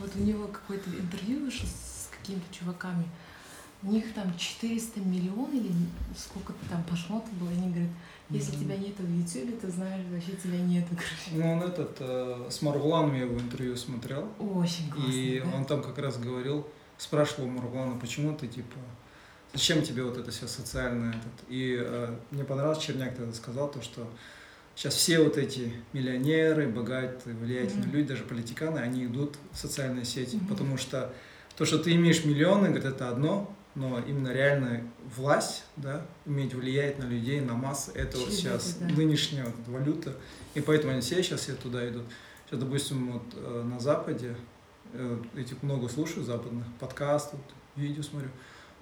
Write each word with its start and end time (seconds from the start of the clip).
Вот 0.00 0.10
у 0.16 0.20
него 0.20 0.48
какое-то 0.48 0.90
интервью 0.90 1.50
с 1.50 2.08
какими-то 2.10 2.46
чуваками. 2.52 3.04
У 3.82 3.90
них 3.90 4.12
там 4.14 4.36
400 4.36 5.00
миллионов 5.00 5.52
или 5.54 5.72
сколько-то 6.16 6.58
там 6.68 6.82
просмотров 6.84 7.32
было. 7.34 7.50
Они 7.50 7.70
говорят, 7.70 7.90
если 8.28 8.56
тебя 8.56 8.76
нету 8.76 9.02
в 9.02 9.10
Ютубе, 9.10 9.56
то 9.56 9.70
знаешь, 9.70 10.04
вообще 10.10 10.32
тебя 10.32 10.58
нету. 10.58 10.88
короче. 10.90 11.30
Ну, 11.32 11.52
он 11.52 11.62
этот, 11.62 11.96
э, 12.00 12.48
с 12.50 12.62
Марвуланом 12.62 13.14
я 13.14 13.22
его 13.22 13.38
интервью 13.38 13.76
смотрел. 13.76 14.28
Очень 14.38 14.90
классно. 14.90 15.10
И 15.10 15.40
да? 15.40 15.56
он 15.56 15.64
там 15.64 15.82
как 15.82 15.98
раз 15.98 16.18
говорил, 16.18 16.66
спрашивал 16.98 17.48
Марвулана, 17.48 17.98
почему 17.98 18.36
ты, 18.36 18.48
типа, 18.48 18.76
зачем 19.54 19.82
тебе 19.82 20.04
вот 20.04 20.16
это 20.18 20.30
все 20.30 20.46
социальное? 20.46 21.10
Этот? 21.10 21.48
И 21.48 21.76
э, 21.80 22.14
мне 22.30 22.44
понравилось, 22.44 22.78
Черняк 22.78 23.16
тогда 23.16 23.32
сказал, 23.32 23.70
то, 23.70 23.80
что 23.82 24.06
сейчас 24.80 24.94
все 24.94 25.20
вот 25.20 25.36
эти 25.36 25.74
миллионеры, 25.92 26.66
богатые, 26.66 27.36
влиятельные 27.36 27.88
Мгм. 27.88 27.96
люди, 27.96 28.08
даже 28.08 28.24
политиканы, 28.24 28.78
они 28.78 29.04
идут 29.04 29.36
в 29.52 29.58
социальные 29.58 30.06
сети, 30.06 30.36
Мгм. 30.36 30.46
потому 30.46 30.78
что 30.78 31.12
то, 31.54 31.66
что 31.66 31.78
ты 31.78 31.92
имеешь 31.92 32.24
миллионы, 32.24 32.68
говорит, 32.68 32.86
это 32.86 33.10
одно, 33.10 33.54
но 33.74 34.00
именно 34.00 34.32
реальная 34.32 34.86
власть, 35.16 35.64
да, 35.76 36.06
уметь 36.24 36.54
влиять 36.54 36.98
на 36.98 37.04
людей, 37.04 37.42
на 37.42 37.52
массы, 37.52 37.92
это 37.94 38.16
вот 38.16 38.28
Через 38.28 38.38
сейчас 38.40 38.76
да. 38.80 38.86
нынешняя 38.86 39.44
вот 39.44 39.68
валюта, 39.68 40.14
и 40.54 40.62
поэтому 40.62 40.94
они 40.94 41.02
все 41.02 41.22
сейчас 41.22 41.40
все 41.40 41.52
туда 41.52 41.86
идут. 41.86 42.04
Сейчас, 42.46 42.60
допустим, 42.60 43.12
вот 43.12 43.24
э, 43.34 43.62
на 43.62 43.78
Западе, 43.80 44.34
э, 44.94 45.18
этих 45.36 45.62
много 45.62 45.90
слушаю 45.90 46.24
западных 46.24 46.64
подкастов, 46.80 47.38
видео 47.76 48.02
смотрю, 48.02 48.30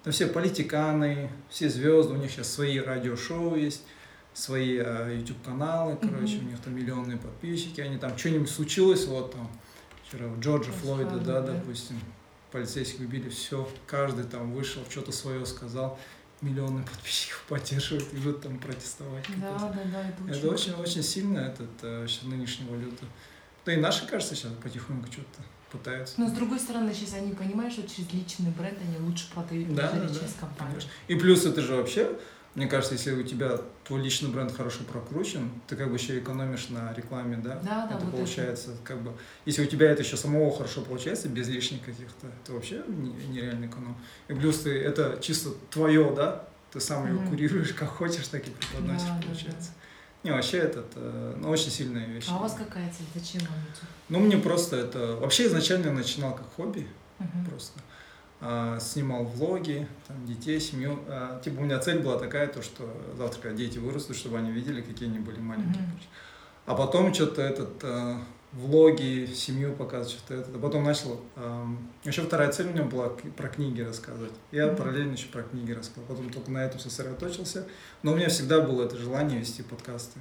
там 0.05 0.13
все 0.13 0.27
политиканы, 0.27 1.29
все 1.49 1.67
звезды, 1.67 2.13
у 2.13 2.17
них 2.17 2.31
сейчас 2.31 2.53
свои 2.53 2.79
радиошоу 2.79 3.57
есть, 3.57 3.83
свои 4.33 4.77
э, 4.77 5.15
YouTube-каналы, 5.19 5.97
короче, 6.01 6.37
Мгм. 6.37 6.47
у 6.47 6.49
них 6.51 6.59
там 6.61 6.75
миллионные 6.75 7.17
подписчики, 7.17 7.81
они 7.81 7.97
там 7.97 8.17
что-нибудь 8.17 8.49
случилось, 8.49 9.05
вот 9.05 9.33
там, 9.33 9.49
вчера 10.07 10.27
у 10.27 10.39
Джорджа 10.39 10.69
Джордж 10.71 10.77
Флойда, 10.81 11.09
Флойда, 11.09 11.25
да, 11.25 11.41
да. 11.41 11.53
допустим, 11.53 11.99
полицейских 12.51 13.01
убили, 13.01 13.29
все, 13.29 13.69
каждый 13.85 14.23
там 14.25 14.51
вышел, 14.53 14.81
что-то 14.89 15.11
свое 15.11 15.45
сказал, 15.45 15.99
миллионы 16.41 16.83
подписчиков 16.83 17.43
поддерживают, 17.49 18.05
идут 18.13 18.41
там 18.41 18.59
протестовать. 18.59 19.25
Да, 19.37 19.57
да, 19.57 19.81
да, 19.91 20.09
это 20.09 20.47
очень 20.49 20.73
очень, 20.73 21.03
сильно, 21.03 21.39
этот, 21.39 21.69
э, 21.81 22.05
сейчас 22.07 22.23
нынешняя 22.23 22.69
валюта. 22.69 23.05
Да 23.65 23.73
и 23.73 23.77
наши, 23.77 24.07
кажется, 24.07 24.35
сейчас 24.35 24.53
потихоньку 24.63 25.11
что-то 25.11 25.41
пытаются. 25.71 26.15
Но 26.19 26.27
с 26.27 26.31
другой 26.31 26.59
стороны, 26.59 26.93
сейчас 26.93 27.13
они 27.15 27.33
понимают, 27.33 27.73
что 27.73 27.83
через 27.87 28.11
личный 28.13 28.51
бренд 28.51 28.77
они 28.81 29.05
лучше 29.05 29.29
продают, 29.31 29.75
Да, 29.75 29.91
да, 29.91 30.07
через 30.07 30.33
компанию. 30.39 30.75
Конечно. 30.75 30.91
И 31.07 31.15
плюс 31.15 31.45
это 31.45 31.61
же 31.61 31.75
вообще, 31.75 32.17
мне 32.55 32.67
кажется, 32.67 32.95
если 32.95 33.11
у 33.11 33.23
тебя 33.23 33.59
твой 33.85 34.01
личный 34.01 34.29
бренд 34.29 34.51
хорошо 34.55 34.83
прокручен, 34.83 35.49
ты 35.67 35.75
как 35.75 35.89
бы 35.89 35.95
еще 35.95 36.17
экономишь 36.19 36.69
на 36.69 36.93
рекламе, 36.93 37.37
да? 37.37 37.55
Да, 37.63 37.87
да, 37.87 37.95
это 37.95 38.05
вот 38.05 38.15
получается, 38.15 38.75
как 38.83 39.01
бы, 39.01 39.13
если 39.45 39.63
у 39.63 39.67
тебя 39.67 39.91
это 39.91 40.01
еще 40.01 40.17
самого 40.17 40.55
хорошо 40.55 40.81
получается, 40.81 41.29
без 41.29 41.47
лишних 41.47 41.83
каких-то, 41.85 42.27
это 42.27 42.53
вообще 42.53 42.83
не- 42.87 43.11
нереальный 43.27 43.67
эконом. 43.67 43.95
И 44.27 44.33
плюс 44.33 44.59
ты, 44.61 44.71
это 44.71 45.19
чисто 45.21 45.51
твое, 45.69 46.11
да? 46.15 46.47
Ты 46.71 46.79
сам 46.79 47.07
его 47.07 47.19
Мгм. 47.21 47.29
курируешь, 47.29 47.73
как 47.73 47.89
хочешь, 47.89 48.27
так 48.27 48.47
и 48.47 48.51
преподносишь, 48.51 49.07
Да, 49.07 49.15
да, 49.15 49.27
получается. 49.27 49.71
Не, 50.23 50.31
вообще 50.31 50.57
этот, 50.57 50.87
э, 50.95 51.35
ну, 51.39 51.49
очень 51.49 51.71
сильная 51.71 52.05
вещь. 52.05 52.25
А 52.29 52.35
у 52.37 52.39
вас 52.41 52.53
какая 52.53 52.91
цель? 52.91 53.05
Зачем 53.15 53.41
вам 53.41 53.57
YouTube? 53.59 53.89
Ну, 54.09 54.19
мне 54.19 54.37
просто 54.37 54.75
это... 54.75 55.15
Вообще 55.15 55.47
изначально 55.47 55.93
начинал 55.93 56.35
как 56.35 56.53
хобби 56.55 56.87
Мгм. 57.19 57.45
просто. 57.45 57.79
А, 58.41 58.79
снимал 58.79 59.25
влоги, 59.25 59.87
там, 60.07 60.25
детей, 60.25 60.59
семью. 60.59 60.99
А, 61.07 61.41
типа 61.41 61.59
у 61.59 61.63
меня 61.63 61.79
цель 61.79 61.99
была 61.99 62.17
такая, 62.17 62.47
то, 62.47 62.61
что 62.61 62.89
завтра, 63.17 63.41
когда 63.41 63.57
дети 63.57 63.77
вырастут, 63.77 64.15
чтобы 64.15 64.37
они 64.37 64.51
видели, 64.51 64.81
какие 64.81 65.09
они 65.09 65.19
были 65.19 65.39
маленькие. 65.39 65.83
Короче. 65.85 66.07
А 66.65 66.75
потом 66.75 67.13
что-то 67.13 67.41
этот... 67.41 67.83
а, 67.83 68.21
влоги, 68.51 69.29
семью 69.35 69.73
показывать, 69.73 70.11
что-то 70.11 70.33
это. 70.33 70.49
А 70.55 70.59
потом 70.59 70.83
начал... 70.83 71.21
еще 72.03 72.23
вторая 72.23 72.51
цель 72.51 72.67
у 72.67 72.71
меня 72.71 72.83
была 72.83 73.09
про 73.09 73.47
книги 73.47 73.81
рассказывать. 73.81 74.33
Я 74.51 74.67
Мгм. 74.67 74.75
параллельно 74.75 75.11
еще 75.13 75.27
про 75.27 75.43
книги 75.43 75.71
рассказывал. 75.71 76.07
Потом 76.07 76.31
только 76.31 76.49
на 76.49 76.65
этом 76.65 76.79
сосредоточился. 76.79 77.67
Но 78.01 78.13
у 78.13 78.15
меня 78.15 78.29
всегда 78.29 78.61
было 78.61 78.85
это 78.85 78.97
желание 78.97 79.39
вести 79.39 79.61
подкасты. 79.61 80.19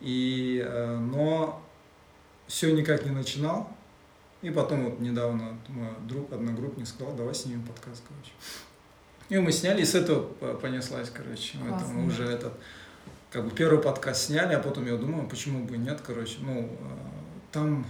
И, 0.00 0.64
э, 0.64 0.98
но 0.98 1.60
все 2.46 2.72
никак 2.72 3.04
не 3.04 3.10
начинал. 3.10 3.76
И 4.42 4.50
потом 4.50 4.84
вот 4.84 5.00
недавно 5.00 5.56
мой 5.68 5.88
друг, 6.06 6.32
одногруппник 6.32 6.86
сказал, 6.86 7.14
давай 7.14 7.34
снимем 7.34 7.62
подкаст, 7.62 8.02
короче. 8.08 8.32
И 9.28 9.38
мы 9.38 9.50
сняли, 9.52 9.82
и 9.82 9.84
с 9.84 9.94
этого 9.94 10.22
по- 10.22 10.54
понеслась, 10.54 11.10
короче. 11.10 11.58
Мы 11.58 11.68
Классно, 11.68 11.88
там 11.88 11.96
да. 12.08 12.14
уже 12.14 12.24
этот, 12.24 12.52
как 13.30 13.44
бы 13.44 13.50
первый 13.50 13.82
подкаст 13.82 14.22
сняли, 14.26 14.54
а 14.54 14.60
потом 14.60 14.86
я 14.86 14.96
думаю, 14.96 15.28
почему 15.28 15.64
бы 15.64 15.74
и 15.74 15.78
нет, 15.78 16.00
короче. 16.06 16.38
Ну, 16.40 16.60
э, 16.62 16.68
там 17.52 17.84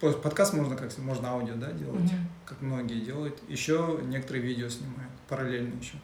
по- 0.00 0.10
подкаст 0.12 0.54
можно 0.54 0.74
как 0.76 0.96
можно 0.98 1.28
аудио, 1.30 1.54
да, 1.56 1.70
делать, 1.72 2.00
Мгм. 2.00 2.28
как 2.46 2.60
многие 2.62 3.00
делают. 3.00 3.38
Еще 3.48 4.00
некоторые 4.04 4.42
видео 4.42 4.68
снимают, 4.68 5.12
параллельно 5.28 5.78
еще. 5.78 5.94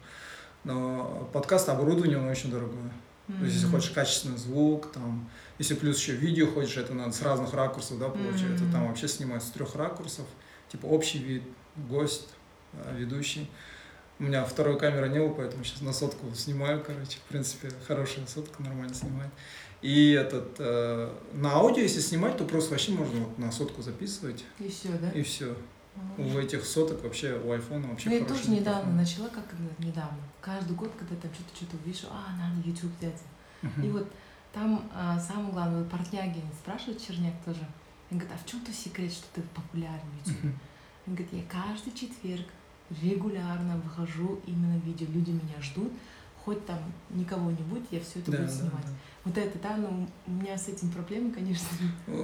Но 0.63 1.27
подкаст 1.33 1.67
оборудование, 1.69 2.17
оно 2.17 2.29
очень 2.29 2.51
дорогое. 2.51 2.91
То 3.37 3.43
есть, 3.45 3.55
если 3.57 3.67
хочешь 3.67 3.91
качественный 3.91 4.37
звук, 4.37 4.91
там, 4.91 5.29
если 5.59 5.75
плюс 5.75 5.99
еще 5.99 6.13
видео 6.13 6.47
хочешь, 6.47 6.77
это 6.77 6.93
надо 6.95 7.11
с 7.11 7.21
разных 7.21 7.53
ракурсов, 7.53 7.99
да, 7.99 8.09
получается. 8.09 8.63
Мгм. 8.63 8.71
Там 8.73 8.87
вообще 8.87 9.07
снимают 9.07 9.43
с 9.43 9.51
трех 9.51 9.75
ракурсов, 9.75 10.25
типа 10.71 10.87
общий 10.87 11.19
вид, 11.19 11.43
гость, 11.75 12.29
а, 12.73 12.95
ведущий. 12.95 13.49
У 14.17 14.23
меня 14.23 14.43
второй 14.43 14.77
камеры 14.79 15.09
не 15.09 15.19
было, 15.19 15.29
поэтому 15.29 15.63
сейчас 15.63 15.81
на 15.81 15.93
сотку 15.93 16.33
снимаю, 16.33 16.83
короче. 16.85 17.19
В 17.19 17.29
принципе, 17.29 17.71
хорошая 17.87 18.25
сотка, 18.25 18.61
нормально 18.63 18.93
снимает. 18.93 19.31
И 19.81 20.11
этот, 20.11 20.55
э, 20.59 21.09
на 21.33 21.53
аудио, 21.53 21.83
если 21.83 22.01
снимать, 22.01 22.35
то 22.35 22.43
просто 22.43 22.71
вообще 22.71 22.91
можно 22.91 23.19
вот 23.21 23.37
на 23.37 23.49
сотку 23.51 23.81
записывать, 23.81 24.43
И 24.59 24.67
все, 24.67 24.89
да? 24.89 25.09
и 25.11 25.21
все. 25.23 25.55
У 26.17 26.37
этих 26.37 26.65
соток 26.65 27.03
вообще, 27.03 27.39
у 27.39 27.51
айфона 27.51 27.87
вообще 27.87 28.09
Ну, 28.09 28.15
я 28.15 28.25
тоже 28.25 28.49
недавно 28.51 28.91
микрофон. 28.91 28.97
начала, 28.97 29.27
как 29.29 29.45
недавно. 29.79 30.17
Каждый 30.41 30.75
год, 30.75 30.91
когда 30.97 31.15
там 31.15 31.33
что-то 31.33 31.55
что-то 31.55 31.77
увижу, 31.77 32.07
а, 32.11 32.35
надо 32.37 32.67
YouTube 32.67 32.91
взять. 32.99 33.21
Мгм. 33.61 33.83
И 33.85 33.89
вот 33.89 34.11
там 34.53 34.89
а, 34.93 35.19
самое 35.19 35.51
главное, 35.51 35.83
вот 35.83 35.91
спрашивают 36.61 37.01
Черняк 37.01 37.33
тоже. 37.45 37.61
Он 38.11 38.17
говорит, 38.17 38.35
а 38.35 38.43
в 38.43 38.49
чем 38.49 38.59
то 38.61 38.73
секрет, 38.73 39.11
что 39.11 39.25
ты 39.35 39.41
популярен 39.53 39.99
в 40.23 40.27
YouTube? 40.27 40.43
Мгм. 40.43 40.59
Он 41.07 41.15
говорит, 41.15 41.33
я 41.33 41.43
каждый 41.43 41.93
четверг 41.93 42.45
регулярно 43.01 43.77
выхожу 43.77 44.39
именно 44.45 44.77
в 44.79 44.85
видео. 44.85 45.07
Люди 45.09 45.31
меня 45.31 45.61
ждут, 45.61 45.91
хоть 46.43 46.65
там 46.65 46.79
никого 47.11 47.51
не 47.51 47.63
будет, 47.63 47.83
я 47.91 47.99
все 48.01 48.19
это 48.19 48.31
Да, 48.31 48.37
буду 48.39 48.49
да, 48.49 48.55
снимать. 48.55 48.85
да. 48.85 48.91
Вот 49.25 49.37
это, 49.37 49.59
да, 49.59 49.77
но 49.77 50.07
у 50.27 50.31
меня 50.31 50.57
с 50.57 50.67
этим 50.67 50.89
проблемы, 50.91 51.31
конечно. 51.31 51.67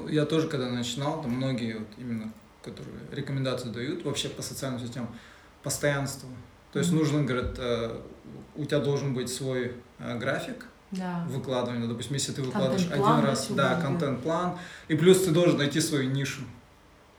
Я 0.10 0.26
тоже, 0.26 0.48
когда 0.48 0.70
начинал, 0.70 1.22
там 1.22 1.32
многие 1.32 1.78
вот 1.80 1.88
именно, 1.98 2.32
которые 2.66 2.98
рекомендации 3.12 3.70
дают 3.70 4.04
вообще 4.04 4.30
по 4.30 4.42
социальным 4.42 4.80
сетям, 4.86 5.08
постоянство. 5.64 6.30
То 6.74 6.80
есть 6.80 6.92
нужно, 6.92 7.24
говорят, 7.24 7.56
э, 7.58 8.02
у 8.56 8.66
тебя 8.66 8.80
должен 8.80 9.14
быть 9.14 9.30
свой 9.34 9.74
э, 10.00 10.18
график 10.18 10.66
Да. 10.92 11.26
выкладывания. 11.30 11.88
Допустим, 11.88 12.14
если 12.16 12.34
ты 12.34 12.42
выкладываешь 12.42 12.88
один 12.92 13.20
раз, 13.26 13.48
да, 13.52 13.80
контент-план, 13.82 14.58
и 14.90 14.96
плюс 14.96 15.24
ты 15.24 15.32
должен 15.32 15.58
найти 15.58 15.80
свою 15.80 16.10
нишу. 16.12 16.42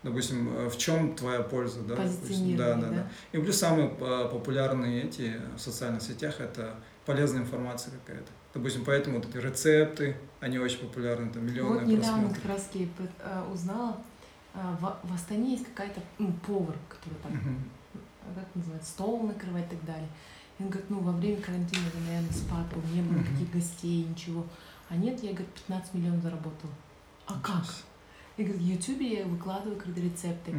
Допустим, 0.03 0.55
э, 0.55 0.69
в 0.69 0.77
чем 0.77 1.15
твоя 1.17 1.41
польза, 1.41 1.81
да? 1.81 1.97
допустим. 1.97 2.21
Позиционирование, 2.21 2.57
да, 2.57 2.89
да, 2.89 2.89
да. 2.97 3.11
И 3.33 3.39
плюс 3.43 3.57
самые 3.57 3.89
популярные 3.89 5.05
эти 5.05 5.41
в 5.57 5.61
социальных 5.61 6.03
сетях 6.03 6.41
это 6.41 6.75
полезная 7.07 7.41
информация 7.43 7.93
какая-то. 7.99 8.31
Допустим, 8.55 8.85
поэтому 8.85 9.19
вот 9.19 9.29
эти 9.29 9.37
рецепты, 9.39 10.17
они 10.41 10.59
очень 10.59 10.79
популярны, 10.79 11.31
там 11.31 11.47
миллионы 11.47 11.81
Вот 11.81 11.87
недавно 11.87 12.29
просмотров. 12.29 12.43
как 12.43 12.51
раз 12.51 13.53
узнала, 13.53 13.97
в, 14.81 14.99
в 15.09 15.13
Астане 15.15 15.53
есть 15.53 15.65
какая-то 15.67 16.01
ну, 16.19 16.33
повар, 16.47 16.77
который 16.89 17.19
там, 17.23 17.33
а, 17.95 18.35
как 18.41 18.47
называется, 18.55 18.91
стол 18.91 19.23
накрывает 19.27 19.67
и 19.73 19.77
так 19.77 19.85
далее. 19.85 20.09
И 20.59 20.63
он 20.63 20.71
говорит, 20.71 20.91
ну, 20.91 21.01
во 21.01 21.13
время 21.13 21.37
карантина, 21.43 21.85
наверное, 22.07 22.33
спад, 22.33 22.67
не 22.95 23.03
было 23.03 23.13
Мгм. 23.19 23.21
никаких 23.21 23.53
гостей, 23.53 24.05
ничего. 24.05 24.45
А 24.89 24.97
нет, 24.97 25.23
я, 25.23 25.31
говорит, 25.31 25.51
15 25.67 25.95
миллионов 25.95 26.23
заработала. 26.23 26.73
А 27.27 27.39
как? 27.43 27.65
И 28.37 28.45
говорит, 28.45 28.63
в 28.63 28.67
Ютубе 28.67 29.19
я 29.21 29.27
выкладываю, 29.27 29.77
говорит, 29.79 29.99
рецепты. 30.13 30.55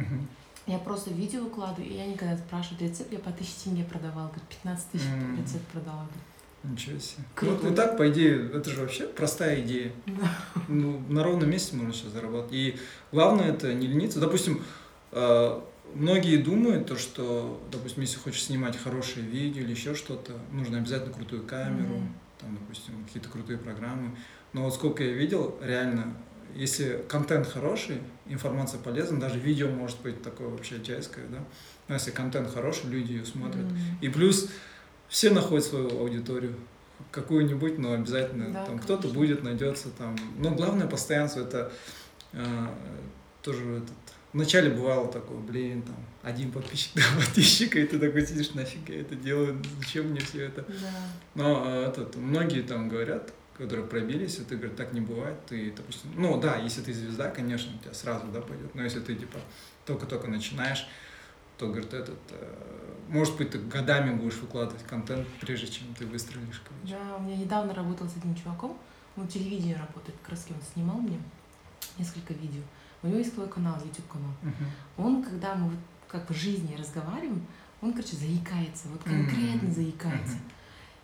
Я 0.66 0.78
просто 0.78 1.10
видео 1.10 1.44
выкладываю, 1.44 1.88
и 1.90 1.94
я 1.96 2.06
никогда 2.06 2.36
спрашивают 2.36 2.82
рецепт, 2.82 3.10
я 3.10 3.18
по 3.18 3.32
тысяче 3.32 3.54
тенге 3.64 3.84
продавала, 3.84 4.26
говорит, 4.28 4.48
15 4.48 4.90
тысяч 4.90 5.06
рецепт 5.38 5.66
продала. 5.68 6.02
говорит. 6.02 6.22
Ничего 6.64 6.98
себе. 6.98 7.22
Круто, 7.34 7.54
Вот, 7.54 7.62
вот 7.64 7.74
так, 7.76 7.96
по 7.96 8.08
идее, 8.10 8.50
это 8.52 8.70
же 8.70 8.80
вообще 8.80 9.04
простая 9.06 9.60
идея. 9.60 9.92
Да. 10.06 10.38
Ну, 10.68 11.00
на 11.08 11.22
ровном 11.22 11.50
месте 11.50 11.76
можно 11.76 11.92
сейчас 11.92 12.12
заработать. 12.12 12.52
И 12.52 12.76
главное 13.12 13.52
это 13.52 13.72
не 13.72 13.86
лениться. 13.86 14.18
Допустим, 14.18 14.62
э, 15.12 15.60
многие 15.94 16.36
думают, 16.36 16.86
то, 16.86 16.96
что, 16.96 17.62
допустим, 17.70 18.02
если 18.02 18.18
хочешь 18.18 18.42
снимать 18.44 18.76
хорошее 18.76 19.24
видео 19.24 19.62
или 19.62 19.70
еще 19.70 19.94
что-то, 19.94 20.32
нужно 20.52 20.78
обязательно 20.78 21.12
крутую 21.14 21.44
камеру, 21.44 21.94
Мгм. 21.98 22.14
там, 22.40 22.54
допустим, 22.60 23.04
какие-то 23.06 23.28
крутые 23.28 23.58
программы. 23.58 24.16
Но 24.52 24.64
вот 24.64 24.74
сколько 24.74 25.04
я 25.04 25.12
видел, 25.12 25.56
реально, 25.62 26.14
если 26.56 27.04
контент 27.08 27.46
хороший, 27.46 27.98
информация 28.26 28.80
полезна, 28.80 29.20
даже 29.20 29.38
видео 29.38 29.68
может 29.68 30.00
быть 30.00 30.22
такое 30.22 30.48
вообще 30.48 30.82
чайское, 30.82 31.26
да. 31.28 31.38
Но 31.86 31.94
если 31.94 32.10
контент 32.10 32.52
хороший, 32.52 32.90
люди 32.90 33.12
ее 33.12 33.24
смотрят. 33.24 33.64
М. 33.64 33.78
И 34.00 34.08
плюс 34.08 34.50
все 35.08 35.30
находят 35.30 35.64
свою 35.64 36.00
аудиторию 36.00 36.54
какую-нибудь, 37.10 37.78
но 37.78 37.92
обязательно 37.92 38.52
Да, 38.52 38.66
там 38.66 38.78
кто-то 38.78 39.08
будет, 39.08 39.42
найдется 39.42 39.88
там. 39.90 40.16
Но 40.38 40.50
главное 40.50 40.86
постоянство 40.86 41.40
это 41.40 41.72
э, 42.32 42.66
тоже 43.42 43.78
этот 43.78 43.96
Вначале 44.32 44.68
бывало 44.70 45.10
такое, 45.10 45.38
блин, 45.38 45.82
там, 45.82 45.96
один 46.22 46.52
подписчик, 46.52 46.92
два 46.94 47.24
подписчика, 47.24 47.78
и 47.78 47.86
ты 47.86 47.98
такой 47.98 48.26
сидишь, 48.26 48.52
нафиг 48.52 48.88
я 48.88 49.00
это 49.00 49.14
делаю, 49.14 49.62
зачем 49.80 50.08
мне 50.08 50.20
все 50.20 50.44
это? 50.44 50.62
Да. 50.62 50.92
Но 51.34 51.64
э, 51.66 51.86
этот, 51.88 52.14
многие 52.16 52.60
там 52.60 52.90
говорят, 52.90 53.32
которые 53.56 53.86
пробились, 53.86 54.38
и 54.38 54.44
ты 54.44 54.56
говоришь, 54.56 54.76
так 54.76 54.92
не 54.92 55.00
бывает, 55.00 55.34
ты, 55.46 55.72
допустим, 55.74 56.12
ну 56.14 56.38
да, 56.38 56.56
если 56.56 56.82
ты 56.82 56.92
звезда, 56.92 57.30
конечно, 57.30 57.74
у 57.74 57.82
тебя 57.82 57.94
сразу, 57.94 58.26
да, 58.26 58.42
пойдет, 58.42 58.74
но 58.74 58.84
если 58.84 59.00
ты, 59.00 59.14
типа, 59.14 59.38
только-только 59.86 60.28
начинаешь, 60.28 60.86
то, 61.58 61.66
говорит, 61.66 61.92
этот, 61.92 62.18
э, 62.30 62.94
может 63.08 63.36
быть, 63.36 63.50
ты 63.50 63.58
годами 63.58 64.14
будешь 64.14 64.36
выкладывать 64.36 64.84
контент, 64.84 65.26
прежде 65.40 65.66
чем 65.66 65.92
ты 65.94 66.06
выстрелишь, 66.06 66.62
короче. 66.66 66.96
Да, 66.96 67.16
у 67.16 67.22
меня 67.22 67.36
недавно 67.36 67.74
работал 67.74 68.08
с 68.08 68.16
одним 68.16 68.34
чуваком, 68.36 68.78
он 69.16 69.24
в 69.24 69.28
телевидении 69.28 69.74
работает, 69.74 70.16
как 70.22 70.30
раз 70.30 70.46
он 70.50 70.56
снимал 70.72 70.98
мне 70.98 71.18
несколько 71.98 72.32
видео. 72.34 72.62
У 73.02 73.08
него 73.08 73.18
есть 73.18 73.34
свой 73.34 73.48
канал, 73.48 73.76
YouTube 73.84 74.06
канал. 74.08 74.30
Мгм. 74.42 74.70
Он, 74.96 75.22
когда 75.22 75.54
мы 75.54 75.70
вот 75.70 75.78
как 76.06 76.30
в 76.30 76.34
жизни 76.34 76.74
разговариваем, 76.76 77.44
он, 77.80 77.92
короче, 77.92 78.16
заикается, 78.16 78.88
вот 78.88 79.02
конкретно 79.02 79.68
Мгм. 79.68 79.72
заикается. 79.74 80.34
Мгм. 80.36 80.52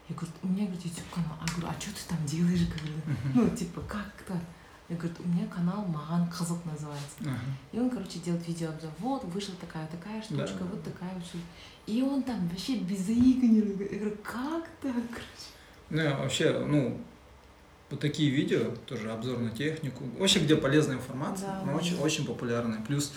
Я 0.09 0.15
говорю, 0.17 0.33
у 0.43 0.47
меня, 0.49 0.65
говорит, 0.67 0.85
YouTube 0.85 1.11
канал. 1.11 1.39
А 1.41 1.47
говорю, 1.47 1.69
а 1.77 1.81
что 1.81 1.91
ты 1.91 2.09
там 2.09 2.25
делаешь, 2.27 2.67
говорю? 2.69 2.95
Мгм. 3.06 3.33
Ну, 3.35 3.56
типа, 3.56 3.81
как 3.83 4.12
так? 4.27 4.41
Я 4.89 4.97
говорю, 4.97 5.15
у 5.25 5.29
меня 5.29 5.47
канал 5.47 5.83
Маган 5.87 6.29
Казак 6.29 6.59
называется. 6.67 7.17
Ага. 7.23 7.39
И 7.73 7.79
он, 7.79 7.89
короче, 7.89 8.19
делает 8.19 8.47
видеообзор. 8.47 8.91
Вот, 8.99 9.25
вышла 9.25 9.55
такая-такая 9.61 10.21
штучка, 10.23 10.59
Да. 10.61 10.65
вот 10.67 10.83
такая 10.85 11.11
вот 11.15 11.25
штучка. 11.25 11.47
И 11.87 12.03
он 12.03 12.23
там 12.23 12.47
вообще 12.49 12.77
без 12.77 13.01
заикания. 13.01 13.63
Я 13.91 13.99
говорю, 13.99 14.17
как 14.23 14.69
так? 14.83 14.93
Короче. 14.93 15.49
Ну, 15.91 16.17
вообще, 16.19 16.59
ну, 16.67 17.01
вот 17.91 18.01
такие 18.01 18.31
видео, 18.31 18.73
тоже 18.87 19.11
обзор 19.11 19.39
на 19.39 19.51
технику, 19.51 20.05
вообще 20.19 20.41
где 20.41 20.57
полезная 20.57 20.97
информация, 20.97 21.49
Да, 21.49 21.63
но 21.65 21.75
очень, 21.77 21.99
очень 21.99 22.27
популярная. 22.27 22.81
Плюс, 22.83 23.13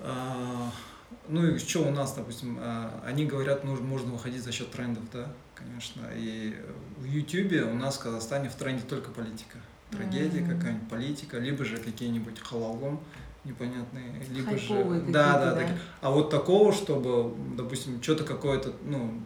а, 0.00 0.70
ну 1.28 1.46
и 1.46 1.58
что 1.58 1.80
у 1.86 1.90
нас, 1.90 2.14
допустим, 2.14 2.58
а, 2.60 3.02
они 3.06 3.26
говорят, 3.26 3.62
нужно, 3.64 3.84
можно 3.84 4.12
выходить 4.12 4.42
за 4.42 4.52
счет 4.52 4.70
трендов, 4.70 5.04
да, 5.12 5.32
конечно. 5.54 6.02
И 6.16 6.56
в 6.98 7.04
Ютубе 7.04 7.62
у 7.62 7.74
нас 7.74 7.96
в 7.96 8.00
Казахстане 8.02 8.48
в 8.48 8.54
тренде 8.54 8.82
только 8.82 9.10
политика. 9.10 9.58
Трагедия 9.90 10.40
М. 10.40 10.48
какая-нибудь, 10.48 10.88
политика, 10.88 11.38
либо 11.38 11.64
же 11.64 11.78
какие-нибудь 11.78 12.40
халалом 12.40 13.00
непонятные, 13.44 14.22
либо 14.30 14.56
же... 14.56 15.02
Да, 15.08 15.38
да, 15.38 15.54
да? 15.54 15.56
такие. 15.56 15.78
А 16.00 16.10
вот 16.10 16.30
такого, 16.30 16.72
чтобы, 16.72 17.34
допустим, 17.56 18.02
что-то 18.02 18.24
какое-то, 18.24 18.72
ну, 18.84 19.20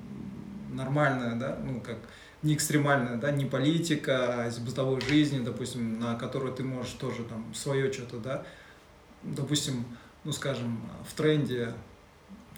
нормальное, 0.73 1.37
да, 1.37 1.59
ну, 1.65 1.81
как 1.81 1.99
не 2.43 2.55
экстремальное, 2.55 3.17
да, 3.17 3.31
не 3.31 3.45
политика, 3.45 4.43
а 4.43 4.49
из 4.49 4.59
бытовой 4.59 5.01
жизни, 5.01 5.45
допустим, 5.45 5.99
на 5.99 6.15
которую 6.15 6.53
ты 6.53 6.63
можешь 6.63 6.93
тоже 6.93 7.25
там 7.25 7.53
свое 7.55 7.93
что-то, 7.93 8.19
да, 8.19 8.45
допустим, 9.23 9.85
ну, 10.25 10.33
скажем, 10.33 10.81
в 11.09 11.15
тренде, 11.15 11.73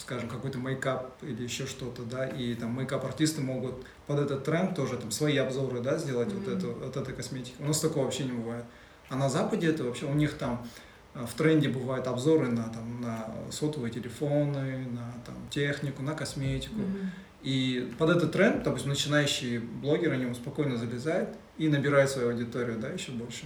скажем, 0.01 0.29
какой-то 0.29 0.59
мейкап 0.59 1.13
или 1.23 1.43
еще 1.43 1.67
что-то, 1.67 2.03
да, 2.03 2.27
и 2.27 2.55
там 2.55 2.75
мейкап-артисты 2.79 3.41
могут 3.41 3.85
под 4.07 4.21
этот 4.21 4.45
тренд 4.45 4.75
тоже 4.75 4.97
там 4.97 5.11
свои 5.11 5.37
обзоры, 5.37 5.81
да, 5.81 5.99
сделать 5.99 6.33
вот, 6.33 6.47
Мгм. 6.47 6.57
эту, 6.57 6.73
вот 6.73 6.97
этой 6.97 7.15
косметики. 7.15 7.55
У 7.59 7.67
нас 7.67 7.81
такого 7.81 8.05
вообще 8.05 8.25
не 8.25 8.33
бывает. 8.33 8.65
А 9.09 9.17
на 9.17 9.29
Западе 9.29 9.69
это 9.69 9.85
вообще, 9.85 10.07
у 10.07 10.15
них 10.15 10.39
там 10.39 10.67
э, 11.15 11.25
в 11.27 11.35
тренде 11.35 11.69
бывают 11.69 12.07
обзоры 12.07 12.49
на, 12.49 12.65
там, 12.65 13.01
на 13.01 13.29
сотовые 13.51 13.93
телефоны, 13.93 14.87
на 14.93 15.13
там, 15.27 15.35
технику, 15.51 16.03
на 16.03 16.15
косметику. 16.15 16.77
Мгм. 16.81 17.11
И 17.43 17.93
под 17.99 18.11
этот 18.11 18.33
тренд, 18.33 18.63
допустим, 18.63 18.91
начинающие 18.91 19.61
блогеры, 19.61 20.15
они 20.15 20.33
спокойно 20.35 20.77
залезают 20.77 21.31
и 21.59 21.69
набирают 21.69 22.11
свою 22.11 22.31
аудиторию, 22.31 22.79
да, 22.79 22.89
еще 22.89 23.13
больше. 23.13 23.45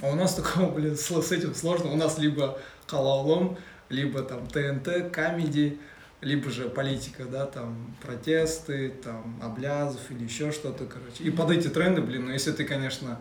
А 0.00 0.08
у 0.08 0.14
нас 0.14 0.34
такого, 0.36 0.70
блин, 0.72 0.96
с, 0.96 1.10
с 1.10 1.32
этим 1.32 1.54
сложно. 1.54 1.90
У 1.90 1.96
нас 1.96 2.18
либо 2.18 2.58
халалом, 2.86 3.58
либо 3.90 4.22
там 4.22 4.46
ТНТ, 4.46 5.12
камеди, 5.12 5.78
либо 6.22 6.50
же 6.50 6.68
политика, 6.70 7.24
да, 7.24 7.46
там 7.46 7.94
протесты, 8.02 8.90
там 8.90 9.38
Облязов 9.42 10.10
или 10.10 10.24
еще 10.24 10.52
что-то, 10.52 10.86
короче. 10.86 11.22
И 11.22 11.30
под 11.30 11.50
эти 11.50 11.68
тренды, 11.68 12.00
блин, 12.00 12.26
ну 12.26 12.32
если 12.32 12.52
ты, 12.52 12.64
конечно, 12.64 13.18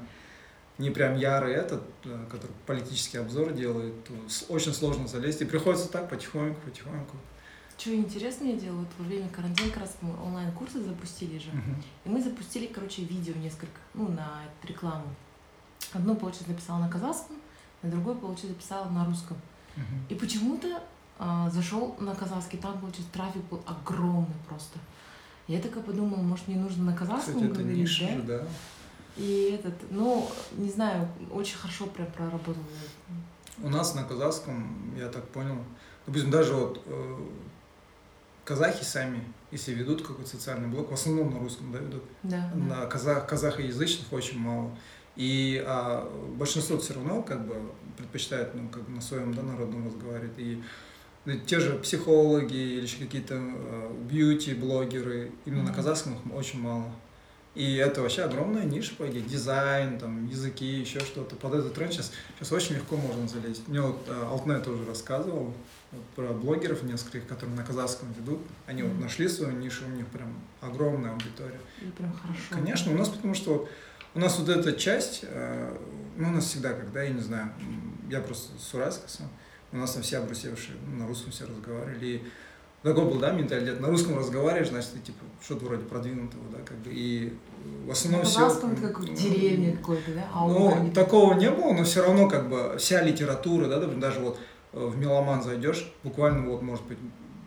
не 0.77 0.91
прям 0.91 1.17
ярый 1.17 1.53
этот, 1.53 1.83
э, 2.05 2.25
который 2.31 2.51
политический 2.65 3.17
обзор 3.17 3.51
делает, 3.51 3.93
то 4.05 4.13
очень 4.47 4.73
сложно 4.73 5.07
залезть. 5.07 5.41
И 5.41 5.45
приходится 5.45 5.89
так 5.89 6.09
потихоньку, 6.09 6.59
потихоньку. 6.61 7.17
Что 7.77 7.95
интересно 7.95 8.45
я 8.45 8.57
делаю, 8.57 8.79
вот 8.79 8.89
во 8.97 9.05
время 9.05 9.29
карантина 9.29 9.69
как 9.69 9.81
раз 9.81 9.97
мы 10.01 10.11
онлайн-курсы 10.21 10.81
запустили 10.81 11.37
же. 11.37 11.49
Мгм. 11.51 11.83
И 12.05 12.09
мы 12.09 12.21
запустили, 12.21 12.67
короче, 12.67 13.03
видео 13.03 13.33
несколько, 13.35 13.79
ну, 13.93 14.09
на 14.09 14.41
рекламу. 14.63 15.15
Одно, 15.93 16.15
получается, 16.15 16.49
написала 16.49 16.79
на 16.79 16.89
казахском, 16.89 17.37
на 17.81 17.89
другое, 17.89 18.15
получается, 18.15 18.47
записала 18.47 18.89
на 18.89 19.05
русском. 19.05 19.37
И 20.09 20.15
почему-то 20.15 20.81
а, 21.17 21.49
зашел 21.49 21.95
на 21.99 22.15
казахский, 22.15 22.59
там, 22.59 22.79
получается, 22.79 23.11
трафик 23.13 23.43
был 23.49 23.61
огромный 23.65 24.35
просто. 24.47 24.79
Я 25.47 25.59
такая 25.59 25.83
подумала, 25.83 26.21
может, 26.21 26.47
мне 26.47 26.57
нужно 26.57 26.85
на 26.85 26.95
казахском 26.95 27.33
Кстати, 27.35 27.51
это 27.51 27.59
говорить, 27.61 27.77
ниша 27.79 28.21
да? 28.25 28.37
да. 28.39 28.47
И 29.17 29.59
этот, 29.59 29.73
ну, 29.89 30.29
не 30.53 30.69
знаю, 30.69 31.09
очень 31.31 31.57
хорошо 31.57 31.87
прям 31.87 32.07
проработал. 32.11 32.63
У 33.61 33.69
нас 33.69 33.95
на 33.95 34.03
казахском, 34.03 34.93
я 34.97 35.09
так 35.09 35.27
понял, 35.29 35.57
допустим, 36.05 36.31
даже 36.31 36.53
вот 36.53 36.81
э, 36.85 37.19
казахи 38.45 38.83
сами, 38.83 39.21
если 39.51 39.73
ведут 39.73 40.01
какой-то 40.07 40.29
социальный 40.29 40.69
блог, 40.69 40.89
в 40.89 40.93
основном 40.93 41.31
на 41.33 41.39
русском, 41.39 41.71
да, 41.71 41.79
ведут, 41.79 42.03
Да, 42.23 42.49
да. 42.53 42.75
на 42.75 42.85
казах, 42.85 43.27
казахоязычных 43.27 44.11
очень 44.13 44.39
мало. 44.39 44.71
И 45.19 45.61
а, 45.67 46.09
большинство 46.37 46.77
все 46.77 46.93
равно 46.93 47.21
как 47.21 47.45
бы 47.45 47.55
предпочитает 47.97 48.55
ну, 48.55 48.69
как 48.69 48.83
бы 48.83 48.91
на 48.91 49.01
своем 49.01 49.33
да, 49.33 49.41
народном 49.41 49.85
разговаривать. 49.87 50.31
И 50.37 50.63
ну, 51.25 51.37
те 51.45 51.59
же 51.59 51.73
психологи 51.73 52.55
или 52.55 52.87
какие-то 52.87 53.35
э, 53.37 53.91
бьюти-блогеры, 54.09 55.33
именно 55.45 55.63
на 55.63 55.69
Мгм. 55.71 55.75
казахском 55.75 56.13
их 56.13 56.33
очень 56.33 56.61
мало. 56.61 56.89
И 57.53 57.75
это 57.75 58.01
вообще 58.01 58.21
огромная 58.21 58.63
ниша, 58.63 58.95
по 58.95 59.09
идее, 59.09 59.21
дизайн, 59.23 59.99
там, 59.99 60.25
языки, 60.27 60.65
еще 60.65 61.01
что-то. 61.01 61.35
Под 61.35 61.53
этот 61.55 61.73
тренд 61.73 61.91
сейчас, 61.91 62.13
сейчас 62.37 62.53
очень 62.53 62.75
легко 62.75 62.95
можно 62.95 63.27
залезть. 63.27 63.67
Мне 63.67 63.81
вот 63.81 63.99
э, 64.07 64.23
Алтнай 64.29 64.61
тоже 64.61 64.85
рассказывал 64.85 65.53
вот, 65.91 66.01
про 66.15 66.27
блогеров 66.31 66.83
нескольких, 66.83 67.27
которые 67.27 67.57
на 67.57 67.63
казахском 67.65 68.07
ведут. 68.17 68.39
Они 68.67 68.83
вот 68.83 68.93
Мгм. 68.93 69.01
нашли 69.01 69.27
свою 69.27 69.51
нишу, 69.57 69.83
у 69.85 69.89
них 69.89 70.07
прям 70.07 70.33
огромная 70.61 71.11
аудитория. 71.11 71.59
И 71.81 71.91
прям 71.91 72.13
хорошо. 72.13 72.39
Конечно, 72.51 72.93
у 72.93 72.95
нас 72.95 73.09
потому 73.09 73.33
что 73.33 73.53
вот, 73.53 73.69
у 74.19 74.21
нас 74.21 74.37
вот 74.37 74.49
эта 74.49 74.73
часть, 74.73 75.21
э, 75.23 75.77
ну, 76.17 76.27
у 76.27 76.31
нас 76.31 76.43
всегда, 76.43 76.73
когда, 76.73 77.03
я 77.03 77.11
не 77.11 77.21
знаю, 77.21 77.53
я 78.09 78.19
просто 78.19 78.51
с 78.59 78.73
Уральска 78.73 79.07
сам, 79.07 79.27
у 79.71 79.77
нас 79.77 79.93
там 79.93 80.03
все 80.03 80.17
обрусевшие, 80.17 80.75
ну, 80.85 80.97
на 80.97 81.07
русском 81.07 81.31
все 81.31 81.45
разговаривали, 81.45 82.05
и 82.05 82.23
такой 82.83 83.05
был, 83.05 83.17
да, 83.17 83.31
менталитет, 83.31 83.79
на 83.79 83.87
русском 83.87 84.17
разговариваешь, 84.17 84.67
значит, 84.69 84.91
ты, 84.91 84.99
типа, 84.99 85.23
что-то 85.41 85.65
вроде 85.65 85.83
продвинутого, 85.83 86.43
да, 86.51 86.57
как 86.65 86.77
бы, 86.79 86.91
и 86.91 87.33
в 87.85 87.91
основном 87.91 88.23
На 88.23 88.27
все... 88.27 88.47
это 88.47 88.91
как 88.91 89.13
деревня 89.13 89.77
какой-то, 89.77 90.13
да? 90.13 90.27
А 90.33 90.47
Ну, 90.47 90.91
такого 90.93 91.35
не 91.35 91.49
было, 91.49 91.71
но 91.71 91.85
все 91.85 92.03
равно, 92.03 92.27
как 92.27 92.49
бы, 92.49 92.75
вся 92.77 93.01
литература, 93.01 93.67
да, 93.67 93.79
даже 93.79 94.19
вот 94.19 94.37
э, 94.73 94.85
в 94.85 94.97
Меломан 94.97 95.43
зайдешь, 95.43 95.93
буквально 96.03 96.45
вот, 96.49 96.61
может 96.61 96.85
быть, 96.87 96.97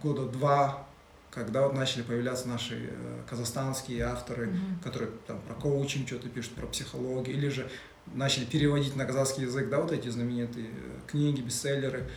года 0.02 0.24
два, 0.24 0.86
когда 1.32 1.62
вот 1.62 1.74
начали 1.74 2.02
появляться 2.02 2.46
наши 2.46 2.90
э, 2.90 3.20
казахстанские 3.28 4.02
авторы, 4.04 4.48
Мгм. 4.48 4.78
которые 4.84 5.10
там 5.26 5.40
про 5.40 5.54
коучинг 5.54 6.06
что-то 6.06 6.28
пишут, 6.28 6.52
про 6.54 6.66
психологию, 6.66 7.34
или 7.36 7.48
же 7.48 7.68
начали 8.14 8.44
переводить 8.44 8.96
на 8.96 9.04
казахский 9.06 9.44
язык, 9.44 9.68
да, 9.70 9.80
вот 9.80 9.92
эти 9.92 10.08
знаменитые 10.08 10.66
э, 10.66 10.70
книги, 11.10 11.40
бестселлеры. 11.40 12.08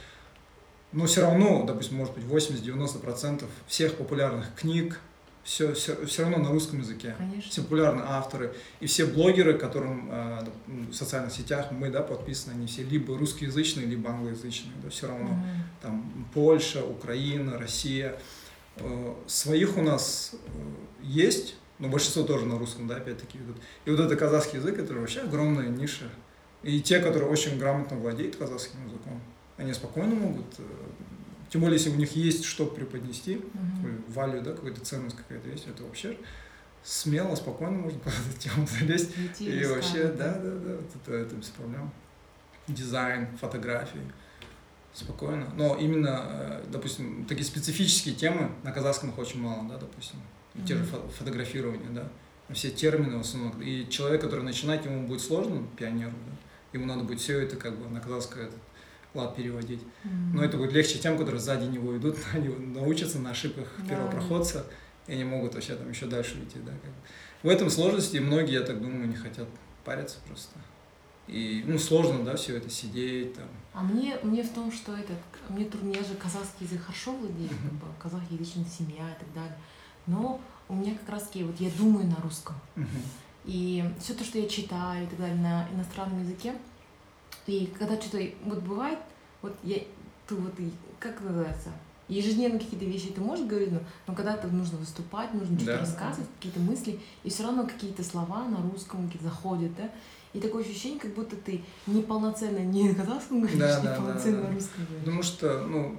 Но 0.92 1.06
все 1.06 1.22
равно, 1.22 1.64
допустим, 1.66 1.98
может 1.98 2.14
быть, 2.14 2.24
80-90% 2.26 3.46
всех 3.68 3.96
популярных 3.96 4.54
книг 4.56 5.00
все, 5.44 5.74
все, 5.74 6.06
все 6.08 6.24
равно 6.24 6.40
на 6.40 6.50
русском 6.50 6.80
языке. 6.80 7.14
Все 7.18 7.18
Конечно. 7.18 7.64
популярные 7.64 8.06
авторы 8.08 8.54
и 8.80 8.88
все 8.88 9.06
блогеры, 9.06 9.58
которым 9.58 10.10
э, 10.12 10.44
в 10.90 10.94
социальных 10.94 11.32
сетях 11.34 11.68
мы 11.72 11.90
да, 11.90 12.02
подписаны, 12.02 12.54
они 12.54 12.66
все 12.68 12.84
либо 12.84 13.16
русскоязычные, 13.18 13.86
либо 13.86 14.10
англоязычные, 14.10 14.74
да, 14.84 14.90
все 14.90 15.08
равно 15.08 15.30
Мгм. 15.30 15.64
там 15.82 16.28
Польша, 16.34 16.84
Украина, 16.84 17.58
Россия. 17.60 18.18
Э, 18.78 19.14
Своих 19.28 19.78
у 19.78 19.82
нас 19.82 20.32
э, 20.34 20.38
есть, 21.02 21.56
но 21.80 21.88
большинство 21.88 22.24
тоже 22.24 22.46
на 22.46 22.58
русском, 22.58 22.88
да, 22.88 22.98
опять-таки 22.98 23.38
ведут. 23.38 23.58
И 23.86 23.90
вот 23.90 24.00
это 24.00 24.16
казахский 24.16 24.60
язык, 24.60 24.78
это 24.80 24.94
вообще 24.94 25.22
огромная 25.22 25.68
ниша. 25.68 26.10
И 26.64 26.82
те, 26.82 27.00
которые 27.00 27.30
очень 27.30 27.58
грамотно 27.58 27.98
владеют 27.98 28.36
казахским 28.36 28.86
языком, 28.88 29.22
они 29.58 29.74
спокойно 29.74 30.16
могут, 30.16 30.46
э, 30.58 30.64
тем 31.50 31.62
более, 31.62 31.78
если 31.78 31.90
у 31.90 31.96
них 31.96 32.16
есть 32.16 32.44
что 32.44 32.66
преподнести, 32.66 33.42
валю, 34.10 34.42
да, 34.42 34.54
какая-то 34.54 34.82
ценность 34.82 35.16
какая-то 35.16 35.48
есть, 35.50 35.68
это 35.68 35.84
вообще 35.84 36.18
смело, 36.84 37.36
спокойно 37.36 37.78
можно 37.78 38.00
под 38.00 38.14
эту 38.14 38.40
тему 38.40 38.68
залезть. 38.80 39.12
Идти 39.18 39.50
И 39.50 39.66
вообще, 39.66 40.06
да, 40.08 40.34
да, 40.34 40.52
да, 40.52 40.76
вот 40.76 40.90
это, 41.04 41.14
это 41.14 41.36
без 41.36 41.48
проблем. 41.48 41.92
Дизайн, 42.68 43.28
фотографии, 43.38 44.02
спокойно. 44.98 45.48
Но 45.58 45.76
именно, 45.76 46.22
э, 46.28 46.64
допустим, 46.72 47.26
такие 47.26 47.46
специфические 47.46 48.16
темы 48.16 48.52
на 48.64 48.72
казахском 48.72 49.10
их 49.10 49.18
очень 49.18 49.42
мало, 49.42 49.68
да, 49.70 49.78
допустим. 49.78 50.20
И 50.56 50.62
Те 50.62 50.76
же 50.76 50.84
фо- 50.84 51.10
фотографирование, 51.10 51.90
да. 51.92 52.08
Все 52.54 52.70
термины 52.72 53.18
в 53.18 53.22
основном. 53.22 53.62
И 53.62 53.88
человек, 53.90 54.22
который 54.22 54.44
начинает, 54.46 54.86
ему 54.86 55.08
будет 55.08 55.22
сложно, 55.22 55.64
пионеру, 55.78 56.12
да. 56.28 56.38
Ему 56.74 56.86
надо 56.86 57.04
будет 57.04 57.20
все 57.20 57.40
это 57.40 57.56
как 57.56 57.78
бы 57.78 57.90
на 57.90 58.00
казахском 58.00 58.42
этот, 58.44 58.60
лад 59.14 59.36
переводить. 59.36 59.82
Но 60.34 60.44
это 60.44 60.58
будет 60.58 60.74
легче 60.74 61.00
тем, 61.00 61.18
которые 61.18 61.40
сзади 61.40 61.66
него 61.66 61.96
идут, 61.98 62.18
они 62.34 62.50
научатся 62.50 63.20
на 63.20 63.32
ошибках 63.32 63.68
Да. 63.80 63.90
первопроходца, 63.90 64.66
и 65.08 65.14
они 65.14 65.24
могут 65.24 65.56
вообще 65.56 65.76
там 65.76 65.90
еще 65.90 66.06
дальше 66.06 66.36
уйти. 66.40 66.60
Да, 66.66 66.72
как 66.72 66.92
бы. 66.92 66.96
В 67.44 67.50
этом 67.50 67.70
сложности 67.70 68.18
многие, 68.18 68.54
я 68.54 68.62
так 68.62 68.82
думаю, 68.82 69.08
не 69.08 69.16
хотят 69.16 69.48
париться 69.84 70.18
просто. 70.28 70.56
И, 71.28 71.64
ну, 71.66 71.78
сложно, 71.80 72.24
да, 72.24 72.36
все 72.36 72.58
это 72.58 72.70
сидеть, 72.70 73.34
там. 73.34 73.48
А 73.74 73.82
мне, 73.82 74.16
мне 74.24 74.44
в 74.44 74.50
том, 74.54 74.72
что 74.72 74.94
этот, 74.96 75.18
мне 75.50 75.66
трудно, 75.66 75.90
я 75.94 76.04
же 76.04 76.14
казахский 76.16 76.66
язык 76.66 76.84
хорошо 76.84 77.14
владею, 77.14 77.50
как 77.50 77.74
бы, 77.74 77.88
казахоязычная 78.00 78.66
семья 78.66 79.10
и 79.10 79.20
так 79.20 79.34
далее. 79.34 79.58
Но 80.08 80.40
у 80.70 80.76
меня 80.76 80.96
как 80.96 81.10
раз 81.10 81.24
таки, 81.24 81.44
вот 81.44 81.60
я 81.60 81.70
думаю 81.78 82.06
на 82.08 82.16
русском. 82.22 82.56
И 83.44 83.84
все 84.00 84.14
то, 84.14 84.24
что 84.24 84.40
я 84.40 84.48
читаю 84.48 85.04
и 85.06 85.08
так 85.08 85.20
далее 85.20 85.36
на 85.38 85.68
иностранном 85.74 86.22
языке, 86.22 86.56
и 87.48 87.68
когда 87.78 88.00
что-то 88.02 88.20
вот 88.46 88.60
бывает, 88.64 89.00
вот 89.42 89.56
я, 89.64 89.78
ты 90.28 90.36
вот, 90.36 90.54
как 91.00 91.22
называется, 91.22 91.70
ежедневно 92.08 92.58
какие-то 92.60 92.86
вещи 92.86 93.10
ты 93.10 93.22
можешь 93.22 93.46
говорить, 93.46 93.72
но, 93.72 93.80
но 94.08 94.16
когда 94.16 94.36
то 94.38 94.48
нужно 94.48 94.78
выступать, 94.80 95.34
нужно 95.34 95.58
что-то 95.58 95.74
Да. 95.74 95.80
рассказывать, 95.80 96.30
какие-то 96.38 96.60
мысли, 96.60 97.00
и 97.24 97.30
все 97.30 97.44
равно 97.44 97.68
какие-то 97.68 98.04
слова 98.04 98.46
на 98.48 98.62
русском 98.62 99.12
заходят, 99.22 99.76
да, 99.76 99.92
и 100.36 100.40
такое 100.42 100.64
ощущение, 100.64 101.00
как 101.00 101.14
будто 101.14 101.36
ты 101.38 101.64
неполноценно 101.88 102.60
не 102.60 102.94
казахском 102.94 103.40
говоришь, 103.40 103.58
Да, 103.58 103.80
да, 103.82 103.92
да, 103.92 103.96
полноценно 103.96 104.42
да. 104.42 104.48
на 104.50 104.54
русском 104.54 104.86
говоришь. 104.86 105.00
Потому 105.06 105.24
что, 105.24 105.60
ну, 105.62 105.96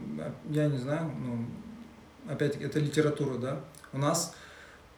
я 0.51 0.69
не 0.69 0.79
знаю, 0.79 1.11
ну, 1.19 1.47
опять-таки, 2.31 2.65
это 2.65 2.79
литература, 2.79 3.39
да. 3.39 3.61
У 3.93 3.99
нас 3.99 4.35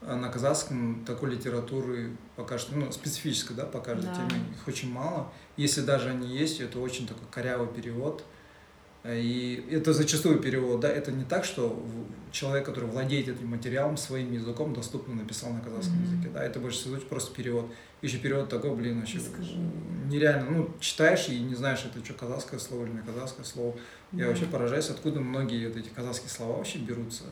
а, 0.00 0.16
на 0.16 0.28
казахском 0.28 1.04
такой 1.06 1.30
литературы 1.30 2.16
пока 2.34 2.58
что, 2.58 2.74
ну, 2.76 2.90
специфической, 2.90 3.54
да, 3.54 3.64
по 3.64 3.78
каждой 3.80 4.06
Да. 4.06 4.14
теме, 4.14 4.42
их 4.60 4.66
очень 4.66 4.92
мало. 4.92 5.30
Если 5.56 5.82
даже 5.82 6.10
они 6.10 6.26
есть, 6.36 6.60
это 6.60 6.80
очень 6.80 7.06
такой 7.06 7.26
корявый 7.30 7.68
перевод. 7.68 8.22
Э, 8.22 8.24
И 9.04 9.66
это 9.70 9.92
зачастую 9.92 10.40
перевод, 10.40 10.80
да, 10.80 10.88
это 10.88 11.12
не 11.12 11.24
так, 11.24 11.44
что 11.44 11.86
человек, 12.32 12.66
который 12.66 12.90
владеет 12.90 13.28
этим 13.28 13.46
материалом, 13.46 13.96
своим 13.96 14.32
языком 14.32 14.74
доступно 14.74 15.14
написал 15.14 15.52
на 15.52 15.60
казахском 15.60 15.96
Мгм. 15.96 16.04
языке, 16.04 16.30
да, 16.34 16.44
это 16.44 16.58
больше 16.60 16.78
всего 16.78 16.96
просто 16.96 17.34
перевод. 17.34 17.70
Еще 18.02 18.18
перевод 18.18 18.48
такой, 18.48 18.74
блин, 18.74 18.98
вообще 19.00 19.18
нереально, 20.10 20.50
ну, 20.50 20.70
читаешь 20.80 21.28
и 21.28 21.38
не 21.38 21.54
знаешь, 21.54 21.84
это 21.84 22.04
что, 22.04 22.14
казахское 22.14 22.58
слово 22.60 22.84
или 22.86 22.92
не 22.92 23.02
казахское 23.02 23.44
слово. 23.44 23.76
Я 24.12 24.24
Да. 24.24 24.28
вообще 24.28 24.46
поражаюсь, 24.46 24.90
откуда 24.90 25.20
многие 25.20 25.68
вот 25.68 25.76
эти 25.76 25.88
казахские 25.88 26.30
слова 26.30 26.56
вообще 26.58 26.78
берутся. 26.78 27.24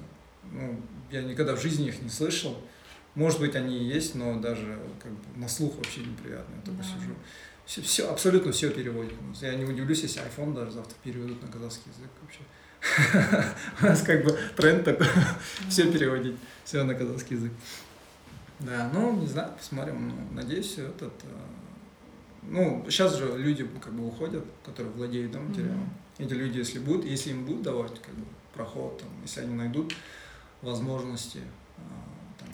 Ну, 0.50 0.80
я 1.10 1.22
никогда 1.22 1.56
в 1.56 1.60
жизни 1.60 1.88
их 1.88 2.00
не 2.02 2.08
слышал. 2.08 2.56
Может 3.16 3.40
быть, 3.40 3.54
они 3.56 3.76
и 3.78 3.84
есть, 3.84 4.14
но 4.14 4.38
даже 4.40 4.78
как 5.02 5.10
бы 5.10 5.18
на 5.40 5.48
слух 5.48 5.76
вообще 5.76 6.00
неприятно. 6.00 6.54
Я 6.54 6.62
только 6.62 6.82
Да. 6.82 6.88
сижу. 6.88 7.14
Все, 7.66 7.82
все, 7.82 8.08
абсолютно 8.10 8.52
все 8.52 8.70
переводит. 8.70 9.12
Я 9.40 9.54
не 9.56 9.64
удивлюсь, 9.64 10.02
если 10.02 10.22
iPhone 10.22 10.54
даже 10.54 10.70
завтра 10.70 10.96
переведут 11.02 11.42
на 11.42 11.48
казахский 11.48 11.90
язык 11.90 12.10
вообще. 12.22 12.40
У 13.82 13.86
нас 13.86 14.02
как 14.02 14.24
бы 14.24 14.38
тренд 14.56 14.84
такой, 14.84 15.06
все 15.68 15.90
переводить, 15.90 16.36
все 16.64 16.84
на 16.84 16.94
казахский 16.94 17.36
язык. 17.36 17.52
Да, 18.60 18.88
ну, 18.94 19.16
не 19.20 19.26
знаю, 19.26 19.52
посмотрим. 19.56 20.12
Надеюсь, 20.32 20.78
этот... 20.78 21.12
э, 21.24 21.28
Ну, 22.42 22.84
сейчас 22.88 23.16
же 23.16 23.36
люди 23.36 23.66
как 23.82 23.92
бы 23.92 24.06
уходят, 24.06 24.44
которые 24.64 24.92
владеют 24.92 25.32
да, 25.32 25.40
материалом. 25.40 25.92
Эти 26.18 26.32
люди, 26.32 26.58
если 26.58 26.78
будут, 26.78 27.04
если 27.04 27.30
им 27.30 27.44
будут 27.44 27.62
давать 27.62 28.00
как 28.00 28.14
бы, 28.14 28.24
проход, 28.54 28.98
там, 29.00 29.08
если 29.22 29.40
они 29.40 29.54
найдут 29.54 29.92
возможности 30.62 31.40
там, 31.65 31.65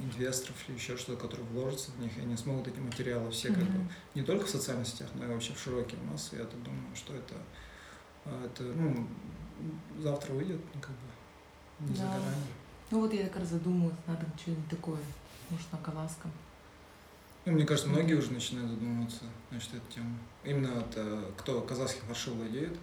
инвесторов 0.02 0.56
или 0.68 0.76
еще 0.76 0.96
что-то, 0.96 1.20
которые 1.22 1.46
вложатся 1.48 1.90
в 1.92 2.00
них, 2.00 2.16
и 2.18 2.20
они 2.20 2.36
смогут 2.36 2.68
эти 2.68 2.78
материалы 2.78 3.30
все 3.30 3.48
как 3.48 3.64
бы 3.64 3.86
не 4.14 4.22
только 4.22 4.46
в 4.46 4.50
социальных 4.50 4.86
сетях, 4.86 5.08
но 5.14 5.24
и 5.24 5.28
вообще 5.28 5.52
в 5.54 5.58
широкие 5.60 6.00
массы. 6.02 6.36
Я 6.36 6.44
так 6.44 6.62
думаю, 6.62 6.94
что 6.94 7.14
это, 7.14 7.34
а, 8.24 8.46
это 8.46 8.62
ну, 8.64 9.06
завтра 10.00 10.32
выйдет, 10.32 10.60
ну, 10.74 10.80
как 10.80 10.90
бы 10.90 11.88
не 11.88 11.94
за 11.94 12.04
Да. 12.04 12.18
горами. 12.18 12.46
Ну 12.90 13.00
вот 13.00 13.12
я 13.14 13.24
как 13.28 13.38
раз 13.40 13.48
задумалась, 13.48 13.94
надо 14.06 14.26
что-нибудь 14.38 14.68
такое, 14.68 14.98
может, 15.50 15.72
на 15.72 15.78
казахском. 15.78 16.30
Ну, 17.44 17.52
мне 17.52 17.64
кажется, 17.64 17.88
многие 17.88 18.14
уже 18.14 18.32
начинают 18.32 18.70
задумываться 18.70 19.24
насчет 19.50 19.74
этой 19.74 19.94
темы. 19.94 20.16
Именно 20.44 20.74
вот, 20.76 20.92
э, 20.94 21.24
кто 21.38 21.60
казахским 21.62 22.02
хорошо 22.02 22.32
владеет, 22.32 22.78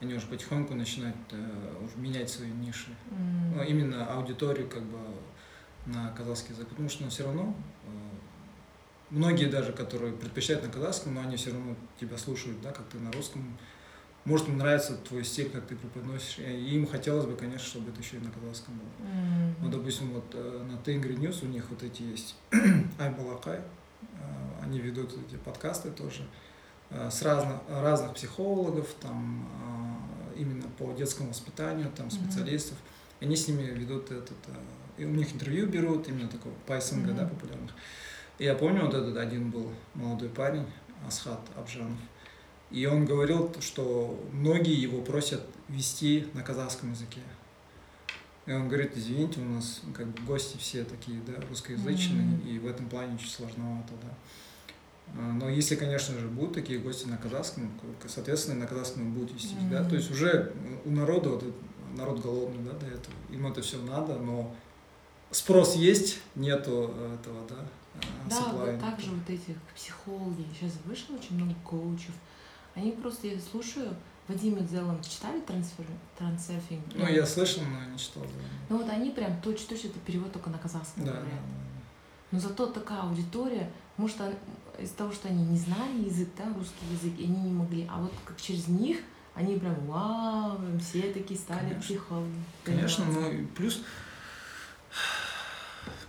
они 0.00 0.14
уже 0.14 0.26
потихоньку 0.26 0.74
начинают 0.74 1.16
э, 1.30 1.74
уже 1.84 1.96
менять 1.98 2.30
свои 2.30 2.50
ниши. 2.50 2.90
М. 3.10 3.56
Ну, 3.56 3.62
именно 3.62 4.06
аудиторию 4.14 4.68
как 4.68 4.82
бы 4.84 4.98
на 5.86 6.10
казахский 6.10 6.54
язык. 6.54 6.68
Потому 6.68 6.88
что 6.88 7.04
ну, 7.04 7.10
все 7.10 7.24
равно 7.24 7.54
э, 7.84 7.88
многие 9.10 9.46
даже, 9.46 9.72
которые 9.72 10.12
предпочитают 10.12 10.64
на 10.64 10.70
казахском, 10.70 11.14
но 11.14 11.22
они 11.22 11.36
все 11.36 11.50
равно 11.50 11.76
тебя 12.00 12.16
слушают, 12.18 12.60
да, 12.60 12.72
как 12.72 12.86
ты 12.86 12.98
на 12.98 13.10
русском. 13.12 13.56
Может, 14.24 14.48
им 14.48 14.58
нравится 14.58 14.96
твой 14.96 15.24
стиль, 15.24 15.50
как 15.50 15.66
ты 15.66 15.74
преподносишь. 15.74 16.38
И 16.38 16.76
им 16.76 16.86
хотелось 16.86 17.26
бы, 17.26 17.34
конечно, 17.34 17.66
чтобы 17.66 17.90
это 17.90 18.00
еще 18.00 18.18
и 18.18 18.20
на 18.20 18.30
казахском 18.30 18.78
было. 18.78 19.08
М. 19.08 19.54
Вот, 19.60 19.70
допустим, 19.70 20.10
вот 20.12 20.24
э, 20.34 20.66
на 20.70 20.78
Tengri 20.78 21.14
News 21.14 21.42
у 21.42 21.46
них 21.46 21.68
вот 21.70 21.82
эти 21.82 22.02
есть 22.02 22.36
Айбалакай, 22.98 23.58
э, 23.58 23.62
они 24.62 24.78
ведут 24.78 25.12
эти 25.26 25.36
подкасты 25.36 25.90
тоже 25.90 26.26
с 26.90 27.22
разных, 27.22 27.56
разных 27.70 28.12
психологов, 28.12 28.86
там 29.00 29.48
именно 30.36 30.68
по 30.78 30.92
детскому 30.92 31.30
воспитанию, 31.30 31.90
там 31.96 32.10
специалистов. 32.10 32.76
И 33.20 33.24
они 33.24 33.34
с 33.34 33.48
ними 33.48 33.62
ведут 33.62 34.10
этот, 34.10 34.36
и 35.02 35.04
у 35.04 35.10
них 35.10 35.34
интервью 35.34 35.66
берут, 35.66 36.08
именно 36.08 36.28
такого 36.28 36.54
по 36.66 36.80
СНГ, 36.80 37.14
да, 37.14 37.26
популярных. 37.26 37.72
И 38.38 38.44
я 38.44 38.54
помню, 38.54 38.84
вот 38.86 38.94
этот 38.94 39.16
один 39.16 39.50
был 39.50 39.72
молодой 39.94 40.28
парень, 40.28 40.64
Асхат 41.06 41.40
Абжанов, 41.56 41.98
и 42.70 42.86
он 42.86 43.04
говорил, 43.04 43.52
что 43.60 44.24
многие 44.32 44.80
его 44.80 45.02
просят 45.02 45.42
вести 45.68 46.26
на 46.34 46.42
казахском 46.42 46.92
языке. 46.92 47.20
И 48.46 48.52
он 48.52 48.68
говорит, 48.68 48.92
извините, 48.96 49.40
у 49.40 49.44
нас 49.44 49.82
как 49.94 50.06
бы 50.06 50.22
гости 50.22 50.56
все 50.56 50.84
такие, 50.84 51.20
да, 51.26 51.34
русскоязычные, 51.48 52.22
Мгм. 52.26 52.48
и 52.48 52.58
в 52.58 52.66
этом 52.66 52.88
плане 52.88 53.18
чуть 53.18 53.30
сложновато, 53.30 53.92
да. 54.02 54.14
А, 55.18 55.32
Но 55.32 55.48
если, 55.48 55.74
конечно 55.76 56.18
же, 56.18 56.28
будут 56.28 56.54
такие 56.54 56.78
гости 56.78 57.06
на 57.08 57.16
казахском, 57.16 57.70
соответственно, 58.06 58.60
на 58.60 58.66
казахском 58.66 59.12
будут 59.12 59.32
вестись, 59.34 59.56
да. 59.70 59.80
Мгм. 59.80 59.90
То 59.90 59.96
есть 59.96 60.10
уже 60.10 60.52
у 60.84 60.90
народа, 60.90 61.30
вот 61.30 61.44
народ 61.96 62.20
голодный, 62.20 62.62
да, 62.64 62.72
до 62.78 62.86
этого, 62.86 63.14
им 63.30 63.46
это 63.46 63.60
все 63.62 63.80
надо, 63.82 64.16
но 64.18 64.54
спрос 65.32 65.74
есть, 65.76 66.20
нету 66.34 66.90
э, 66.94 67.16
этого, 67.20 67.46
да, 67.48 67.64
э, 67.94 68.28
Да, 68.30 68.36
supply. 68.36 68.72
вот 68.72 68.80
также 68.80 69.10
вот 69.10 69.28
этих 69.28 69.56
психологи. 69.74 70.46
Сейчас 70.58 70.72
вышло 70.84 71.16
очень 71.16 71.36
много 71.36 71.54
коучев. 71.64 72.12
Они 72.74 72.92
просто, 72.92 73.26
я 73.26 73.38
слушаю, 73.38 73.94
Вадим 74.28 74.56
и 74.56 74.66
Зелом 74.66 75.02
читали 75.02 75.40
трансфер, 75.40 75.84
трансерфинг? 76.16 76.82
Ну, 76.94 77.08
я 77.08 77.26
слышал, 77.26 77.62
но 77.64 77.92
не 77.92 77.98
читал. 77.98 78.22
Да, 78.22 78.28
Ну 78.70 78.78
вот 78.78 78.88
они 78.88 79.10
прям 79.10 79.40
точно-точно 79.42 79.88
это 79.88 79.98
перевод 80.00 80.32
только 80.32 80.48
на 80.48 80.58
казахском 80.58 81.04
да, 81.04 81.12
да. 81.12 81.18
говорят. 81.18 81.40
Но 82.30 82.38
зато 82.38 82.66
такая 82.66 83.02
аудитория, 83.02 83.70
может, 83.98 84.16
из-за 84.78 84.94
того, 84.94 85.12
что 85.12 85.28
они 85.28 85.44
не 85.44 85.58
знали 85.58 86.04
язык, 86.06 86.30
да, 86.38 86.44
русский 86.54 86.86
язык, 86.90 87.18
и 87.18 87.24
они 87.24 87.42
не 87.42 87.52
могли, 87.52 87.86
а 87.90 88.00
вот 88.00 88.12
как 88.24 88.40
через 88.40 88.68
них 88.68 88.98
они 89.34 89.58
прям, 89.58 89.74
вау, 89.86 90.58
все 90.80 91.12
такие 91.12 91.38
стали 91.38 91.60
Конечно. 91.60 91.80
психологами. 91.82 92.44
Конечно, 92.64 93.04
ну 93.06 93.46
плюс, 93.56 93.82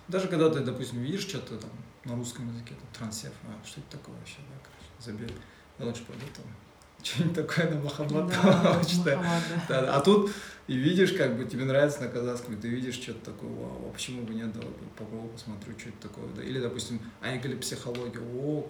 даже 0.07 0.27
когда 0.27 0.49
ты, 0.49 0.59
допустим, 0.59 0.99
видишь 1.01 1.21
что-то 1.21 1.57
там 1.57 1.69
на 2.05 2.15
русском 2.15 2.47
языке, 2.49 2.75
там, 2.75 2.87
трансев, 2.93 3.31
а 3.43 3.65
что 3.65 3.79
это 3.81 3.97
такое 3.97 4.15
вообще, 4.17 4.37
да, 4.49 4.55
короче, 4.63 4.91
забей, 5.27 5.37
я 5.79 5.85
лучше 5.85 6.03
пойду 6.05 6.25
там, 6.35 6.45
что-нибудь 7.03 7.35
такое 7.35 7.69
на 7.69 7.81
Махамад 7.81 8.27
Да, 8.27 8.81
читаю. 8.85 9.19
Да. 9.69 9.81
Да, 9.81 9.95
а 9.95 10.01
тут 10.01 10.31
и 10.67 10.75
видишь, 10.75 11.13
как 11.13 11.37
бы 11.37 11.45
тебе 11.45 11.65
нравится 11.65 12.01
на 12.01 12.07
казахском, 12.07 12.55
и 12.55 12.57
ты 12.57 12.67
видишь 12.69 12.95
что-то 12.95 13.31
такое, 13.31 13.49
вау, 13.49 13.89
а 13.89 13.93
почему 13.93 14.23
бы 14.23 14.33
нет, 14.33 14.51
давай 14.53 14.69
попробую, 14.97 15.29
посмотрю, 15.33 15.77
что 15.77 15.89
это 15.89 16.07
такое, 16.07 16.27
да. 16.35 16.43
Или, 16.43 16.59
допустим, 16.59 17.01
айгали 17.21 17.55
психология, 17.55 18.19
о, 18.21 18.69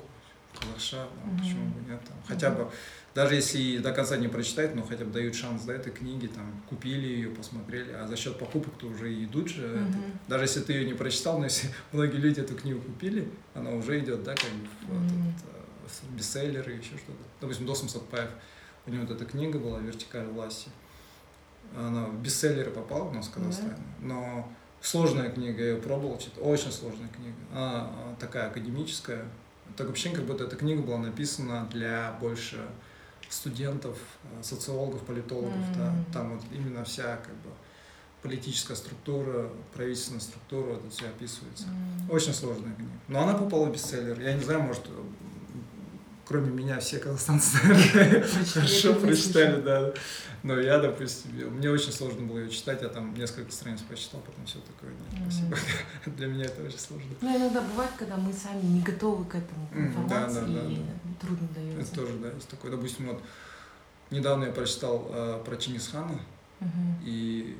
казахша, 0.60 1.08
да, 1.24 1.32
Мгм. 1.32 1.40
почему 1.40 1.66
бы 1.70 1.90
нет, 1.90 2.02
там, 2.08 2.18
хотя 2.28 2.50
бы, 2.52 2.72
даже 3.16 3.36
если 3.36 3.60
и 3.60 3.78
до 3.80 3.92
конца 3.92 4.18
не 4.18 4.28
прочитать, 4.28 4.76
но 4.76 4.82
хотя 4.84 5.06
бы 5.06 5.12
дают 5.12 5.36
шанс, 5.36 5.64
да, 5.64 5.74
этой 5.74 5.92
книги, 5.92 6.28
там, 6.28 6.64
купили 6.68 7.08
ее, 7.08 7.30
посмотрели, 7.30 7.92
а 7.92 8.08
за 8.08 8.16
счет 8.16 8.40
покупок-то 8.40 8.88
уже 8.88 9.14
и 9.14 9.26
идут 9.26 9.50
же. 9.50 9.68
Мгм. 9.68 10.20
даже 10.28 10.46
если 10.46 10.62
ты 10.62 10.74
ее 10.74 10.86
не 10.86 10.94
прочитал, 10.94 11.38
но 11.38 11.46
если 11.46 11.70
многие 11.92 12.18
люди 12.18 12.40
эту 12.40 12.56
книгу 12.56 12.82
купили, 12.82 13.30
она 13.54 13.72
уже 13.72 14.00
идет, 14.00 14.24
да, 14.24 14.34
как 14.34 14.50
бы 14.50 14.96
Мгм. 14.96 15.06
этот, 15.06 15.46
э, 15.46 15.88
в 16.10 16.16
бестселлеры, 16.16 16.72
еще 16.72 16.98
что-то. 16.98 17.24
Допустим, 17.42 17.66
Досым 17.66 17.90
Сатпаев, 17.90 18.30
у 18.86 18.92
него 18.92 19.06
вот 19.06 19.12
эта 19.16 19.26
книга 19.26 19.60
была 19.60 19.80
«Вертикаль 19.80 20.26
власти». 20.26 20.70
Она 21.76 22.06
в 22.06 22.22
бестселлеры 22.22 22.72
попала 22.72 23.04
у 23.10 23.12
нас 23.14 23.28
в 23.28 23.32
Казахстане, 23.32 23.78
но 24.02 24.52
сложная 24.82 25.30
книга, 25.30 25.62
я 25.64 25.70
ее 25.72 25.78
пробовал, 25.78 26.18
читать, 26.18 26.40
очень 26.42 26.72
сложная 26.72 27.08
книга. 27.10 27.36
Она 27.52 27.82
а, 27.90 28.16
такая 28.20 28.48
академическая. 28.50 29.26
Такое 29.78 29.94
ощущение, 29.94 30.18
как 30.18 30.28
будто 30.28 30.44
эта 30.44 30.56
книга 30.56 30.82
была 30.82 30.98
написана 31.00 31.68
для 31.72 32.16
больше 32.20 32.60
студентов, 33.34 33.98
э, 34.24 34.44
социологов, 34.44 35.02
политологов. 35.02 35.78
Да. 35.78 35.88
М. 35.88 36.06
Там 36.14 36.36
вот 36.36 36.44
именно 36.52 36.84
вся 36.84 37.18
как 37.18 37.34
бы 37.36 37.50
политическая 38.22 38.76
структура, 38.76 39.50
правительственная 39.74 40.22
структура, 40.22 40.74
это 40.76 40.90
все 40.90 41.08
описывается. 41.08 41.66
М. 41.68 42.10
Очень 42.12 42.34
сложная 42.34 42.74
книга. 42.74 42.92
Но 43.08 43.24
она 43.24 43.34
попала 43.34 43.66
в 43.66 43.74
бестселлер. 43.74 44.20
Я 44.22 44.34
не 44.34 44.44
знаю, 44.44 44.62
может, 44.62 44.88
кроме 46.26 46.52
меня, 46.52 46.80
все 46.80 47.00
казахстанцы, 47.00 47.58
хорошо 48.54 48.96
прочитали, 48.96 49.62
да. 49.62 49.94
Но 50.44 50.60
я, 50.60 50.78
допустим, 50.78 51.32
мне 51.56 51.70
очень 51.70 51.94
сложно 51.94 52.28
было 52.28 52.40
ее 52.40 52.50
читать, 52.50 52.82
я 52.82 52.90
там 52.90 53.14
несколько 53.14 53.52
страниц 53.52 53.80
прочитал, 53.82 54.20
потом 54.22 54.46
все 54.46 54.60
такое, 54.60 54.92
нет, 54.92 55.22
спасибо. 55.24 55.58
Для 56.18 56.28
меня 56.28 56.46
это 56.46 56.62
очень 56.64 56.80
сложно. 56.80 57.10
Ну, 57.22 57.38
иногда 57.38 57.62
бывает, 57.62 57.92
когда 57.98 58.18
мы 58.18 58.34
сами 58.34 58.62
не 58.62 58.82
готовы 58.82 59.24
к 59.24 59.36
этому, 59.36 59.70
информации, 59.74 60.44
и 60.74 61.14
трудно 61.22 61.48
дается. 61.56 61.82
Это 61.82 61.96
тоже, 61.96 62.14
да, 62.18 62.30
есть 62.30 62.50
такое. 62.50 62.72
Допустим, 62.72 63.08
вот 63.08 63.22
недавно 64.12 64.46
я 64.46 64.52
прочитал 64.52 65.08
э, 65.10 65.42
про 65.46 65.56
Чингисхана, 65.56 66.20
и 67.04 67.58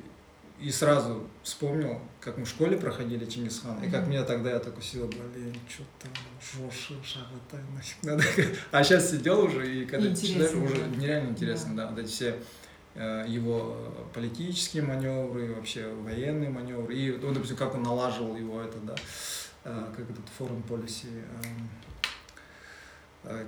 и 0.60 0.70
сразу 0.70 1.28
вспомнил, 1.42 2.00
как 2.20 2.38
мы 2.38 2.44
в 2.44 2.48
школе 2.48 2.76
проходили 2.76 3.24
Чингисхана, 3.26 3.80
mm-hmm. 3.80 3.88
и 3.88 3.90
как 3.90 4.06
меня 4.06 4.22
тогда 4.22 4.50
я 4.50 4.58
такой 4.60 4.82
сидел, 4.82 5.08
блин, 5.08 5.54
что 5.68 5.82
там, 6.00 6.12
Жоша, 6.40 6.94
Шагатай, 7.02 7.60
нафиг 7.74 8.02
надо. 8.02 8.22
А 8.70 8.84
сейчас 8.84 9.10
сидел 9.10 9.44
уже, 9.44 9.82
и 9.82 9.84
когда 9.84 10.08
интересно, 10.08 10.46
читаешь, 10.46 10.72
уже 10.72 10.86
нереально 10.96 11.30
интересно, 11.30 11.76
да, 11.76 11.84
да 11.84 11.90
вот 11.90 11.98
эти 11.98 12.08
все 12.08 12.38
э, 12.94 13.24
его 13.28 14.06
политические 14.14 14.84
маневры, 14.84 15.54
вообще 15.54 15.92
военные 15.92 16.50
маневры, 16.50 16.94
и, 16.94 17.12
ну, 17.12 17.32
допустим, 17.32 17.56
как 17.56 17.74
он 17.74 17.82
налаживал 17.82 18.36
его 18.36 18.62
это, 18.62 18.78
да, 18.78 18.94
э, 19.64 19.92
как 19.96 20.08
этот 20.08 20.28
форум 20.38 20.62
полиси, 20.62 21.06
эм, 21.06 21.68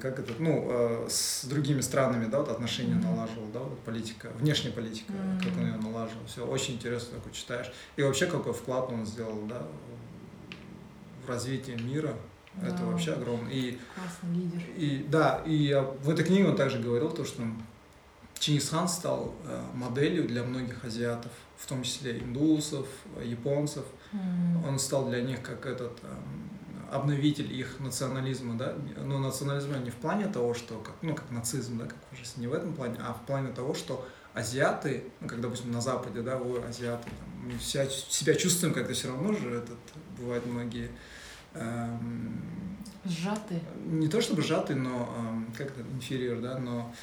как 0.00 0.18
это, 0.18 0.32
ну, 0.38 0.66
э, 0.70 1.06
с 1.08 1.44
другими 1.44 1.82
странами, 1.82 2.26
да, 2.26 2.38
вот 2.38 2.48
отношения 2.48 2.94
mm-hmm. 2.94 3.14
налаживал, 3.14 3.46
да, 3.52 3.60
вот 3.60 3.78
политика, 3.80 4.30
внешняя 4.38 4.70
политика, 4.70 5.12
mm-hmm. 5.12 5.44
как 5.44 5.56
он 5.58 5.66
ее 5.66 5.76
налаживал, 5.76 6.24
все 6.26 6.46
очень 6.46 6.74
интересно 6.74 7.16
такое 7.18 7.32
читаешь. 7.32 7.70
И 7.96 8.02
вообще 8.02 8.26
какой 8.26 8.54
вклад 8.54 8.90
он 8.90 9.04
сделал, 9.04 9.42
да, 9.46 9.62
в 11.24 11.28
развитие 11.28 11.76
мира, 11.76 12.14
да. 12.54 12.68
это 12.68 12.84
вообще 12.84 13.12
огромно. 13.12 13.48
И, 13.48 13.78
Классный 13.94 14.34
лидер. 14.34 14.62
И, 14.76 15.06
да, 15.08 15.42
и 15.44 15.74
в 16.02 16.08
этой 16.08 16.24
книге 16.24 16.48
он 16.48 16.56
также 16.56 16.78
говорил 16.78 17.10
то, 17.10 17.24
что 17.24 17.42
Чингисхан 18.38 18.88
стал 18.88 19.34
э, 19.44 19.62
моделью 19.74 20.26
для 20.26 20.42
многих 20.42 20.84
азиатов, 20.84 21.32
в 21.58 21.66
том 21.66 21.82
числе 21.82 22.18
индусов, 22.18 22.86
японцев. 23.22 23.84
Mm-hmm. 24.12 24.68
Он 24.68 24.78
стал 24.78 25.08
для 25.08 25.20
них 25.20 25.42
как 25.42 25.66
этот 25.66 25.98
эм, 26.02 26.55
обновитель 26.90 27.52
их 27.52 27.80
национализма, 27.80 28.56
да, 28.56 28.74
но 28.96 29.18
национализма 29.18 29.78
не 29.78 29.90
в 29.90 29.96
плане 29.96 30.26
того, 30.26 30.54
что, 30.54 30.78
как, 30.78 30.94
ну, 31.02 31.14
как 31.14 31.30
нацизм, 31.30 31.78
да, 31.78 31.86
как 31.86 31.98
уже 32.12 32.22
не 32.36 32.46
в 32.46 32.52
этом 32.52 32.74
плане, 32.74 32.96
а 33.00 33.12
в 33.12 33.26
плане 33.26 33.52
того, 33.52 33.74
что 33.74 34.06
азиаты, 34.34 35.04
ну, 35.20 35.28
как, 35.28 35.40
допустим, 35.40 35.72
на 35.72 35.80
Западе, 35.80 36.22
да, 36.22 36.36
ой, 36.36 36.62
азиаты, 36.64 37.08
там, 37.08 37.46
мы 37.46 37.58
вся, 37.58 37.88
себя 37.88 38.34
чувствуем 38.34 38.74
как-то 38.74 38.92
все 38.92 39.08
равно 39.08 39.32
же, 39.32 39.50
этот, 39.50 39.78
бывают 40.18 40.44
многие... 40.46 40.90
Эм, 41.54 42.76
сжатые? 43.04 43.62
Не 43.86 44.08
то 44.08 44.20
чтобы 44.20 44.42
сжатые, 44.42 44.76
но, 44.76 45.14
эм, 45.18 45.52
как 45.56 45.68
это, 45.68 45.80
инфериор, 45.94 46.40
да, 46.40 46.58
но 46.58 46.94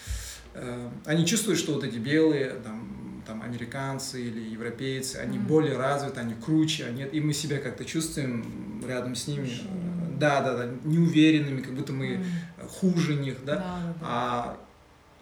э, 0.53 0.89
они 1.05 1.25
чувствуют, 1.25 1.59
что 1.59 1.73
вот 1.73 1.83
эти 1.83 1.97
белые, 1.97 2.51
там, 2.63 3.02
там 3.25 3.41
американцы 3.41 4.21
или 4.21 4.39
европейцы, 4.39 5.17
они 5.17 5.37
mm-hmm. 5.37 5.47
более 5.47 5.77
развиты, 5.77 6.19
они 6.19 6.35
круче, 6.35 6.85
они, 6.85 7.03
и 7.03 7.19
мы 7.19 7.33
себя 7.33 7.59
как-то 7.59 7.85
чувствуем 7.85 8.83
рядом 8.87 9.15
с 9.15 9.27
ними, 9.27 9.47
mm-hmm. 9.47 10.17
да, 10.19 10.41
да, 10.41 10.57
да, 10.57 10.71
неуверенными, 10.83 11.61
как 11.61 11.73
будто 11.73 11.93
мы 11.93 12.07
mm-hmm. 12.07 12.67
хуже 12.67 13.15
них, 13.15 13.43
да, 13.45 13.55
да, 13.55 13.61
да. 13.61 13.95
а 14.01 14.57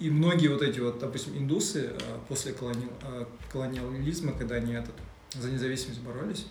и 0.02 0.10
многие 0.10 0.48
вот 0.48 0.64
эти 0.64 0.80
вот, 0.80 0.98
допустим, 0.98 1.38
индусы 1.38 1.92
э, 1.94 1.98
после 2.28 2.54
колони... 2.54 2.88
Э, 3.04 3.26
колониализма, 3.52 4.34
когда 4.34 4.56
они 4.56 4.74
этот, 4.74 4.96
за 5.34 5.52
независимость 5.52 6.02
боролись, 6.02 6.48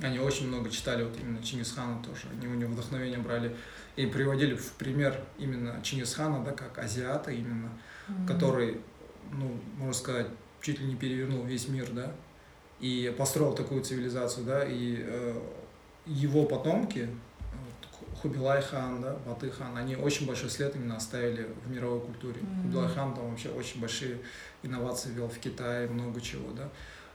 они 0.00 0.18
очень 0.18 0.48
много 0.48 0.70
читали 0.70 1.04
вот 1.04 1.14
именно 1.20 1.42
Чингисхана 1.42 2.02
тоже, 2.02 2.22
они 2.32 2.46
у 2.46 2.54
него 2.54 2.72
вдохновение 2.72 3.18
брали 3.18 3.54
и 3.96 4.06
приводили 4.06 4.54
в 4.54 4.72
пример 4.72 5.20
именно 5.38 5.78
Чингисхана, 5.82 6.42
да, 6.42 6.52
как 6.52 6.78
азиата 6.78 7.30
именно, 7.30 7.68
mm-hmm. 8.08 8.26
который, 8.26 8.80
ну, 9.30 9.60
можно 9.76 9.92
сказать, 9.92 10.28
чуть 10.64 10.80
ли 10.80 10.86
не 10.86 10.96
перевернул 10.96 11.44
весь 11.44 11.68
мир, 11.68 11.90
да, 11.92 12.12
и 12.80 13.14
построил 13.16 13.54
такую 13.54 13.84
цивилизацию, 13.84 14.46
да, 14.46 14.64
и 14.64 14.96
э, 14.98 15.40
его 16.06 16.44
потомки, 16.44 17.08
Хубилай 18.20 18.62
хан, 18.62 19.02
да, 19.02 19.16
Баты 19.26 19.50
хан, 19.50 19.76
они 19.76 19.96
очень 19.96 20.26
большой 20.26 20.48
след 20.48 20.74
именно 20.74 20.96
оставили 20.96 21.46
в 21.62 21.70
мировой 21.70 22.00
культуре. 22.00 22.40
Mm-hmm. 22.40 22.62
Хубилай 22.62 22.88
хан 22.88 23.14
там 23.14 23.28
вообще 23.28 23.50
очень 23.50 23.82
большие 23.82 24.18
инновации 24.62 25.10
вел 25.10 25.28
в 25.28 25.38
Китае, 25.38 25.88
много 25.88 26.22
чего, 26.22 26.50
да. 26.52 26.70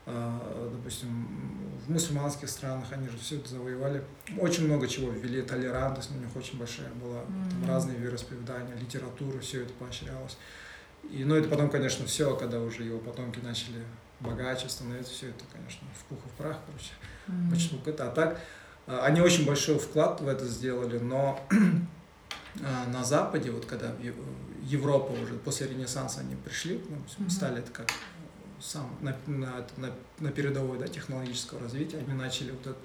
А, 0.05 0.69
допустим, 0.71 1.27
в 1.85 1.89
мусульманских 1.89 2.47
странах 2.47 2.85
они 2.91 3.07
же 3.09 3.17
все 3.17 3.38
это 3.38 3.49
завоевали. 3.49 4.03
Очень 4.38 4.65
много 4.65 4.88
чего 4.88 5.09
ввели, 5.09 5.41
толерантность 5.41 6.12
у 6.15 6.19
них 6.19 6.35
очень 6.35 6.59
большая 6.59 6.91
была, 7.01 7.21
mm-hmm. 7.21 7.49
там 7.51 7.67
разные 7.67 7.97
вероисповедания, 7.97 8.75
литература, 8.75 9.39
все 9.39 9.63
это 9.63 9.73
поощрялось. 9.73 10.38
И, 11.12 11.23
ну, 11.23 11.35
это 11.35 11.49
потом, 11.49 11.69
конечно, 11.69 12.05
все, 12.05 12.35
когда 12.35 12.59
уже 12.59 12.83
его 12.83 12.99
потомки 12.99 13.39
начали 13.39 13.83
богаче 14.19 14.69
становиться, 14.69 15.13
все 15.13 15.29
это, 15.29 15.43
конечно, 15.51 15.88
в 15.99 16.05
пух 16.05 16.19
и 16.25 16.29
в 16.29 16.31
прах, 16.33 16.57
короче, 16.65 16.91
mm-hmm. 17.27 17.49
почему 17.49 17.79
это. 17.85 18.09
А 18.09 18.12
так, 18.12 18.41
а, 18.85 19.05
они 19.05 19.21
очень 19.21 19.45
большой 19.45 19.79
вклад 19.79 20.21
в 20.21 20.27
это 20.27 20.45
сделали, 20.45 20.99
но 20.99 21.39
а, 22.62 22.88
на 22.88 23.03
Западе, 23.03 23.51
вот 23.51 23.65
когда 23.65 23.93
Европа 24.63 25.12
уже 25.13 25.35
после 25.35 25.67
Ренессанса 25.67 26.19
они 26.19 26.35
пришли, 26.35 26.83
ну, 26.89 27.29
стали 27.29 27.59
это 27.59 27.71
как 27.71 27.89
сам 28.59 28.95
на, 29.01 29.15
на, 29.25 29.65
на, 29.77 29.91
на 30.19 30.31
передовой 30.31 30.77
да, 30.77 30.88
технологического 30.88 31.62
развития, 31.62 31.97
они 31.99 32.13
начали 32.13 32.51
вот 32.51 32.67
это 32.67 32.77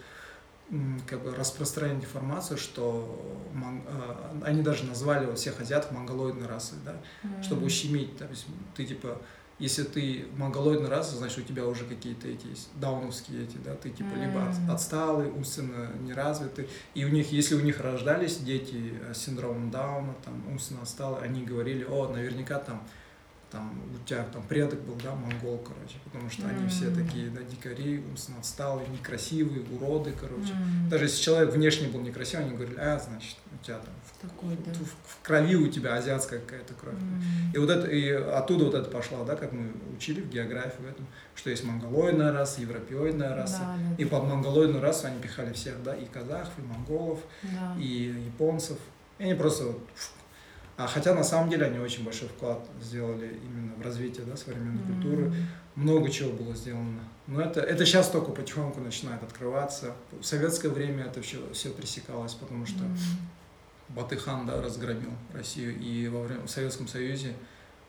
как 1.07 1.23
бы 1.23 1.35
распространять 1.35 2.03
информацию, 2.03 2.57
что 2.57 3.39
мон, 3.53 3.83
э, 3.87 4.41
они 4.45 4.63
даже 4.63 4.85
назвали 4.85 5.27
вот 5.27 5.39
всех 5.39 5.61
азиатов 5.61 5.93
монголоидной 5.93 6.47
расой, 6.47 6.79
да, 6.85 6.93
mm-hmm. 7.23 7.43
чтобы 7.43 7.67
ущемить, 7.67 8.17
то 8.17 8.27
есть 8.27 8.47
ты 8.75 8.87
типа, 8.87 9.21
если 9.59 9.83
ты 9.83 10.27
монголоидная 10.37 10.89
раса, 10.89 11.17
значит 11.17 11.39
у 11.39 11.43
тебя 11.43 11.67
уже 11.67 11.85
какие-то 11.85 12.29
эти 12.29 12.47
есть 12.47 12.71
дауновские 12.77 13.45
эти, 13.45 13.57
да, 13.59 13.75
ты 13.75 13.91
типа 13.91 14.09
mm-hmm. 14.09 14.27
либо 14.27 14.49
от, 14.49 14.71
отсталый, 14.71 15.31
умственно 15.31 15.91
неразвитый, 16.01 16.69
и 16.95 17.05
у 17.05 17.09
них, 17.09 17.31
если 17.31 17.55
у 17.55 17.61
них 17.61 17.81
рождались 17.81 18.39
дети 18.39 18.95
с 19.13 19.19
синдромом 19.19 19.71
Дауна, 19.71 20.15
там 20.25 20.43
умственно 20.51 20.83
отсталые, 20.83 21.23
они 21.23 21.45
говорили, 21.45 21.85
о, 21.85 22.09
наверняка 22.09 22.59
там 22.59 22.83
там 23.51 23.81
у 23.95 24.07
тебя 24.07 24.25
там 24.33 24.43
предок 24.43 24.81
был, 24.81 24.97
да, 25.03 25.15
монгол, 25.15 25.59
короче, 25.59 25.99
потому 26.05 26.29
что 26.29 26.43
mm-hmm. 26.43 26.59
они 26.59 26.69
все 26.69 26.91
такие, 26.91 27.31
да, 27.31 27.41
дикари, 27.43 28.03
умственно 28.11 28.39
отсталые, 28.39 28.89
некрасивые, 28.89 29.63
уроды, 29.71 30.13
короче. 30.19 30.53
Mm-hmm. 30.53 30.89
Даже 30.89 31.05
если 31.05 31.23
человек 31.23 31.53
внешне 31.53 31.89
был 31.89 32.01
некрасивый, 32.01 32.47
они 32.47 32.57
говорили, 32.57 32.79
а, 32.79 32.99
значит, 32.99 33.37
у 33.53 33.65
тебя 33.65 33.79
там 33.79 33.95
Такой, 34.21 34.57
да. 34.65 34.73
в, 34.73 34.85
в 34.85 35.23
крови 35.23 35.57
у 35.57 35.69
тебя 35.69 35.95
азиатская 35.97 36.41
какая-то 36.41 36.75
кровь. 36.75 36.95
Mm-hmm. 36.95 37.55
И 37.55 37.59
вот 37.59 37.71
это, 37.71 37.87
и 37.89 38.11
оттуда 38.11 38.65
вот 38.65 38.75
это 38.75 38.91
пошло, 38.91 39.25
да, 39.25 39.37
как 39.37 39.53
мы 39.53 39.73
учили 39.97 40.21
в 40.21 40.29
географии 40.29 40.83
в 40.83 40.87
этом, 40.87 41.07
что 41.35 41.51
есть 41.51 41.65
монголоидная 41.65 42.33
раса, 42.33 42.61
европеоидная 42.61 43.37
раса. 43.37 43.61
Да, 43.61 43.77
да, 43.91 44.03
и 44.03 44.05
под 44.05 44.25
монголоидную 44.25 44.83
расу 44.83 45.07
они 45.07 45.21
пихали 45.21 45.53
всех, 45.53 45.83
да, 45.83 45.95
и 45.95 46.07
казахов, 46.07 46.53
и 46.59 46.63
монголов, 46.63 47.21
да. 47.43 47.77
и 47.79 48.15
японцев. 48.27 48.79
И 49.19 49.25
они 49.25 49.35
просто 49.35 49.67
вот 49.67 49.81
а 50.77 50.87
хотя 50.89 51.15
на 51.15 51.23
самом 51.23 51.51
деле 51.51 51.67
они 51.67 51.79
очень 51.79 52.05
большой 52.05 52.29
вклад 52.29 52.67
сделали 52.83 53.39
именно 53.45 53.75
в 53.77 53.83
развитие 53.83 54.27
да, 54.27 54.37
современной 54.37 54.83
mm-hmm. 54.83 55.03
культуры. 55.03 55.33
Много 55.77 56.11
чего 56.11 56.33
было 56.33 56.55
сделано. 56.55 57.01
Но 57.27 57.41
это, 57.41 57.61
это 57.61 57.87
сейчас 57.87 58.11
только 58.11 58.33
потихоньку 58.33 58.81
начинает 58.81 59.23
открываться. 59.23 59.95
В 60.21 60.25
советское 60.25 60.69
время 60.69 61.05
это 61.05 61.23
все, 61.23 61.39
все 61.53 61.71
пресекалось, 61.71 62.35
потому 62.35 62.67
что 62.67 62.79
mm-hmm. 62.79 63.95
Батыхан 63.95 64.47
да, 64.47 64.61
разгромил 64.61 65.13
Россию. 65.33 65.79
И 65.79 66.09
во 66.09 66.23
время, 66.23 66.43
в 66.43 66.51
Советском 66.51 66.89
Союзе 66.89 67.35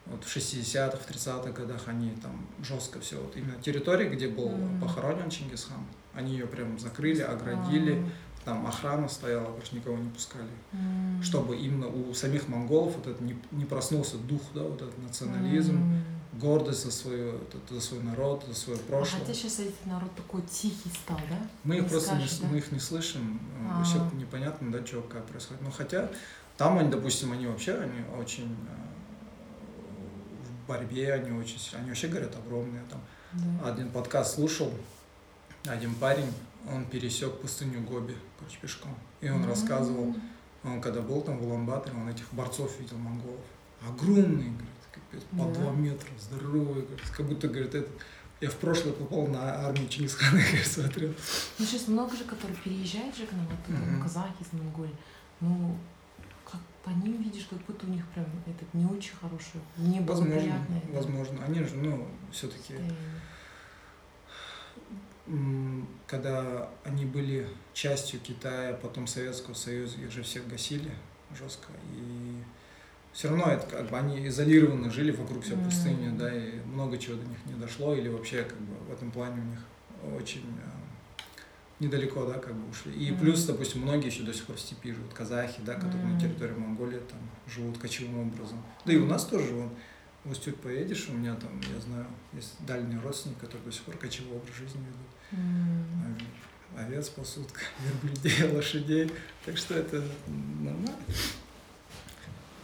вот 0.05 0.23
в 0.23 0.35
60-х, 0.35 0.97
в 0.97 1.09
30-х 1.09 1.51
годах 1.51 1.81
они 1.87 2.11
там 2.21 2.45
жестко 2.63 2.99
все. 2.99 3.19
Вот 3.19 3.35
именно 3.35 3.59
территория, 3.61 4.09
где 4.09 4.27
был 4.27 4.49
mm-hmm. 4.49 4.81
похоронен 4.81 5.31
Чингисхан, 5.31 5.85
они 6.13 6.33
ее 6.33 6.45
прям 6.45 6.77
закрыли, 6.77 7.21
оградили. 7.21 7.95
Mm-hmm 7.95 8.09
там 8.45 8.65
охрана 8.67 9.09
стояла, 9.09 9.49
больше 9.51 9.75
никого 9.75 9.97
не 9.97 10.09
пускали, 10.09 10.45
mm. 10.71 11.23
чтобы 11.23 11.57
именно 11.57 11.87
у 11.87 12.13
самих 12.13 12.47
монголов 12.47 12.95
вот 12.95 13.07
это 13.07 13.23
не, 13.23 13.35
не 13.51 13.65
проснулся 13.65 14.17
дух, 14.17 14.41
да, 14.53 14.61
вот 14.61 14.83
этот 14.83 14.97
национализм, 14.99 15.77
mm. 15.77 16.39
гордость 16.39 16.83
за, 16.83 17.11
это, 17.11 17.73
за 17.73 17.81
свой 17.81 18.03
народ, 18.03 18.45
за 18.47 18.53
свое 18.53 18.77
прошлое. 18.77 19.21
А 19.21 19.25
хотя 19.25 19.33
сейчас 19.33 19.59
этот 19.59 19.85
народ 19.87 20.15
такой 20.15 20.43
тихий 20.43 20.89
стал, 20.89 21.17
да? 21.27 21.37
Мы 21.63 21.77
их 21.77 21.89
просто 21.89 22.09
скажешь, 22.09 22.33
не, 22.33 22.41
да? 22.41 22.47
мы 22.51 22.57
их 22.59 22.71
не 22.71 22.79
слышим, 22.79 23.41
а. 23.67 23.79
вообще 23.79 23.99
непонятно, 24.13 24.71
да, 24.71 24.85
что 24.85 25.01
как 25.01 25.25
происходит. 25.25 25.63
Но 25.63 25.71
хотя 25.71 26.09
там 26.57 26.77
они, 26.77 26.89
допустим, 26.89 27.31
они 27.31 27.47
вообще, 27.47 27.73
они 27.73 28.05
очень 28.19 28.55
э, 28.69 29.95
в 30.45 30.67
борьбе, 30.67 31.13
они 31.13 31.31
очень, 31.31 31.57
они 31.73 31.89
вообще 31.89 32.07
говорят 32.07 32.35
огромные 32.35 32.83
там. 32.91 33.01
Да. 33.33 33.71
Один 33.71 33.89
подкаст 33.89 34.35
слушал, 34.35 34.71
один 35.65 35.95
парень, 35.95 36.31
он 36.73 36.85
пересек 36.85 37.39
пустыню 37.39 37.81
Гоби, 37.81 38.15
короче, 38.39 38.57
пешком. 38.61 38.95
И 39.21 39.29
он 39.29 39.43
mm-hmm. 39.43 39.47
рассказывал, 39.47 40.15
он 40.63 40.81
когда 40.81 41.01
был 41.01 41.21
там 41.21 41.37
в 41.37 41.47
Уламбаторе, 41.47 41.95
он 41.97 42.07
этих 42.09 42.31
борцов 42.33 42.79
видел, 42.79 42.97
монголов. 42.97 43.39
Огромные, 43.87 44.51
говорит, 44.51 44.59
капец, 44.91 45.23
по 45.31 45.43
yeah. 45.43 45.53
2 45.53 45.71
метра, 45.73 46.09
здоровые, 46.19 46.85
говорит, 46.85 47.09
как 47.15 47.25
будто, 47.27 47.47
говорит, 47.47 47.75
это... 47.75 47.89
Я 48.41 48.49
в 48.49 48.55
прошлое 48.55 48.91
попал 48.91 49.27
на 49.27 49.65
армию 49.65 49.87
Чингисхана, 49.87 50.37
я 50.53 50.63
смотрел. 50.63 51.13
Ну, 51.57 51.65
сейчас 51.65 51.87
много 51.87 52.15
же, 52.17 52.25
которые 52.25 52.57
переезжают 52.57 53.15
же 53.15 53.25
к 53.25 53.31
нам, 53.31 53.47
вот, 53.47 53.75
mm-hmm. 53.75 54.03
казахи 54.03 54.41
из 54.41 54.59
Монголии. 54.59 54.95
Ну, 55.39 55.77
как, 56.43 56.59
по 56.83 56.89
ним 56.89 57.23
видишь, 57.23 57.47
как 57.49 57.59
будто 57.65 57.85
у 57.85 57.89
них 57.89 58.05
прям 58.09 58.25
этот 58.45 58.73
не 58.73 58.85
очень 58.85 59.15
хороший, 59.15 59.61
не 59.77 60.01
Возможно, 60.01 60.61
возможно. 60.91 61.45
Они 61.45 61.63
же, 61.63 61.75
ну, 61.75 62.07
все-таки, 62.31 62.73
состояние. 62.73 62.95
Когда 66.07 66.69
они 66.83 67.05
были 67.05 67.47
частью 67.73 68.19
Китая, 68.19 68.73
потом 68.81 69.07
Советского 69.07 69.53
Союза, 69.53 69.97
их 69.99 70.11
же 70.11 70.23
всех 70.23 70.47
гасили 70.47 70.91
жестко. 71.37 71.71
И 71.93 72.43
все 73.11 73.29
равно 73.29 73.45
это 73.51 73.65
как 73.65 73.89
бы 73.89 73.97
они 73.97 74.27
изолированно 74.27 74.91
жили 74.91 75.11
вокруг 75.11 75.43
себя 75.45 75.57
пустыни, 75.57 76.15
да, 76.15 76.33
и 76.33 76.59
много 76.65 76.97
чего 76.97 77.15
до 77.15 77.25
них 77.25 77.37
не 77.45 77.53
дошло, 77.53 77.95
или 77.95 78.07
вообще 78.09 78.43
как 78.43 78.59
бы 78.59 78.75
в 78.87 78.93
этом 78.93 79.11
плане 79.11 79.41
у 79.41 79.45
них 79.45 79.59
очень 80.15 80.45
э, 80.59 81.23
недалеко, 81.79 82.25
да, 82.25 82.37
как 82.39 82.53
бы 82.53 82.69
ушли. 82.69 82.93
И 82.93 83.11
Мгм. 83.11 83.19
плюс, 83.19 83.43
допустим, 83.45 83.81
многие 83.81 84.07
еще 84.07 84.23
до 84.23 84.33
сих 84.33 84.45
пор 84.45 84.57
в 84.57 84.59
степи 84.59 84.91
живут, 84.91 85.13
казахи, 85.13 85.61
да, 85.65 85.73
которые 85.75 86.03
на 86.03 86.09
Мгм. 86.11 86.19
территории 86.19 86.53
Монголии 86.53 86.99
там 86.99 87.19
живут 87.47 87.77
кочевым 87.79 88.27
образом. 88.27 88.61
Да 88.85 88.93
и 88.93 88.97
у 88.97 89.07
нас 89.07 89.25
тоже 89.25 89.53
вон, 89.53 89.71
в 90.25 90.31
Устюг 90.31 90.55
поедешь, 90.57 91.07
у 91.09 91.13
меня 91.13 91.35
там, 91.35 91.61
я 91.73 91.79
знаю, 91.79 92.07
есть 92.33 92.55
дальний 92.65 92.97
родственник, 92.97 93.37
который 93.37 93.61
до 93.61 93.71
сих 93.71 93.83
пор 93.83 93.95
кочевой 93.97 94.37
образ 94.37 94.55
жизни 94.55 94.81
ведут. 94.81 95.39
А, 96.75 96.81
Овец 96.81 97.09
пасут, 97.09 97.47
верблюдей, 98.03 98.51
лошадей. 98.51 99.11
Так 99.45 99.57
что 99.57 99.75
это 99.75 100.03
нормально. 100.27 100.95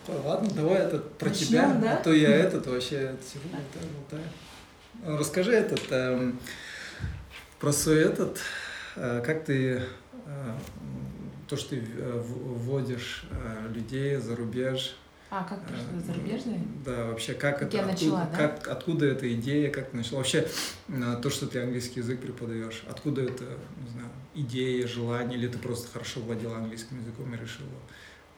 Ладно, 0.08 0.50
давай 0.56 0.80
это 0.80 0.97
про 0.97 1.30
Начнем, 1.30 1.47
тебя, 1.47 1.74
да? 1.76 1.97
а 1.97 2.04
то 2.04 2.12
я 2.12 2.30
этот 2.30 2.65
вообще 2.65 3.15
сижу, 3.24 3.47
болтаю, 3.50 3.93
болтаю. 3.95 5.19
Расскажи 5.19 5.52
этот, 5.52 5.91
эм, 5.91 6.39
про 7.60 7.71
свой 7.71 8.02
этот, 8.02 8.39
э, 8.95 9.21
как 9.24 9.45
ты, 9.45 9.84
э, 10.26 10.58
то, 11.47 11.56
что 11.56 11.69
ты 11.69 11.84
э, 11.95 12.24
вводишь 12.26 13.26
э, 13.30 13.67
людей 13.71 14.15
за 14.17 14.36
рубеж. 14.36 14.97
А, 15.34 15.46
как 15.46 15.60
э, 15.60 15.67
пришло 15.67 16.13
зарубежные? 16.13 16.60
Да, 16.86 17.06
вообще, 17.06 17.34
как, 17.34 17.60
Как 17.60 17.70
это, 17.70 17.78
я 17.78 17.84
откуда, 17.84 18.06
начала, 18.06 18.26
да? 18.26 18.38
как, 18.38 18.67
откуда 18.67 19.06
эта 19.06 19.34
идея, 19.34 19.72
как 19.72 19.89
ты 19.89 19.98
начала? 19.98 20.17
Вообще, 20.17 20.46
э, 20.89 21.20
то, 21.24 21.30
что 21.30 21.48
ты 21.48 21.62
английский 21.62 22.02
язык 22.02 22.20
преподаешь, 22.20 22.84
откуда 22.89 23.22
это, 23.22 23.46
не 23.82 23.89
знаю, 23.89 24.10
идея, 24.36 24.86
желание, 24.86 25.39
или 25.39 25.48
ты 25.48 25.58
просто 25.58 25.88
хорошо 25.89 26.20
владела 26.20 26.58
английским 26.58 27.00
языком 27.00 27.34
и 27.34 27.38
решила 27.38 27.70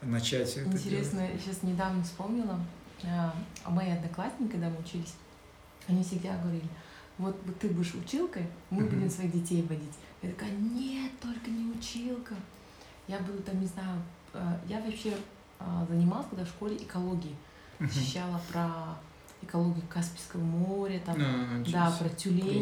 начать 0.04 0.52
это 0.56 0.66
делать? 0.66 0.86
Интересно, 0.86 1.28
сейчас 1.44 1.64
недавно 1.64 2.04
вспомнила, 2.04 2.60
а, 3.04 3.34
а 3.64 3.70
мои 3.72 3.90
одноклассники, 3.90 4.52
когда 4.52 4.70
мы 4.70 4.80
учились, 4.80 5.16
они 5.88 6.04
всегда 6.04 6.38
говорили, 6.38 6.70
вот, 7.18 7.36
ты 7.60 7.70
будешь 7.70 7.96
училкой, 7.96 8.46
мы 8.70 8.86
будем 8.86 9.10
своих 9.10 9.32
детей 9.32 9.64
водить. 9.64 9.96
Я 10.22 10.30
такая, 10.30 10.52
нет, 10.52 11.12
только 11.20 11.50
не 11.50 11.72
училка. 11.72 12.36
Я 13.08 13.18
буду 13.18 13.42
там, 13.42 13.60
не 13.60 13.66
знаю, 13.66 14.00
э, 14.34 14.40
я 14.70 14.80
вообще 14.80 15.14
занималась 15.90 16.28
когда 16.30 16.46
в 16.46 16.50
школе 16.50 16.78
экологией, 16.78 17.36
Мгм. 17.80 17.90
защищала 17.92 18.40
про 18.52 18.70
экологию 19.42 19.84
Каспийского 19.90 20.42
моря, 20.42 21.02
там, 21.06 21.16
А, 21.20 21.64
да, 21.72 21.92
про 22.00 22.10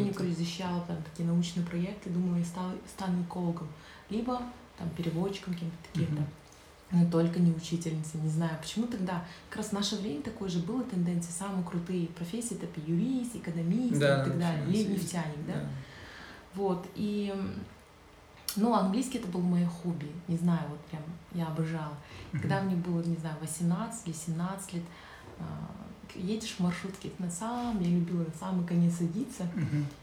Круто. 0.06 0.14
короче, 0.14 0.34
защищала 0.36 0.80
там 0.86 0.96
такие 1.02 1.28
научные 1.28 1.64
проекты, 1.64 2.10
думаю, 2.10 2.40
я 2.40 2.44
стала, 2.44 2.72
стану 2.88 3.22
экологом. 3.22 3.68
Либо 4.10 4.42
там 4.78 4.88
переводчиком 4.90 5.54
каким-то 5.54 5.76
таким, 5.92 6.14
Мгм. 6.14 6.16
да. 6.16 6.26
Но 6.94 7.10
только 7.10 7.40
не 7.40 7.52
учительницей, 7.52 8.20
не 8.20 8.28
знаю. 8.28 8.58
Почему 8.60 8.86
тогда? 8.86 9.24
Как 9.48 9.58
раз 9.58 9.68
в 9.68 9.72
наше 9.72 9.96
время 9.96 10.20
такое 10.22 10.48
же 10.50 10.58
было 10.58 10.82
тенденция, 10.82 11.32
самые 11.32 11.64
крутые 11.64 12.08
профессии, 12.08 12.54
это 12.60 12.80
юрист, 12.86 13.34
экономист 13.36 13.98
Да, 13.98 14.20
и 14.22 14.24
так 14.24 14.38
далее, 14.38 14.64
или 14.68 14.92
нефтяник, 14.92 15.46
да? 15.46 15.54
да. 15.54 15.68
Вот, 16.54 16.86
и, 16.94 17.32
ну, 18.56 18.74
английский 18.74 19.18
это 19.18 19.28
было 19.28 19.42
мое 19.42 19.66
хобби, 19.66 20.10
не 20.28 20.36
знаю, 20.36 20.62
вот 20.68 20.80
прям 20.86 21.02
я 21.32 21.46
обожала. 21.46 21.94
Когда 22.32 22.60
мне 22.62 22.76
было, 22.76 23.02
не 23.02 23.16
знаю, 23.16 23.36
18 23.40 24.06
или 24.06 24.14
17 24.14 24.74
лет, 24.74 24.82
а, 25.38 25.44
едешь 26.14 26.56
в 26.58 26.60
маршрутке, 26.60 27.10
на 27.18 27.30
самом, 27.30 27.80
я 27.80 27.88
любила 27.88 28.24
на 28.24 28.34
самый 28.38 28.66
конец 28.66 28.96
садиться, 28.96 29.46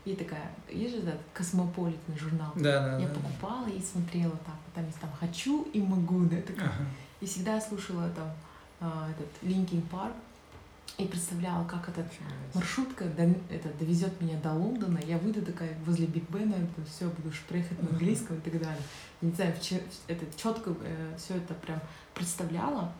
и 0.05 0.15
такая, 0.15 0.51
есть 0.71 0.95
же 0.95 1.01
этот 1.01 1.19
космополитный 1.33 2.17
журнал, 2.17 2.51
Да, 2.55 2.79
да, 2.85 2.99
я 2.99 3.07
да. 3.07 3.13
покупала 3.13 3.67
и 3.67 3.79
смотрела 3.81 4.31
так, 4.31 4.55
там 4.73 4.85
есть 4.85 4.99
там 4.99 5.09
«хочу» 5.19 5.63
и 5.73 5.81
«могу», 5.81 6.21
да, 6.25 6.37
такая. 6.41 6.67
Ага. 6.69 6.85
И 7.21 7.25
всегда 7.25 7.59
слушала 7.61 8.09
там 8.09 8.27
а, 8.79 9.09
этот 9.11 9.27
Linkin 9.41 9.81
Park 9.83 10.13
и 10.99 11.07
представляла, 11.07 11.65
как 11.65 11.87
эта 11.89 12.05
маршрутка 12.53 13.05
до- 13.05 13.33
это, 13.49 13.69
довезет 13.79 14.19
меня 14.21 14.37
до 14.41 14.51
Лондона, 14.53 14.99
я 15.05 15.17
выйду 15.17 15.41
такая 15.41 15.77
возле 15.85 16.05
Биг 16.07 16.29
Бена, 16.29 16.53
это 16.55 16.85
все 16.89 17.07
буду 17.09 17.31
шпрехать 17.33 17.81
на 17.81 17.89
английском 17.89 18.37
и 18.37 18.41
так 18.41 18.53
далее. 18.61 18.81
Не 19.21 19.31
знаю, 19.31 19.53
вче- 19.59 19.83
это 20.07 20.25
четко 20.35 20.75
все 21.17 21.35
это 21.35 21.53
прям 21.53 21.79
представляла. 22.13 22.91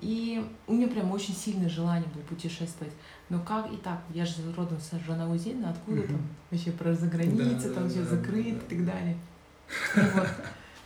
И 0.00 0.42
у 0.66 0.72
меня 0.74 0.88
прям 0.88 1.10
очень 1.10 1.34
сильное 1.34 1.68
желание 1.68 2.08
было 2.14 2.22
путешествовать. 2.22 2.92
Но 3.28 3.38
как 3.42 3.70
и 3.70 3.76
так, 3.76 4.00
я 4.14 4.24
же 4.24 4.36
родом 4.56 4.78
с 4.80 4.92
Жанаузина, 5.06 5.70
откуда 5.70 6.02
там 6.06 6.20
вообще 6.50 6.72
про 6.72 6.94
заграницу, 6.94 7.68
Да, 7.68 7.74
там 7.74 7.82
да, 7.84 7.88
все 7.90 8.02
да, 8.04 8.06
закрыто 8.16 8.50
да. 8.60 8.66
и 8.66 8.68
так 8.68 8.84
далее. 8.86 9.16
И 9.96 10.00
вот. 10.14 10.28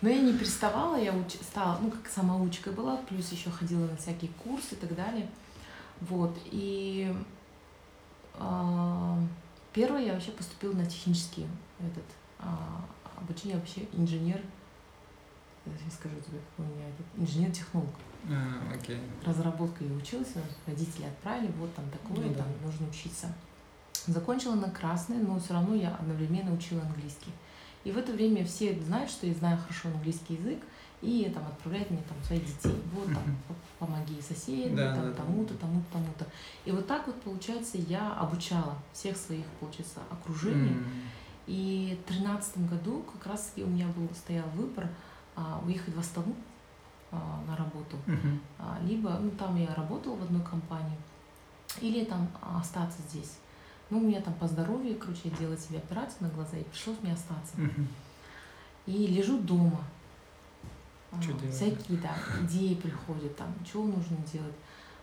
Но 0.02 0.08
я 0.10 0.20
не 0.20 0.32
переставала, 0.32 0.96
я 0.96 1.12
уч- 1.12 1.42
стала, 1.42 1.78
ну, 1.80 1.90
как 1.92 2.10
самоучкой 2.10 2.72
была, 2.72 2.96
плюс 3.08 3.30
еще 3.30 3.50
ходила 3.50 3.86
на 3.86 3.96
всякие 3.96 4.30
курсы 4.42 4.74
и 4.74 4.76
так 4.76 4.94
далее. 4.96 5.28
Вот. 6.00 6.36
И 6.46 7.14
а, 8.34 9.18
первое 9.72 10.02
я 10.02 10.12
вообще 10.14 10.32
поступила 10.32 10.72
на 10.72 10.86
технический 10.86 11.46
этот 11.78 12.04
а, 12.38 12.84
обучение 13.16 13.56
вообще 13.58 13.82
инженер. 13.92 14.40
Сейчас 15.64 15.94
скажу 15.94 16.16
тебе, 16.16 16.38
какой 16.50 16.70
у 16.70 16.76
меня 16.76 16.88
этот 16.88 17.06
инженер-технолог. 17.16 17.88
А, 18.28 18.74
окей. 18.74 18.98
Разработка 19.24 19.84
я 19.84 19.92
училась, 19.94 20.34
родители 20.66 21.04
отправили, 21.06 21.52
вот 21.58 21.74
там 21.74 21.84
такое, 21.90 22.26
Ну 22.26 22.34
да. 22.34 22.40
там 22.40 22.48
нужно 22.62 22.88
учиться. 22.88 23.34
Закончила 24.06 24.54
на 24.54 24.70
красной, 24.70 25.16
но 25.18 25.38
все 25.38 25.54
равно 25.54 25.74
я 25.74 25.94
одновременно 25.94 26.52
учила 26.52 26.82
английский. 26.82 27.32
И 27.84 27.90
в 27.90 27.98
это 27.98 28.12
время 28.12 28.44
все 28.44 28.78
знают, 28.80 29.10
что 29.10 29.26
я 29.26 29.34
знаю 29.34 29.58
хорошо 29.58 29.88
английский 29.88 30.34
язык, 30.34 30.58
и 31.04 31.28
там 31.30 31.46
отправляют 31.46 31.90
мне 31.90 32.02
там 32.08 32.16
своих 32.24 32.44
детей. 32.46 32.74
Вот 32.94 33.06
там 33.06 33.22
помоги 33.78 34.20
соседу, 34.22 34.76
Да, 34.76 34.94
там 34.94 35.10
да, 35.10 35.12
тому-то, 35.12 35.54
тому-то, 35.54 35.84
тому-то. 35.92 36.26
И 36.64 36.70
вот 36.70 36.86
так 36.86 37.06
вот, 37.06 37.20
получается, 37.22 37.76
я 37.78 38.12
обучала 38.14 38.74
всех 38.92 39.16
своих, 39.16 39.44
получается, 39.60 40.00
окружений. 40.10 40.72
М. 40.72 40.84
И 41.46 41.98
в 42.00 42.08
тринадцатом 42.08 42.66
году 42.66 43.04
как 43.12 43.26
раз 43.26 43.46
таки 43.48 43.64
у 43.64 43.66
меня 43.66 43.86
был 43.88 44.08
стоял 44.14 44.48
выбор 44.54 44.88
а, 45.36 45.60
уехать 45.66 45.94
в 45.94 45.98
Астану 46.00 46.34
а, 47.12 47.42
на 47.46 47.54
работу, 47.56 47.96
Мгм. 48.06 48.40
а, 48.58 48.78
либо 48.82 49.10
ну 49.20 49.30
там 49.32 49.56
я 49.56 49.74
работала 49.74 50.16
в 50.16 50.22
одной 50.22 50.42
компании, 50.42 50.96
или 51.82 52.04
там 52.04 52.28
остаться 52.40 53.02
здесь. 53.10 53.36
Ну, 53.90 53.98
у 53.98 54.02
меня 54.02 54.22
там 54.22 54.32
по 54.34 54.48
здоровью, 54.48 54.96
короче, 54.98 55.20
я 55.24 55.30
делала 55.32 55.58
себе 55.58 55.78
операцию 55.78 56.22
на 56.22 56.28
глаза, 56.30 56.56
и 56.56 56.64
пришлось 56.64 56.96
мне 57.02 57.12
остаться. 57.12 57.60
Мгм. 57.60 57.86
И 58.86 59.06
лежу 59.08 59.38
дома. 59.38 59.80
Делать? 61.20 61.54
всякие, 61.54 61.98
да, 61.98 62.14
идеи 62.42 62.74
приходят, 62.74 63.36
там, 63.36 63.54
что 63.66 63.84
нужно 63.84 64.16
делать. 64.32 64.54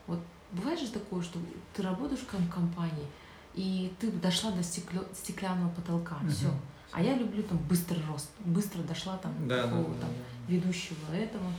Вот 0.07 0.19
бывает 0.51 0.79
же 0.79 0.87
такое, 0.89 1.21
что 1.21 1.39
ты 1.73 1.81
работаешь 1.81 2.21
в 2.21 2.27
ком- 2.27 2.47
компании, 2.47 3.07
и 3.53 3.91
ты 3.99 4.11
дошла 4.11 4.51
до 4.51 4.59
стекло- 4.61 5.07
стеклянного 5.15 5.69
потолка, 5.71 6.15
Мгм. 6.21 6.29
все. 6.31 6.51
А 6.91 7.01
я 7.01 7.15
люблю 7.15 7.41
там 7.43 7.57
быстрый 7.69 8.03
рост, 8.05 8.29
быстро 8.43 8.81
дошла 8.83 9.17
там 9.17 9.31
до 9.47 9.55
Да, 9.55 9.67
да, 9.67 9.77
да, 9.77 9.83
там 9.83 9.93
да. 9.99 10.07
ведущего 10.53 11.13
этого. 11.13 11.51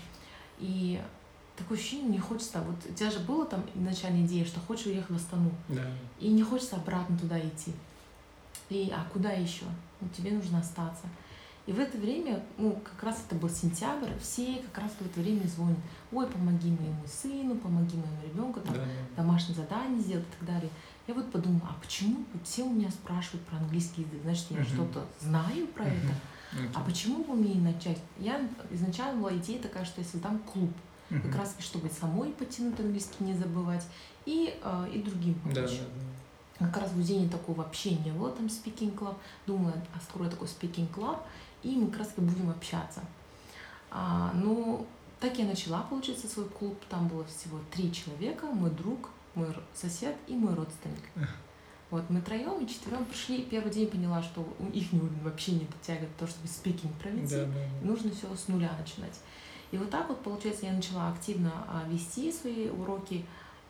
И 0.58 1.00
такое 1.56 1.78
ощущение, 1.78 2.08
не 2.10 2.18
хочется, 2.18 2.60
вот 2.62 2.76
у 2.88 2.92
тебя 2.94 3.10
же 3.10 3.20
была 3.20 3.46
там 3.46 3.62
начальная 3.74 4.26
идея, 4.26 4.44
что 4.44 4.60
хочешь 4.60 4.86
уехать 4.86 5.10
в 5.10 5.16
Астану, 5.16 5.50
Да. 5.68 5.86
и 6.20 6.28
не 6.28 6.42
хочется 6.42 6.76
обратно 6.76 7.16
туда 7.18 7.38
идти. 7.40 7.72
И, 8.68 8.90
а 8.94 9.04
куда 9.12 9.30
еще? 9.32 9.64
Ну, 10.00 10.08
тебе 10.16 10.32
нужно 10.32 10.58
остаться. 10.58 11.04
И 11.66 11.72
в 11.72 11.78
это 11.78 11.96
время, 11.96 12.42
ну, 12.58 12.72
как 12.82 13.04
раз 13.04 13.22
это 13.24 13.36
был 13.36 13.48
сентябрь, 13.48 14.10
все 14.20 14.56
как 14.72 14.82
раз 14.82 14.92
в 14.98 15.06
это 15.06 15.20
время 15.20 15.46
звонят, 15.46 15.78
ой, 16.10 16.26
помоги 16.26 16.70
моему 16.70 17.04
сыну, 17.06 17.54
помоги 17.56 17.96
моему 17.96 18.22
ребенку, 18.24 18.60
там, 18.60 18.74
Да, 18.74 18.80
да. 18.80 19.22
домашнее 19.22 19.54
задание 19.54 20.00
сделать 20.00 20.24
и 20.26 20.38
так 20.38 20.48
далее. 20.48 20.70
Я 21.06 21.14
вот 21.14 21.30
подумала, 21.30 21.68
а 21.70 21.80
почему 21.80 22.24
все 22.44 22.64
у 22.64 22.70
меня 22.70 22.90
спрашивают 22.90 23.46
про 23.46 23.58
английский 23.58 24.02
язык? 24.02 24.22
Значит, 24.24 24.46
я 24.50 24.56
Мгм. 24.58 24.66
что-то 24.66 25.04
знаю 25.20 25.66
про 25.68 25.84
Мгм. 25.84 25.94
это. 25.98 26.14
Окей. 26.52 26.70
А 26.74 26.80
почему 26.80 27.24
бы 27.24 27.34
мне 27.34 27.54
не 27.54 27.60
начать? 27.60 27.98
Я 28.18 28.40
изначально 28.72 29.20
была 29.20 29.32
идея 29.36 29.60
такая, 29.62 29.84
что 29.84 30.00
я 30.00 30.06
создам 30.06 30.40
клуб. 30.40 30.72
Мгм. 31.10 31.22
Как 31.22 31.36
раз 31.36 31.54
чтобы 31.60 31.88
самой 31.90 32.30
потянуть 32.32 32.78
английский, 32.80 33.22
не 33.22 33.34
забывать, 33.34 33.86
и, 34.26 34.58
э, 34.62 34.88
и 34.92 34.98
другим 35.00 35.34
Да, 35.44 35.62
помочь. 35.62 35.78
да, 36.58 36.66
Как 36.66 36.76
раз 36.76 36.92
в 36.92 36.98
Удине 36.98 37.28
такого 37.28 37.56
вообще 37.58 37.96
не 37.96 38.12
было, 38.12 38.30
там 38.30 38.46
speaking 38.46 38.94
club. 38.96 39.16
Думала, 39.46 39.72
открою 39.94 40.30
такой 40.30 40.46
speaking 40.46 40.88
club, 40.94 41.18
и 41.62 41.76
мы 41.76 41.88
как 41.88 42.00
раз 42.00 42.08
таки 42.08 42.20
будем 42.20 42.50
общаться. 42.50 43.00
А, 43.90 44.32
ну, 44.34 44.86
так 45.20 45.38
я 45.38 45.44
начала, 45.44 45.82
получается, 45.82 46.26
свой 46.26 46.46
клуб. 46.46 46.76
Там 46.88 47.08
было 47.08 47.24
всего 47.24 47.58
три 47.70 47.92
человека, 47.92 48.46
мой 48.46 48.70
друг, 48.70 49.10
мой 49.34 49.48
сосед 49.74 50.16
и 50.26 50.34
мой 50.34 50.54
родственник. 50.54 51.02
Вот 51.90 52.08
мы 52.08 52.22
троем 52.22 52.58
и 52.64 52.66
четвером 52.66 53.04
пришли. 53.04 53.42
Первый 53.42 53.70
день 53.70 53.86
поняла, 53.86 54.22
что 54.22 54.48
их 54.72 54.86
вообще 55.22 55.52
не 55.52 55.66
дотягивает 55.66 56.10
до 56.12 56.20
того, 56.20 56.30
чтобы 56.30 56.48
да. 56.94 57.02
провести. 57.02 57.36
Да, 57.36 57.44
да, 57.44 57.52
да. 57.52 57.86
Нужно 57.86 58.10
все 58.10 58.34
с 58.34 58.48
нуля 58.48 58.72
начинать. 58.78 59.20
И 59.70 59.76
вот 59.76 59.90
так 59.90 60.08
вот, 60.08 60.22
получается, 60.22 60.66
я 60.66 60.72
начала 60.72 61.10
активно 61.10 61.52
а, 61.68 61.84
вести 61.88 62.32
свои 62.32 62.68
уроки, 62.68 63.24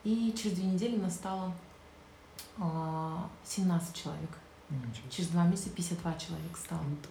и 0.05 0.33
через 0.37 0.57
две 0.57 0.67
недели 0.67 0.97
нас 0.97 1.15
стало 1.15 1.53
а, 2.59 3.29
17 3.45 3.95
человек. 3.95 4.31
Через 5.11 5.31
два 5.31 5.45
месяца 5.45 5.71
52 5.71 6.15
человека 6.15 6.59
стало. 6.59 6.81
Круто. 6.81 7.09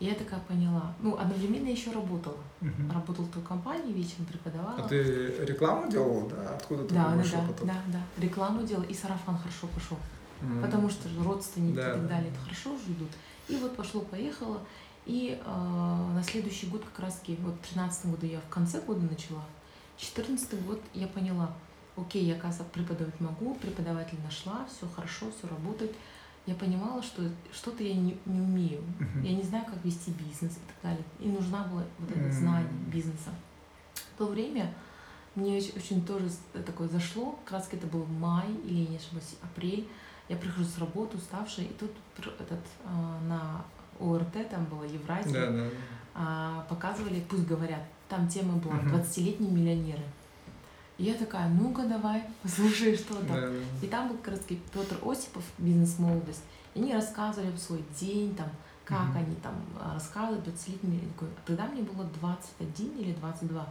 И 0.00 0.06
я 0.06 0.14
такая 0.14 0.40
поняла. 0.40 0.92
Ну, 1.00 1.16
одновременно 1.16 1.68
еще 1.68 1.92
работала. 1.92 2.36
Мгм. 2.60 2.90
Работала 2.90 3.26
в 3.26 3.30
той 3.30 3.42
компании, 3.42 3.92
вечером 3.92 4.26
преподавала. 4.26 4.74
А 4.78 4.88
ты 4.88 5.02
рекламу 5.44 5.90
делала, 5.90 6.28
да? 6.28 6.56
Откуда 6.56 6.84
ты 6.84 6.94
да, 6.94 7.14
да, 7.14 7.22
да, 7.22 7.46
потом? 7.46 7.68
да, 7.68 7.74
да. 7.88 8.00
Рекламу 8.22 8.62
делала, 8.64 8.84
и 8.84 8.94
сарафан 8.94 9.38
хорошо 9.38 9.68
пошел. 9.72 9.98
М. 10.42 10.60
Потому 10.62 10.90
что 10.90 11.08
родственники 11.22 11.76
Да, 11.76 11.90
и 11.90 11.92
так 11.94 12.02
да. 12.02 12.08
далее, 12.08 12.30
это 12.30 12.40
хорошо 12.40 12.74
уже 12.74 12.92
идут. 12.92 13.10
И 13.48 13.56
вот 13.56 13.76
пошло-поехало. 13.76 14.60
И 15.06 15.38
э, 15.44 15.48
на 16.14 16.22
следующий 16.22 16.66
год 16.66 16.82
как 16.84 17.04
раз-таки, 17.04 17.36
вот 17.42 17.54
в 17.54 17.68
13 17.68 18.06
году 18.06 18.26
я 18.26 18.40
в 18.40 18.48
конце 18.48 18.80
года 18.80 19.02
начала, 19.02 19.44
14 19.98 20.64
год 20.64 20.80
я 20.94 21.06
поняла, 21.06 21.52
окей, 21.96 22.24
я, 22.24 22.34
оказывается, 22.34 22.64
преподавать 22.72 23.20
могу, 23.20 23.54
преподаватель 23.56 24.18
нашла, 24.24 24.66
все 24.66 24.88
хорошо, 24.88 25.26
все 25.38 25.46
работает. 25.48 25.94
Я 26.46 26.54
понимала, 26.54 27.02
что 27.02 27.22
что-то 27.52 27.82
я 27.82 27.94
не, 27.94 28.18
не 28.26 28.40
умею. 28.40 28.82
Я 29.22 29.34
не 29.34 29.42
знаю, 29.42 29.64
как 29.64 29.82
вести 29.84 30.10
бизнес 30.10 30.52
и 30.52 30.60
так 30.68 30.76
далее. 30.82 31.04
И 31.18 31.28
нужна 31.28 31.64
была 31.64 31.84
вот 31.98 32.10
это 32.10 32.30
знание 32.30 32.68
бизнеса. 32.92 33.30
В 34.14 34.18
то 34.18 34.26
время 34.26 34.72
мне 35.34 35.56
очень, 35.56 35.72
очень 35.76 36.04
тоже 36.06 36.28
с- 36.28 36.40
такое 36.66 36.88
зашло. 36.88 37.38
Как 37.44 37.54
раз 37.54 37.68
это 37.72 37.86
был 37.86 38.04
май 38.06 38.46
или, 38.64 38.80
я 38.82 38.88
не 38.88 38.96
ошибаюсь, 38.96 39.36
апрель. 39.42 39.88
Я 40.28 40.36
прихожу 40.36 40.64
с 40.64 40.78
работы 40.78 41.16
уставшая, 41.16 41.66
и 41.66 41.72
тут 41.72 41.90
этот, 42.38 42.60
а, 42.84 43.18
на 43.28 43.64
ОРТ, 44.00 44.48
там 44.50 44.64
была 44.66 44.84
Евразия, 44.84 45.32
Да, 45.32 45.50
да. 45.52 45.70
а, 46.14 46.66
показывали, 46.68 47.20
пусть 47.28 47.46
говорят, 47.46 47.82
там 48.08 48.28
тема 48.28 48.54
была 48.58 48.74
Мгм. 48.74 48.88
20-летние 48.96 49.50
миллионеры. 49.50 50.02
И 50.98 51.04
я 51.04 51.14
такая, 51.14 51.48
ну-ка 51.48 51.82
давай, 51.86 52.22
послушай, 52.42 52.96
что 52.96 53.14
там. 53.16 53.26
Да, 53.26 53.48
да. 53.48 53.56
И 53.82 53.88
там 53.88 54.08
был 54.08 54.16
как 54.18 54.28
раз 54.34 54.40
Петр 54.46 54.96
Осипов, 55.04 55.42
бизнес-молодость. 55.58 56.42
И 56.74 56.80
они 56.80 56.92
рассказывали 56.94 57.50
в 57.52 57.58
свой 57.58 57.84
день, 57.98 58.34
там, 58.34 58.48
как 58.84 59.08
Мгм. 59.08 59.16
они 59.18 59.34
там 59.36 59.54
а, 59.80 59.94
рассказывают 59.94 60.46
20-летними. 60.46 60.94
Я 61.02 61.08
такой, 61.12 61.28
Тогда 61.46 61.66
мне 61.66 61.82
было 61.82 62.04
21 62.20 62.98
или 62.98 63.12
22. 63.14 63.66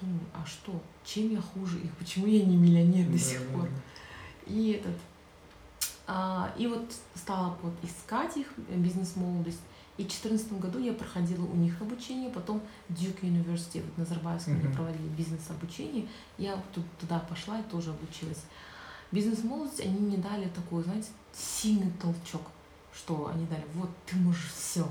Думаю, 0.00 0.20
а 0.34 0.46
что, 0.46 0.80
чем 1.04 1.30
я 1.30 1.40
хуже 1.40 1.78
их? 1.80 1.90
Почему 1.96 2.26
я 2.26 2.44
не 2.44 2.56
миллионер 2.56 3.06
до 3.06 3.12
Да, 3.12 3.18
сих 3.18 3.40
да, 3.50 3.54
пор? 3.58 3.62
да. 3.68 4.52
И 4.52 4.72
этот, 4.72 4.96
а, 6.06 6.52
и 6.56 6.66
вот 6.66 6.92
стала 7.14 7.56
вот 7.62 7.72
искать 7.82 8.36
их 8.36 8.46
э, 8.68 8.76
бизнес-молодость. 8.76 9.60
И 10.00 10.02
в 10.02 10.06
2014 10.06 10.58
году 10.58 10.78
я 10.78 10.94
проходила 10.94 11.44
у 11.44 11.54
них 11.56 11.78
обучение, 11.82 12.30
потом 12.30 12.62
Duke 12.88 13.20
University, 13.20 13.84
вот 13.84 13.98
Назарбаевском 13.98 14.54
они 14.54 14.62
Мгм. 14.62 14.72
проводили 14.72 15.08
бизнес-обучение. 15.08 16.08
Я 16.38 16.56
туда 16.98 17.18
пошла 17.18 17.58
и 17.60 17.62
тоже 17.64 17.90
обучилась. 17.90 18.44
Бизнес-молодость, 19.12 19.80
они 19.80 19.98
мне 19.98 20.16
дали 20.16 20.48
такой, 20.48 20.82
знаете, 20.84 21.08
сильный 21.34 21.90
толчок, 22.00 22.40
что 22.94 23.30
они 23.34 23.44
дали, 23.44 23.66
вот, 23.74 23.90
ты 24.06 24.16
можешь 24.16 24.50
все. 24.54 24.88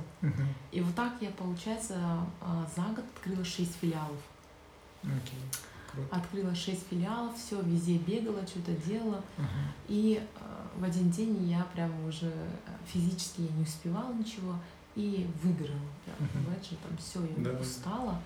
И 0.71 0.79
вот 0.79 0.93
так 0.93 1.13
я, 1.21 1.31
получается, 1.31 1.95
а, 2.39 2.69
за 2.75 2.83
год 2.93 3.05
открыла 3.15 3.43
6 3.43 3.77
филиалов. 3.81 4.19
Круто. 5.91 6.15
Открыла 6.15 6.53
6 6.53 6.85
филиалов, 6.87 7.35
все, 7.35 7.59
везде 7.63 7.97
бегала, 7.97 8.45
что-то 8.45 8.73
делала. 8.87 9.23
И 9.87 10.21
э, 10.21 10.79
в 10.79 10.83
один 10.83 11.09
день 11.09 11.49
я 11.49 11.63
прям 11.73 11.91
уже 12.05 12.27
э, 12.27 12.51
физически 12.85 13.41
я 13.41 13.51
не 13.53 13.63
успевала 13.63 14.13
ничего 14.13 14.53
и 14.95 15.27
выиграла. 15.43 15.79
Прям, 16.05 16.29
понимаете, 16.33 16.75
там 16.83 16.97
все, 16.97 17.21
я 17.21 17.43
Да, 17.43 17.59
устала. 17.59 18.19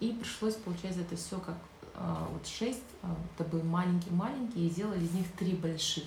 И 0.00 0.12
пришлось, 0.12 0.54
получается, 0.54 1.00
это 1.00 1.16
все 1.16 1.38
как 1.38 1.56
э, 1.94 2.26
вот 2.32 2.46
шесть, 2.46 2.82
э, 3.02 3.08
это 3.38 3.48
были 3.48 3.62
маленькие-маленькие, 3.62 4.66
и 4.66 4.70
сделали 4.70 5.04
из 5.04 5.12
них 5.12 5.26
три 5.38 5.52
больших. 5.54 6.04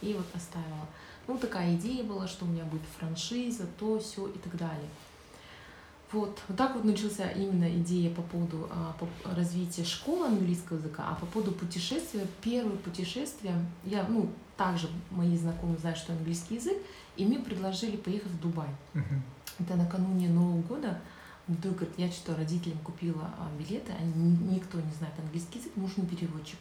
И 0.00 0.12
вот 0.14 0.26
оставила. 0.34 0.86
Ну, 1.28 1.38
такая 1.38 1.74
идея 1.76 2.04
была, 2.04 2.26
что 2.26 2.44
у 2.44 2.48
меня 2.48 2.64
будет 2.64 2.82
франшиза, 2.98 3.66
то, 3.78 3.98
все 4.00 4.26
и 4.26 4.38
так 4.38 4.56
далее. 4.56 4.88
Вот, 6.10 6.38
вот 6.46 6.58
так 6.58 6.74
вот 6.74 6.84
начался 6.84 7.30
именно 7.30 7.66
идея 7.78 8.10
по 8.14 8.20
поводу 8.20 8.68
а, 8.70 8.94
по- 9.00 9.34
развития 9.34 9.82
школы 9.84 10.26
английского 10.26 10.76
языка, 10.76 11.04
а 11.08 11.14
по 11.14 11.24
поводу 11.24 11.52
путешествия, 11.52 12.26
первое 12.42 12.76
путешествие, 12.76 13.54
я, 13.84 14.04
ну, 14.06 14.30
также 14.58 14.90
мои 15.10 15.34
знакомые 15.38 15.78
знают, 15.78 15.98
что 15.98 16.12
английский 16.12 16.56
язык, 16.56 16.76
и 17.16 17.24
мне 17.24 17.38
предложили 17.38 17.96
поехать 17.96 18.30
в 18.32 18.40
Дубай. 18.40 18.68
Мгм. 18.94 19.22
Это 19.58 19.76
накануне 19.76 20.28
Нового 20.28 20.62
года, 20.62 20.98
вдруг 21.46 21.76
говорит, 21.76 21.98
я 21.98 22.10
что 22.10 22.34
родителям 22.36 22.78
купила 22.78 23.30
а, 23.38 23.50
билеты, 23.58 23.92
они, 23.92 24.12
ни- 24.12 24.54
никто 24.54 24.80
не 24.80 24.92
знает 24.92 25.14
английский 25.18 25.58
язык, 25.58 25.72
нужен 25.76 26.06
переводчик. 26.06 26.58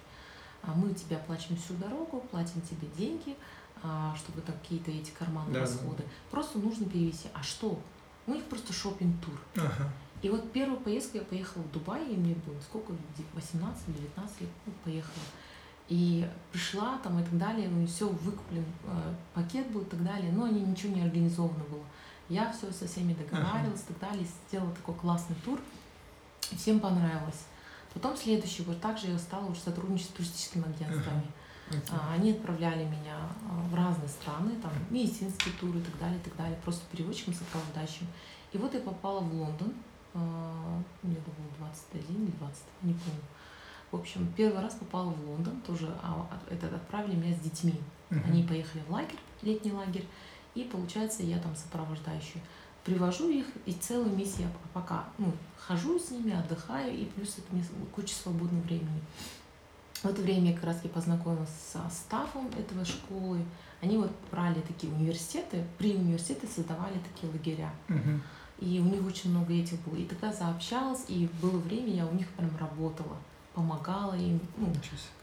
А 0.63 0.73
мы 0.73 0.93
тебе 0.93 1.15
оплачиваем 1.17 1.57
всю 1.61 1.73
дорогу, 1.75 2.21
платим 2.31 2.61
тебе 2.61 2.87
деньги, 2.97 3.35
а, 3.83 4.13
чтобы 4.15 4.41
там 4.41 4.55
какие-то 4.61 4.91
эти 4.91 5.11
карманные 5.11 5.53
Да, 5.53 5.59
да. 5.61 5.65
расходы. 5.65 6.03
Просто 6.29 6.59
нужно 6.59 6.85
перевести. 6.87 7.29
А 7.33 7.41
что? 7.41 7.79
У 8.27 8.33
них 8.33 8.43
просто 8.45 8.71
шопинг-тур. 8.73 9.33
Ага. 9.55 9.89
И 10.21 10.29
вот 10.29 10.51
первую 10.51 10.79
поездку 10.79 11.17
я 11.17 11.23
поехала 11.23 11.63
в 11.63 11.71
Дубай, 11.71 12.05
и 12.05 12.15
мне 12.15 12.35
было 12.45 12.59
сколько, 12.61 12.93
18-19 13.35 14.41
лет, 14.41 14.49
ну, 14.67 14.73
поехала. 14.83 15.23
И 15.91 16.25
пришла 16.53 16.97
там 17.03 17.19
и 17.19 17.23
так 17.23 17.37
далее, 17.37 17.67
ну, 17.67 17.85
все 17.85 18.07
выкуплен, 18.07 18.63
э, 18.85 19.13
пакет 19.33 19.69
был 19.71 19.81
и 19.81 19.85
так 19.89 20.01
далее, 20.01 20.31
но 20.31 20.45
они 20.45 20.61
ничего 20.61 20.95
не 20.95 21.01
организовано 21.01 21.65
было. 21.65 21.83
Я 22.29 22.49
все 22.53 22.71
со 22.71 22.87
всеми 22.87 23.13
договаривалась 23.13 23.81
и 23.81 23.93
так 23.93 23.99
далее, 23.99 24.25
сделала 24.47 24.71
такой 24.71 24.95
классный 24.95 25.35
тур, 25.43 25.59
и 26.49 26.55
всем 26.55 26.79
понравилось. 26.79 27.43
Потом 27.93 28.15
следующий 28.15 28.63
год 28.63 28.79
также 28.79 29.07
я 29.07 29.19
стала 29.19 29.45
уже 29.47 29.59
сотрудничать 29.59 30.07
с 30.07 30.13
туристическими 30.13 30.63
агентствами. 30.63 31.25
А, 31.89 32.13
Они 32.13 32.31
отправляли 32.31 32.85
меня 32.85 33.27
а, 33.49 33.61
в 33.69 33.75
разные 33.75 34.07
страны, 34.07 34.51
там 34.61 34.71
медицинские 34.89 35.53
туры 35.59 35.79
и 35.79 35.83
так 35.83 35.99
далее, 35.99 36.19
и 36.19 36.23
так 36.23 36.37
далее, 36.37 36.57
просто 36.63 36.83
переводчиком, 36.89 37.33
сопровождающим. 37.33 38.07
И 38.53 38.57
вот 38.57 38.73
я 38.73 38.79
попала 38.79 39.19
в 39.19 39.33
Лондон, 39.33 39.73
а, 40.13 40.81
мне 41.03 41.15
было 41.15 41.35
21 41.59 42.23
или 42.23 42.31
20, 42.31 42.63
не 42.83 42.93
помню. 42.93 43.21
В 43.91 43.95
общем, 43.97 44.31
первый 44.37 44.61
раз 44.61 44.75
попала 44.75 45.09
в 45.11 45.29
Лондон, 45.29 45.59
тоже 45.61 45.93
а, 46.01 46.27
от- 46.31 46.51
это 46.51 46.73
отправили 46.73 47.15
меня 47.15 47.35
с 47.35 47.39
детьми. 47.39 47.75
Мгм. 48.09 48.23
Они 48.25 48.43
поехали 48.43 48.81
в 48.87 48.91
лагерь, 48.91 49.19
летний 49.41 49.71
лагерь, 49.73 50.05
и 50.55 50.63
получается, 50.63 51.23
я 51.23 51.39
там 51.39 51.55
сопровождающий. 51.55 52.41
Привожу 52.85 53.29
их, 53.29 53.45
и 53.65 53.73
целый 53.73 54.11
месяц 54.11 54.39
я 54.39 54.47
пока 54.73 55.05
ну, 55.17 55.31
хожу 55.57 55.99
с 55.99 56.09
ними, 56.11 56.31
отдыхаю, 56.33 56.93
и 56.97 57.05
плюс 57.05 57.37
это 57.37 57.47
мне 57.51 57.63
куча 57.93 58.15
свободного 58.15 58.61
времени. 58.63 59.01
В 60.01 60.05
это 60.05 60.21
время 60.21 60.49
я 60.51 60.55
как 60.55 60.63
раз 60.65 60.83
и 60.83 60.87
познакомилась 60.87 61.49
со 61.71 61.81
стафом 61.91 62.47
этого 62.57 62.83
школы. 62.85 63.39
Они 63.81 63.97
вот 63.97 64.11
брали 64.31 64.59
такие 64.61 64.91
университеты, 64.91 65.63
при 65.77 65.95
университете 65.95 66.47
создавали 66.47 66.95
такие 67.13 67.31
лагеря. 67.31 67.71
Мгм. 67.87 68.21
И 68.59 68.79
у 68.79 68.83
них 68.85 69.05
очень 69.05 69.29
много 69.29 69.53
этих 69.53 69.79
было. 69.81 69.95
И 69.97 70.05
тогда 70.05 70.33
заобщалась, 70.33 71.05
и 71.07 71.29
было 71.41 71.57
время, 71.59 71.93
я 71.93 72.05
у 72.07 72.13
них 72.13 72.27
прям 72.29 72.49
работала, 72.57 73.15
помогала 73.53 74.13
им. 74.15 74.39
Ну, 74.57 74.73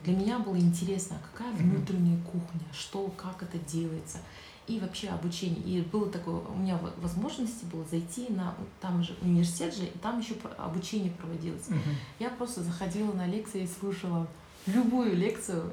для 0.04 0.14
меня 0.16 0.38
было 0.38 0.56
интересно, 0.58 1.16
а 1.20 1.26
какая 1.36 1.52
внутренняя 1.54 2.18
кухня, 2.24 2.60
что, 2.72 3.08
как 3.16 3.42
это 3.42 3.58
делается. 3.58 4.18
И 4.66 4.78
вообще 4.80 5.08
обучение. 5.08 5.60
И 5.62 5.80
было 5.80 6.10
такое, 6.10 6.34
у 6.34 6.56
меня 6.56 6.76
во- 6.76 6.92
возможности 7.00 7.64
было 7.64 7.84
зайти 7.90 8.28
на, 8.28 8.54
там 8.82 9.02
же 9.02 9.16
университет 9.22 9.74
же, 9.74 9.84
и 9.86 9.98
там 10.02 10.18
еще 10.20 10.34
обучение 10.58 11.10
проводилось. 11.12 11.68
Мгм. 11.68 11.80
Я 12.18 12.28
просто 12.28 12.62
заходила 12.62 13.12
на 13.12 13.26
лекции 13.26 13.62
и 13.62 13.66
слушала 13.66 14.26
любую 14.66 15.16
лекцию. 15.16 15.70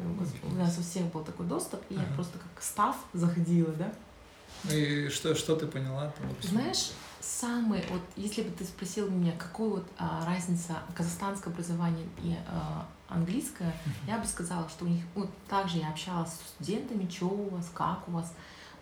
У 0.50 0.56
нас- 0.56 0.78
У 0.78 0.82
всех 0.82 1.12
был 1.12 1.24
такой 1.26 1.46
доступ, 1.46 1.82
и 1.90 1.96
я 1.96 2.02
Ага. 2.04 2.14
просто 2.16 2.38
как 2.38 2.64
став 2.64 2.96
заходила, 3.12 3.74
да. 3.74 3.92
И 4.72 5.10
что, 5.10 5.36
что 5.36 5.58
ты 5.58 5.68
поняла? 5.68 6.14
там? 6.18 6.28
Знаешь, 6.42 6.92
самый, 7.26 7.84
вот 7.90 8.02
если 8.16 8.44
бы 8.44 8.52
ты 8.52 8.64
спросил 8.64 9.10
меня, 9.10 9.32
какой 9.34 9.70
вот 9.70 9.88
а, 9.98 10.24
разница 10.26 10.78
казахстанское 10.96 11.52
образование 11.52 12.08
и 12.22 12.36
а, 12.48 12.88
английское, 13.08 13.76
Мгм. 13.86 13.96
я 14.08 14.18
бы 14.20 14.26
сказала, 14.26 14.70
что 14.70 14.86
у 14.86 14.88
них, 14.88 15.04
вот 15.16 15.30
также 15.48 15.78
я 15.78 15.90
общалась 15.90 16.30
с 16.32 16.50
студентами, 16.56 17.10
что 17.10 17.28
у 17.28 17.50
вас, 17.50 17.70
как 17.74 18.08
у 18.08 18.12
вас. 18.12 18.34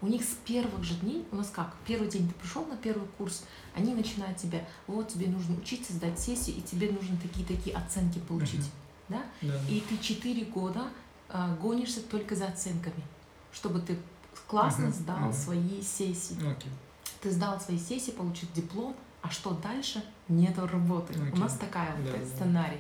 У 0.01 0.08
них 0.08 0.21
с 0.23 0.36
первых 0.45 0.84
же 0.84 0.95
дней, 0.95 1.25
у 1.32 1.38
нас 1.38 1.49
как, 1.49 1.73
первый 1.88 2.10
день 2.10 2.27
ты 2.27 2.34
пришел 2.34 2.65
на 2.65 2.75
первый 2.75 3.08
курс, 3.17 3.45
они 3.73 3.93
начинают 3.95 4.38
тебя, 4.38 4.65
вот 4.86 5.08
тебе 5.08 5.27
нужно 5.27 5.56
учиться, 5.56 5.93
сдать 5.93 6.19
сессию, 6.19 6.58
и 6.58 6.62
тебе 6.62 6.91
нужно 6.91 7.15
такие-такие 7.17 7.75
оценки 7.77 8.19
получить, 8.19 8.60
Мгм. 8.60 8.71
да? 9.10 9.23
Да. 9.41 9.60
И 9.69 9.79
ты 9.88 9.97
четыре 9.97 10.43
года 10.45 10.89
а, 11.29 11.56
гонишься 11.56 12.01
только 12.01 12.36
за 12.36 12.47
оценками, 12.47 13.01
чтобы 13.53 13.79
ты 13.79 13.97
классно 14.47 14.88
Мгм, 14.88 14.93
сдал 14.93 15.19
мгм. 15.19 15.34
свои 15.34 15.82
сессии. 15.82 16.36
Окей. 16.36 16.71
Ты 17.23 17.31
сдал 17.31 17.57
свои 17.62 17.79
сессии, 17.79 18.12
получил 18.12 18.49
диплом, 18.53 18.93
а 19.21 19.29
что 19.29 19.51
дальше? 19.51 20.03
Нету 20.27 20.67
работы. 20.67 21.17
У 21.17 21.23
Окей. 21.25 21.39
нас 21.39 21.53
такая 21.57 21.95
вот 21.95 22.03
Да, 22.12 22.17
да. 22.17 22.25
сценарий. 22.25 22.79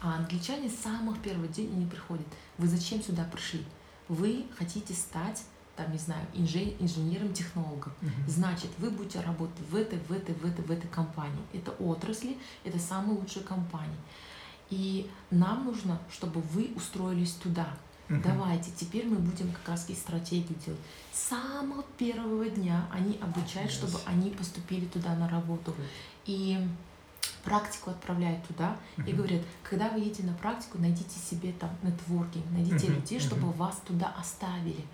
А 0.00 0.14
англичане 0.16 0.70
с 0.70 0.76
самых 0.76 1.18
первых 1.20 1.50
дней 1.52 1.66
они 1.66 1.86
приходят. 1.86 2.26
Вы 2.56 2.68
зачем 2.68 3.02
сюда 3.02 3.24
пришли? 3.24 3.64
Вы 4.08 4.46
хотите 4.56 4.94
стать 4.94 5.42
там, 5.74 5.90
не 5.90 5.98
знаю, 5.98 6.24
инжи- 6.34 6.76
инженером-технологом. 6.78 7.92
Мгм. 8.00 8.12
Значит, 8.28 8.70
вы 8.78 8.90
будете 8.90 9.20
работать 9.22 9.58
в 9.68 9.74
этой, 9.74 9.98
в 9.98 10.12
этой, 10.12 10.36
в 10.36 10.44
этой, 10.46 10.64
в 10.64 10.70
этой 10.70 10.88
компании. 10.88 11.42
Это 11.52 11.72
отрасли, 11.72 12.38
это 12.62 12.78
самые 12.78 13.18
лучшие 13.18 13.42
компании. 13.44 13.96
И 14.68 15.10
нам 15.32 15.64
нужно, 15.64 15.98
чтобы 16.12 16.40
вы 16.42 16.70
устроились 16.76 17.32
туда. 17.32 17.66
Мгм. 18.10 18.22
Давайте, 18.22 18.72
теперь 18.76 19.06
мы 19.06 19.16
будем 19.16 19.52
как 19.52 19.68
раз 19.68 19.88
и 19.88 19.94
стратегию 19.94 20.58
делать. 20.66 20.80
С 21.12 21.28
самого 21.28 21.84
первого 21.96 22.44
дня 22.46 22.86
они 22.90 23.16
обучают, 23.22 23.70
Yes. 23.70 23.74
чтобы 23.74 23.98
они 24.04 24.30
поступили 24.30 24.84
туда 24.86 25.14
на 25.14 25.28
работу. 25.28 25.74
И 26.26 26.58
практику 27.44 27.90
отправляют 27.90 28.44
туда 28.46 28.76
и 28.98 29.00
Мгм. 29.02 29.16
говорят, 29.16 29.42
когда 29.62 29.88
вы 29.90 30.00
едете 30.00 30.24
на 30.24 30.34
практику, 30.34 30.78
найдите 30.78 31.18
себе 31.18 31.52
там 31.52 31.70
нетворкинг, 31.82 32.44
найдите 32.50 32.88
Мгм, 32.88 32.96
людей, 32.96 33.20
чтобы 33.20 33.46
мгм. 33.46 33.52
вас 33.52 33.80
туда 33.86 34.12
оставили. 34.18 34.84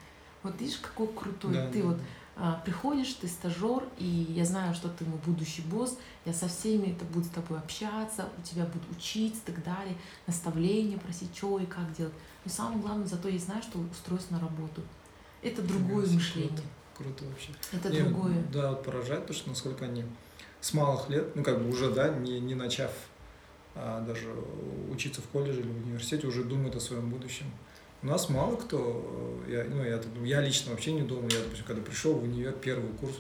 Вот 0.43 0.61
видишь, 0.61 0.77
какой 0.79 1.09
крутой 1.09 1.55
Да, 1.55 1.71
ты 1.71 1.81
да, 1.83 1.89
вот 1.89 1.97
да. 1.97 2.05
а, 2.37 2.63
приходишь, 2.65 3.15
ты 3.15 3.27
стажер, 3.29 3.83
и 3.99 4.05
я 4.05 4.45
знаю, 4.45 4.75
что 4.75 4.89
ты 4.91 5.05
мой 5.07 5.19
будущий 5.25 5.63
босс, 5.63 5.99
я 6.27 6.35
со 6.35 6.49
всеми 6.49 6.89
это 6.93 7.05
буду 7.07 7.25
с 7.25 7.31
тобой 7.31 7.59
общаться, 7.59 8.29
у 8.39 8.43
тебя 8.43 8.65
буду 8.67 8.85
учиться 8.97 9.41
и 9.43 9.53
так 9.53 9.65
далее, 9.65 9.97
наставления 10.27 10.99
просить, 10.99 11.35
что 11.35 11.59
и 11.59 11.67
как 11.67 11.93
делать. 11.97 12.13
Но 12.47 12.53
самое 12.53 12.79
главное, 12.79 13.07
зато 13.09 13.29
я 13.29 13.39
знаю, 13.41 13.61
что 13.61 13.81
устроюсь 13.81 14.31
на 14.31 14.39
работу. 14.39 14.81
Это 15.43 15.63
другое 15.63 16.05
Круто, 16.05 16.15
мышление. 16.15 16.61
Круто 16.97 17.25
вообще. 17.25 17.51
Это 17.73 17.91
Не, 17.91 18.03
другое. 18.03 18.45
Да, 18.53 18.71
вот 18.71 18.85
поражает 18.85 19.27
то, 19.27 19.33
что 19.33 19.49
насколько 19.49 19.85
они 19.85 20.05
с 20.61 20.73
малых 20.73 21.11
лет, 21.11 21.35
ну 21.35 21.43
как 21.43 21.61
бы 21.61 21.69
уже, 21.69 21.91
да, 21.91 22.09
не, 22.09 22.39
не 22.39 22.55
начав 22.55 22.93
а, 23.75 24.01
даже 24.01 24.33
учиться 24.93 25.21
в 25.23 25.27
колледже 25.27 25.59
или 25.59 25.67
в 25.69 25.87
университете, 25.87 26.29
уже 26.29 26.45
думают 26.45 26.77
о 26.77 26.81
своем 26.81 27.11
будущем. 27.11 27.47
У 28.05 28.07
нас 28.07 28.29
мало 28.29 28.55
кто, 28.55 29.43
э, 29.49 29.53
я, 29.53 29.65
ну, 29.69 29.83
я, 29.83 30.01
я 30.25 30.41
лично 30.41 30.71
вообще 30.71 30.93
не 30.93 31.03
думал, 31.03 31.29
я, 31.31 31.41
допустим, 31.41 31.65
когда 31.67 31.83
пришел 31.83 32.15
в 32.15 32.23
универ, 32.23 32.53
первый 32.53 32.93
курс, 32.93 33.17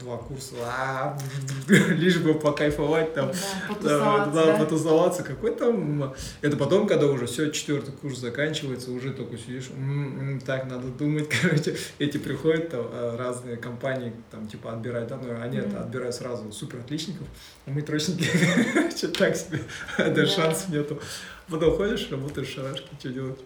два 0.00 0.16
курса, 0.16 0.54
а, 0.62 1.18
лишь 1.68 2.18
бы 2.18 2.34
покайфовать 2.34 3.14
там, 3.14 3.30
Да, 3.30 3.74
потусоваться, 3.74 4.32
да, 4.34 4.46
да? 4.46 4.58
потусоваться, 4.58 5.22
какой 5.22 5.54
там... 5.54 6.14
Это 6.40 6.56
потом, 6.56 6.86
когда 6.86 7.06
уже 7.06 7.26
все, 7.26 7.50
четвертый 7.50 7.92
курс 7.92 8.18
заканчивается, 8.18 8.90
уже 8.90 9.12
только 9.12 9.38
сидишь, 9.38 9.70
«М, 9.70 10.34
м, 10.34 10.40
так, 10.40 10.66
надо 10.70 10.88
думать, 10.88 11.28
короче, 11.42 11.76
эти 11.98 12.18
приходят 12.18 12.70
там 12.70 12.86
а, 12.92 13.16
разные 13.16 13.56
компании, 13.56 14.12
там, 14.30 14.46
типа, 14.46 14.72
отбирают, 14.72 15.08
да, 15.08 15.16
но 15.16 15.40
они 15.40 15.58
это 15.58 15.80
отбирают 15.80 16.14
сразу 16.14 16.50
супер 16.52 16.80
отличников, 16.80 17.26
а 17.66 17.70
мы 17.70 17.82
троечники, 17.82 18.28
короче, 18.74 19.08
так 19.08 19.36
себе, 19.36 19.60
Да. 19.98 20.10
даже 20.10 20.30
шансов 20.32 20.68
нету. 20.70 21.00
Потом 21.48 21.76
ходишь, 21.76 22.10
работаешь, 22.10 22.48
шарашки, 22.48 22.88
что 22.98 23.10
делать? 23.10 23.38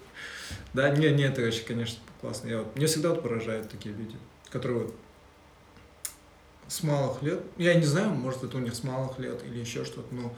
Да, 0.73 0.89
не, 0.91 1.11
не, 1.11 1.25
это 1.25 1.43
вообще, 1.43 1.63
конечно, 1.63 1.99
классно. 2.21 2.49
Я 2.49 2.59
вот, 2.59 2.77
мне 2.77 2.87
всегда 2.87 3.11
вот 3.11 3.23
поражают 3.23 3.69
такие 3.71 3.95
люди, 3.95 4.17
которые 4.51 4.85
вот 4.85 4.95
с 6.69 6.83
малых 6.83 7.23
лет, 7.23 7.43
я 7.57 7.75
не 7.75 7.85
знаю, 7.85 8.11
может 8.11 8.45
это 8.45 8.57
у 8.57 8.61
них 8.61 8.75
с 8.75 8.85
малых 8.85 9.19
лет 9.19 9.43
или 9.45 9.59
еще 9.59 9.85
что-то, 9.85 10.15
но 10.15 10.35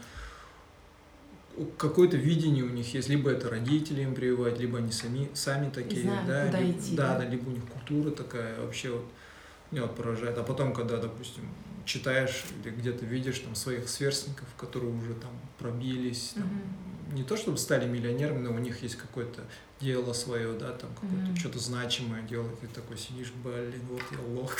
какое-то 1.77 2.17
видение 2.17 2.65
у 2.65 2.69
них 2.69 2.95
есть, 2.95 3.09
либо 3.09 3.31
это 3.31 3.51
родители 3.51 4.03
им 4.03 4.15
прививают, 4.15 4.59
либо 4.59 4.79
они 4.79 4.93
сами, 4.93 5.29
сами 5.35 5.71
такие, 5.71 6.05
знают, 6.05 6.27
да, 6.27 6.47
куда 6.47 6.61
либо, 6.61 6.79
идти, 6.79 6.97
да, 6.97 7.13
да. 7.15 7.19
да, 7.19 7.31
либо 7.31 7.49
у 7.49 7.53
них 7.53 7.65
культура 7.67 8.11
такая, 8.11 8.61
вообще 8.61 8.91
вот 8.91 9.05
меня 9.71 9.83
вот 9.83 9.97
поражает. 9.97 10.39
А 10.39 10.43
потом, 10.43 10.73
когда, 10.73 10.97
допустим, 10.97 11.45
читаешь 11.85 12.45
или 12.63 12.71
где-то 12.73 13.05
видишь 13.05 13.41
там 13.41 13.55
своих 13.55 13.89
сверстников, 13.89 14.47
которые 14.57 14.93
уже 14.93 15.15
там 15.15 15.31
пробились, 15.59 16.33
там, 16.35 16.45
Мгм. 16.45 17.17
не 17.17 17.25
то 17.25 17.37
чтобы 17.37 17.59
стали 17.59 17.89
миллионерами, 17.89 18.39
но 18.47 18.53
у 18.53 18.59
них 18.59 18.83
есть 18.83 18.97
какое-то 18.97 19.43
дело 19.81 20.13
свое, 20.13 20.53
да, 20.59 20.73
там 20.73 20.91
какое-то 20.95 21.17
Мгм. 21.31 21.37
что-то 21.37 21.59
значимое 21.59 22.23
дело, 22.23 22.47
и 22.49 22.67
ты 22.67 22.67
такой 22.69 22.99
сидишь, 22.99 23.33
блин, 23.43 23.81
вот 23.91 24.03
я 24.13 24.19
лох. 24.41 24.55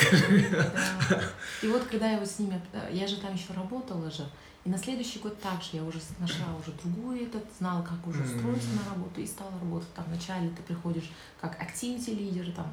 Да. 0.51 1.23
И 1.63 1.69
вот 1.69 1.85
когда 1.85 2.11
я 2.11 2.19
вот 2.19 2.29
с 2.29 2.39
ними, 2.39 2.61
э, 2.73 2.91
я 2.93 3.07
же 3.07 3.17
там 3.17 3.35
еще 3.35 3.53
работала 3.55 4.11
же, 4.11 4.27
и 4.65 4.69
на 4.71 4.79
следующий 4.79 5.19
год 5.21 5.41
также 5.41 5.69
я 5.73 5.85
уже 5.85 5.99
нашла 6.19 6.47
уже 6.57 6.73
другую 6.83 7.23
этот, 7.23 7.45
знала, 7.59 7.83
как 7.83 8.07
уже 8.07 8.23
устроиться 8.23 8.69
Мгм. 8.69 8.77
на 8.77 8.91
работу 8.91 9.21
и 9.21 9.27
стала 9.27 9.53
работать. 9.61 9.93
Там 9.95 10.05
вначале 10.09 10.51
ты 10.51 10.63
приходишь 10.63 11.11
как 11.41 11.61
activity 11.61 12.15
лидер, 12.15 12.51
там 12.53 12.71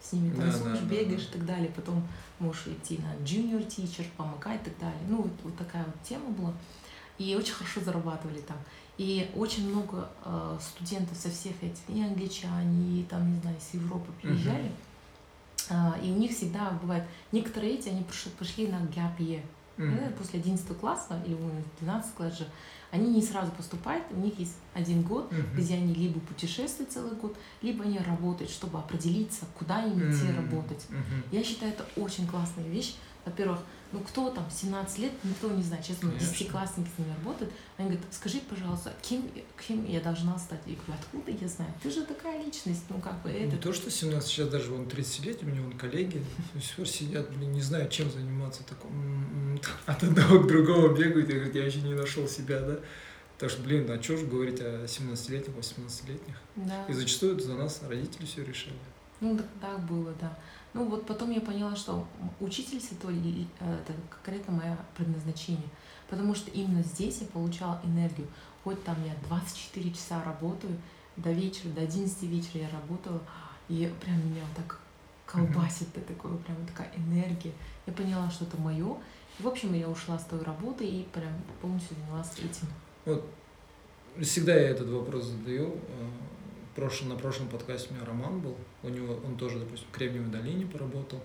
с 0.00 0.12
ними 0.12 0.30
танцуешь, 0.34 0.62
да, 0.62 0.80
да, 0.80 0.86
бегаешь 0.86 1.26
да. 1.26 1.28
и 1.28 1.32
так 1.32 1.46
далее, 1.46 1.72
потом 1.74 2.06
можешь 2.38 2.66
идти 2.68 2.98
на 2.98 3.14
junior 3.24 3.66
teacher, 3.66 4.06
помогать 4.16 4.60
и 4.62 4.70
так 4.70 4.78
далее. 4.78 5.00
Ну, 5.08 5.22
вот, 5.22 5.32
вот 5.42 5.56
такая 5.56 5.84
вот 5.84 6.00
тема 6.02 6.30
была. 6.30 6.52
И 7.18 7.34
очень 7.34 7.54
хорошо 7.54 7.80
зарабатывали 7.80 8.40
там. 8.40 8.58
И 8.98 9.30
очень 9.36 9.68
много 9.68 10.08
э, 10.24 10.58
студентов 10.60 11.18
со 11.18 11.30
всех 11.30 11.52
этих, 11.62 11.82
и 11.88 12.02
англичане, 12.02 13.00
и 13.00 13.04
там, 13.04 13.30
не 13.34 13.40
знаю, 13.40 13.56
с 13.60 13.74
Европы 13.74 14.10
приезжали. 14.22 14.72
А, 15.68 15.98
и 16.02 16.10
у 16.10 16.16
них 16.16 16.30
всегда 16.30 16.70
бывает, 16.80 17.04
некоторые 17.32 17.74
эти, 17.74 17.88
они 17.88 18.02
пришли, 18.04 18.30
пришли 18.38 18.66
на 18.68 18.76
gap 18.76 19.18
year. 19.18 19.42
Да, 19.76 20.10
после 20.16 20.40
11 20.40 20.66
класса 20.78 21.22
или 21.26 21.36
12 21.80 22.14
класс 22.14 22.38
же, 22.38 22.48
они 22.90 23.10
не 23.10 23.22
сразу 23.22 23.52
поступают, 23.52 24.04
у 24.10 24.16
них 24.16 24.38
есть 24.38 24.56
один 24.72 25.02
год, 25.02 25.30
Мгм. 25.30 25.54
где 25.54 25.74
они 25.74 25.92
либо 25.92 26.18
путешествуют 26.20 26.92
целый 26.92 27.14
год, 27.14 27.36
либо 27.60 27.84
они 27.84 27.98
работают, 27.98 28.50
чтобы 28.50 28.78
определиться, 28.78 29.44
куда 29.58 29.82
им 29.84 29.98
идти 30.10 30.24
Мгм. 30.28 30.36
работать. 30.36 30.86
Мгм. 30.88 31.22
Я 31.30 31.44
считаю, 31.44 31.72
это 31.72 31.84
очень 32.00 32.26
классная 32.26 32.66
вещь. 32.68 32.94
Во-первых, 33.26 33.58
ну 33.92 34.00
кто 34.00 34.30
там 34.30 34.48
17 34.50 34.98
лет, 34.98 35.12
никто 35.24 35.50
не 35.50 35.62
знает. 35.62 35.84
Конечно. 35.86 36.18
десятиклассники 36.18 36.88
с 36.94 36.98
ними 36.98 37.14
работают. 37.18 37.52
Они 37.76 37.88
говорят, 37.90 38.06
скажи, 38.12 38.40
пожалуйста, 38.48 38.92
кем, 39.02 39.28
кем 39.66 39.84
я 39.86 40.00
должна 40.00 40.38
стать? 40.38 40.60
Я 40.66 40.74
говорю, 40.74 40.94
откуда 41.00 41.30
я 41.30 41.48
знаю? 41.48 41.72
Ты 41.82 41.90
же 41.90 42.04
такая 42.04 42.42
личность, 42.44 42.84
ну 42.88 42.98
как 43.00 43.22
бы 43.22 43.30
Не 43.30 43.46
это. 43.46 43.56
то, 43.58 43.72
что 43.72 43.90
17, 43.90 44.28
сейчас 44.28 44.48
даже 44.48 44.70
вон 44.70 44.86
30 44.86 45.24
лет, 45.24 45.42
у 45.42 45.46
меня 45.46 45.62
вон 45.62 45.72
коллеги 45.72 46.24
пор 46.76 46.86
сидят, 46.86 47.30
блин, 47.30 47.52
не 47.52 47.62
знаю, 47.62 47.88
чем 47.88 48.10
заниматься. 48.10 48.62
Такой, 48.64 48.90
м-м, 48.90 49.60
от 49.86 50.02
одного 50.02 50.40
к 50.40 50.46
другому 50.46 50.94
бегают, 50.94 51.28
я 51.28 51.36
говорю, 51.36 51.52
я 51.52 51.64
еще 51.66 51.80
не 51.80 51.94
нашел 51.94 52.28
себя, 52.28 52.60
да. 52.60 52.78
Так 53.38 53.50
что, 53.50 53.62
блин, 53.62 53.90
а 53.90 54.02
что 54.02 54.16
же 54.16 54.26
говорить 54.26 54.60
о 54.60 54.84
17-летних, 54.86 55.54
18-летних? 55.54 56.36
Да. 56.56 56.86
И 56.88 56.92
зачастую 56.94 57.36
это 57.36 57.44
за 57.44 57.54
нас 57.54 57.82
родители 57.86 58.24
все 58.24 58.42
решили. 58.44 58.74
Ну, 59.20 59.36
так, 59.36 59.46
так 59.60 59.80
было, 59.86 60.14
да. 60.20 60.38
Ну, 60.76 60.84
вот 60.88 61.06
потом 61.06 61.30
я 61.30 61.40
поняла, 61.40 61.74
что 61.76 62.06
учительство 62.40 62.94
это, 62.94 63.10
ли- 63.10 63.48
э, 63.60 63.78
это 63.82 63.92
конкретно 64.10 64.52
мое 64.54 64.76
предназначение. 64.96 65.68
Потому 66.08 66.34
что 66.34 66.50
именно 66.50 66.82
здесь 66.82 67.18
я 67.20 67.26
получала 67.26 67.80
энергию. 67.84 68.28
Хоть 68.62 68.82
там 68.84 68.96
я 69.04 69.14
24 69.28 69.90
часа 69.92 70.22
работаю, 70.24 70.76
до 71.16 71.32
вечера, 71.32 71.70
до 71.70 71.80
11 71.82 72.22
вечера 72.24 72.62
я 72.62 72.68
работала, 72.70 73.20
и 73.68 73.92
прям 74.04 74.16
меня 74.30 74.42
вот 74.42 74.56
так 74.56 74.78
колбасит, 75.26 75.88
это 75.96 76.12
такое, 76.14 76.36
прям 76.36 76.56
такая 76.66 76.90
энергия. 76.96 77.52
Я 77.86 77.92
поняла, 77.92 78.30
что 78.30 78.44
это 78.44 78.56
мое. 78.60 78.96
В 79.38 79.46
общем, 79.48 79.74
я 79.74 79.88
ушла 79.88 80.18
с 80.18 80.24
той 80.24 80.42
работы 80.42 80.84
и 80.86 81.02
прям 81.12 81.32
полностью 81.60 81.96
занялась 81.96 82.32
этим. 82.38 82.68
Вот 83.04 83.24
всегда 84.20 84.54
я 84.54 84.68
этот 84.70 84.88
вопрос 84.88 85.24
задаю. 85.26 85.74
Прошлом- 86.76 87.08
на 87.08 87.16
прошлом 87.16 87.48
подкасте 87.48 87.88
у 87.90 87.94
меня 87.94 88.04
Роман 88.04 88.40
был, 88.40 88.54
у 88.82 88.88
него, 88.90 89.18
он 89.24 89.36
тоже, 89.38 89.58
допустим, 89.58 89.88
в 89.90 89.96
Кремниевой 89.96 90.30
долине 90.30 90.66
поработал. 90.66 91.22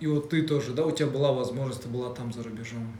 И 0.00 0.06
вот 0.08 0.30
ты 0.30 0.42
тоже, 0.42 0.72
да, 0.72 0.84
у 0.84 0.90
тебя 0.90 1.06
была 1.08 1.32
возможность, 1.32 1.82
ты 1.84 1.88
была 1.88 2.12
там 2.12 2.32
за 2.32 2.42
рубежом. 2.42 2.92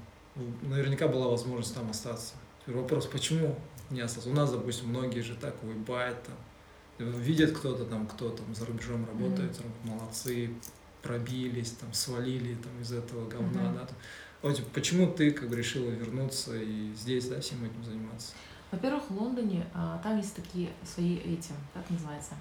Наверняка 0.62 1.08
была 1.08 1.26
возможность 1.28 1.74
там 1.74 1.90
остаться. 1.90 2.34
Теперь 2.62 2.76
вопрос, 2.76 3.06
почему 3.06 3.56
не 3.90 4.00
остался? 4.00 4.30
У 4.30 4.32
нас, 4.34 4.52
допустим, 4.52 4.88
многие 4.90 5.20
же 5.20 5.34
так 5.34 5.60
выбают 5.64 6.18
там, 6.22 6.36
видят 7.10 7.52
кто-то 7.58 7.84
там, 7.84 8.06
кто 8.06 8.30
там 8.30 8.54
за 8.54 8.64
рубежом 8.64 9.04
работает, 9.06 9.56
там, 9.56 9.66
молодцы, 9.82 10.50
пробились, 11.02 11.72
там, 11.72 11.92
свалили 11.92 12.54
там 12.54 12.80
из 12.80 12.92
этого 12.92 13.28
говна, 13.28 13.62
Мгм. 13.62 13.74
да. 13.74 13.88
Вот 14.42 14.54
типа, 14.56 14.68
почему 14.74 15.12
ты 15.12 15.32
как 15.32 15.48
бы 15.48 15.56
решила 15.56 15.90
вернуться 15.90 16.56
и 16.56 16.92
здесь, 16.94 17.26
да, 17.28 17.40
всем 17.40 17.64
этим 17.64 17.82
заниматься? 17.84 18.32
Во-первых, 18.70 19.04
в 19.10 19.16
Лондоне 19.18 19.66
а, 19.74 19.98
там 20.02 20.16
есть 20.18 20.34
такие 20.34 20.70
свои 20.84 21.16
эти, 21.16 21.52
как 21.72 21.88
называется, 21.90 22.34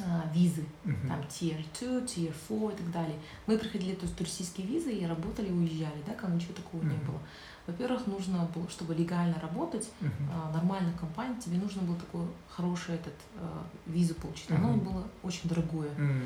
а, 0.00 0.24
визы. 0.32 0.64
Мгм. 0.84 1.08
там 1.08 1.20
tier 1.28 1.64
2, 1.80 2.00
tier 2.06 2.32
4 2.48 2.72
и 2.72 2.76
так 2.76 2.90
далее. 2.92 3.16
Мы 3.46 3.58
проходили 3.58 3.94
то 3.94 4.04
есть, 4.04 4.16
туристические 4.16 4.66
визы 4.66 4.92
и 4.92 5.06
работали, 5.06 5.50
уезжали, 5.50 6.02
да, 6.06 6.14
кому 6.14 6.36
ничего 6.36 6.54
такого 6.54 6.82
не 6.82 6.94
Мгм. 6.96 7.06
было. 7.06 7.20
Во-первых, 7.66 8.06
нужно 8.06 8.48
было, 8.54 8.68
чтобы 8.70 8.94
легально 8.94 9.38
работать, 9.40 9.90
Мгм. 10.00 10.30
а, 10.32 10.50
нормальная 10.52 10.94
компания, 10.94 11.38
тебе 11.40 11.58
нужно 11.58 11.82
было 11.82 11.96
такую 11.96 12.28
хорошую 12.48 12.96
этот, 12.98 13.14
а, 13.36 13.66
визу 13.86 14.14
получить. 14.14 14.50
Оно 14.50 14.68
Мгм. 14.68 14.80
было 14.80 15.04
очень 15.22 15.48
дорогое. 15.48 15.90
М. 15.98 16.22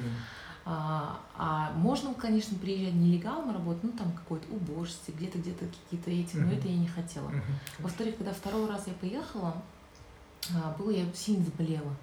А, 0.64 1.20
а 1.36 1.72
можно, 1.72 2.14
конечно, 2.14 2.56
приезжать 2.56 2.94
нелегально 2.94 3.52
работать, 3.52 3.82
ну 3.82 3.92
там 3.92 4.12
какое-то 4.12 4.46
уборщице, 4.52 5.10
где-то 5.10 5.38
где-то 5.38 5.66
какие-то 5.66 6.10
эти, 6.10 6.36
но 6.36 6.52
это 6.52 6.68
я 6.68 6.76
не 6.76 6.86
хотела. 6.86 7.30
Во-вторых, 7.78 8.16
когда 8.16 8.32
второй 8.32 8.68
раз 8.68 8.86
я 8.86 8.94
поехала, 8.94 9.60
а, 10.54 10.74
было 10.78 10.90
я 10.90 11.04
сильно 11.14 11.44
заболела, 11.44 11.96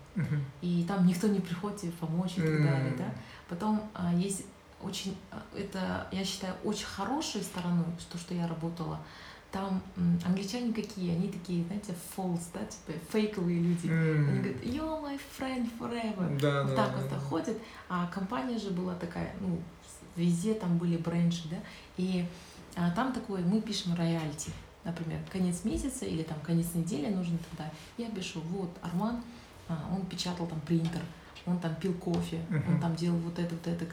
и 0.62 0.84
там 0.88 1.06
никто 1.06 1.28
не 1.28 1.40
приходит 1.40 1.94
помочь 1.96 2.34
и 2.38 2.42
так 2.42 2.64
далее, 2.64 2.96
да. 2.98 3.14
Потом 3.48 3.82
а, 3.94 4.14
есть 4.14 4.46
очень, 4.82 5.16
а, 5.32 5.42
это, 5.56 6.08
я 6.12 6.24
считаю, 6.24 6.54
очень 6.64 6.86
хорошей 6.86 7.42
стороной, 7.42 7.86
то, 8.12 8.18
что 8.18 8.34
я 8.34 8.48
работала 8.48 9.00
там 9.52 9.82
англичане 10.26 10.74
какие? 10.74 11.12
Они 11.16 11.30
такие, 11.30 11.64
знаете, 11.66 11.94
false, 12.16 12.44
да, 12.54 12.60
типа 12.66 12.98
фейковые 13.12 13.60
люди. 13.60 13.88
М. 13.88 14.30
Они 14.30 14.40
говорят, 14.40 14.64
you're 14.64 15.02
my 15.04 15.20
friend 15.40 15.70
forever. 15.80 16.40
Да, 16.40 16.64
Вот 16.64 16.76
да, 16.76 16.86
так 16.88 16.96
вот 16.98 17.10
да. 17.10 17.20
ходят. 17.20 17.58
А 17.88 18.08
компания 18.08 18.58
же 18.58 18.72
была 18.72 18.94
такая, 18.96 19.34
ну, 19.40 19.60
везде 20.16 20.54
там 20.54 20.78
были 20.78 20.98
бренчи, 20.98 21.44
да, 21.50 21.58
и 21.98 22.26
а, 22.76 22.92
там 22.92 23.12
такое, 23.14 23.42
мы 23.44 23.62
пишем 23.62 23.96
роялти, 23.96 24.52
например, 24.84 25.20
конец 25.32 25.64
месяца 25.64 26.06
или 26.06 26.24
там 26.24 26.38
конец 26.42 26.68
недели 26.76 27.08
нужно 27.14 27.38
тогда. 27.50 27.72
Я 27.98 28.10
пишу, 28.10 28.42
вот, 28.42 28.70
Арман, 28.82 29.22
а, 29.68 29.90
он 29.96 30.06
печатал 30.06 30.46
там 30.48 30.60
принтер, 30.62 31.02
он 31.46 31.58
там 31.60 31.74
пил 31.76 31.94
кофе, 31.94 32.40
он 32.50 32.58
Мгм. 32.58 32.82
там 32.82 32.96
делал 32.96 33.18
вот 33.20 33.40
это, 33.40 33.56
вот 33.56 33.66
это. 33.68 33.86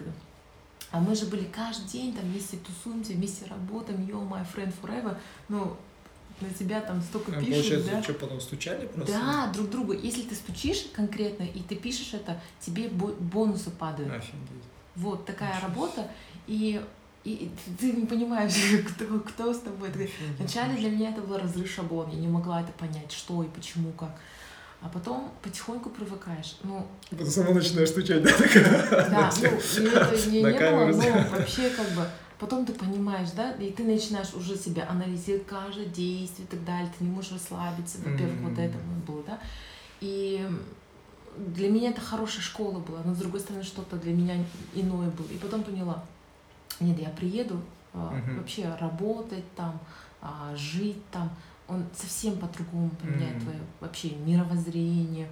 А 0.96 1.00
мы 1.00 1.14
же 1.14 1.26
были 1.26 1.44
каждый 1.44 1.86
день 1.88 2.14
там 2.14 2.24
вместе 2.24 2.56
тусуемся, 2.56 3.12
вместе 3.12 3.44
работаем, 3.50 4.00
you're 4.06 4.26
my 4.26 4.46
friend 4.54 4.72
forever. 4.82 5.14
Ну, 5.50 5.76
на 6.40 6.48
тебя 6.50 6.80
там 6.80 7.02
столько 7.02 7.32
А, 7.32 7.34
пишут, 7.40 7.52
Получается, 7.54 7.90
да. 7.90 8.02
что 8.02 8.14
потом 8.14 8.40
стучали 8.40 8.86
просто? 8.86 9.12
Да, 9.12 9.52
друг 9.52 9.68
другу. 9.68 9.92
Если 9.92 10.22
ты 10.22 10.34
стучишь 10.34 10.86
конкретно 10.94 11.42
и 11.44 11.60
ты 11.60 11.76
пишешь 11.76 12.14
это, 12.14 12.40
тебе 12.60 12.88
бо- 12.88 13.12
бонусы 13.12 13.70
падают. 13.70 14.10
Офигеть. 14.10 14.64
Вот 14.94 15.26
такая 15.26 15.54
Ничего 15.54 15.68
работа. 15.68 16.10
И, 16.46 16.82
и, 17.24 17.50
ты 17.78 17.92
не 17.92 18.06
понимаешь, 18.06 18.54
кто, 18.88 19.18
кто 19.20 19.52
с 19.52 19.58
тобой. 19.60 19.90
Офигеть. 19.90 20.10
Вначале 20.38 20.76
для 20.76 20.88
меня 20.90 21.10
это 21.10 21.20
был 21.20 21.36
разрыв 21.36 21.70
шаблона. 21.70 22.10
Я 22.12 22.20
не 22.20 22.28
могла 22.28 22.62
это 22.62 22.72
понять, 22.72 23.12
что 23.12 23.42
и 23.42 23.48
почему, 23.48 23.92
как. 23.92 24.18
А 24.82 24.88
потом 24.88 25.32
потихоньку 25.42 25.90
привыкаешь. 25.90 26.58
Ну, 26.62 26.86
Потом 27.10 27.26
сама 27.26 27.50
начинаешь 27.52 27.88
стучать, 27.88 28.22
да? 28.22 28.30
да, 29.10 29.32
ну, 29.40 29.46
это 29.48 30.28
не, 30.28 30.42
не 30.42 30.58
было, 30.60 30.86
но 30.86 31.28
вообще 31.30 31.70
как 31.70 31.90
бы 31.92 32.06
потом 32.38 32.66
ты 32.66 32.72
понимаешь, 32.74 33.30
да, 33.30 33.52
и 33.52 33.70
ты 33.72 33.84
начинаешь 33.84 34.34
уже 34.34 34.56
себя 34.56 34.86
анализировать 34.88 35.46
каждое 35.46 35.86
действие 35.86 36.46
и 36.46 36.50
так 36.50 36.64
далее, 36.64 36.92
ты 36.96 37.04
не 37.04 37.10
можешь 37.10 37.32
расслабиться, 37.32 37.98
во-первых, 38.04 38.38
вот 38.42 38.58
это 38.58 38.76
было, 39.06 39.22
да, 39.26 39.40
и 40.00 40.46
для 41.36 41.70
меня 41.70 41.90
это 41.90 42.00
хорошая 42.00 42.42
школа 42.42 42.78
была, 42.78 43.00
но 43.04 43.14
с 43.14 43.18
другой 43.18 43.40
стороны 43.40 43.64
что-то 43.64 43.96
для 43.96 44.12
меня 44.12 44.36
иное 44.74 45.10
было, 45.10 45.28
и 45.28 45.38
потом 45.38 45.62
поняла, 45.62 46.04
нет, 46.80 46.98
я 46.98 47.08
приеду 47.10 47.60
а, 47.94 48.12
Мгм. 48.12 48.38
вообще 48.38 48.74
работать 48.78 49.44
там, 49.54 49.78
а, 50.20 50.54
жить 50.54 51.02
там, 51.10 51.30
он 51.68 51.84
совсем 51.94 52.38
по-другому 52.38 52.90
поменяет 52.90 53.36
М. 53.36 53.40
твое 53.42 53.58
вообще 53.80 54.10
мировоззрение, 54.16 55.28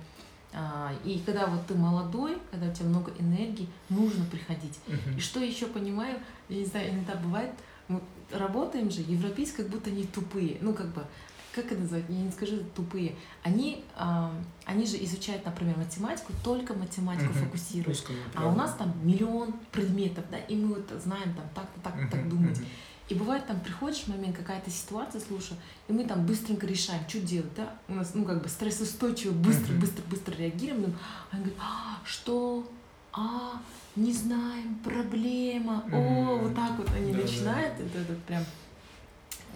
а, 0.53 0.93
и 1.05 1.19
когда 1.27 1.47
вот 1.47 1.67
ты 1.67 1.75
молодой, 1.75 2.39
когда 2.51 2.69
у 2.69 2.73
тебя 2.73 2.87
много 2.87 3.13
энергии, 3.19 3.69
нужно 3.89 4.25
приходить. 4.25 4.79
Мгм. 4.87 5.17
И 5.17 5.21
что 5.21 5.41
еще 5.41 5.67
понимаю, 5.67 6.19
я 6.49 6.59
не 6.59 6.65
знаю, 6.65 6.91
иногда 6.93 7.15
бывает, 7.17 7.51
мы 7.89 8.01
работаем 8.31 8.91
же, 8.91 9.01
европейцы 9.03 9.57
как 9.57 9.69
будто 9.69 9.91
они 9.91 10.05
тупые. 10.05 10.59
Ну, 10.61 10.73
как 10.73 10.87
бы, 10.95 11.05
как 11.53 11.67
это 11.67 11.81
называть, 11.81 12.05
я 12.09 12.17
не 12.21 12.31
скажу 12.31 12.59
тупые. 12.75 13.15
Они, 13.43 13.85
а, 13.97 14.33
они 14.65 14.87
же 14.87 14.97
изучают, 15.05 15.45
например, 15.45 15.77
математику, 15.77 16.33
только 16.43 16.75
математику 16.75 17.33
Мгм. 17.33 17.45
фокусируют. 17.47 17.99
Узкому 17.99 18.19
А 18.35 18.47
у 18.47 18.55
нас 18.55 18.75
там 18.75 18.93
миллион 19.05 19.55
предметов, 19.73 20.25
да, 20.31 20.39
и 20.39 20.57
мы 20.57 20.75
вот 20.75 20.91
знаем 21.03 21.35
там 21.35 21.49
так-то, 21.55 21.81
так-то, 21.81 22.09
так 22.09 22.21
Мгм, 22.21 22.31
думать. 22.31 22.59
мгм. 22.59 22.67
И 23.09 23.15
бывает 23.15 23.47
там 23.47 23.61
приходишь 23.61 24.05
в 24.05 24.09
момент, 24.09 24.37
какая-то 24.37 24.71
ситуация, 24.71 25.21
слушай, 25.21 25.57
и 25.89 25.93
мы 25.93 26.05
там 26.05 26.25
быстренько 26.25 26.67
решаем, 26.67 27.07
что 27.07 27.21
делать, 27.21 27.53
да? 27.55 27.75
У 27.87 27.95
нас, 27.95 28.13
ну, 28.15 28.25
как 28.25 28.43
бы 28.43 28.49
стрессоустойчиво, 28.49 29.33
быстро, 29.33 29.75
быстро, 29.75 30.03
быстро 30.05 30.35
реагируем. 30.35 30.83
Ну, 30.83 30.95
Они 31.31 31.43
говорят, 31.43 31.61
а, 31.61 31.99
что? 32.07 32.67
А, 33.13 33.61
не 33.95 34.13
знаем, 34.13 34.77
проблема. 34.83 35.85
О, 35.93 36.39
вот 36.39 36.55
так 36.55 36.79
вот 36.79 36.89
они 36.97 37.13
да, 37.13 37.19
да. 37.19 37.25
начинают. 37.25 37.81
Это, 37.81 37.99
это 37.99 38.15
прям... 38.27 38.45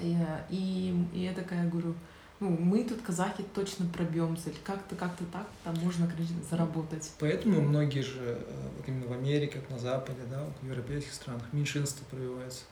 И, 0.01 0.17
и, 0.51 1.07
и 1.15 1.21
я 1.21 1.33
такая 1.33 1.69
говорю, 1.69 1.95
ну, 2.41 2.51
мы 2.51 2.85
тут, 2.85 3.01
казахи, 3.03 3.45
точно 3.55 3.87
пробьемся. 3.87 4.51
Или 4.51 4.59
как-то, 4.63 4.95
как-то 4.95 5.25
так, 5.33 5.49
там 5.65 5.75
можно, 5.83 6.07
конечно, 6.07 6.37
заработать. 6.49 7.11
Поэтому 7.19 7.63
многие 7.63 8.03
же, 8.03 8.21
э, 8.21 8.69
вот 8.77 8.87
именно 8.87 9.09
в 9.09 9.13
Америке, 9.13 9.61
на 9.71 9.79
Западе, 9.79 10.21
да, 10.31 10.45
в 10.61 10.67
европейских 10.67 11.15
странах, 11.15 11.43
меньшинство 11.53 12.07
прививается. 12.11 12.63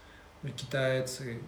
Ну, 0.47 0.53
Китайцы, 0.53 1.39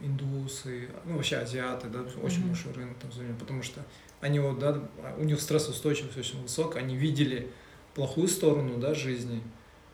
э, 0.00 0.06
индусы, 0.06 0.88
ну 1.06 1.16
вообще 1.16 1.36
азиаты, 1.36 1.88
да, 1.88 2.00
очень 2.22 2.40
Мгм. 2.40 2.48
большой 2.48 2.72
рынок 2.74 2.98
там 2.98 3.10
занимают, 3.12 3.38
потому 3.38 3.62
что 3.62 3.80
они 4.20 4.38
вот, 4.38 4.58
да, 4.58 4.82
у 5.18 5.24
них 5.24 5.40
стрессоустойчивость 5.40 6.16
очень 6.16 6.42
высокая, 6.42 6.82
они 6.82 6.96
видели 6.96 7.50
плохую 7.94 8.28
сторону, 8.28 8.78
да, 8.78 8.94
жизни, 8.94 9.42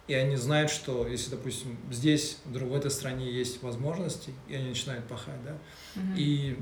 и 0.09 0.15
они 0.15 0.37
знают, 0.37 0.71
что 0.73 1.07
если, 1.07 1.31
допустим, 1.31 1.77
здесь, 1.91 2.39
в 2.45 2.75
этой 2.75 2.91
стране 2.91 3.31
есть 3.31 3.63
возможности, 3.63 4.35
и 4.49 4.55
они 4.57 4.71
начинают 4.71 5.07
пахать, 5.07 5.43
да, 5.45 5.57
Мгм. 5.95 6.15
и 6.17 6.59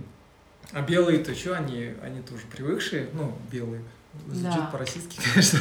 а 0.73 0.83
белые-то 0.83 1.35
что, 1.35 1.57
они, 1.57 1.95
они 2.03 2.21
тоже 2.21 2.43
привыкшие, 2.53 3.09
ну, 3.15 3.35
белые, 3.51 3.83
звучит 4.27 4.43
Да. 4.45 4.67
по-российски, 4.73 5.21
конечно, 5.33 5.61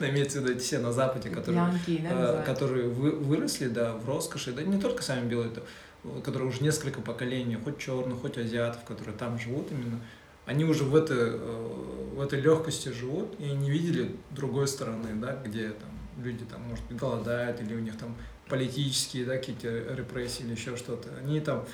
но 0.00 0.08
имеется 0.08 0.40
в 0.40 0.42
виду 0.44 0.52
эти 0.54 0.62
все 0.62 0.78
на 0.78 0.92
Западе, 0.92 1.30
которые, 1.30 1.62
Янки, 1.62 1.98
да, 2.02 2.40
э, 2.40 2.42
которые 2.44 2.88
вы- 2.88 3.12
выросли, 3.16 3.68
да, 3.68 3.94
в 3.96 4.06
роскоши, 4.08 4.52
да 4.52 4.62
не 4.62 4.80
только 4.80 5.02
сами 5.02 5.28
белые, 5.28 5.50
да, 5.50 5.60
э, 6.04 6.20
которые 6.22 6.48
уже 6.48 6.62
несколько 6.62 7.00
поколений, 7.00 7.56
хоть 7.62 7.78
черных, 7.78 8.20
хоть 8.20 8.38
азиатов, 8.38 8.82
которые 8.84 9.16
там 9.16 9.38
живут 9.38 9.70
именно, 9.70 10.00
они 10.46 10.64
уже 10.64 10.84
в 10.84 10.94
этой, 10.96 11.16
э, 11.18 12.14
в 12.16 12.20
этой 12.20 12.40
легкости 12.40 12.88
живут 12.88 13.34
и 13.38 13.44
не 13.52 13.70
видели 13.70 14.16
другой 14.30 14.66
стороны, 14.68 15.08
да, 15.14 15.36
где 15.44 15.68
там 15.70 15.90
люди 16.24 16.44
там, 16.44 16.60
может 16.62 16.84
голодают 16.90 17.60
или 17.60 17.74
у 17.74 17.78
них 17.78 17.96
там 17.96 18.14
политические, 18.48 19.24
да, 19.24 19.36
какие-то 19.36 19.68
репрессии 19.94 20.42
или 20.44 20.52
еще 20.52 20.76
что-то. 20.76 21.08
Они 21.22 21.40
там 21.40 21.64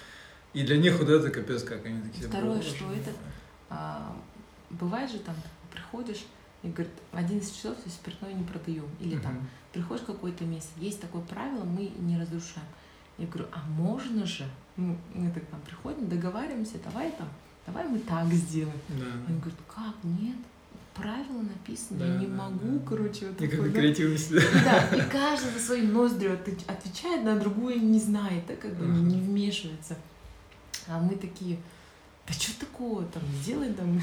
и 0.55 0.62
для 0.62 0.77
них 0.79 0.99
вот 0.99 1.09
это 1.09 1.31
капец, 1.31 1.62
как 1.62 1.85
они 1.87 2.01
такие. 2.03 2.29
Второе, 2.29 2.57
«Боже 2.57 2.69
что 2.69 2.85
мой». 2.85 2.97
это- 2.99 3.11
А, 3.71 4.16
бывает 4.71 5.11
же 5.11 5.19
там, 5.19 5.35
приходишь 5.91 6.24
и 6.62 6.68
говорит, 6.68 6.93
в 7.12 7.16
11 7.16 7.55
часов 7.57 7.76
все 7.80 7.91
спиртное 7.91 8.32
не 8.32 8.45
продаем. 8.45 8.86
Или 9.01 9.16
там 9.18 9.34
Мгм. 9.34 9.49
приходишь 9.72 10.03
в 10.03 10.07
какое-то 10.07 10.45
место, 10.45 10.70
есть 10.80 11.01
такое 11.01 11.22
правило, 11.22 11.64
мы 11.64 11.91
не 11.99 12.18
разрушаем. 12.18 12.66
Я 13.16 13.26
говорю, 13.26 13.47
а 13.53 13.61
можно 13.68 14.26
же? 14.26 14.45
Ну, 14.76 14.97
мы 15.14 15.30
так 15.30 15.45
там 15.47 15.61
приходим, 15.62 16.09
договариваемся, 16.09 16.78
давай 16.84 17.11
там, 17.12 17.28
давай 17.66 17.86
мы 17.89 17.99
так 18.01 18.26
сделаем. 18.32 18.78
Да. 18.89 19.05
Они 19.26 19.39
говорят, 19.39 19.59
как, 19.66 19.95
нет, 20.05 20.36
правило 20.95 21.43
написано, 21.43 22.05
я 22.05 22.12
Да, 22.12 22.18
не 22.20 22.26
да, 22.26 22.34
могу, 22.45 22.78
да. 22.78 22.86
короче, 22.89 23.26
вот 23.28 23.41
Никакой 23.41 23.49
такое, 23.51 23.70
да. 23.70 23.80
креативности. 23.80 24.32
И 24.34 24.64
Да, 24.64 24.84
и 24.97 25.01
каждый 25.11 25.51
за 25.53 25.59
своим 25.59 25.93
ноздрю 25.93 26.32
отвеч- 26.32 26.64
отвечает, 26.66 27.24
на 27.24 27.39
другую 27.39 27.80
не 27.80 27.99
знает, 28.01 28.47
да, 28.47 28.55
как 28.57 28.74
бы 28.76 28.84
не, 28.86 29.14
не 29.16 29.20
вмешивается. 29.20 29.97
А 30.86 31.01
мы 31.01 31.16
такие, 31.16 31.59
да 32.26 32.32
что 32.34 32.59
такого 32.66 33.05
там, 33.07 33.22
сделай 33.43 33.72
там. 33.72 34.01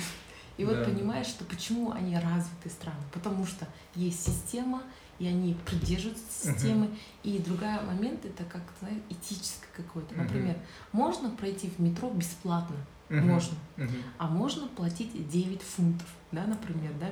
И 0.57 0.65
вот 0.65 0.77
Да. 0.77 0.83
понимаешь, 0.85 1.27
что 1.27 1.43
почему 1.45 1.91
они 1.91 2.15
развитые 2.15 2.71
страны. 2.71 3.01
Потому 3.11 3.45
что 3.45 3.67
есть 3.95 4.25
система, 4.25 4.83
и 5.19 5.27
они 5.27 5.53
придерживаются 5.65 6.25
системы. 6.31 6.89
И 7.23 7.39
другой 7.39 7.81
момент, 7.83 8.25
это 8.25 8.43
как, 8.43 8.61
знаешь, 8.79 9.01
этическое 9.09 9.69
какое-то. 9.75 10.15
Например, 10.15 10.55
можно 10.91 11.29
пройти 11.29 11.69
в 11.69 11.79
метро 11.79 12.09
бесплатно, 12.09 12.75
Мгм. 13.09 13.27
можно. 13.27 13.57
Мгм. 13.77 13.95
А 14.17 14.27
можно 14.27 14.67
платить 14.67 15.29
9 15.29 15.61
фунтов, 15.61 16.07
да, 16.31 16.45
например, 16.45 16.91
да, 16.99 17.11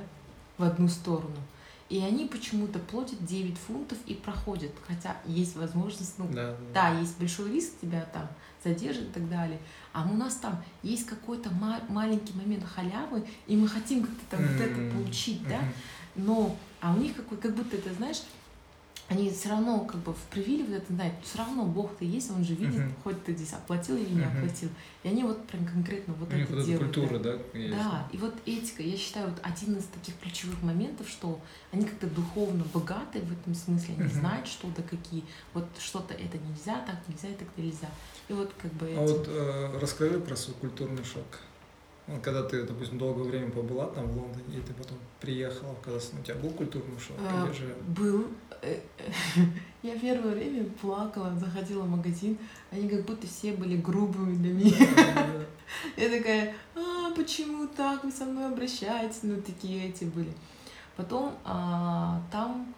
в 0.58 0.64
одну 0.64 0.88
сторону. 0.88 1.36
И 1.90 2.00
они 2.00 2.26
почему-то 2.26 2.80
платят 2.80 3.24
9 3.26 3.58
фунтов 3.58 3.98
и 4.08 4.14
проходят, 4.16 4.72
хотя 4.88 5.18
есть 5.26 5.56
возможность, 5.56 6.18
ну, 6.18 6.28
Да, 6.32 6.56
да, 6.74 6.90
есть 7.00 7.20
большой 7.20 7.52
риск 7.52 7.74
тебя 7.82 8.02
там 8.14 8.28
задержат 8.64 9.04
и 9.10 9.12
так 9.12 9.30
далее. 9.30 9.60
А 9.92 10.08
у 10.10 10.14
нас 10.16 10.36
там 10.36 10.64
есть 10.82 11.06
какой-то 11.06 11.50
ма- 11.52 11.82
маленький 11.90 12.34
момент 12.34 12.64
халявы, 12.66 13.26
и 13.48 13.56
мы 13.56 13.68
хотим 13.68 14.04
как-то 14.04 14.38
там 14.38 14.42
вот 14.48 14.60
это 14.62 14.80
получить, 14.94 15.48
да, 15.48 15.60
но, 16.16 16.56
а 16.82 16.94
у 16.94 16.98
них 16.98 17.16
какой, 17.16 17.38
как 17.38 17.56
будто 17.56 17.76
это, 17.76 17.94
знаешь, 17.94 18.22
они 19.10 19.30
все 19.30 19.50
равно 19.50 19.82
как 19.82 19.98
бы 20.02 20.14
в 20.14 20.22
привиле 20.32 20.64
вот 20.64 20.76
это 20.76 20.94
знают, 20.94 21.14
все 21.24 21.38
равно 21.40 21.66
Бог-то 21.66 22.06
есть, 22.06 22.32
он 22.32 22.44
же 22.44 22.56
видит, 22.56 22.80
Мгм. 22.80 22.94
хоть 23.04 23.24
ты 23.26 23.34
здесь 23.36 23.52
оплатил 23.54 23.98
или 23.98 24.10
не 24.14 24.24
оплатил. 24.24 24.70
И 25.04 25.10
они 25.10 25.24
вот 25.24 25.46
прям 25.46 25.66
конкретно 25.66 26.14
вот 26.14 26.32
У 26.32 26.36
них 26.36 26.46
это 26.50 26.54
эта 26.60 26.66
делают. 26.66 26.80
да. 26.96 27.02
культура, 27.02 27.20
да, 27.20 27.58
есть. 27.60 27.72
Да, 27.76 28.08
и 28.14 28.18
вот 28.18 28.34
этика, 28.46 28.82
я 28.82 28.98
считаю, 28.98 29.30
вот 29.30 29.40
один 29.44 29.76
из 29.78 29.84
таких 29.86 30.18
ключевых 30.20 30.64
моментов, 30.64 31.10
что 31.10 31.40
они 31.74 31.84
как-то 31.84 32.08
духовно 32.08 32.64
богаты 32.74 33.20
в 33.20 33.32
этом 33.34 33.54
смысле, 33.54 33.96
они 33.98 34.06
Мгм. 34.08 34.14
знают, 34.14 34.48
что 34.48 34.70
да 34.76 34.82
какие, 34.84 35.26
вот 35.54 35.68
что-то 35.80 36.14
это 36.14 36.38
нельзя, 36.38 36.80
так 36.88 36.96
нельзя, 37.10 37.28
и 37.28 37.36
так 37.36 37.48
нельзя. 37.58 37.90
И 38.30 38.34
вот 38.34 38.52
как 38.62 38.72
бы 38.74 38.88
А 38.88 38.90
этим- 38.90 39.14
вот 39.18 39.28
э, 39.30 39.80
расскажи 39.80 40.20
про 40.20 40.36
свой 40.36 40.56
культурный 40.58 41.04
шок. 41.04 41.26
Когда 42.22 42.44
ты, 42.44 42.64
допустим, 42.64 42.98
долгое 42.98 43.24
время 43.24 43.50
побыла 43.50 43.86
там 43.88 44.06
в 44.08 44.18
Лондоне, 44.18 44.58
и 44.58 44.62
ты 44.62 44.74
потом 44.74 44.98
приехала, 45.22 45.74
когда 45.82 45.98
у 45.98 46.24
тебя 46.24 46.36
был 46.36 46.50
культурный 46.50 47.00
шок? 47.00 47.16
А, 47.20 47.46
Или 47.46 47.54
же... 47.54 47.76
Был. 47.88 48.28
э, 48.62 48.80
Я 49.84 49.98
первое 49.98 50.34
время 50.36 50.66
плакала, 50.82 51.34
заходила 51.38 51.84
в 51.84 51.90
магазин, 51.90 52.38
они 52.72 52.90
как 52.90 53.06
будто 53.06 53.26
все 53.26 53.54
были 53.54 53.78
грубыми 53.78 54.36
для 54.36 54.54
меня. 54.54 54.76
Я 55.98 56.10
такая, 56.10 56.54
а, 56.76 57.12
почему 57.16 57.68
так 57.68 58.04
вы 58.04 58.12
со 58.12 58.26
мной 58.26 58.48
обращаетесь? 58.48 59.20
Ну, 59.24 59.42
такие 59.42 59.90
эти 59.90 60.04
были. 60.04 60.34
Потом 60.98 61.36
а, 61.46 62.22
там 62.32 62.74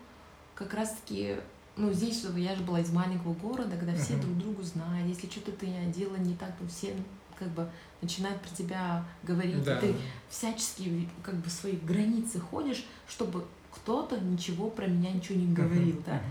как 0.53 0.73
раз-таки 0.75 1.35
ну, 1.78 1.91
здесь 1.91 2.26
я 2.38 2.55
же 2.55 2.63
была 2.63 2.80
из 2.80 2.91
маленького 2.91 3.34
города, 3.34 3.76
когда 3.78 3.93
все 3.95 4.15
друг 4.17 4.38
другу 4.38 4.63
знают, 4.63 5.07
если 5.07 5.28
что-то 5.28 5.51
ты 5.51 5.67
делала 5.95 6.17
не 6.17 6.36
так, 6.36 6.55
то 6.57 6.67
все 6.67 6.95
как 7.38 7.49
бы 7.49 7.69
начинают 8.01 8.41
про 8.41 8.49
тебя 8.55 9.05
говорить, 9.23 9.63
Да. 9.63 9.80
ты 9.80 9.93
всячески 10.30 11.07
как 11.21 11.36
бы 11.36 11.49
свои 11.49 11.76
границы 11.76 12.39
ходишь, 12.39 12.86
чтобы 13.07 13.45
кто-то 13.71 14.19
ничего 14.19 14.69
про 14.69 14.88
меня 14.88 15.11
ничего 15.11 15.38
не 15.38 15.53
говорил, 15.53 16.01
да. 16.05 16.21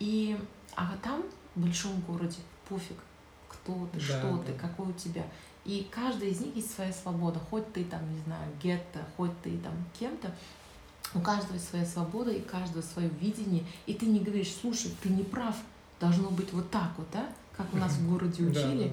И 0.00 0.36
а 0.74 0.96
там, 1.02 1.22
в 1.54 1.60
большом 1.60 2.00
городе, 2.00 2.38
пофиг, 2.68 2.96
кто 3.48 3.88
ты, 3.92 3.98
Да, 3.98 4.04
что 4.04 4.38
ты, 4.38 4.52
да. 4.52 4.58
какой 4.58 4.88
у 4.88 4.92
тебя. 4.92 5.24
И 5.64 5.86
каждый 5.90 6.30
из 6.30 6.40
них 6.40 6.56
есть 6.56 6.74
своя 6.74 6.92
свобода. 6.92 7.38
Хоть 7.50 7.72
ты 7.72 7.84
там, 7.84 8.00
не 8.12 8.18
знаю, 8.20 8.50
гетто, 8.62 9.00
хоть 9.16 9.38
ты 9.42 9.58
там 9.58 9.72
кем-то, 9.98 10.34
у 11.14 11.20
каждого 11.20 11.58
своя 11.58 11.86
свобода, 11.86 12.30
и 12.30 12.40
каждого 12.40 12.82
свое 12.82 13.08
видение. 13.20 13.64
И 13.86 13.94
ты 13.94 14.06
не 14.06 14.20
говоришь, 14.20 14.54
слушай, 14.60 14.90
ты 15.02 15.08
не 15.08 15.22
прав, 15.22 15.56
должно 16.00 16.30
быть 16.30 16.52
вот 16.52 16.70
так 16.70 16.92
вот, 16.96 17.06
да? 17.12 17.28
Как 17.56 17.72
у 17.72 17.76
нас 17.76 17.92
в 17.94 18.08
городе 18.08 18.44
учили. 18.44 18.92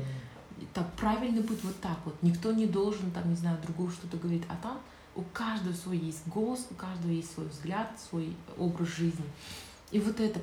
Так 0.74 0.92
правильно 0.94 1.42
быть 1.42 1.64
вот 1.64 1.80
так 1.82 1.98
вот. 2.06 2.16
Никто 2.22 2.52
не 2.52 2.66
должен 2.66 3.12
там, 3.12 3.30
не 3.30 3.36
знаю, 3.36 3.58
другого 3.62 3.92
что-то 3.92 4.18
говорить. 4.18 4.44
А 4.50 4.56
там 4.62 4.80
у 5.16 5.22
каждого 5.34 5.74
свой 5.74 5.98
есть 5.98 6.28
голос, 6.28 6.66
у 6.72 6.74
каждого 6.76 7.12
есть 7.12 7.34
свой 7.34 7.48
взгляд, 7.48 7.92
свой 8.10 8.36
образ 8.58 8.88
жизни. 8.90 9.26
И 9.92 10.00
вот 10.00 10.20
это 10.20 10.40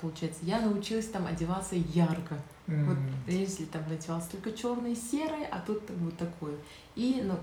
получается. 0.00 0.40
Я 0.42 0.60
научилась 0.60 1.08
там 1.08 1.26
одеваться 1.26 1.74
ярко. 1.74 2.36
да. 2.66 2.84
Вот 2.84 2.98
если 3.26 3.64
там 3.64 3.82
надевалось 3.88 4.26
только 4.28 4.52
черное 4.52 4.92
и 4.92 4.96
серое, 4.96 5.46
а 5.50 5.60
тут 5.60 5.86
там 5.86 5.96
вот 5.96 6.16
такое. 6.16 6.54
И 6.94 7.20
ну, 7.24 7.38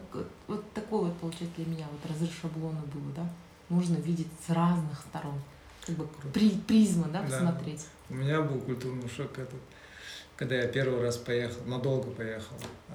вот 0.47 0.71
такой 0.73 1.05
вот 1.05 1.17
получается 1.17 1.57
для 1.57 1.65
меня 1.65 1.86
вот 1.91 2.09
разрыв 2.09 2.34
шаблона 2.41 2.82
было, 2.93 3.11
да. 3.15 3.29
Нужно 3.72 3.95
видеть 3.95 4.28
с 4.45 4.49
разных 4.49 4.99
сторон. 5.09 5.39
Как 5.86 5.95
бы 5.95 6.07
при, 6.34 6.49
призма, 6.51 7.07
да, 7.07 7.22
Да. 7.24 7.28
посмотреть. 7.30 7.86
У 8.09 8.13
меня 8.15 8.41
был 8.41 8.59
культурный 8.59 9.07
шок 9.09 9.39
этот, 9.39 9.59
когда 10.36 10.55
я 10.55 10.67
первый 10.67 11.01
раз 11.01 11.17
поехал, 11.17 11.63
надолго 11.65 12.11
поехал 12.11 12.55
а, 12.89 12.93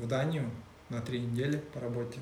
в 0.00 0.06
Данию 0.06 0.48
на 0.88 1.00
три 1.00 1.20
недели 1.20 1.56
по 1.74 1.80
работе. 1.80 2.20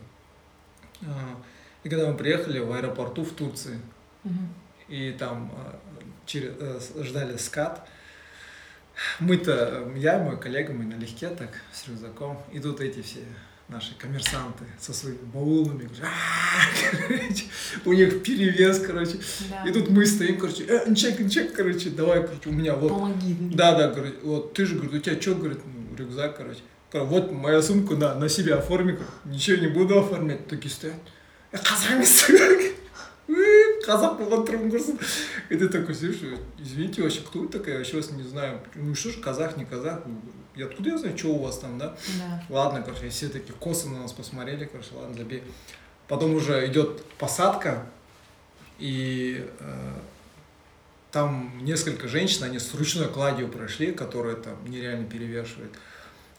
А, 1.03 1.37
И 1.85 1.89
когда 1.89 2.11
мы 2.11 2.17
приехали 2.17 2.59
в 2.59 2.73
аэропорту 2.73 3.23
в 3.25 3.33
Турции, 3.33 3.79
Мгм. 4.25 4.49
и 4.89 5.13
там 5.13 5.51
а, 5.55 5.79
через, 6.27 6.53
э, 6.59 7.03
ждали 7.05 7.37
скат, 7.37 7.87
мы-то, 9.19 9.91
я 9.97 10.21
и 10.21 10.25
мой 10.25 10.39
коллега, 10.41 10.73
мы 10.73 10.85
налегке 10.85 11.29
так, 11.31 11.51
с 11.73 11.87
рюкзаком, 11.89 12.43
и 12.53 12.59
тут 12.61 12.81
эти 12.81 13.01
все 13.03 13.21
наши 13.71 13.95
коммерсанты 13.99 14.65
со 14.79 14.93
своими 14.93 15.19
баулами, 15.33 15.83
короче, 15.83 16.03
«А-а-а», 16.03 17.07
короче, 17.07 17.45
у 17.85 17.93
них 17.93 18.23
перевес, 18.23 18.79
короче, 18.81 19.19
Да. 19.51 19.69
и 19.69 19.73
тут 19.73 19.91
мы 19.91 20.07
стоим, 20.07 20.39
короче, 20.39 20.65
э, 20.65 20.95
чек, 20.95 21.31
чек, 21.31 21.53
короче, 21.55 21.91
давай, 21.91 22.23
короче, 22.27 22.49
у 22.49 22.53
меня 22.53 22.75
вот 22.75 22.91
Помоги. 22.91 23.37
да, 23.55 23.77
да, 23.79 23.89
говорит, 23.91 24.17
вот 24.23 24.53
ты 24.55 24.67
же, 24.67 24.75
говорит, 24.75 24.95
у 24.95 24.99
тебя 24.99 25.21
что, 25.21 25.35
говорит, 25.35 25.61
ну, 25.65 25.97
рюкзак, 25.97 26.37
короче. 26.37 26.61
Вот 26.93 27.31
моя 27.31 27.63
сумка, 27.63 27.95
на, 27.95 28.15
на 28.15 28.29
себя 28.29 28.57
оформи, 28.57 28.99
ничего 29.25 29.59
не 29.59 29.69
буду 29.69 29.99
оформлять. 29.99 30.49
Такие 30.49 30.73
стоят. 30.75 30.97
«Э, 31.53 31.59
емессің?» 31.91 32.37
«Э, 33.31 33.83
қазақ 33.87 34.19
болған 34.19 34.45
тұрмын 34.47 34.71
құрсын 34.75 34.99
и 35.51 35.57
ты 35.57 35.69
такой 35.69 35.95
сидишь 35.95 36.21
извините 36.59 37.03
вообще 37.03 37.21
кто 37.21 37.41
вы 37.41 37.49
такая 37.49 37.75
я 37.75 37.79
вообще 37.79 37.97
вас 37.97 38.11
не 38.11 38.23
знаю 38.23 38.61
ну 38.75 38.95
что 38.95 39.11
же 39.11 39.21
казах 39.21 39.57
не 39.57 39.65
казах 39.65 40.03
я 40.57 40.67
откуда 40.67 40.91
я 40.91 40.99
знаю 40.99 41.17
что 41.17 41.29
у 41.29 41.43
вас 41.43 41.59
там 41.59 41.79
да 41.79 41.97
Да. 42.19 42.45
Ладно, 42.49 42.83
короче, 42.83 43.09
все 43.09 43.29
такие 43.29 43.55
косо 43.55 43.89
на 43.89 44.03
нас 44.03 44.13
посмотрели, 44.13 44.65
короче, 44.65 44.89
ладно, 44.95 45.17
забей. 45.17 45.43
Потом 46.09 46.35
уже 46.35 46.67
идет 46.67 47.05
посадка, 47.19 47.87
и 48.79 49.47
э, 49.61 49.93
там 51.13 51.53
несколько 51.63 52.09
женщин, 52.09 52.45
они 52.45 52.59
с 52.59 52.75
ручной 52.75 53.09
кладью 53.09 53.49
прошли, 53.49 53.93
которые 53.93 54.37
там 54.37 54.57
нереально 54.69 55.07
перевешивают. 55.07 55.73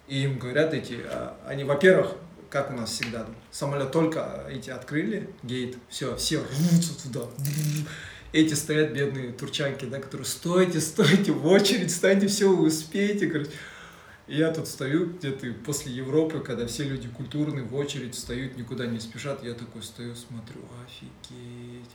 И 0.08 0.24
им 0.24 0.40
говорят 0.40 0.74
эти, 0.74 0.98
а, 1.06 1.38
они, 1.46 1.64
во-первых, 1.64 2.16
как 2.50 2.72
у 2.72 2.74
нас 2.74 2.92
всегда, 2.92 3.26
самолет 3.52 3.92
только 3.92 4.46
эти 4.50 4.70
открыли, 4.70 5.30
гейт, 5.44 5.78
все, 5.90 6.16
все 6.18 6.40
рвутся 6.40 7.02
туда. 7.02 7.22
Эти 8.34 8.54
стоят 8.54 8.92
бедные 8.92 9.32
турчанки, 9.32 9.86
да, 9.86 10.00
которые 10.00 10.26
стойте, 10.26 10.82
стойте, 10.82 11.32
в 11.32 11.46
очередь, 11.48 11.92
станьте, 11.92 12.28
все, 12.28 12.54
вы 12.54 12.68
успеете, 12.68 13.28
короче. 13.28 13.52
И 14.32 14.38
я 14.38 14.50
тут 14.54 14.66
стою 14.66 15.08
где-то 15.08 15.46
после 15.66 15.92
Европы, 15.92 16.40
когда 16.40 16.66
все 16.66 16.86
люди 16.86 17.10
культурные, 17.10 17.66
в 17.66 17.76
очередь 17.76 18.16
встают, 18.16 18.56
никуда 18.56 18.88
не 18.88 18.98
спешат. 19.02 19.44
Я 19.44 19.54
такой 19.56 19.84
стою, 19.84 20.16
смотрю, 20.16 20.62
офигеть. 20.86 21.90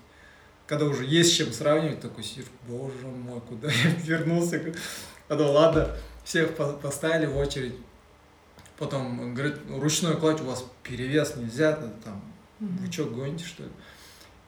Когда 0.66 0.84
уже 0.84 1.06
есть 1.06 1.32
с 1.32 1.36
чем 1.36 1.50
сравнивать, 1.50 2.02
такой 2.02 2.22
сидишь, 2.22 2.44
боже 2.68 3.06
мой, 3.06 3.40
куда 3.40 3.70
я 3.70 3.90
вернулся. 4.04 4.62
Потом, 5.28 5.48
ладно, 5.48 5.96
всех 6.24 6.54
по- 6.56 6.74
поставили 6.74 7.24
в 7.24 7.38
очередь. 7.38 7.76
Потом 8.76 9.32
говорит, 9.32 9.56
«Ну, 9.66 9.80
ручной 9.80 10.18
кладь 10.18 10.42
у 10.42 10.44
вас 10.44 10.62
перевес 10.82 11.36
нельзя, 11.36 11.72
там, 12.04 12.22
вы 12.60 12.92
что, 12.92 13.06
гоните, 13.06 13.46
что 13.46 13.62
ли? 13.62 13.70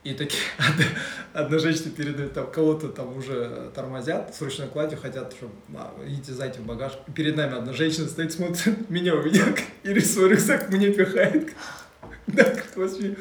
И 0.05 0.15
такие, 0.15 0.43
одна, 0.59 0.85
одна 1.33 1.59
женщина 1.59 1.91
передает, 1.91 2.33
там, 2.33 2.51
кого-то 2.51 2.89
там 2.89 3.17
уже 3.17 3.71
тормозят 3.75 4.35
с 4.35 4.41
ручной 4.41 4.69
кладью, 4.69 4.99
хотят, 4.99 5.33
чтобы, 5.33 5.53
а, 5.75 5.95
идите 6.07 6.33
зайти 6.33 6.61
в 6.61 6.67
багаж. 6.67 6.99
И 7.09 7.11
перед 7.11 7.37
нами 7.37 7.57
одна 7.57 7.73
женщина 7.73 8.07
стоит, 8.07 8.33
смотрит, 8.33 8.89
меня 8.91 9.15
увидел, 9.15 9.47
и 9.83 10.01
свой 10.01 10.31
рюкзак 10.31 10.71
мне 10.71 10.93
пихает. 10.93 11.53
Да, 12.27 12.55
возьми. 12.77 13.17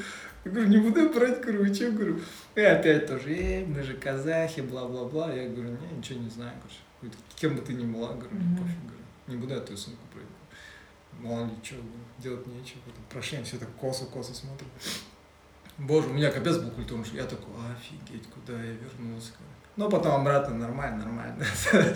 Я 0.46 0.52
говорю, 0.52 0.70
не 0.70 0.78
буду 0.78 1.10
брать, 1.10 1.42
говорю, 1.42 1.60
вы 1.66 1.74
что, 1.74 1.92
говорю. 1.92 2.20
И 2.56 2.62
опять 2.62 3.08
тоже, 3.08 3.34
э, 3.34 3.66
мы 3.66 3.84
же 3.84 3.96
казахи, 3.96 4.62
бла-бла-бла. 4.62 5.34
Я 5.34 5.50
говорю, 5.50 5.72
не, 5.72 5.98
ничего 5.98 6.20
не 6.20 6.30
знаю. 6.30 6.54
Говорит, 7.02 7.20
кем 7.36 7.56
бы 7.56 7.62
ты 7.62 7.74
ни 7.74 7.86
была, 7.86 8.14
говорю, 8.14 8.30
Мгм. 8.36 8.58
пофиг, 8.58 8.80
говорю, 8.82 9.04
не 9.28 9.36
буду 9.36 9.54
я 9.54 9.60
твою 9.60 9.78
сумку 9.78 10.02
прыгать. 10.14 10.30
Мало 11.20 11.46
ли 11.46 11.52
что, 11.64 11.76
делать 12.20 12.48
нечего. 12.48 12.80
Прошли, 13.10 13.44
все 13.44 13.58
так 13.58 13.70
косо-косо 13.82 14.34
смотрят. 14.34 14.70
Боже, 15.78 16.10
у 16.10 16.14
меня 16.14 16.32
капец 16.32 16.58
был 16.58 16.72
культурный 16.72 17.06
шок. 17.06 17.14
Я 17.16 17.26
такой, 17.26 17.54
офигеть, 17.72 18.28
куда 18.30 18.54
я 18.54 18.72
вернулся. 18.72 19.32
Но 19.76 19.90
потом 19.90 20.22
обратно 20.22 20.56
нормально, 20.56 21.06
нормально. 21.06 21.46
Да. 21.72 21.96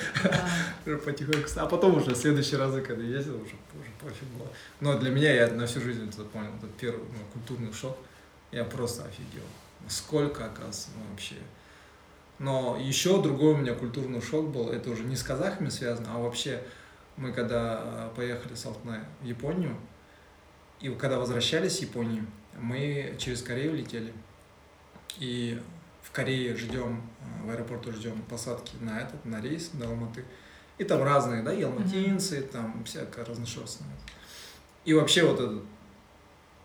Уже 0.85 0.97
потихоньку. 0.99 1.49
А 1.55 1.65
потом 1.65 1.97
уже 1.97 2.11
в 2.11 2.17
следующие 2.17 2.59
разы, 2.59 2.81
когда 2.81 3.03
ездил, 3.03 3.35
уже, 3.37 3.55
уже 3.73 3.89
пофиг 3.99 4.27
было. 4.37 4.47
Но 4.79 4.99
для 4.99 5.09
меня 5.09 5.33
я 5.33 5.47
на 5.47 5.65
всю 5.65 5.81
жизнь 5.81 6.07
это 6.07 6.17
запомнил. 6.17 6.51
Это 6.57 6.67
первый 6.79 7.01
ну, 7.01 7.25
культурный 7.33 7.73
шок. 7.73 7.97
Я 8.51 8.65
просто 8.65 9.03
офигел. 9.03 9.43
Сколько, 9.87 10.45
оказывается, 10.45 10.89
ну, 10.95 11.09
вообще. 11.09 11.35
Но 12.37 12.77
еще 12.79 13.19
другой 13.19 13.53
у 13.53 13.57
меня 13.57 13.73
культурный 13.73 14.21
шок 14.21 14.51
был. 14.51 14.69
Это 14.69 14.91
уже 14.91 15.03
не 15.03 15.15
с 15.15 15.23
казахами 15.23 15.69
связано, 15.69 16.09
а 16.13 16.19
вообще 16.19 16.61
мы 17.17 17.31
когда 17.33 17.81
э, 17.83 18.09
поехали 18.15 18.53
с 18.53 18.65
Алтная 18.65 19.05
в 19.21 19.25
Японию, 19.25 19.75
и 20.79 20.89
когда 20.89 21.19
возвращались 21.19 21.77
с 21.77 21.81
Японии, 21.81 22.23
мы 22.59 23.15
через 23.17 23.41
Корею 23.41 23.75
летели. 23.75 24.13
И 25.19 25.61
в 26.01 26.11
Корее 26.11 26.55
ждем, 26.55 27.01
э, 27.21 27.45
в 27.45 27.49
аэропорту 27.49 27.91
ждем 27.91 28.21
посадки 28.23 28.75
на 28.79 28.99
этот, 28.99 29.23
на 29.25 29.41
рейс 29.41 29.69
до 29.73 29.87
Алматы. 29.87 30.25
И 30.77 30.83
там 30.83 31.03
разные, 31.03 31.43
да, 31.43 31.53
и 31.53 31.61
алматинцы, 31.61 32.41
там 32.41 32.83
всякое 32.85 33.23
разношерстное. 33.23 33.91
И 34.83 34.93
вообще 34.93 35.23
вот 35.23 35.39
этот 35.39 35.63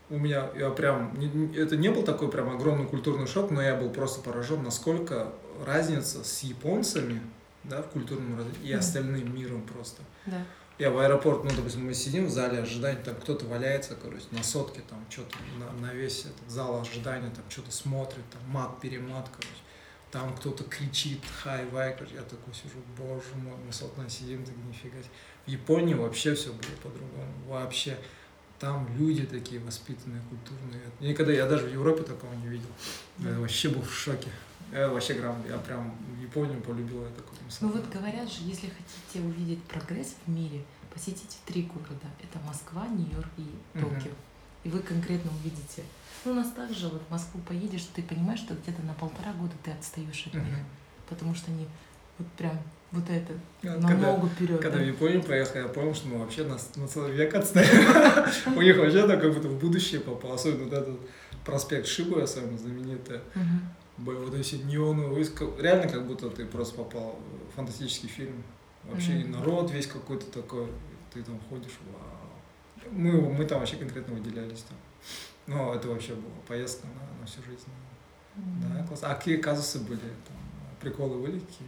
у 0.09 0.17
меня, 0.17 0.49
я 0.57 0.69
прям, 0.69 1.13
это 1.55 1.75
не 1.75 1.89
был 1.89 2.03
такой 2.03 2.29
прям 2.29 2.49
огромный 2.49 2.87
культурный 2.87 3.27
шок, 3.27 3.51
но 3.51 3.61
я 3.61 3.75
был 3.75 3.89
просто 3.89 4.21
поражен, 4.21 4.63
насколько 4.63 5.33
разница 5.65 6.23
с 6.23 6.43
японцами, 6.43 7.21
да, 7.63 7.81
в 7.81 7.87
культурном 7.89 8.37
развитии 8.37 8.69
и 8.69 8.73
остальным 8.73 9.35
миром 9.35 9.61
просто. 9.63 10.01
Да. 10.25 10.41
Я 10.79 10.91
в 10.91 10.99
аэропорт, 10.99 11.43
ну, 11.43 11.49
допустим, 11.55 11.85
мы 11.85 11.93
сидим 11.95 12.27
в 12.27 12.29
зале 12.29 12.59
ожидания, 12.59 13.01
там 13.03 13.15
кто-то 13.15 13.45
валяется, 13.47 13.95
короче, 13.95 14.25
на 14.31 14.43
сотке, 14.43 14.81
там, 14.87 15.03
что-то 15.09 15.35
на, 15.57 15.71
на 15.71 15.91
весь 15.91 16.25
этот 16.25 16.49
зал 16.49 16.79
ожидания, 16.79 17.31
там, 17.31 17.43
что-то 17.49 17.71
смотрит, 17.71 18.23
там, 18.31 18.41
мат, 18.49 18.79
перемат, 18.79 19.27
короче. 19.29 19.61
Там 20.11 20.35
кто-то 20.35 20.63
кричит, 20.63 21.21
хай-вай, 21.43 21.95
короче. 21.95 22.15
Я 22.15 22.21
такой 22.21 22.53
сижу, 22.53 22.77
боже 22.97 23.35
мой, 23.35 23.55
мы 23.65 23.73
с 23.73 23.83
сидим, 24.13 24.45
так 24.45 24.55
нифига 24.67 24.97
себе. 24.99 25.11
В 25.47 25.49
Японии 25.49 25.95
вообще 25.95 26.35
все 26.35 26.49
было 26.49 26.75
по-другому, 26.83 27.33
вообще. 27.47 27.97
Там 28.59 28.87
люди 28.97 29.25
такие 29.25 29.59
воспитанные, 29.59 30.21
культурные. 30.29 30.81
Никогда, 30.99 31.31
я 31.31 31.45
даже 31.47 31.67
в 31.67 31.73
Европе 31.73 32.03
такого 32.03 32.33
не 32.35 32.47
видел. 32.47 32.69
Я 33.19 33.39
вообще 33.39 33.69
был 33.69 33.81
в 33.81 33.93
шоке. 33.93 34.29
Я 34.71 34.89
вообще 34.89 35.13
грамм, 35.13 35.35
я 35.47 35.57
прям 35.57 35.95
Японию 36.21 36.59
полюбил, 36.61 37.01
я 37.03 37.09
такой. 37.09 37.37
Ну 37.61 37.69
вот 37.69 37.87
говорят 37.89 38.29
же, 38.29 38.39
если 38.43 38.67
хотите 38.69 39.25
увидеть 39.25 39.63
прогресс 39.63 40.15
в 40.25 40.29
мире, 40.29 40.61
посетите 40.93 41.37
три 41.45 41.63
города. 41.63 42.07
Это 42.21 42.43
Москва, 42.45 42.85
Нью-Йорк 42.87 43.29
и. 43.37 43.79
Токио. 43.79 44.11
И 44.63 44.69
вы 44.69 44.79
конкретно 44.79 45.31
увидите. 45.31 45.83
Ну, 46.25 46.31
у 46.31 46.35
нас 46.35 46.51
также 46.51 46.89
вот 46.89 47.01
в 47.07 47.11
Москву 47.11 47.39
поедешь, 47.47 47.87
ты 47.95 48.01
понимаешь, 48.03 48.39
что 48.39 48.53
где-то 48.55 48.81
на 48.81 48.93
полтора 48.93 49.31
года 49.33 49.53
ты 49.63 49.71
отстаешь 49.71 50.25
от 50.27 50.33
них. 50.33 50.43
Мгм. 50.43 50.65
Потому 51.07 51.35
что 51.35 51.51
они 51.51 51.65
вот 52.17 52.27
прям 52.33 52.59
вот 52.91 53.09
это 53.09 53.33
Ну, 53.61 53.71
Когда- 53.73 53.87
намного 53.89 54.27
вперед. 54.27 54.59
Когда 54.61 54.79
в 54.79 54.85
Японию 54.85 55.23
поехал, 55.23 55.59
я 55.59 55.67
понял, 55.67 55.93
что 55.93 56.07
мы 56.09 56.17
вообще 56.17 56.43
на, 56.43 56.57
на 56.75 56.87
целый 56.87 57.13
век 57.13 57.33
отстаем. 57.35 58.25
У 58.57 58.61
них 58.61 58.77
вообще 58.77 59.07
так 59.07 59.21
как 59.21 59.33
будто 59.33 59.47
в 59.47 59.59
будущее 59.59 60.01
попал. 60.01 60.33
Особенно 60.33 60.65
вот 60.65 60.73
этот 60.73 60.99
проспект 61.45 61.87
Шибы, 61.87 62.21
особенно 62.21 62.57
знаменитый, 62.57 63.19
вот 63.97 64.33
эти 64.33 64.55
неоновые. 64.55 65.25
Реально 65.59 65.87
как 65.89 66.05
будто 66.07 66.29
ты 66.29 66.45
просто 66.45 66.75
попал 66.77 67.19
в 67.51 67.55
фантастический 67.55 68.09
фильм. 68.09 68.43
Вообще 68.83 69.13
Мгм. 69.13 69.31
народ 69.31 69.71
весь 69.71 69.87
какой-то 69.87 70.25
такой, 70.31 70.67
ты 71.13 71.23
там 71.23 71.39
ходишь, 71.49 71.73
вау. 71.91 72.91
Мы, 72.91 73.11
мы 73.33 73.45
там 73.45 73.59
вообще 73.59 73.75
конкретно 73.75 74.13
выделялись 74.15 74.63
там. 74.63 74.77
Но 75.45 75.73
это 75.73 75.87
вообще 75.89 76.13
была 76.13 76.35
поездка 76.47 76.87
на, 76.87 77.21
на 77.21 77.25
всю 77.25 77.41
жизнь. 77.43 77.67
Да, 78.35 78.83
класс. 78.85 78.99
А 79.03 79.15
какие 79.15 79.37
казусы 79.37 79.79
были? 79.79 79.99
Там, 79.99 80.37
приколы 80.79 81.19
были 81.21 81.39
какие 81.39 81.67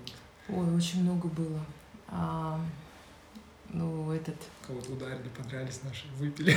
Ой, 0.49 0.75
очень 0.75 1.03
много 1.03 1.27
было. 1.27 1.59
А, 2.07 2.59
ну, 3.69 4.11
этот... 4.11 4.35
Кого-то 4.69 4.91
ударили, 4.91 5.27
подрались 5.35 5.79
наши, 5.83 6.05
выпили. 6.19 6.55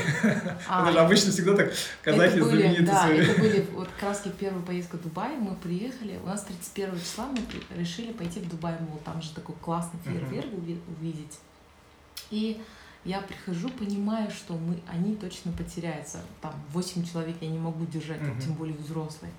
А, 0.68 0.82
это 0.82 0.92
же 0.92 0.98
обычно 0.98 1.30
всегда 1.32 1.56
так 1.56 1.72
казахи 2.02 2.34
это 2.36 2.44
были, 2.44 2.60
знамениты 2.60 2.82
да, 2.82 3.06
свои. 3.06 3.18
это 3.20 3.40
были 3.40 3.66
вот 3.72 3.88
как 3.88 4.02
раз 4.10 4.22
первая 4.38 4.62
поездка 4.62 4.98
в 4.98 5.02
Дубай. 5.02 5.34
Мы 5.38 5.54
приехали, 5.54 6.20
у 6.22 6.26
нас 6.26 6.42
31 6.44 7.00
числа 7.00 7.28
мы 7.28 7.38
решили 7.80 8.12
пойти 8.12 8.40
в 8.40 8.50
Дубай 8.50 8.76
Мол. 8.80 9.00
Там 9.02 9.22
же 9.22 9.30
такой 9.30 9.54
классный 9.62 9.98
фейерверк 10.04 10.52
уви- 10.52 10.82
увидеть. 10.88 11.38
И 12.30 12.60
я 13.06 13.22
прихожу, 13.22 13.70
понимаю, 13.70 14.30
что 14.30 14.58
мы, 14.58 14.78
они 14.86 15.16
точно 15.16 15.50
потеряются. 15.52 16.20
Там 16.42 16.52
8 16.74 17.06
человек 17.10 17.36
я 17.40 17.48
не 17.48 17.58
могу 17.58 17.86
держать, 17.86 18.18
там, 18.18 18.32
Мгм. 18.32 18.40
тем 18.42 18.52
более 18.52 18.76
взрослые. 18.76 19.32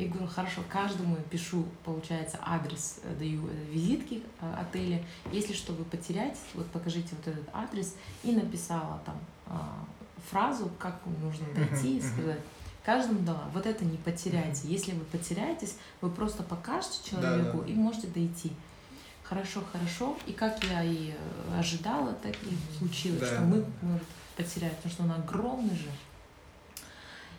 И 0.00 0.06
говорю, 0.06 0.28
хорошо, 0.28 0.62
каждому 0.66 1.16
пишу, 1.28 1.66
получается, 1.84 2.38
адрес, 2.40 3.00
э, 3.02 3.14
даю 3.18 3.46
э, 3.48 3.50
визитки 3.70 4.22
э, 4.40 4.54
отеля. 4.58 5.04
Если 5.30 5.52
что, 5.52 5.74
вы 5.74 5.84
потеряетесь, 5.84 6.40
вот 6.54 6.66
покажите 6.68 7.08
вот 7.16 7.28
этот 7.28 7.46
адрес. 7.52 7.94
И 8.22 8.32
написала 8.32 9.02
там 9.04 9.18
а, 9.46 9.84
фразу, 10.30 10.70
как 10.78 11.02
нужно 11.22 11.44
дойти, 11.54 11.98
мгм. 11.98 12.12
сказать. 12.12 12.40
Каждому 12.82 13.20
дала, 13.20 13.44
вот 13.52 13.66
это 13.66 13.84
не 13.84 13.98
потеряйте. 13.98 14.62
Если 14.64 14.92
вы 14.92 15.04
потеряетесь, 15.04 15.76
вы 16.00 16.08
просто 16.08 16.42
покажете 16.44 17.10
человеку 17.10 17.58
Да-да. 17.58 17.70
и 17.70 17.74
можете 17.74 18.06
дойти. 18.06 18.52
Хорошо, 19.22 19.62
хорошо. 19.70 20.16
И 20.26 20.32
как 20.32 20.64
я 20.64 20.82
и 20.82 21.12
ожидала, 21.58 22.14
так 22.14 22.32
и 22.32 22.78
случилось, 22.78 23.20
Да. 23.20 23.26
что 23.26 23.40
мы 23.42 23.66
может 23.82 24.06
потерять, 24.34 24.74
потому 24.76 24.92
что 24.94 25.02
он 25.02 25.12
огромный 25.12 25.76
же. 25.76 25.90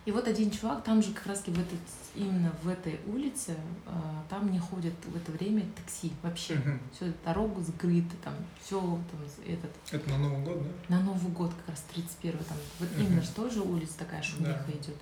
И 0.05 0.11
вот 0.11 0.27
один 0.27 0.49
чувак, 0.49 0.83
там 0.83 1.01
же 1.03 1.11
как 1.13 1.27
раз 1.27 1.41
в 1.41 1.47
этот, 1.49 1.79
именно 2.15 2.51
в 2.63 2.67
этой 2.67 2.99
улице, 3.05 3.55
а, 3.85 4.23
там 4.29 4.51
не 4.51 4.57
ходят 4.57 4.93
в 5.05 5.15
это 5.15 5.31
время 5.31 5.63
такси 5.75 6.11
вообще. 6.23 6.55
Мгм. 6.55 6.79
Все, 6.91 7.13
дорога 7.23 7.61
закрыта, 7.61 8.15
там 8.23 8.33
все 8.63 8.79
там 8.79 9.19
этот 9.45 9.69
Это 9.91 10.09
на 10.09 10.17
Новый 10.17 10.43
год, 10.43 10.57
да? 10.89 10.95
на 10.97 11.03
Новый 11.03 11.31
год 11.31 11.51
как 11.53 11.69
раз 11.75 11.85
31 11.93 12.39
там 12.45 12.57
вот 12.79 12.89
Мгм. 12.93 13.01
именно 13.05 13.21
что 13.21 13.47
же 13.49 13.61
улица 13.61 13.99
такая 13.99 14.23
шумиха 14.23 14.63
Да. 14.67 14.71
идет. 14.73 14.95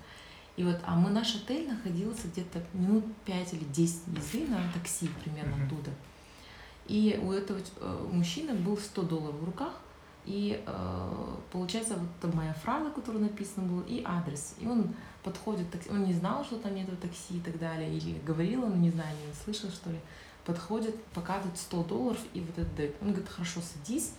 И 0.56 0.64
вот, 0.64 0.78
а 0.84 0.94
мы 0.96 1.08
наш 1.08 1.34
отель 1.36 1.66
находился 1.66 2.28
где-то 2.28 2.62
минут 2.74 3.04
5 3.24 3.54
или 3.54 3.64
10 3.64 4.00
езды 4.08 4.46
на 4.48 4.60
такси 4.74 5.08
примерно 5.24 5.56
Мгм. 5.56 5.64
оттуда. 5.66 5.90
И 6.88 7.18
у 7.22 7.32
этого 7.32 7.58
э, 7.78 8.08
мужчины 8.12 8.52
был 8.52 8.76
100 8.76 9.02
долларов 9.04 9.36
в 9.36 9.44
руках, 9.44 9.80
и 10.26 10.62
э, 10.66 11.36
получается 11.50 11.96
вот 11.96 12.34
моя 12.34 12.52
фраза, 12.54 12.90
которая 12.90 13.22
написана 13.22 13.66
была, 13.66 13.82
и 13.86 14.02
адрес. 14.04 14.54
И 14.58 14.66
он 14.66 14.94
подходит, 15.22 15.70
такси, 15.70 15.90
он 15.90 16.04
не 16.04 16.12
знал, 16.12 16.44
что 16.44 16.56
там 16.56 16.74
нету 16.74 16.96
такси 16.96 17.38
и 17.38 17.40
так 17.40 17.58
далее, 17.58 17.92
или 17.92 18.18
говорил, 18.20 18.64
он 18.64 18.80
не 18.80 18.90
знаю, 18.90 19.14
не 19.26 19.34
слышал, 19.44 19.70
что 19.70 19.90
ли. 19.90 19.98
Подходит, 20.44 21.02
показывает 21.14 21.56
100 21.58 21.84
долларов 21.84 22.20
и 22.32 22.40
вот 22.40 22.58
это 22.58 22.70
дает. 22.76 22.96
Он 23.02 23.08
говорит, 23.08 23.28
хорошо, 23.28 23.60
садись. 23.60 24.12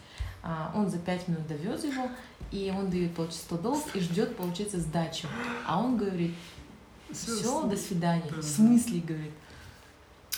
А, 0.43 0.71
он 0.75 0.89
за 0.89 0.97
5 0.97 1.27
минут 1.27 1.47
довез 1.47 1.83
его, 1.83 2.09
и 2.51 2.73
он 2.75 2.89
дает, 2.89 3.13
получается, 3.15 3.45
100 3.45 3.57
долларов 3.57 3.95
и 3.95 3.99
ждет, 3.99 4.35
получается, 4.35 4.79
сдачу. 4.79 5.27
А 5.67 5.79
он 5.79 5.97
говорит, 5.97 6.33
все, 7.11 7.67
до 7.67 7.77
свидания. 7.77 8.23
Да, 8.29 8.37
В 8.37 8.43
смысле, 8.43 9.01
говорит, 9.01 9.33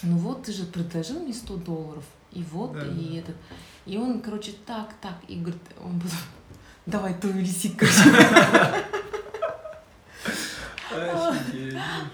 ну 0.01 0.17
вот 0.17 0.43
ты 0.43 0.51
же 0.51 0.65
предложил 0.65 1.19
мне 1.19 1.33
100 1.33 1.57
долларов, 1.57 2.03
и 2.33 2.43
вот, 2.43 2.73
Да, 2.73 2.85
и 2.85 3.17
этот. 3.17 3.35
И 3.85 3.97
он, 3.97 4.21
короче, 4.21 4.53
так, 4.65 4.93
так, 5.01 5.15
и 5.27 5.35
говорит, 5.35 5.61
он 5.83 5.99
потом, 5.99 6.17
давай 6.85 7.13
твою 7.13 7.39
лисик, 7.39 7.77
короче. 7.77 8.85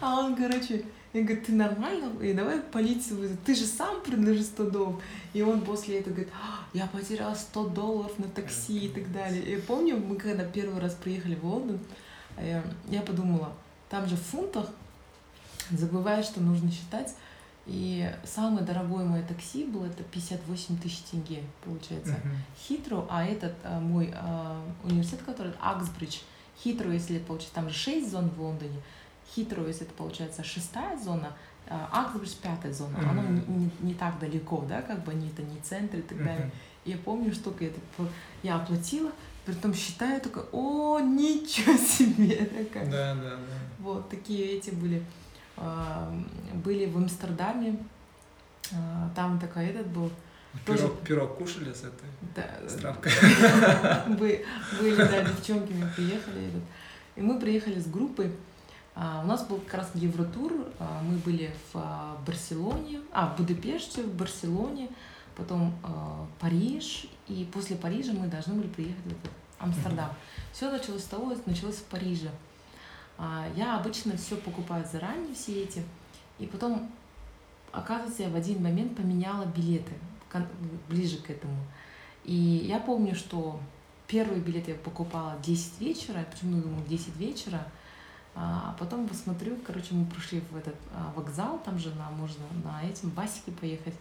А 0.01 0.19
он, 0.19 0.35
короче, 0.35 0.85
я 1.13 1.23
говорю, 1.23 1.41
ты 1.43 1.53
нормально? 1.53 2.23
И 2.23 2.33
давай 2.33 2.59
полицию 2.59 3.19
вызову. 3.19 3.39
Ты 3.45 3.55
же 3.55 3.65
сам 3.65 4.01
предложил 4.01 4.43
100 4.43 4.69
долларов. 4.69 5.01
И 5.33 5.41
он 5.41 5.61
после 5.61 5.99
этого 5.99 6.13
говорит, 6.13 6.31
«А, 6.33 6.65
я 6.73 6.85
потерял 6.87 7.35
100 7.35 7.69
долларов 7.69 8.17
на 8.19 8.27
такси 8.27 8.85
и 8.85 8.89
так 8.89 9.11
далее. 9.11 9.41
И 9.43 9.59
помню, 9.59 9.97
мы 9.97 10.15
когда 10.17 10.43
первый 10.43 10.79
раз 10.79 10.93
приехали 10.93 11.35
в 11.35 11.45
Лондон, 11.45 11.79
э, 12.37 12.61
я 12.89 13.01
подумала, 13.01 13.51
там 13.89 14.07
же 14.07 14.15
в 14.15 14.21
фунтах, 14.21 14.67
забываешь, 15.71 16.25
что 16.25 16.41
нужно 16.41 16.71
считать. 16.71 17.15
И 17.71 18.11
самое 18.25 18.65
дорогое 18.65 19.05
мое 19.05 19.21
такси 19.21 19.63
было 19.63 19.85
это 19.85 20.01
58 20.03 20.77
тысяч 20.79 20.97
тенге, 21.11 21.43
получается. 21.63 22.13
Мгм. 22.23 22.35
Хитро, 22.67 23.05
а 23.11 23.23
этот 23.23 23.53
а, 23.63 23.79
мой 23.79 24.11
а, 24.15 24.59
университет, 24.83 25.21
который 25.23 25.51
Аксбридж, 25.61 26.17
Хитро, 26.63 26.91
если 26.91 27.17
это 27.17 27.25
получается, 27.27 27.53
там 27.55 27.69
же 27.69 27.75
6 27.75 28.09
зон 28.09 28.29
в 28.29 28.41
Лондоне, 28.41 28.81
Хитро, 29.35 29.67
если 29.67 29.83
это 29.85 29.93
получается 29.93 30.43
шестая 30.43 30.97
зона, 30.97 31.31
а, 31.67 31.87
Аксбридж 31.91 32.33
пятая 32.41 32.73
зона, 32.73 32.97
оно 33.07 33.21
не, 33.21 33.39
Мгм. 33.41 33.59
не- 33.59 33.71
не 33.89 33.93
так 33.93 34.17
далеко, 34.17 34.65
да, 34.67 34.81
как 34.81 35.03
бы 35.03 35.11
они 35.11 35.27
это 35.29 35.43
не 35.43 35.59
центр 35.61 35.97
и 35.99 36.01
так 36.01 36.17
далее. 36.17 36.51
И 36.85 36.89
я 36.91 36.97
помню, 36.97 37.31
что 37.31 37.53
я, 37.59 37.69
я 38.41 38.55
оплатила, 38.55 39.11
при 39.45 39.53
том 39.53 39.75
считаю, 39.75 40.19
только, 40.21 40.43
о, 40.51 40.99
ничего 40.99 41.77
себе, 41.77 42.35
такая. 42.45 42.89
Да, 42.89 43.13
да, 43.13 43.29
да. 43.35 43.39
Вот 43.77 44.09
такие 44.09 44.57
эти 44.57 44.71
были. 44.71 45.03
А, 45.59 46.11
Были 46.63 46.85
в 46.85 46.97
Амстердаме, 46.97 47.77
а, 48.71 49.09
там 49.15 49.39
такой 49.39 49.65
этот 49.67 49.87
был, 49.87 50.09
Тоже- 50.65 50.79
Пирог, 50.79 50.99
пирог 51.01 51.37
кушали 51.37 51.71
с 51.73 51.83
этой 51.83 52.09
да, 52.35 52.47
с 52.67 52.73
травкой? 52.75 53.11
Бы- 54.17 54.43
были, 54.81 54.95
да, 54.95 55.21
девчонки, 55.23 55.71
мы 55.73 55.87
приехали. 55.95 56.51
И 57.15 57.21
мы 57.21 57.39
приехали 57.39 57.79
с 57.79 57.85
группой. 57.87 58.31
А, 58.95 59.21
У 59.23 59.27
нас 59.27 59.45
был 59.45 59.57
как 59.59 59.75
раз 59.75 59.91
Евротур. 59.93 60.51
А, 60.79 61.01
Мы 61.03 61.17
были 61.17 61.53
в 61.71 61.75
а, 61.77 62.17
Барселоне, 62.25 63.01
а, 63.11 63.27
в 63.27 63.37
Будапеште, 63.37 64.01
в 64.03 64.13
Барселоне, 64.15 64.89
потом 65.35 65.73
Париж. 66.39 67.05
И 67.27 67.47
после 67.53 67.75
Парижа 67.75 68.13
мы 68.13 68.27
должны 68.27 68.55
были 68.55 68.67
приехать 68.67 69.05
в 69.05 69.63
Амстердам. 69.63 70.09
Все 70.51 70.71
началось 70.71 71.03
с 71.03 71.07
того, 71.07 71.33
началось 71.45 71.75
в 71.75 71.83
Париже. 71.83 72.29
А, 73.19 73.47
Я 73.55 73.77
обычно 73.77 74.15
все 74.15 74.37
покупаю 74.37 74.85
заранее, 74.89 75.35
все 75.35 75.63
эти. 75.63 75.83
И 76.39 76.45
потом, 76.45 76.89
оказывается, 77.71 78.23
я 78.23 78.29
в 78.29 78.35
один 78.35 78.63
момент 78.63 78.95
поменяла 78.95 79.45
билеты 79.45 79.91
ближе 80.87 81.17
к 81.17 81.29
этому. 81.29 81.57
И 82.23 82.33
я 82.33 82.79
помню, 82.79 83.15
что 83.15 83.59
первый 84.07 84.39
билет 84.39 84.69
я 84.69 84.75
покупала 84.75 85.35
в 85.35 85.41
10 85.41 85.81
вечера, 85.81 86.25
почему 86.31 86.61
думаю 86.61 86.85
10 86.87 87.15
вечера, 87.17 87.67
а 88.35 88.75
потом 88.79 89.07
посмотрю, 89.07 89.57
короче, 89.65 89.93
мы 89.93 90.05
пришли 90.05 90.41
в 90.51 90.55
этот 90.55 90.75
а, 90.93 91.11
вокзал, 91.15 91.59
там 91.65 91.77
же 91.77 91.93
на, 91.95 92.09
можно 92.11 92.43
на 92.63 92.83
этим 92.83 93.09
басике 93.09 93.51
поехать. 93.51 93.95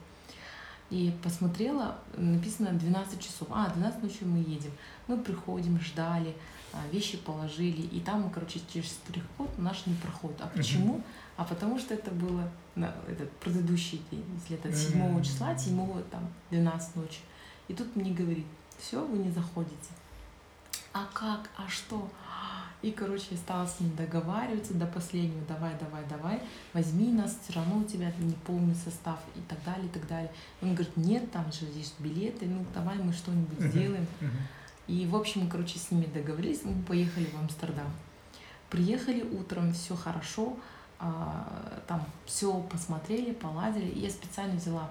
И 0.90 1.12
посмотрела, 1.22 1.98
написано 2.16 2.72
12 2.72 3.20
часов. 3.20 3.48
А, 3.50 3.68
12 3.70 4.02
ночи 4.02 4.24
мы 4.24 4.38
едем. 4.38 4.70
Мы 5.06 5.18
приходим, 5.18 5.78
ждали, 5.80 6.34
а, 6.72 6.78
вещи 6.90 7.18
положили. 7.18 7.82
И 7.82 8.00
там, 8.00 8.30
короче, 8.30 8.60
через 8.72 8.90
штрих-код 8.92 9.58
наш 9.58 9.84
не 9.86 9.94
проходит. 9.94 10.40
А 10.40 10.46
почему? 10.46 11.02
А 11.36 11.44
потому 11.44 11.78
что 11.78 11.94
это 11.94 12.10
было 12.10 12.50
на 12.74 12.94
этот 13.06 13.30
предыдущий 13.38 14.02
день, 14.10 14.24
если 14.40 14.56
это 14.56 14.72
7 14.74 14.98
Мгм. 15.12 15.22
числа, 15.22 15.56
7 15.56 16.02
там 16.10 16.26
12 16.50 16.96
ночи. 16.96 17.20
И 17.68 17.74
тут 17.74 17.94
мне 17.94 18.12
говорит, 18.12 18.46
все, 18.78 19.04
вы 19.04 19.18
не 19.18 19.30
заходите. 19.30 19.90
А 20.94 21.06
как? 21.12 21.50
А 21.56 21.68
что? 21.68 22.08
И, 22.80 22.92
короче, 22.92 23.26
я 23.32 23.36
стала 23.36 23.66
с 23.66 23.80
ним 23.80 23.94
договариваться 23.96 24.72
до 24.74 24.86
последнего, 24.86 25.44
давай, 25.48 25.74
давай, 25.80 26.04
давай, 26.08 26.40
возьми 26.72 27.10
нас, 27.10 27.36
все 27.42 27.54
равно 27.54 27.78
у 27.78 27.84
тебя 27.84 28.12
не 28.20 28.34
полный 28.46 28.76
состав 28.76 29.18
и 29.34 29.40
так 29.48 29.58
далее, 29.64 29.86
и 29.86 29.88
так 29.88 30.06
далее. 30.06 30.30
Он 30.62 30.74
говорит, 30.74 30.96
нет, 30.96 31.30
там 31.32 31.50
же 31.50 31.66
есть 31.74 31.98
билеты, 31.98 32.46
ну 32.46 32.64
давай 32.72 32.96
мы 32.98 33.12
что-нибудь 33.12 33.58
сделаем. 33.58 34.06
И, 34.86 35.06
в 35.06 35.16
общем, 35.16 35.50
короче, 35.50 35.78
с 35.78 35.90
ними 35.90 36.06
договорились, 36.06 36.62
мы 36.64 36.80
поехали 36.84 37.26
в 37.26 37.38
Амстердам. 37.38 37.90
Приехали 38.70 39.22
утром, 39.22 39.72
все 39.72 39.96
хорошо, 39.96 40.56
а, 40.98 41.82
там 41.86 42.04
все 42.26 42.60
посмотрели, 42.62 43.32
поладили. 43.32 43.86
И 43.86 44.00
я 44.00 44.10
специально 44.10 44.54
взяла. 44.54 44.90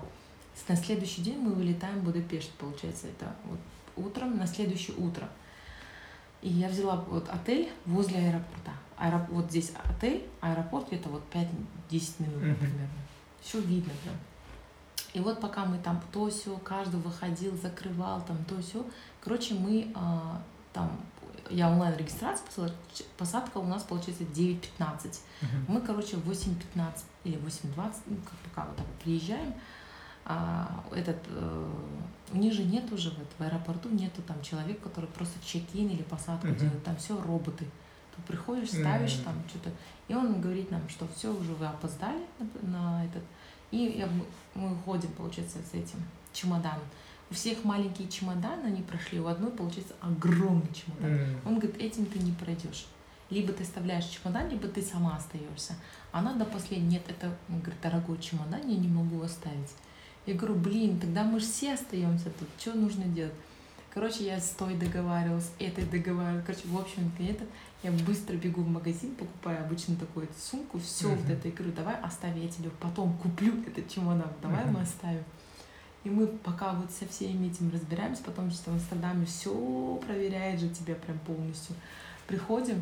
На 0.67 0.75
следующий 0.75 1.21
день 1.21 1.39
мы 1.39 1.53
вылетаем 1.53 1.99
в 1.99 2.03
Будапешт, 2.03 2.51
получается, 2.53 3.07
это 3.07 3.33
вот 3.45 3.59
утром, 3.95 4.37
на 4.37 4.47
следующее 4.47 4.95
утро. 4.97 5.27
И 6.41 6.49
я 6.49 6.67
взяла 6.69 6.95
вот 7.07 7.27
отель 7.29 7.69
возле 7.85 8.17
аэропорта. 8.19 8.71
Аэроп- 8.97 9.29
Вот 9.31 9.49
здесь 9.49 9.71
отель, 9.83 10.27
аэропорт 10.41 10.87
где-то 10.87 11.09
вот 11.09 11.23
5-10 11.33 11.47
минут, 12.19 12.41
например. 12.49 12.87
Все 13.41 13.59
видно 13.61 13.91
прям. 14.03 14.15
И 15.13 15.19
вот 15.19 15.39
пока 15.39 15.65
мы 15.65 15.77
там 15.79 16.01
то 16.11 16.29
все, 16.29 16.55
каждый 16.57 16.99
выходил, 16.99 17.55
закрывал 17.57 18.21
там 18.21 18.37
то 18.45 18.61
все. 18.61 18.85
Короче, 19.21 19.55
мы 19.55 19.91
а, 19.95 20.41
там 20.73 20.91
я 21.49 21.69
онлайн-регистрацию 21.71 22.45
посылала, 22.45 22.73
посадка 23.17 23.57
у 23.59 23.65
нас 23.65 23.83
получается 23.83 24.23
9.15. 24.25 25.19
Мгм. 25.41 25.65
Мы, 25.69 25.81
короче, 25.81 26.17
в 26.17 26.29
8.15 26.29 27.03
или 27.23 27.37
8.20, 27.37 27.93
ну, 28.07 28.17
как 28.17 28.33
пока 28.51 28.65
вот 28.67 28.75
так 28.75 28.85
вот 28.85 28.95
приезжаем, 29.03 29.53
а, 30.25 30.83
этот, 30.93 31.17
э, 31.27 31.71
у 32.33 32.37
них 32.37 32.53
же 32.53 32.63
нет 32.63 32.91
уже 32.91 33.09
вот, 33.11 33.27
в 33.37 33.41
аэропорту 33.41 33.89
нету 33.89 34.21
там 34.21 34.41
человек, 34.41 34.79
который 34.81 35.07
просто 35.09 35.35
чек-ин 35.45 35.89
или 35.89 36.03
посадку 36.03 36.47
Мгм. 36.47 36.57
делает, 36.57 36.83
там 36.83 36.95
все 36.97 37.19
роботы. 37.21 37.65
Ты 38.15 38.21
приходишь, 38.33 38.69
ставишь 38.71 39.17
М. 39.19 39.23
там 39.25 39.35
что-то, 39.47 39.71
и 40.07 40.13
он 40.13 40.41
говорит 40.41 40.71
нам, 40.71 40.87
что 40.89 41.07
все 41.15 41.33
уже 41.33 41.53
вы 41.53 41.65
опоздали 41.67 42.23
на, 42.63 42.69
на 42.69 43.05
этот, 43.05 43.23
и 43.71 44.05
мы- 44.55 44.69
мы 44.69 44.75
ходим, 44.83 45.11
получается, 45.13 45.59
с 45.59 45.73
этим 45.73 45.99
чемоданом. 46.33 46.83
У 47.29 47.33
всех 47.33 47.63
маленькие 47.63 48.07
чемоданы, 48.07 48.67
они 48.67 48.81
прошли, 48.81 49.19
у 49.19 49.27
одной, 49.27 49.51
получается, 49.51 49.93
огромный 50.01 50.73
чемодан. 50.73 51.11
М. 51.19 51.39
Он 51.45 51.59
говорит, 51.59 51.79
этим 51.81 52.05
ты 52.05 52.19
не 52.19 52.31
пройдешь. 52.31 52.87
Либо 53.29 53.51
ты 53.51 53.63
оставляешь 53.63 54.05
чемодан, 54.05 54.49
либо 54.49 54.67
ты 54.69 54.81
сама 54.81 55.17
остаешься. 55.17 55.75
Она 56.13 56.33
до 56.33 56.45
последнего, 56.45 56.89
нет, 56.91 57.03
это, 57.09 57.35
он 57.49 57.59
говорит, 57.59 57.81
дорогой 57.81 58.17
чемодан, 58.19 58.61
я 58.67 58.77
не 58.77 58.87
могу 58.87 59.21
оставить. 59.21 59.71
Я 60.27 60.33
говорю, 60.35 60.55
блин, 60.55 60.99
тогда 60.99 61.23
мы 61.23 61.39
же 61.39 61.45
все 61.45 61.73
остаемся 61.73 62.25
тут, 62.37 62.47
что 62.59 62.73
нужно 62.73 63.05
делать? 63.05 63.33
Короче, 63.93 64.25
я 64.25 64.39
с 64.39 64.49
той 64.49 64.75
договаривалась, 64.75 65.49
этой 65.57 65.85
договаривалась. 65.85 66.45
Короче, 66.45 66.67
в 66.67 66.77
общем, 66.77 67.11
это 67.17 67.45
я 67.81 67.91
быстро 67.91 68.35
бегу 68.35 68.61
в 68.61 68.67
магазин, 68.69 69.15
покупаю 69.15 69.63
обычно 69.63 69.95
такую 69.95 70.27
сумку, 70.37 70.77
все 70.79 71.07
вот 71.09 71.19
Мгм. 71.23 71.31
это, 71.31 71.47
и 71.47 71.51
говорю, 71.51 71.71
давай 71.73 71.95
оставь, 72.01 72.37
я 72.37 72.47
тебе 72.49 72.69
потом 72.81 73.17
куплю 73.17 73.53
этот 73.65 73.89
чемодан, 73.89 74.29
давай 74.41 74.65
мы 74.65 74.71
Мгм. 74.73 74.81
оставим. 74.81 75.23
И 76.03 76.09
мы 76.09 76.27
пока 76.27 76.73
вот 76.73 76.91
со 76.91 77.07
всеми 77.07 77.47
этим 77.47 77.71
разбираемся, 77.71 78.21
потом 78.23 78.51
что 78.51 78.69
в 78.71 78.73
Амстердаме 78.75 79.25
все 79.25 79.99
проверяет 80.05 80.59
же 80.59 80.69
тебя 80.69 80.95
прям 80.95 81.17
полностью. 81.19 81.75
Приходим, 82.27 82.81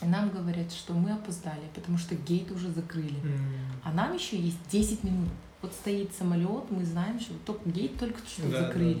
и 0.00 0.06
нам 0.06 0.30
говорят, 0.30 0.72
что 0.72 0.94
мы 0.94 1.10
опоздали, 1.12 1.62
потому 1.74 1.98
что 1.98 2.14
гейт 2.14 2.50
уже 2.52 2.70
закрыли. 2.70 3.18
М. 3.24 3.80
А 3.84 3.92
нам 3.92 4.14
еще 4.14 4.38
есть 4.38 4.58
10 4.70 5.02
минут. 5.04 5.28
Вот 5.62 5.72
стоит 5.72 6.12
самолет, 6.14 6.70
мы 6.70 6.84
знаем, 6.84 7.18
что 7.20 7.34
только 7.46 7.68
гейт 7.70 7.98
только 7.98 8.18
что 8.26 8.50
Да, 8.50 8.66
закрыли. 8.66 8.94
да. 8.94 9.00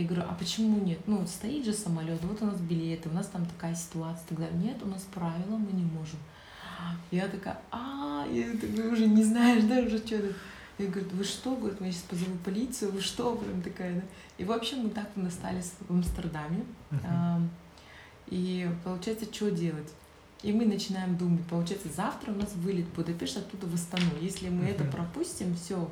Я 0.00 0.06
говорю, 0.08 0.22
а 0.28 0.34
почему 0.34 0.80
нет? 0.84 0.98
Ну, 1.06 1.24
стоит 1.26 1.64
же 1.64 1.72
самолет, 1.72 2.18
вот 2.24 2.42
у 2.42 2.46
нас 2.46 2.58
билеты, 2.58 3.08
у 3.08 3.12
нас 3.12 3.28
там 3.28 3.46
такая 3.46 3.74
ситуация. 3.76 4.26
Тогда 4.28 4.48
нет, 4.50 4.76
у 4.82 4.88
нас 4.88 5.02
правила, 5.14 5.56
мы 5.56 5.70
не 5.72 5.84
можем. 5.84 6.18
Я 7.10 7.28
такая, 7.28 7.60
а, 7.70 8.26
я 8.30 8.52
такая, 8.58 8.90
уже 8.90 9.06
не 9.06 9.22
знаешь, 9.22 9.62
да, 9.64 9.78
уже 9.80 9.98
что-то. 9.98 10.32
Я 10.78 10.86
говорю, 10.88 11.08
вы 11.12 11.22
что? 11.22 11.54
Говорит, 11.54 11.80
я 11.80 11.92
сейчас 11.92 12.02
позову 12.02 12.36
полицию, 12.44 12.90
вы 12.90 13.00
что? 13.00 13.36
Прям 13.36 13.62
такая, 13.62 13.94
да. 13.94 14.02
И, 14.38 14.44
в 14.44 14.50
общем, 14.50 14.78
мы 14.84 14.90
так 14.90 15.08
и 15.14 15.24
остались 15.24 15.72
в 15.88 15.92
Амстердаме. 15.92 16.64
А, 17.06 17.40
И 18.28 18.68
получается, 18.82 19.26
что 19.32 19.50
делать? 19.50 19.92
И 20.44 20.52
мы 20.52 20.66
начинаем 20.66 21.16
думать, 21.16 21.42
получается, 21.46 21.88
завтра 21.88 22.30
у 22.30 22.34
нас 22.36 22.52
вылет 22.54 22.84
в 22.84 22.94
Будапешт, 22.96 23.38
оттуда 23.38 23.66
в 23.66 23.74
Астану. 23.74 24.10
Если 24.20 24.50
мы 24.50 24.66
это 24.66 24.84
пропустим, 24.84 25.56
все. 25.56 25.90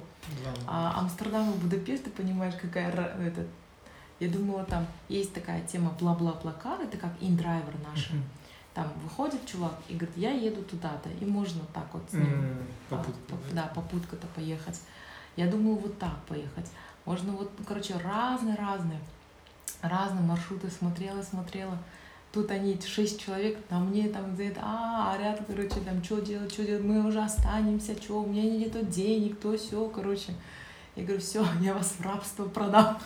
А 0.66 1.00
Амстердам 1.00 1.50
и 1.52 1.56
Будапешт, 1.56 2.04
ты 2.04 2.10
понимаешь, 2.10 2.54
какая 2.60 2.90
этот. 2.92 3.48
Я 4.20 4.28
думала, 4.28 4.64
там 4.64 4.86
есть 5.08 5.32
такая 5.32 5.66
тема 5.66 5.90
бла-бла-блакар, 5.98 6.82
это 6.82 6.98
как 6.98 7.12
индрайвер. 7.20 7.74
Мгм. 8.12 8.22
Там 8.74 8.92
выходит 9.02 9.44
чувак 9.46 9.74
и 9.88 9.94
говорит, 9.94 10.16
я 10.18 10.32
еду 10.32 10.62
туда-то, 10.62 11.08
и 11.08 11.24
можно 11.24 11.62
так 11.72 11.86
вот 11.94 12.02
с 12.10 12.12
ним 12.12 12.28
а, 12.90 12.94
попутка, 12.96 13.20
по- 13.28 13.54
да, 13.54 13.72
попутка-то 13.74 14.26
поехать. 14.36 14.80
Я 15.36 15.50
думала, 15.50 15.76
вот 15.76 15.98
так 15.98 16.14
поехать. 16.28 16.70
Можно 17.06 17.32
вот, 17.32 17.50
ну, 17.58 17.64
короче, 17.66 17.96
разные-разные, 17.96 19.00
разные 19.80 20.22
маршруты 20.22 20.70
смотрела, 20.70 21.22
смотрела. 21.22 21.78
Тут 22.32 22.50
они, 22.50 22.78
шесть 22.84 23.22
человек, 23.22 23.58
на 23.68 23.78
мне 23.78 24.08
там 24.08 24.34
это, 24.38 24.60
а, 24.62 25.14
орят, 25.14 25.42
короче, 25.46 25.80
там, 25.84 26.02
что 26.02 26.18
делать, 26.20 26.50
что 26.50 26.64
делать, 26.64 26.82
мы 26.82 27.06
уже 27.06 27.20
останемся, 27.20 27.94
что, 27.94 28.22
у 28.22 28.26
меня 28.26 28.42
нету 28.44 28.82
денег, 28.84 29.38
то 29.38 29.56
все, 29.56 29.86
короче. 29.88 30.32
Я 30.96 31.04
говорю, 31.04 31.20
все, 31.20 31.44
я 31.60 31.74
вас 31.74 31.94
в 31.98 32.00
рабство 32.00 32.46
продам. 32.46 32.98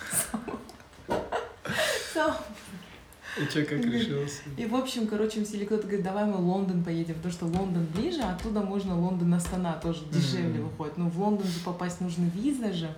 И 3.36 3.44
что, 3.50 3.64
как 3.64 3.84
решился? 3.84 4.42
И, 4.56 4.64
в 4.64 4.74
общем, 4.74 5.06
короче, 5.06 5.42
или 5.42 5.64
кто-то 5.66 5.82
говорит, 5.82 6.02
давай 6.02 6.24
мы 6.24 6.38
в 6.38 6.48
Лондон 6.48 6.82
поедем, 6.82 7.16
потому 7.16 7.32
что 7.32 7.46
Лондон 7.46 7.84
ближе, 7.94 8.22
а 8.22 8.34
оттуда 8.34 8.60
можно 8.60 8.98
Лондон 8.98 9.34
Астана 9.34 9.74
тоже 9.74 10.04
дешевле 10.06 10.60
выходит. 10.60 10.96
Ну, 10.96 11.10
в 11.10 11.20
Лондон 11.20 11.46
же 11.46 11.60
попасть 11.64 12.00
нужно 12.00 12.30
виза 12.34 12.72
же. 12.72 12.88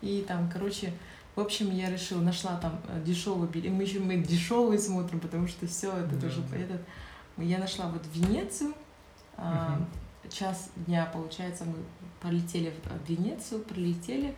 И 0.00 0.24
там, 0.26 0.50
короче, 0.52 0.92
в 1.38 1.40
общем, 1.40 1.70
я 1.70 1.88
решила, 1.88 2.20
нашла 2.20 2.56
там 2.56 2.80
э, 2.88 3.00
дешевый 3.04 3.48
билет. 3.48 3.72
Мы 3.72 3.84
еще 3.84 4.00
мы 4.00 4.16
дешевый 4.16 4.78
смотрим, 4.78 5.20
потому 5.20 5.46
что 5.46 5.66
все 5.68 5.92
это 5.92 6.14
Да. 6.16 6.20
тоже 6.22 6.42
этот. 6.52 6.80
Я 7.36 7.58
нашла 7.58 7.86
вот 7.86 8.02
Венецию. 8.12 8.74
Мгм. 9.36 9.86
Час 10.30 10.70
дня, 10.86 11.06
получается, 11.06 11.64
мы 11.64 11.74
полетели 12.20 12.72
в 12.84 13.08
Венецию, 13.08 13.60
прилетели. 13.62 14.34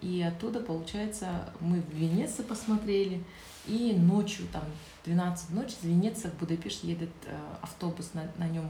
И 0.00 0.22
оттуда, 0.22 0.60
получается, 0.60 1.52
мы 1.60 1.80
в 1.82 1.94
Венеции 1.94 2.42
посмотрели. 2.42 3.22
И 3.66 3.92
ночью, 3.96 4.46
там, 4.52 4.64
12 5.04 5.50
ночи, 5.50 5.74
из 5.82 5.84
Венеции 5.84 6.28
в 6.28 6.34
Будапешт 6.40 6.82
едет 6.82 7.10
э, 7.26 7.36
автобус, 7.60 8.10
на, 8.14 8.22
на 8.38 8.48
нем. 8.48 8.68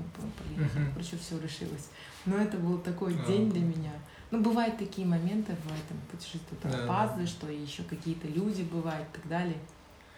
Короче, 0.95 1.17
все 1.17 1.39
решилось. 1.39 1.89
Но 2.27 2.37
это 2.37 2.57
был 2.59 2.79
такой 2.79 3.17
А. 3.19 3.27
день 3.27 3.51
для 3.51 3.61
меня. 3.63 3.93
Ну, 4.33 4.41
бывают 4.41 4.79
такие 4.79 5.07
моменты 5.07 5.55
в 5.55 5.67
этом 5.67 5.99
путешествии, 6.11 6.57
ты 6.63 6.69
Да, 6.69 6.79
да. 6.79 6.85
опаздываешь, 6.85 7.29
что 7.29 7.49
еще 7.49 7.83
какие-то 7.83 8.27
люди 8.29 8.63
бывают 8.63 9.07
и 9.13 9.17
так 9.19 9.29
далее. 9.29 9.59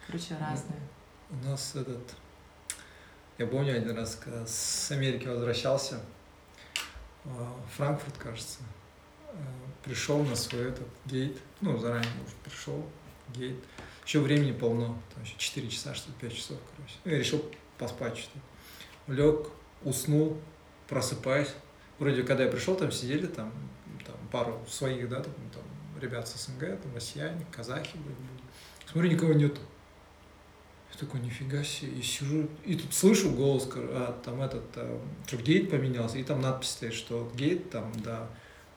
Короче, 0.07 0.35
Ну, 0.35 0.37
разные. 0.41 0.81
У 1.31 1.45
нас 1.45 1.75
этот... 1.75 2.15
Я 3.39 3.49
помню 3.49 3.77
один 3.77 3.97
раз, 3.97 4.15
когда 4.15 4.47
с 4.47 4.89
Америки 4.93 5.27
возвращался, 5.27 6.01
в 7.25 7.57
Франкфурт, 7.77 8.17
кажется, 8.19 8.61
э, 9.33 9.37
пришел 9.83 10.23
на 10.23 10.37
свой 10.37 10.69
этот 10.69 10.87
гейт, 11.07 11.37
ну, 11.61 11.77
заранее 11.79 12.13
уже 12.25 12.37
пришел, 12.45 12.87
гейт. 13.35 13.57
Еще 14.07 14.21
времени 14.21 14.53
полно, 14.53 14.97
там 15.13 15.25
еще 15.25 15.35
4 15.39 15.69
часа, 15.69 15.93
что 15.95 16.11
ли, 16.11 16.17
5 16.21 16.37
часов, 16.37 16.59
короче. 16.77 16.95
Ну, 17.05 17.11
я 17.11 17.19
решил 17.19 17.45
поспать 17.79 18.17
что-то. 18.17 19.13
Лег, 19.13 19.49
уснул, 19.83 20.39
просыпаюсь. 20.87 21.53
Вроде, 21.99 22.23
когда 22.23 22.45
я 22.45 22.51
пришел, 22.51 22.77
там 22.77 22.93
сидели 22.93 23.27
там, 23.27 23.53
там 24.07 24.17
пару 24.31 24.61
своих, 24.69 25.09
да, 25.09 25.17
там, 25.17 25.33
там 25.53 25.63
ребят 26.01 26.29
с 26.29 26.35
СНГ, 26.47 26.81
там 26.81 26.95
россияне, 26.95 27.45
казахи 27.51 27.97
были. 27.97 28.17
Смотрю, 28.91 29.11
никого 29.11 29.33
нету. 29.33 29.61
Я 30.93 30.99
такой, 31.01 31.21
нифига 31.21 31.65
себе, 31.65 31.93
и 31.93 32.03
сижу, 32.03 32.49
и 32.65 32.77
тут 32.77 32.95
слышу 32.95 33.31
голос, 33.31 33.69
а, 33.75 34.21
там 34.25 34.41
этот, 34.43 34.65
а, 34.77 35.01
что 35.27 35.37
гейт 35.39 35.71
поменялся, 35.71 36.19
и 36.19 36.23
там 36.23 36.41
надпись 36.41 36.71
стоит, 36.71 36.95
что 36.95 37.31
гейт 37.35 37.71
там, 37.71 37.91
да, 38.05 38.29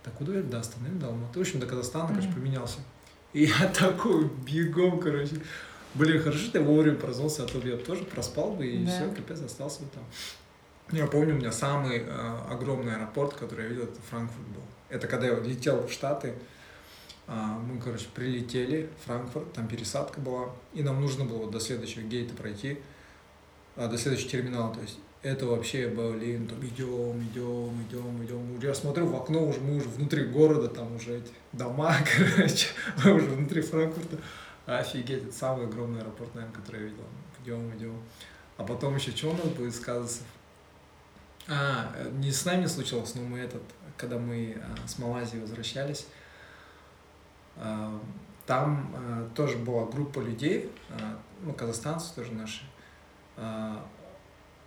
да 0.03 0.11
куда 0.11 0.33
я, 0.35 0.41
до 0.41 0.59
Астаны, 0.59 0.89
до 0.89 1.07
Алматы, 1.07 1.37
в 1.37 1.41
общем, 1.41 1.59
до 1.59 1.67
Казахстана, 1.67 2.07
короче, 2.07 2.33
поменялся. 2.33 2.79
И 3.33 3.43
я 3.43 3.67
такой 3.79 4.27
бегом, 4.47 4.99
короче, 4.99 5.35
блин, 5.93 6.19
хорошо, 6.23 6.39
что 6.39 6.57
я 6.57 6.63
вовремя 6.63 6.95
проснулся, 6.97 7.43
а 7.43 7.45
то 7.45 7.59
бы 7.59 7.67
я 7.69 7.77
тоже 7.77 8.03
проспал 8.03 8.51
бы, 8.55 8.65
и 8.65 8.83
Да. 8.83 8.91
все, 8.91 9.11
капец, 9.11 9.41
остался 9.41 9.83
бы 9.83 9.89
там. 9.93 10.03
Я 10.91 11.05
помню, 11.05 11.35
у 11.35 11.37
меня 11.37 11.51
самый 11.51 11.97
э, 11.99 12.37
огромный 12.49 12.95
аэропорт, 12.95 13.33
который 13.33 13.65
я 13.65 13.69
видел, 13.69 13.83
это 13.83 14.01
Франкфурт 14.09 14.47
был. 14.47 14.61
Это 14.89 15.07
когда 15.07 15.27
я 15.27 15.39
летел 15.39 15.85
в 15.85 15.91
Штаты, 15.91 16.33
а, 17.27 17.59
мы, 17.59 17.79
короче, 17.79 18.07
прилетели 18.13 18.89
в 19.01 19.05
Франкфурт, 19.05 19.51
там 19.53 19.67
пересадка 19.67 20.21
была, 20.21 20.49
и 20.73 20.81
нам 20.81 21.01
нужно 21.01 21.25
было 21.25 21.51
до 21.51 21.59
следующего 21.59 22.03
гейта 22.03 22.33
пройти, 22.33 22.79
а, 23.75 23.87
до 23.87 23.97
следующего 23.97 24.29
терминала, 24.29 24.73
то 24.73 24.81
есть 24.81 24.97
это 25.23 25.45
вообще, 25.45 25.87
блин, 25.89 26.47
там 26.47 26.59
идем, 26.65 27.21
идем, 27.21 27.83
идем, 27.83 28.23
идем. 28.23 28.59
Я 28.61 28.73
смотрю 28.73 29.07
в 29.07 29.15
окно, 29.15 29.45
уже 29.45 29.59
мы 29.59 29.77
уже 29.77 29.89
внутри 29.89 30.23
города, 30.25 30.69
там 30.69 30.95
уже 30.95 31.17
эти 31.17 31.31
дома, 31.51 31.93
короче, 32.17 32.67
мы 33.03 33.13
уже 33.13 33.25
внутри 33.25 33.61
Франкфурта. 33.61 34.17
Офигеть, 34.65 35.23
это 35.23 35.31
самый 35.33 35.65
огромный 35.65 36.01
аэропорт, 36.01 36.33
наверное, 36.35 36.55
который 36.55 36.81
я 36.81 36.87
видел. 36.87 37.03
Идем, 37.43 37.77
идем. 37.77 37.99
А 38.57 38.63
потом 38.63 38.95
еще 38.95 39.11
что 39.11 39.31
у 39.31 39.33
нас 39.33 39.47
будет 39.47 39.75
сказываться? 39.75 40.23
А, 41.49 41.91
не 42.13 42.31
с 42.31 42.45
нами 42.45 42.65
случилось, 42.65 43.15
но 43.15 43.21
мы 43.21 43.39
этот, 43.39 43.61
когда 43.95 44.17
мы 44.17 44.57
а, 44.61 44.87
с 44.87 44.99
Малайзии 44.99 45.37
возвращались, 45.39 46.05
а, 47.55 47.99
там 48.45 48.93
а, 48.95 49.29
тоже 49.35 49.57
была 49.57 49.85
группа 49.85 50.19
людей, 50.19 50.69
ну, 51.43 51.53
казахстанцы 51.53 52.13
тоже 52.15 52.31
наши. 52.33 52.63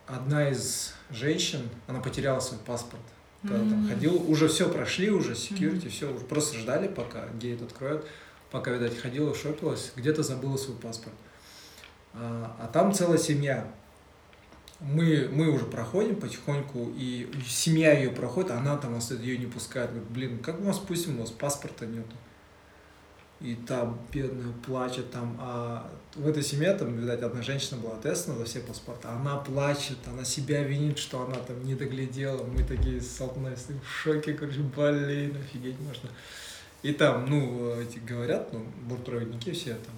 Одна 0.07 0.49
из 0.49 0.95
женщин, 1.11 1.69
она 1.87 2.01
потеряла 2.01 2.41
свой 2.41 2.61
паспорт. 2.61 3.03
Когда 3.43 3.59
там 3.59 3.85
М. 3.85 3.89
ходила, 3.89 4.17
уже 4.17 4.49
все 4.49 4.69
прошли, 4.69 5.11
уже 5.11 5.33
security, 5.33 5.83
Мгм. 5.83 5.91
все, 5.91 6.13
уже 6.15 6.25
просто 6.25 6.59
ждали, 6.59 6.89
пока 6.89 7.27
гейт 7.41 7.63
откроют. 7.63 8.07
Пока, 8.51 8.71
видать, 8.73 8.99
ходила, 8.99 9.35
шопилась, 9.35 9.93
где-то 9.97 10.23
забыла 10.23 10.57
свой 10.57 10.77
паспорт. 10.77 11.15
А, 12.13 12.57
а 12.61 12.67
там 12.67 12.93
целая 12.93 13.19
семья. 13.19 13.67
Мы, 14.81 15.29
мы 15.31 15.51
уже 15.51 15.67
проходим 15.67 16.17
потихоньку, 16.17 16.93
и 16.97 17.31
семья 17.47 17.93
ее 17.93 18.11
проходит, 18.11 18.51
а 18.51 18.59
она 18.59 18.77
там 18.79 18.99
ее 19.21 19.39
не 19.39 19.47
пускает. 19.47 19.91
Говорит, 19.91 20.11
блин, 20.11 20.39
как 20.39 20.59
мы 20.59 20.67
вас 20.67 20.79
пустим, 20.79 21.19
у 21.19 21.21
вас 21.21 21.31
паспорта 21.31 21.87
нету. 21.87 22.17
И 23.41 23.55
та 23.55 23.95
бедная 24.13 24.53
плачет 24.67 25.11
там, 25.11 25.37
а 25.41 25.91
в 26.15 26.29
этой 26.29 26.43
семье 26.43 26.75
там, 26.75 26.95
видать, 26.95 27.23
одна 27.23 27.41
женщина 27.41 27.81
была 27.81 27.95
ответственна 27.95 28.37
за 28.37 28.45
все 28.45 28.61
паспорта, 28.61 29.13
она 29.13 29.39
плачет, 29.39 29.97
она 30.07 30.25
себя 30.25 30.63
винит, 30.63 30.99
что 30.99 31.25
она 31.25 31.37
там 31.37 31.65
не 31.65 31.75
доглядела, 31.75 32.45
мы 32.45 32.63
такие 32.63 33.01
столкнулись 33.01 33.67
в 33.69 33.89
шоке, 33.89 34.35
короче, 34.35 34.61
блин, 34.61 35.37
офигеть 35.37 35.81
можно. 35.81 36.11
И 36.83 36.93
там, 36.93 37.25
ну, 37.31 37.81
эти 37.81 37.99
говорят, 37.99 38.53
ну, 38.53 38.67
бортпроводники 38.83 39.53
все 39.53 39.75
там, 39.75 39.95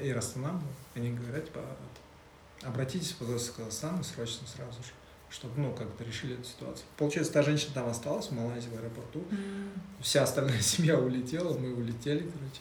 Air 0.00 0.18
Astana, 0.18 0.58
они 0.94 1.10
говорят, 1.10 1.44
типа, 1.44 1.60
обратитесь, 2.62 3.12
пожалуйста, 3.12 3.52
в 3.52 3.56
Казахстан 3.56 4.04
срочно 4.04 4.46
сразу 4.46 4.82
же 4.82 4.92
чтобы, 5.30 5.60
ну, 5.60 5.72
как-то 5.72 6.04
решили 6.04 6.34
эту 6.34 6.44
ситуацию. 6.44 6.86
Получается, 6.96 7.32
та 7.32 7.42
женщина 7.42 7.72
там 7.74 7.88
осталась 7.88 8.28
в 8.28 8.32
Малайзии, 8.32 8.68
в 8.68 8.78
аэропорту. 8.78 9.20
Mm. 9.30 9.68
Вся 10.00 10.22
остальная 10.22 10.58
семья 10.62 10.98
улетела, 10.98 11.56
мы 11.56 11.74
улетели, 11.74 12.20
короче. 12.20 12.60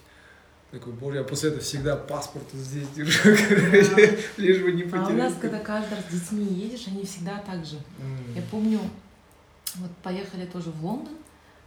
Такой, 0.71 0.91
боже, 0.91 1.19
я 1.19 1.23
после 1.23 1.49
этого 1.49 1.63
всегда 1.63 1.95
паспорт 1.95 2.45
здесь 2.51 2.89
держу, 2.89 3.21
короче, 3.23 4.19
лишь 4.35 4.61
бы 4.61 4.73
не 4.73 4.83
потерять. 4.83 5.07
А 5.07 5.11
у 5.11 5.15
нас, 5.15 5.33
когда 5.39 5.59
каждый 5.59 5.95
раз 5.95 6.05
с 6.09 6.13
детьми 6.13 6.43
едешь, 6.43 6.87
они 6.87 7.05
всегда 7.05 7.39
так 7.39 7.65
же. 7.65 7.77
Mm. 7.77 8.35
Я 8.35 8.41
помню, 8.51 8.81
вот 9.75 9.91
поехали 10.03 10.45
тоже 10.45 10.71
в 10.71 10.83
Лондон, 10.83 11.15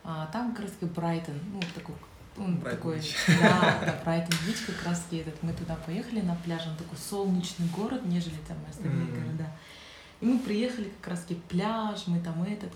а 0.04 0.26
там 0.26 0.54
как 0.54 0.66
раз 0.66 0.72
Брайтон, 0.82 1.34
ну, 1.50 1.60
такой 1.74 1.94
он 2.36 2.56
Брайтон 2.56 2.78
такой, 2.78 3.02
да, 3.40 3.78
да, 3.84 4.00
Брайтон 4.04 4.38
Бич 4.46 4.58
как 4.66 4.86
раз 4.86 5.06
этот. 5.10 5.42
Мы 5.42 5.52
туда 5.52 5.76
поехали 5.86 6.20
на 6.20 6.34
пляж, 6.36 6.66
он 6.66 6.76
такой 6.76 6.96
солнечный 6.96 7.66
город, 7.68 8.02
нежели 8.04 8.36
там 8.46 8.56
остальные 8.68 9.06
mm. 9.06 9.22
города. 9.22 9.50
И 10.20 10.26
мы 10.26 10.38
приехали 10.38 10.92
как 11.00 11.12
раз 11.12 11.22
таки 11.22 11.40
пляж, 11.48 12.06
мы 12.06 12.20
там 12.20 12.42
этот, 12.42 12.72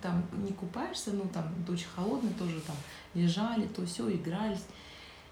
там 0.00 0.24
не 0.32 0.52
купаешься, 0.52 1.12
ну 1.12 1.28
там 1.32 1.44
очень 1.68 1.86
холодный 1.94 2.32
тоже 2.32 2.60
там 2.60 2.76
лежали, 3.14 3.66
то 3.66 3.84
все, 3.84 4.10
игрались. 4.10 4.64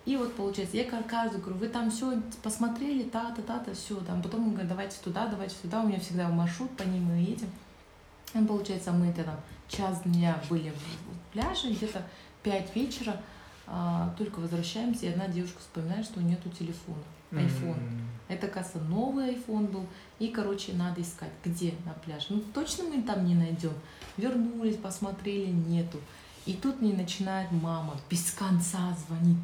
И 0.05 0.17
вот 0.17 0.35
получается, 0.37 0.77
я 0.77 0.85
каждый 0.85 1.41
говорю, 1.41 1.59
вы 1.59 1.69
там 1.69 1.91
все 1.91 2.23
посмотрели, 2.43 3.03
та-та, 3.03 3.43
та-та, 3.43 3.75
все, 3.75 3.97
там, 3.97 4.23
потом 4.23 4.45
он 4.45 4.51
говорит, 4.51 4.69
давайте 4.69 4.97
туда, 5.03 5.27
давайте 5.27 5.55
сюда, 5.61 5.83
у 5.83 5.87
меня 5.87 6.01
всегда 6.01 6.29
маршрут, 6.29 6.71
по 6.77 6.83
ним 6.83 7.05
мы 7.05 7.19
едем. 7.19 7.51
И 8.35 8.39
получается, 8.45 8.93
мы 8.93 9.09
это 9.09 9.25
там 9.25 9.37
час 9.69 10.03
дня 10.05 10.41
были 10.49 10.71
в 10.71 11.33
пляже, 11.33 11.73
где-то 11.73 12.03
пять 12.43 12.75
вечера, 12.75 13.21
а, 13.71 14.14
только 14.16 14.41
возвращаемся, 14.41 15.07
и 15.07 15.11
одна 15.11 15.29
девушка 15.29 15.59
вспоминает, 15.61 16.07
что 16.07 16.23
нету 16.23 16.49
телефона, 16.49 17.03
iPhone. 17.31 17.77
Mm-hmm. 17.77 18.09
Это, 18.29 18.49
кажется, 18.49 18.79
новый 18.79 19.35
iPhone 19.35 19.71
был, 19.71 19.87
и, 20.19 20.29
короче, 20.29 20.73
надо 20.73 21.03
искать, 21.03 21.33
где 21.45 21.75
на 21.85 21.93
пляж. 21.93 22.27
Ну, 22.31 22.41
точно 22.55 22.85
мы 22.85 23.03
там 23.03 23.27
не 23.27 23.35
найдем. 23.35 23.73
Вернулись, 24.16 24.77
посмотрели, 24.77 25.51
нету. 25.51 25.99
И 26.47 26.55
тут 26.55 26.81
мне 26.81 26.95
начинает 26.95 27.53
мама 27.53 27.95
без 28.09 28.31
конца 28.33 28.97
звонить. 29.07 29.39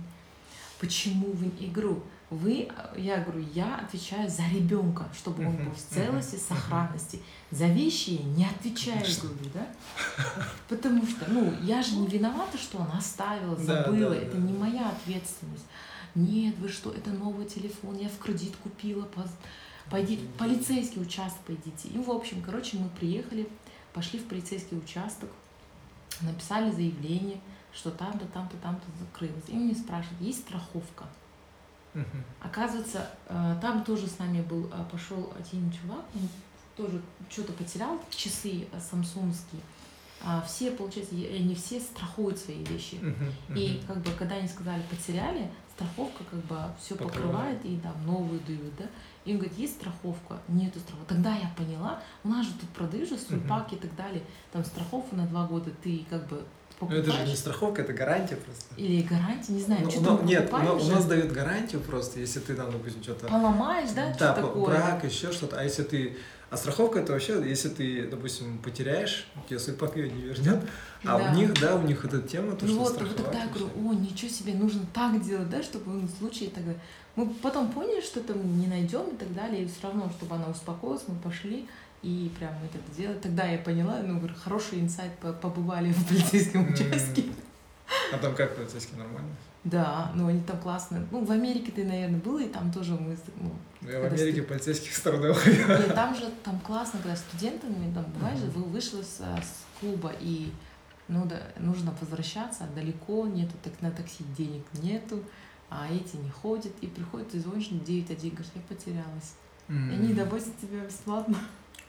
Почему 0.81 1.33
вы 1.33 1.51
игру? 1.61 2.03
Вы, 2.31 2.69
я 2.97 3.19
говорю, 3.19 3.45
я 3.55 3.77
отвечаю 3.77 4.29
за 4.29 4.43
ребенка, 4.49 5.07
чтобы 5.15 5.47
он 5.47 5.57
был 5.57 5.73
в 5.73 5.95
целости, 5.95 6.37
сохранности. 6.37 7.21
За 7.51 7.67
вещи 7.67 8.11
я 8.11 8.25
не 8.25 8.47
отвечаю, 8.47 9.05
говорю, 9.23 9.51
да? 9.53 9.67
Потому 10.69 11.07
что, 11.07 11.31
ну, 11.31 11.55
я 11.63 11.83
же 11.83 11.97
не 11.97 12.07
виновата, 12.07 12.57
что 12.57 12.81
она 12.81 12.99
оставила, 12.99 13.57
забыла. 13.57 14.11
Да, 14.11 14.17
да, 14.17 14.17
это 14.17 14.37
да. 14.37 14.43
не 14.43 14.53
моя 14.53 14.89
ответственность. 14.89 15.67
Нет, 16.15 16.57
вы 16.59 16.69
что, 16.69 16.93
это 16.93 17.11
новый 17.11 17.47
телефон, 17.47 17.99
я 17.99 18.09
в 18.09 18.19
кредит 18.19 18.55
купила, 18.63 19.07
пойди, 19.91 20.19
полицейский 20.39 21.03
участок 21.03 21.41
пойдите. 21.47 21.89
И, 21.89 21.99
в 21.99 22.11
общем, 22.11 22.41
короче, 22.43 22.79
мы 22.79 22.89
приехали, 22.89 23.49
пошли 23.93 24.19
в 24.19 24.25
полицейский 24.27 24.79
участок, 24.79 25.29
написали 26.21 26.71
заявление, 26.71 27.41
что 27.73 27.91
там-то, 27.91 28.27
там-то, 28.27 28.57
там-то 28.59 28.87
закрылось. 28.99 29.45
И 29.49 29.55
мне 29.55 29.75
спрашивают, 29.75 30.21
есть 30.21 30.41
страховка? 30.41 31.07
Оказывается, 32.41 33.11
э, 33.29 33.57
там 33.61 33.85
тоже 33.85 34.07
с 34.07 34.19
нами 34.19 34.43
был, 34.43 34.67
э, 34.73 34.85
пошел 34.91 35.33
один 35.39 35.73
чувак, 35.73 36.05
он 36.15 36.29
тоже 36.77 37.01
что-то 37.31 37.53
потерял, 37.53 38.01
часы 38.11 38.67
э, 38.71 38.81
самсунгские. 38.81 39.63
А 40.27 40.41
все, 40.43 40.71
получается, 40.71 41.15
они 41.15 41.55
все 41.55 41.79
страхуют 41.81 42.39
свои 42.39 42.65
вещи. 42.65 42.99
И 43.55 43.83
как 43.87 43.99
бы, 43.99 44.11
когда 44.13 44.37
они 44.37 44.49
сказали 44.49 44.83
потеряли, 44.91 45.51
страховка 45.75 46.25
как 46.25 46.41
бы 46.45 46.57
все 46.79 46.95
покрывает, 46.95 47.59
покрывает 47.61 47.65
и 47.65 47.77
там 47.79 48.07
новую 48.07 48.41
дают, 48.41 48.75
да. 48.79 48.87
И 49.25 49.33
он 49.33 49.39
говорит, 49.39 49.59
есть 49.59 49.75
страховка? 49.75 50.41
Нету 50.49 50.79
страховки. 50.79 51.09
Тогда 51.09 51.35
я 51.35 51.51
поняла, 51.57 52.01
у 52.23 52.29
нас 52.29 52.47
же 52.47 52.53
тут 52.53 52.69
продают 52.71 53.09
же 53.09 53.19
сульпак 53.19 53.71
uh-huh. 53.71 53.77
и 53.77 53.79
так 53.79 53.95
далее. 53.97 54.23
Там 54.53 54.65
страховка 54.65 55.17
на 55.17 55.27
два 55.27 55.47
года, 55.47 55.71
ты 55.83 56.07
как 56.09 56.27
бы 56.29 56.45
покупаешь. 56.79 57.05
Ну 57.07 57.13
это 57.13 57.25
же 57.25 57.31
не 57.31 57.37
страховка, 57.37 57.83
это 57.83 57.93
гарантия 57.93 58.37
просто. 58.37 58.75
Или 58.77 59.03
гарантия, 59.03 59.53
не 59.53 59.61
знаю, 59.61 59.85
ну, 59.85 59.91
что 59.91 60.01
но, 60.01 60.23
Нет, 60.23 60.51
но, 60.51 60.77
у 60.77 60.85
нас 60.85 61.05
дают 61.07 61.33
гарантию 61.33 61.81
просто, 61.81 62.21
если 62.21 62.41
ты 62.41 62.55
там, 62.55 62.71
допустим, 62.71 63.03
что-то... 63.03 63.27
Поломаешь, 63.27 63.91
да? 63.91 64.15
Да, 64.19 64.33
такое? 64.33 64.65
брак, 64.65 65.05
еще 65.05 65.33
что-то. 65.33 65.59
А 65.59 65.65
если 65.65 65.83
ты... 65.83 66.17
А 66.51 66.57
страховка 66.57 67.01
это 67.01 67.13
вообще, 67.13 67.43
если 67.49 67.69
ты, 67.69 68.07
допустим, 68.07 68.59
потеряешь, 68.59 69.27
тебе 69.49 69.59
сульпак 69.59 69.97
ее 69.97 70.09
не 70.09 70.23
вернет, 70.23 70.63
а 71.05 71.19
да. 71.19 71.33
у 71.33 71.35
них, 71.35 71.61
да, 71.61 71.75
у 71.75 71.83
них 71.83 72.05
эта 72.05 72.21
тема, 72.23 72.55
то, 72.55 72.65
ну 72.65 72.75
что 72.75 72.81
вот, 72.81 73.03
вот 73.03 73.17
тогда 73.17 73.43
я 73.43 73.49
говорю, 73.49 73.71
о, 73.77 73.93
ничего 73.93 74.31
себе, 74.31 74.55
нужно 74.55 74.83
так 74.93 75.21
делать, 75.21 75.51
да, 75.51 75.63
чтобы 75.63 75.99
в 76.01 76.19
случае 76.19 76.51
тогда... 76.51 76.73
Мы 77.17 77.27
потом 77.27 77.73
поняли, 77.73 78.01
что 78.01 78.21
мы 78.33 78.45
не 78.45 78.69
найдем 78.69 79.09
и 79.09 79.17
так 79.17 79.35
далее, 79.35 79.65
и 79.65 79.67
все 79.67 79.79
равно, 79.83 80.09
чтобы 80.17 80.37
она 80.37 80.47
успокоилась, 80.47 81.03
мы 81.09 81.17
пошли, 81.17 81.67
и 82.05 82.31
прям 82.39 82.53
мы 82.61 82.67
это 82.67 82.79
делали. 82.97 83.19
Тогда 83.19 83.45
я 83.47 83.59
поняла, 83.59 84.01
ну, 84.03 84.19
говорю, 84.19 84.35
хороший 84.35 84.81
инсайт, 84.81 85.13
побывали 85.19 85.91
в 85.91 86.07
полицейском 86.07 86.69
участке. 86.69 87.25
А 88.13 88.19
там 88.19 88.35
как 88.35 88.55
полицейские 88.57 88.99
нормально? 88.99 89.31
Да, 89.65 90.13
ну 90.15 90.29
они 90.29 90.43
там 90.43 90.61
классные. 90.61 91.07
Ну, 91.11 91.25
в 91.25 91.31
Америке 91.31 91.73
ты, 91.73 91.85
наверное, 91.85 92.21
был, 92.21 92.39
и 92.39 92.49
там 92.49 92.71
тоже 92.71 92.93
мы... 92.93 93.17
Ну, 93.37 93.53
ну 93.81 93.91
я 93.91 94.01
в 94.01 94.05
Америке 94.05 94.43
студ... 94.43 94.49
полицейских 94.49 94.95
страдал. 94.95 95.35
Нет, 95.47 95.95
там 95.95 96.15
же 96.15 96.31
там 96.43 96.61
классно, 96.61 97.01
когда 97.01 97.17
студентами, 97.17 97.93
там, 97.95 98.05
бываешь, 98.15 98.39
uh-huh. 98.39 98.51
вы 98.51 98.65
вышли 98.65 99.01
с, 99.01 99.21
с 99.21 99.65
клуба, 99.81 100.13
и 100.21 100.53
ну, 101.09 101.25
да, 101.25 101.41
нужно 101.59 101.95
возвращаться, 101.99 102.65
далеко, 102.75 103.27
нету, 103.27 103.55
так 103.63 103.73
на 103.81 103.91
такси 103.91 104.25
денег 104.37 104.65
нету, 104.75 105.23
а 105.71 105.87
эти 105.91 106.17
не 106.17 106.31
ходят, 106.31 106.73
и 106.83 106.87
приходят, 106.87 107.31
ты 107.31 107.41
звонишь 107.41 107.71
на 107.71 107.77
9-1, 107.77 108.31
говоришь, 108.31 108.53
я 108.55 108.61
потерялась. 108.69 109.35
Mm-hmm. 109.69 109.91
И 109.91 109.95
они 109.95 110.13
довозят 110.13 110.59
тебя 110.61 110.85
бесплатно. 110.85 111.39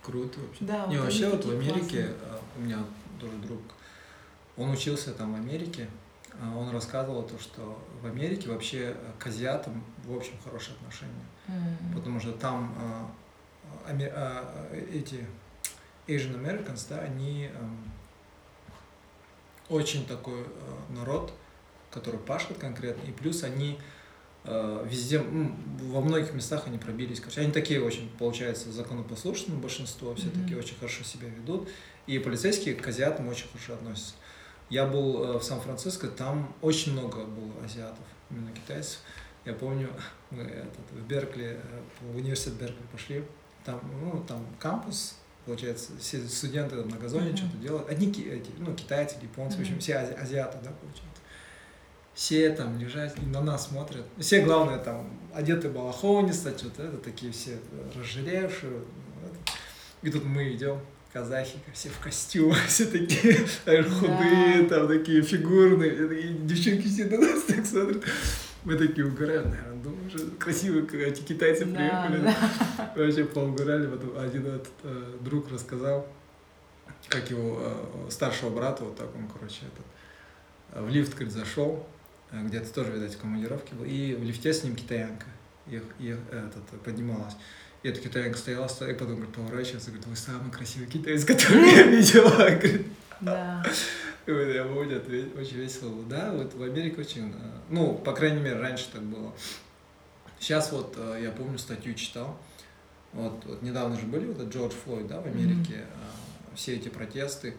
Круто 0.05 0.39
вообще. 0.39 0.65
Да, 0.65 0.85
Не, 0.85 0.97
вот 0.97 1.05
вообще 1.05 1.29
вот 1.29 1.45
в 1.45 1.49
Америке, 1.49 1.79
классные. 1.79 2.15
А, 2.29 2.41
у 2.57 2.61
меня 2.61 2.79
тоже 3.19 3.35
друг, 3.37 3.59
он 4.55 4.69
учился 4.69 5.13
там 5.13 5.33
в 5.33 5.35
Америке, 5.35 5.87
а, 6.39 6.55
он 6.55 6.69
рассказывал 6.69 7.23
то, 7.23 7.39
что 7.39 7.81
в 8.01 8.05
Америке 8.05 8.49
вообще 8.49 8.95
к 9.17 9.25
азиатам 9.27 9.83
в 10.05 10.15
общем 10.15 10.33
хорошие 10.43 10.75
отношения. 10.75 11.25
Mm. 11.47 11.95
Потому 11.95 12.19
что 12.19 12.33
там 12.33 12.75
а, 12.77 13.11
а, 13.87 14.73
эти 14.93 15.25
Asian 16.07 16.39
Americans, 16.39 16.85
да, 16.87 16.99
они 16.99 17.49
очень 19.69 20.05
такой 20.05 20.45
народ, 20.89 21.33
который 21.89 22.19
пашет 22.19 22.59
конкретно, 22.59 23.09
и 23.09 23.11
плюс 23.11 23.43
они 23.43 23.79
Э, 23.79 23.81
везде, 24.47 25.19
ну, 25.19 25.55
во 25.79 26.01
многих 26.01 26.33
местах 26.33 26.63
они 26.67 26.77
пробились. 26.77 27.19
Короче, 27.19 27.41
они 27.41 27.51
такие 27.51 27.81
очень, 27.81 28.09
получается, 28.19 28.71
законопослушные, 28.71 29.57
большинство, 29.57 30.13
все 30.13 30.27
mm-hmm. 30.27 30.41
такие 30.41 30.59
очень 30.59 30.75
хорошо 30.75 31.03
себя 31.03 31.27
ведут. 31.27 31.67
И 32.07 32.19
полицейские 32.19 32.75
к 32.75 32.87
азиатам 32.87 33.27
очень 33.27 33.47
хорошо 33.47 33.73
относятся. 33.73 34.13
Я 34.69 34.85
был 34.85 35.23
э, 35.23 35.39
в 35.39 35.43
Сан-Франциско, 35.43 36.07
там 36.07 36.53
очень 36.61 36.93
много 36.93 37.25
было 37.25 37.51
азиатов, 37.63 38.05
именно 38.29 38.51
китайцев. 38.51 38.99
Я 39.45 39.53
помню, 39.53 39.89
мы 40.31 40.43
этот, 40.43 40.91
в 40.91 41.07
Беркли, 41.07 41.59
э, 41.61 41.81
в 42.01 42.15
университет 42.15 42.53
Беркли 42.53 42.83
пошли, 42.91 43.23
там, 43.63 43.81
ну, 44.01 44.23
там 44.27 44.45
кампус, 44.59 45.17
получается, 45.45 45.91
все 45.99 46.19
студенты 46.27 46.75
на 46.75 46.97
газоне 46.97 47.31
mm-hmm. 47.31 47.37
что-то 47.37 47.57
делают. 47.57 47.89
Одни 47.89 48.09
эти, 48.09 48.49
ну, 48.57 48.75
китайцы, 48.75 49.17
японцы, 49.21 49.57
mm-hmm. 49.57 49.59
в 49.59 49.61
общем, 49.61 49.79
все 49.79 49.93
ази- 49.93 50.13
азиаты, 50.13 50.57
да, 50.63 50.71
получается 50.71 51.14
все 52.15 52.49
там 52.51 52.79
лежат 52.79 53.13
и 53.19 53.25
на 53.25 53.41
нас 53.41 53.67
смотрят. 53.67 54.05
Все, 54.17 54.41
главное, 54.41 54.79
там, 54.79 55.09
одеты 55.33 55.69
балахонисто, 55.69 56.57
что-то 56.57 56.83
это, 56.83 56.97
такие 56.97 57.31
все 57.31 57.59
разжиревшие. 57.93 58.81
И 60.01 60.09
тут 60.09 60.23
мы 60.23 60.53
идем, 60.53 60.79
казахи, 61.11 61.57
все 61.73 61.89
в 61.89 61.99
костюмах, 61.99 62.57
все 62.67 62.85
такие 62.85 63.45
худые, 63.83 64.63
да. 64.63 64.79
там 64.79 64.87
такие 64.87 65.21
фигурные, 65.21 65.91
такие 66.07 66.33
девчонки 66.33 66.87
все 66.87 67.05
на 67.05 67.17
нас 67.17 67.43
так 67.43 67.65
смотрят. 67.65 68.03
Мы 68.63 68.77
такие 68.77 69.05
угораем, 69.05 69.49
наверное, 69.49 69.83
думаю, 69.83 70.09
что 70.09 70.19
красивые 70.39 70.87
эти 71.07 71.21
китайцы 71.21 71.65
приехали. 71.65 72.21
Да. 72.23 72.93
Вообще 72.95 73.25
поугорали, 73.25 73.87
потом 73.87 74.17
один 74.17 74.47
этот 74.47 74.73
э, 74.83 75.17
друг 75.19 75.51
рассказал, 75.51 76.07
как 77.09 77.29
его 77.29 77.59
э, 77.61 78.09
старшего 78.09 78.49
брата, 78.49 78.85
вот 78.85 78.97
так 78.97 79.13
он, 79.15 79.27
короче, 79.27 79.65
этот, 79.65 79.85
э, 80.71 80.81
в 80.83 80.89
лифт, 80.89 81.13
говорит, 81.13 81.31
зашел, 81.31 81.85
Э, 81.85 81.94
где-то 82.31 82.73
тоже, 82.73 82.91
видать, 82.91 83.15
в 83.15 83.19
командировке 83.19 83.75
был, 83.75 83.85
и 83.85 84.15
в 84.15 84.23
лифте 84.23 84.53
с 84.53 84.63
ним 84.63 84.75
китаянка 84.75 85.25
их, 85.67 85.83
их, 85.99 86.17
этот, 86.31 86.63
поднималась. 86.83 87.35
И 87.83 87.87
эта 87.87 87.99
китаянка 87.99 88.37
стояла, 88.37 88.67
стояла, 88.67 88.95
и 88.95 88.97
потом 88.97 89.15
говорит, 89.15 89.35
поворачивается, 89.35 89.91
говорит, 89.91 90.07
вы 90.07 90.15
самый 90.15 90.51
красивый 90.51 90.87
китаец, 90.87 91.23
который 91.23 91.71
я 91.71 91.83
видела. 91.87 92.59
Да. 93.21 93.65
И 94.25 94.31
вот 94.31 94.41
я 94.41 94.65
помню, 94.65 94.97
очень 95.39 95.57
весело 95.57 95.89
было. 95.89 96.03
Да, 96.03 96.31
вот 96.33 96.53
в 96.53 96.61
Америке 96.61 96.99
очень, 96.99 97.29
э, 97.29 97.33
ну, 97.69 97.93
по 97.93 98.11
крайней 98.11 98.41
мере, 98.41 98.59
раньше 98.59 98.87
так 98.91 99.01
было. 99.03 99.31
Сейчас 100.37 100.73
вот, 100.73 100.95
э, 100.97 101.21
я 101.23 101.31
помню, 101.31 101.57
статью 101.57 101.93
читал, 101.93 102.37
вот, 103.13 103.45
вот 103.45 103.61
недавно 103.61 103.97
же 103.97 104.05
были 104.05 104.25
вот 104.25 104.53
Джордж 104.53 104.73
Флойд, 104.83 105.07
да, 105.07 105.21
в 105.21 105.27
Америке, 105.27 105.75
mm-hmm. 105.75 106.55
все 106.55 106.75
эти 106.75 106.89
протесты. 106.89 107.55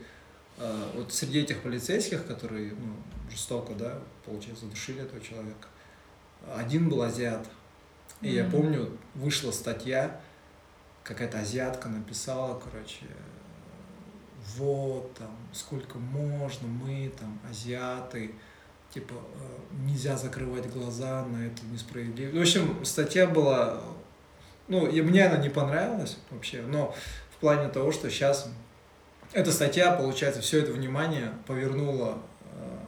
Вот 0.94 1.12
среди 1.12 1.40
этих 1.40 1.62
полицейских, 1.62 2.26
которые 2.26 2.72
ну, 2.72 2.94
жестоко, 3.30 3.74
да, 3.74 3.98
получается, 4.24 4.64
задушили 4.64 5.02
этого 5.02 5.20
человека, 5.20 5.68
один 6.54 6.88
был 6.88 7.02
азиат. 7.02 7.46
И 8.22 8.26
mm-hmm. 8.26 8.32
я 8.32 8.44
помню, 8.44 8.98
вышла 9.14 9.50
статья, 9.50 10.20
какая-то 11.02 11.40
азиатка 11.40 11.88
написала, 11.88 12.58
короче, 12.58 13.06
вот, 14.56 15.12
там, 15.14 15.36
сколько 15.52 15.98
можно, 15.98 16.66
мы, 16.66 17.12
там, 17.18 17.38
азиаты, 17.50 18.34
типа, 18.94 19.14
э, 19.14 19.84
нельзя 19.84 20.16
закрывать 20.16 20.70
глаза 20.70 21.24
на 21.26 21.46
эту 21.46 21.66
несправедливость. 21.66 22.36
В 22.36 22.40
общем, 22.40 22.84
статья 22.84 23.26
была, 23.26 23.82
ну, 24.68 24.86
и 24.86 25.02
мне 25.02 25.26
она 25.26 25.36
не 25.36 25.50
понравилась 25.50 26.16
вообще, 26.30 26.62
но 26.62 26.94
в 27.30 27.36
плане 27.40 27.68
того, 27.68 27.92
что 27.92 28.08
сейчас 28.08 28.48
эта 29.32 29.52
статья, 29.52 29.92
получается, 29.92 30.40
все 30.40 30.60
это 30.60 30.72
внимание 30.72 31.32
повернула 31.46 32.18
э, 32.52 32.78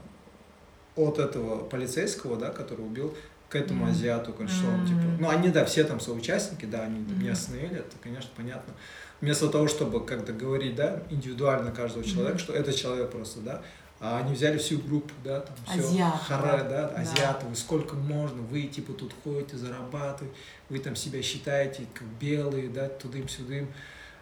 от 0.97 1.19
этого 1.19 1.65
полицейского, 1.65 2.37
да, 2.37 2.51
который 2.51 2.85
убил, 2.85 3.15
к 3.49 3.57
этому 3.57 3.87
mm-hmm. 3.87 3.91
азиату, 3.91 4.33
короче, 4.33 4.55
что 4.55 4.69
он, 4.69 4.87
типа, 4.87 5.01
ну, 5.19 5.29
они, 5.31 5.49
да, 5.49 5.65
все 5.65 5.85
там 5.85 6.01
соучастники, 6.01 6.67
да, 6.67 6.83
они 6.83 7.01
mm-hmm. 7.01 7.23
не 7.23 7.29
остановили, 7.31 7.79
это, 7.79 7.97
конечно, 8.03 8.31
понятно. 8.37 8.75
Вместо 9.21 9.49
того, 9.49 9.69
чтобы 9.69 10.05
как-то 10.05 10.33
говорить, 10.33 10.77
да, 10.77 11.03
индивидуально 11.11 11.73
каждого 11.73 12.05
человека, 12.05 12.37
mm-hmm. 12.37 12.43
что 12.43 12.53
это 12.53 12.73
человек 12.73 13.11
просто, 13.11 13.41
да, 13.41 13.63
а 14.01 14.19
они 14.19 14.35
взяли 14.35 14.59
всю 14.59 14.79
группу, 14.79 15.13
да, 15.25 15.41
там 15.41 15.57
все, 15.67 15.81
Азиат, 15.81 16.21
хара, 16.23 16.59
да, 16.59 16.89
да, 16.89 17.01
азиаты, 17.01 17.47
вы 17.47 17.57
сколько 17.57 17.97
можно, 17.97 18.43
вы 18.43 18.63
типа 18.63 18.93
тут 18.93 19.13
ходите, 19.25 19.57
зарабатываете, 19.57 20.37
вы 20.69 20.79
там 20.79 20.95
себя 20.95 21.21
считаете 21.21 21.87
как 21.95 22.07
белые, 22.21 22.69
да, 22.69 22.89
тудым-сюдым. 22.89 23.69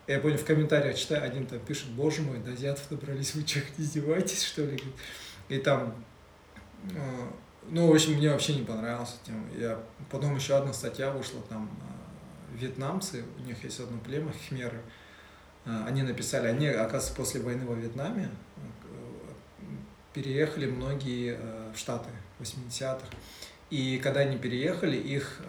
Я 0.07 0.21
помню, 0.21 0.39
в 0.39 0.45
комментариях 0.45 0.97
читаю, 0.97 1.25
один 1.25 1.47
там 1.47 1.59
пишет, 1.61 1.89
боже 1.89 2.23
мой, 2.23 2.39
до 2.39 2.53
азиатов 2.53 2.87
добрались, 2.89 3.35
вы 3.35 3.47
что, 3.47 3.61
издеваетесь, 3.79 4.45
что 4.45 4.63
ли? 4.63 4.81
И 5.49 5.59
там 5.59 5.95
а, 6.95 7.33
ну, 7.69 7.89
в 7.89 7.95
общем, 7.95 8.15
мне 8.15 8.31
вообще 8.31 8.55
не 8.55 8.65
понравилась 8.65 9.17
тема. 9.25 9.45
Я, 9.59 9.81
потом 10.11 10.37
еще 10.37 10.57
одна 10.57 10.73
статья 10.73 11.11
вышла, 11.11 11.41
там, 11.49 11.69
э, 11.81 12.59
вьетнамцы, 12.59 13.25
у 13.39 13.43
них 13.43 13.63
есть 13.65 13.81
одно 13.81 13.99
племя, 13.99 14.33
хмеры, 14.49 14.81
э, 15.65 15.85
они 15.87 16.03
написали, 16.03 16.47
они, 16.47 16.69
оказывается, 16.69 17.15
после 17.15 17.41
войны 17.41 17.67
во 17.67 17.75
Вьетнаме 17.75 18.31
э, 18.57 18.61
переехали 20.15 20.67
многие 20.67 21.39
в 21.75 21.79
Штаты 21.79 22.09
80-х. 22.39 23.07
И 23.71 23.99
когда 23.99 24.21
они 24.21 24.37
переехали, 24.37 24.97
их 24.97 25.41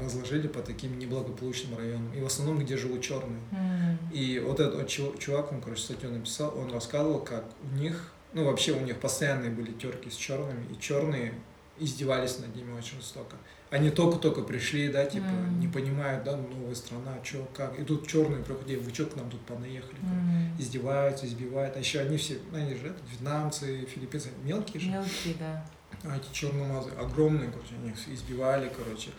разложили 0.00 0.48
по 0.48 0.60
таким 0.60 0.98
неблагополучным 0.98 1.76
районам. 1.76 2.12
И 2.14 2.20
в 2.20 2.26
основном, 2.26 2.58
где 2.58 2.76
живут 2.76 3.00
черные. 3.02 3.40
Mm. 3.52 4.12
И 4.12 4.38
вот 4.38 4.60
этот 4.60 4.88
чувак, 4.88 5.52
он, 5.52 5.60
короче, 5.60 5.82
статью 5.82 6.10
написал, 6.10 6.56
он 6.58 6.72
рассказывал, 6.72 7.20
как 7.20 7.44
у 7.62 7.76
них, 7.76 8.12
ну, 8.32 8.44
вообще 8.44 8.72
у 8.72 8.80
них 8.80 8.98
постоянные 8.98 9.50
были 9.50 9.72
терки 9.72 10.10
с 10.10 10.14
черными, 10.14 10.64
и 10.72 10.80
черные 10.80 11.34
издевались 11.78 12.38
над 12.38 12.54
ними 12.54 12.72
очень 12.76 12.98
жестоко. 12.98 13.36
Они 13.70 13.90
только-только 13.90 14.42
пришли, 14.42 14.88
да, 14.88 15.04
типа, 15.04 15.24
mm. 15.24 15.58
не 15.58 15.66
понимают, 15.66 16.22
да, 16.22 16.36
новая 16.36 16.76
страна, 16.76 17.18
что, 17.24 17.48
как. 17.56 17.78
И 17.80 17.82
тут 17.82 18.06
черные 18.06 18.44
проходили, 18.44 18.78
вы 18.78 18.94
что 18.94 19.06
к 19.06 19.16
нам 19.16 19.28
тут 19.30 19.40
понаехали? 19.40 19.98
Mm. 20.00 20.60
Издеваются, 20.60 21.26
избивают. 21.26 21.76
А 21.76 21.80
еще 21.80 22.00
они 22.00 22.16
все, 22.18 22.38
ну, 22.52 22.58
они 22.58 22.74
же, 22.74 22.86
это, 22.88 22.98
вьетнамцы, 23.10 23.84
филиппинцы, 23.86 24.28
мелкие 24.44 24.80
же. 24.80 24.90
Мелкие, 24.90 25.34
да. 25.40 25.66
Эти 26.04 26.32
черномазы 26.32 26.90
огромные, 26.90 27.50
короче, 27.50 27.74
они 27.80 27.90
их 27.90 28.08
избивали, 28.08 28.70
короче. 28.76 29.10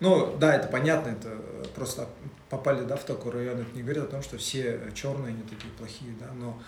Ну, 0.00 0.34
да, 0.38 0.54
это 0.54 0.68
понятно, 0.68 1.10
это 1.10 1.36
просто 1.74 2.08
попали, 2.48 2.84
да, 2.84 2.96
в 2.96 3.04
такой 3.04 3.32
район, 3.32 3.60
это 3.60 3.76
не 3.76 3.82
говорит 3.82 4.04
о 4.04 4.06
том, 4.06 4.22
что 4.22 4.38
все 4.38 4.80
черные, 4.94 5.28
они 5.28 5.42
такие 5.42 5.70
плохие, 5.76 6.14
да, 6.18 6.32
но 6.32 6.58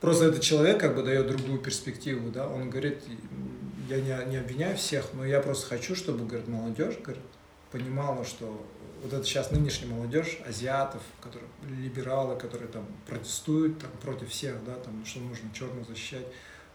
просто 0.00 0.26
этот 0.26 0.40
человек 0.40 0.78
как 0.78 0.94
бы 0.94 1.02
дает 1.02 1.26
другую 1.26 1.58
перспективу, 1.58 2.30
да, 2.30 2.46
он 2.46 2.70
говорит, 2.70 3.02
я 3.88 4.00
не, 4.00 4.30
не 4.30 4.36
обвиняю 4.36 4.76
всех, 4.76 5.06
но 5.14 5.24
я 5.24 5.40
просто 5.40 5.66
хочу, 5.66 5.96
чтобы, 5.96 6.26
говорит, 6.26 6.46
молодежь, 6.46 6.96
говорит, 7.02 7.24
понимала, 7.72 8.24
что 8.24 8.64
вот 9.02 9.12
это 9.12 9.24
сейчас 9.24 9.50
нынешняя 9.50 9.92
молодежь, 9.92 10.38
азиатов, 10.46 11.02
которые 11.20 11.48
либералы, 11.68 12.36
которые 12.36 12.68
там 12.68 12.86
протестуют 13.06 13.80
там, 13.80 13.90
против 14.00 14.28
всех, 14.28 14.64
да, 14.64 14.74
там, 14.74 15.04
что 15.04 15.20
нужно 15.20 15.50
черных 15.52 15.88
защищать, 15.88 16.26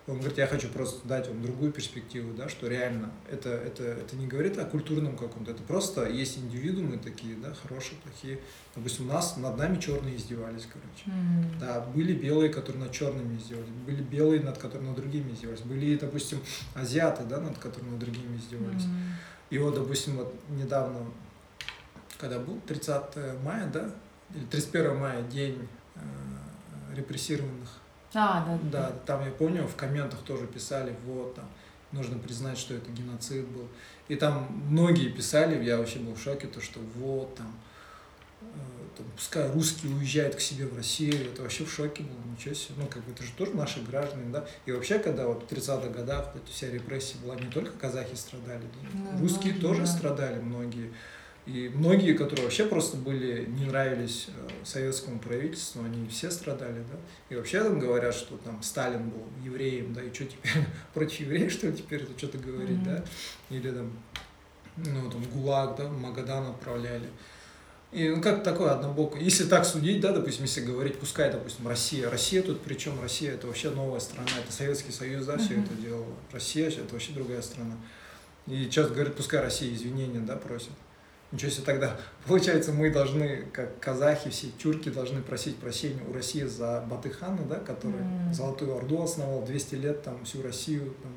он 0.06 0.18
говорит, 0.18 0.38
я 0.38 0.48
хочу 0.48 0.68
просто 0.68 1.08
дать 1.08 1.30
вам 1.30 1.42
другую 1.42 1.72
перспективу, 1.72 2.34
да, 2.34 2.50
что 2.50 2.68
реально 2.68 3.12
это, 3.32 3.50
это, 3.50 3.84
это 3.84 4.16
не 4.18 4.28
говорит 4.28 4.58
о 4.58 4.66
культурном 4.66 5.16
каком-то, 5.16 5.52
это 5.52 5.64
просто 5.64 6.10
есть 6.10 6.38
индивидуумы 6.38 6.98
такие, 6.98 7.36
да, 7.38 7.54
хорошие, 7.54 7.98
плохие. 8.04 8.40
Допустим, 8.76 9.10
у 9.10 9.14
нас 9.14 9.38
над 9.38 9.58
нами 9.58 9.80
черные 9.80 10.18
издевались, 10.18 10.68
короче. 10.68 11.06
Mm-hmm. 11.06 11.60
Да, 11.60 11.80
были 11.82 12.14
белые, 12.14 12.52
которые 12.52 12.84
над 12.84 12.92
черными 12.92 13.38
издевались, 13.38 13.70
были 13.86 14.02
белые, 14.02 14.42
над 14.42 14.58
которыми 14.58 14.88
над 14.88 14.98
другими 14.98 15.32
издевались, 15.32 15.62
были, 15.62 15.96
допустим, 15.96 16.40
азиаты, 16.76 17.24
да, 17.24 17.40
над 17.40 17.58
которыми 17.58 17.92
над 17.92 18.00
другими 18.00 18.36
издевались. 18.36 18.84
Mm-hmm. 18.84 19.52
И 19.52 19.58
вот, 19.58 19.76
допустим, 19.76 20.18
вот 20.18 20.36
недавно, 20.50 21.00
когда 22.18 22.40
был 22.40 22.60
30 22.68 23.42
мая, 23.42 23.68
да, 23.72 23.90
или 24.36 24.44
31 24.46 24.98
мая, 24.98 25.22
день 25.24 25.68
э, 25.96 26.00
репрессированных 26.96 27.83
а, 28.14 28.46
да, 28.46 28.60
да. 28.62 28.90
Да, 28.90 28.96
там 29.06 29.26
я 29.26 29.32
помню, 29.32 29.68
в 29.68 29.76
комментах 29.76 30.20
тоже 30.20 30.46
писали, 30.46 30.96
вот 31.06 31.36
там, 31.36 31.46
нужно 31.92 32.18
признать, 32.18 32.58
что 32.58 32.74
это 32.74 32.92
геноцид 32.92 33.48
был. 33.48 33.68
И 34.08 34.16
там 34.16 34.48
многие 34.70 35.10
писали, 35.10 35.64
я 35.64 35.78
вообще 35.78 36.00
был 36.00 36.14
в 36.14 36.22
шоке, 36.22 36.48
то, 36.48 36.62
что 36.62 36.80
вот 36.96 37.36
там, 37.36 37.54
э, 38.42 38.46
там 38.98 39.06
пускай 39.16 39.50
русские 39.52 39.96
уезжают 39.96 40.36
к 40.36 40.40
себе 40.40 40.68
в 40.68 40.76
Россию, 40.76 41.32
это 41.32 41.42
вообще 41.42 41.64
в 41.64 41.72
шоке 41.72 42.04
был, 42.04 42.32
ничего 42.32 42.54
себе, 42.54 42.76
ну, 42.78 42.88
как 42.88 43.04
бы 43.04 43.12
это 43.12 43.24
же 43.24 43.32
тоже 43.32 43.56
наши 43.56 43.82
граждане, 43.82 44.32
да, 44.32 44.46
и 44.66 44.72
вообще, 44.72 45.00
когда 45.00 45.28
вот 45.28 45.44
в 45.44 45.54
30-х 45.54 45.90
годах 45.90 46.32
вот 46.34 46.44
эта 46.44 46.52
вся 46.52 46.70
репрессия 46.70 47.18
была, 47.22 47.36
не 47.36 47.50
только 47.50 47.72
казахи 47.78 48.16
страдали, 48.16 48.62
да, 48.62 49.12
ну, 49.14 49.22
русские 49.22 49.54
тоже 49.54 49.82
да. 49.82 49.88
страдали 49.88 50.40
многие, 50.40 50.92
и 51.46 51.70
многие, 51.74 52.14
которые 52.14 52.46
вообще 52.46 52.66
просто 52.66 52.96
были, 52.96 53.46
не 53.46 53.66
нравились 53.66 54.28
э, 54.30 54.50
советскому 54.64 55.20
правительству, 55.20 55.84
они 55.84 56.08
все 56.08 56.32
страдали, 56.32 56.86
да. 56.90 56.98
И 57.30 57.36
вообще 57.36 57.62
там 57.62 57.80
говорят, 57.80 58.16
что 58.16 58.38
там 58.38 58.64
Сталин 58.64 59.10
был 59.10 59.26
евреем, 59.44 59.94
да, 59.94 60.02
и 60.02 60.14
что 60.14 60.26
теперь, 60.26 60.52
против 60.94 61.20
евреев, 61.20 61.52
что 61.52 61.68
ли, 61.68 61.74
теперь 61.74 62.04
это 62.04 62.18
что-то 62.18 62.38
говорить, 62.38 62.78
mm-hmm. 62.78 62.86
да. 62.86 63.04
Или 63.50 63.72
там, 63.72 63.92
ну, 64.78 65.12
там, 65.12 65.22
ГУЛАГ, 65.22 65.76
да, 65.78 65.90
Магадан 65.90 66.52
отправляли. 66.52 67.10
И 67.92 68.08
ну, 68.08 68.22
как 68.22 68.42
такое 68.44 68.72
однобокое. 68.72 69.22
Если 69.22 69.44
так 69.44 69.66
судить, 69.66 70.00
да, 70.00 70.14
допустим, 70.14 70.44
если 70.44 70.62
говорить, 70.62 70.98
пускай, 70.98 71.30
допустим, 71.30 71.68
Россия. 71.68 72.10
Россия 72.10 72.42
тут, 72.42 72.62
причем 72.62 73.00
Россия 73.02 73.34
это 73.34 73.48
вообще 73.48 73.70
новая 73.70 74.00
страна, 74.00 74.30
это 74.42 74.52
Советский 74.52 74.94
Союз, 74.94 75.26
да, 75.26 75.38
все 75.38 75.56
mm-hmm. 75.56 75.66
это 75.66 75.74
делал. 75.76 76.06
Россия 76.32 76.70
это 76.70 76.94
вообще 76.94 77.12
другая 77.12 77.42
страна. 77.42 77.76
И 78.48 78.64
сейчас 78.64 78.90
говорят, 78.90 79.16
пускай 79.16 79.42
Россия 79.42 79.74
извинения, 79.74 80.20
да, 80.22 80.38
просит. 80.38 80.72
Ничего 81.34 81.50
себе 81.50 81.66
тогда. 81.66 81.98
Получается, 82.28 82.72
мы 82.72 82.92
должны, 82.92 83.46
как 83.52 83.80
казахи, 83.80 84.30
все 84.30 84.50
тюрки 84.50 84.90
должны 84.90 85.24
просить 85.24 85.58
прощения 85.58 86.04
у 86.08 86.14
России 86.14 86.44
за 86.44 86.86
Батыхана, 86.88 87.44
да, 87.50 87.56
который 87.56 88.02
mm. 88.02 88.34
Золотую 88.34 88.78
Орду 88.78 89.02
основал, 89.02 89.44
200 89.44 89.76
лет 89.76 90.04
там 90.04 90.24
всю 90.26 90.44
Россию 90.44 90.94
там, 91.02 91.12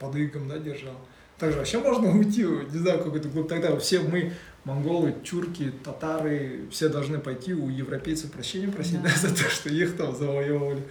под 0.00 0.16
игом, 0.16 0.48
да, 0.48 0.58
держал. 0.58 0.96
Также 1.38 1.58
вообще 1.58 1.78
можно 1.78 2.10
уйти, 2.10 2.42
не 2.42 2.78
знаю, 2.78 3.04
какой-то 3.04 3.28
клуб. 3.28 3.48
Тогда 3.48 3.76
все 3.76 4.00
мы, 4.00 4.32
монголы, 4.64 5.14
тюрки, 5.22 5.72
татары, 5.84 6.68
все 6.72 6.88
должны 6.88 7.20
пойти 7.20 7.54
у 7.54 7.68
европейцев 7.68 8.32
прощения 8.32 8.66
просить 8.66 9.00
да. 9.00 9.10
Да, 9.10 9.28
за 9.28 9.34
то, 9.34 9.48
что 9.48 9.68
их 9.68 9.96
там 9.96 10.16
завоевывали. 10.16 10.82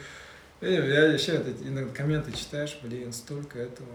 Я, 0.62 0.86
я 0.86 1.06
еще 1.12 1.34
это, 1.34 1.52
иногда 1.62 1.94
комменты 1.94 2.32
читаешь, 2.32 2.80
блин, 2.82 3.12
столько 3.12 3.60
этого, 3.60 3.90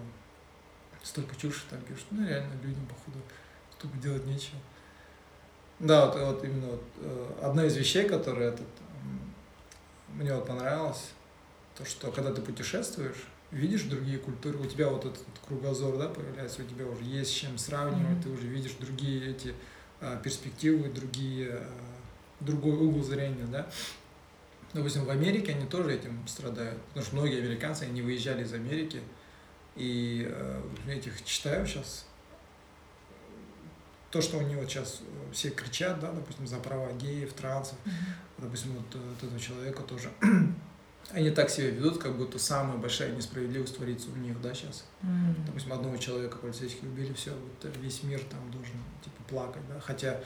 столько 1.03 1.35
чуши 1.37 1.63
там 1.71 1.81
пишут. 1.81 2.05
Ну, 2.11 2.27
реально, 2.27 2.53
людям, 2.63 2.85
походу, 2.87 3.25
тупо 3.79 3.97
делать 3.99 4.27
нечего. 4.27 4.59
Да, 5.79 6.07
вот, 6.07 6.19
вот 6.19 6.45
именно 6.45 6.69
вот, 6.69 6.83
э, 7.01 7.33
одна 7.43 7.67
из 7.67 7.77
вещей, 7.77 8.09
которая 8.09 8.51
этот, 8.51 8.67
мне 10.15 10.35
вот 10.35 10.47
понравилась, 10.47 11.11
то, 11.77 11.85
что 11.85 12.11
когда 12.11 12.33
ты 12.33 12.41
путешествуешь, 12.41 13.29
видишь 13.51 13.83
другие 13.83 14.19
культуры, 14.19 14.59
у 14.59 14.67
тебя 14.67 14.89
вот 14.89 15.05
этот 15.05 15.23
кругозор, 15.47 15.99
да, 15.99 16.09
появляется, 16.09 16.63
у 16.63 16.65
тебя 16.65 16.87
уже 16.87 17.05
есть 17.05 17.31
с 17.31 17.35
чем 17.35 17.59
сравнивать, 17.59 18.19
mm-hmm. 18.19 18.23
ты 18.23 18.29
уже 18.31 18.47
видишь 18.47 18.73
другие 18.81 19.31
эти 19.31 19.55
а, 20.01 20.17
перспективы, 20.17 20.89
другие, 20.89 21.51
а, 21.53 21.73
другой 22.41 22.77
угол 22.77 23.03
зрения, 23.03 23.47
да. 23.47 23.69
Допустим, 24.73 25.05
в 25.05 25.11
Америке 25.11 25.53
они 25.53 25.67
тоже 25.67 25.95
этим 25.95 26.27
страдают, 26.27 26.81
потому 26.89 27.07
что 27.07 27.17
многие 27.17 27.39
американцы, 27.39 27.85
они 27.85 28.03
выезжали 28.03 28.43
из 28.43 28.53
Америки, 28.53 29.01
и 29.75 30.27
э, 30.29 30.63
этих 30.89 31.25
читаю 31.25 31.67
сейчас 31.67 32.07
то, 34.11 34.21
что 34.21 34.39
у 34.39 34.43
него 34.43 34.65
сейчас 34.65 35.01
э, 35.03 35.33
все 35.33 35.51
кричат, 35.51 36.01
да, 36.01 36.13
допустим, 36.13 36.47
за 36.47 36.57
права 36.57 36.93
геев, 36.93 37.33
трансов, 37.33 37.77
mm-hmm. 37.85 37.91
допустим, 38.39 38.73
вот, 38.73 38.85
вот 38.95 39.23
этого 39.23 39.41
человека 39.41 39.83
тоже 39.83 40.11
они 41.13 41.31
так 41.31 41.51
себя 41.51 41.71
ведут, 41.71 41.99
как 41.99 42.17
будто 42.17 42.39
самая 42.39 42.77
большая 42.77 43.15
несправедливость 43.15 43.77
творится 43.77 44.09
у 44.11 44.17
них, 44.17 44.41
да, 44.41 44.55
сейчас. 44.55 44.85
М. 45.03 45.37
Допустим, 45.47 45.73
одного 45.73 45.97
человека 45.97 46.39
полицейские 46.39 46.91
убили, 46.91 47.13
все, 47.13 47.31
вот 47.33 47.77
весь 47.81 48.03
мир 48.03 48.21
там 48.31 48.51
должен, 48.51 48.75
типа, 49.05 49.23
плакать, 49.29 49.63
да. 49.69 49.81
Хотя 49.81 50.21